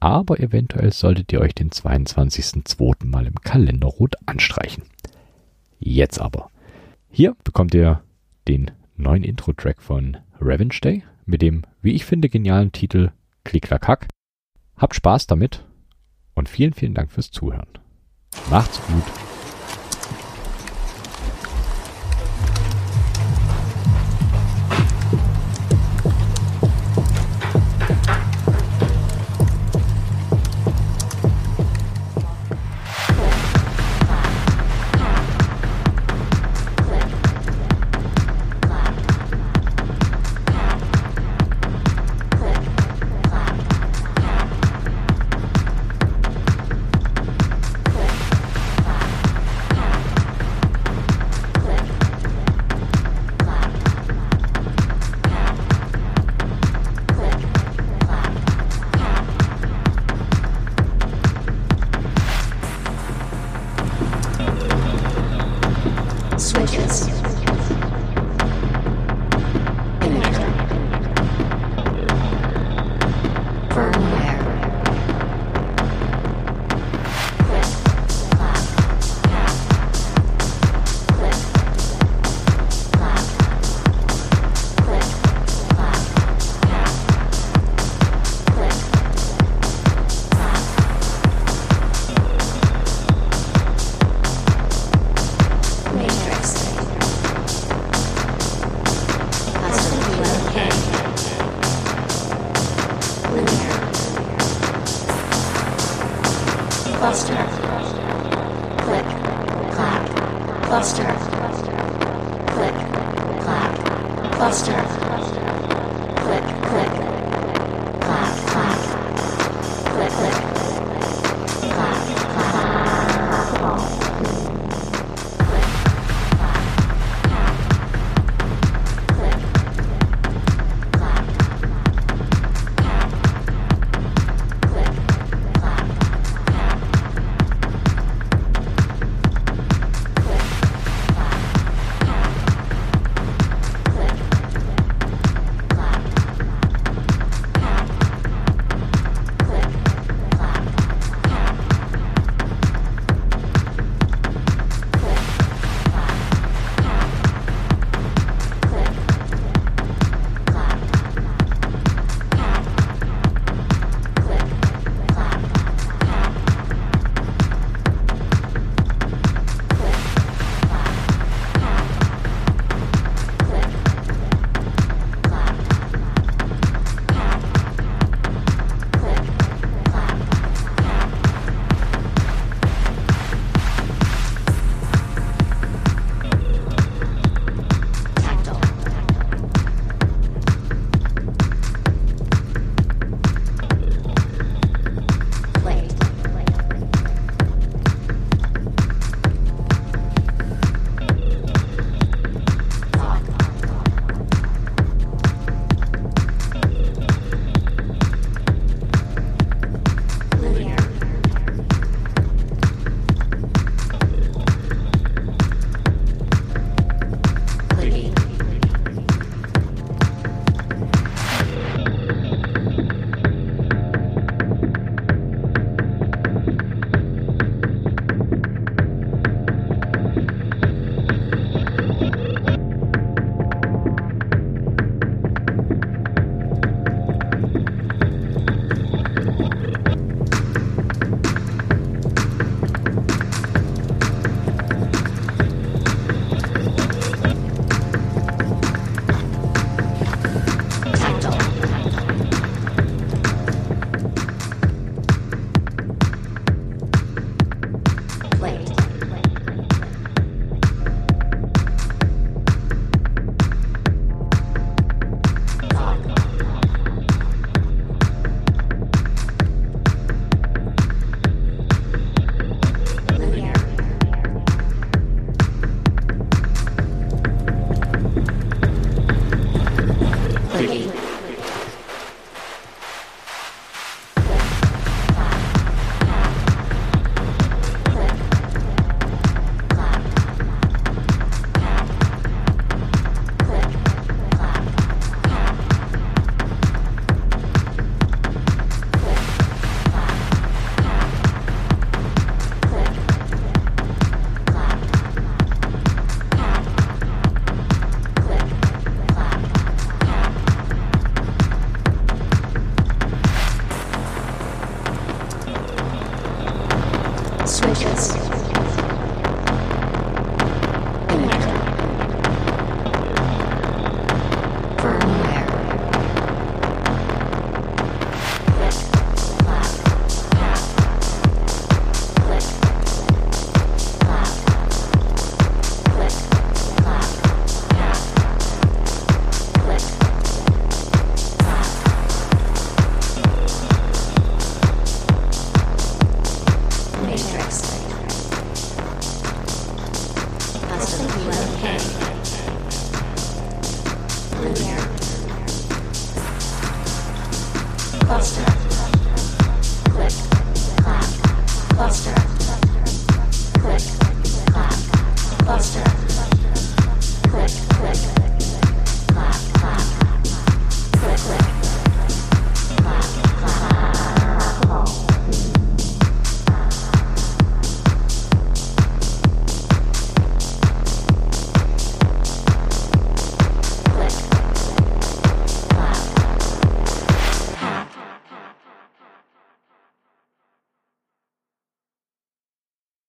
aber 0.00 0.40
eventuell 0.40 0.92
solltet 0.92 1.32
ihr 1.32 1.40
euch 1.40 1.54
den 1.54 1.70
22.02. 1.70 3.06
mal 3.06 3.26
im 3.26 3.36
Kalender 3.36 3.88
rot 3.88 4.16
anstreichen. 4.26 4.82
Jetzt 5.78 6.20
aber. 6.20 6.50
Hier 7.10 7.36
bekommt 7.44 7.74
ihr 7.74 8.02
den 8.48 8.70
neuen 8.96 9.24
Intro-Track 9.24 9.82
von 9.82 10.16
Revenge 10.40 10.78
Day 10.82 11.04
mit 11.24 11.42
dem, 11.42 11.62
wie 11.82 11.92
ich 11.92 12.04
finde, 12.04 12.28
genialen 12.28 12.72
Titel 12.72 13.10
Klick-Klack-Hack. 13.44 14.08
Habt 14.76 14.94
Spaß 14.94 15.26
damit 15.26 15.64
und 16.34 16.48
vielen, 16.48 16.72
vielen 16.72 16.94
Dank 16.94 17.10
fürs 17.10 17.30
Zuhören. 17.30 17.68
Macht's 18.50 18.80
gut. 18.86 19.35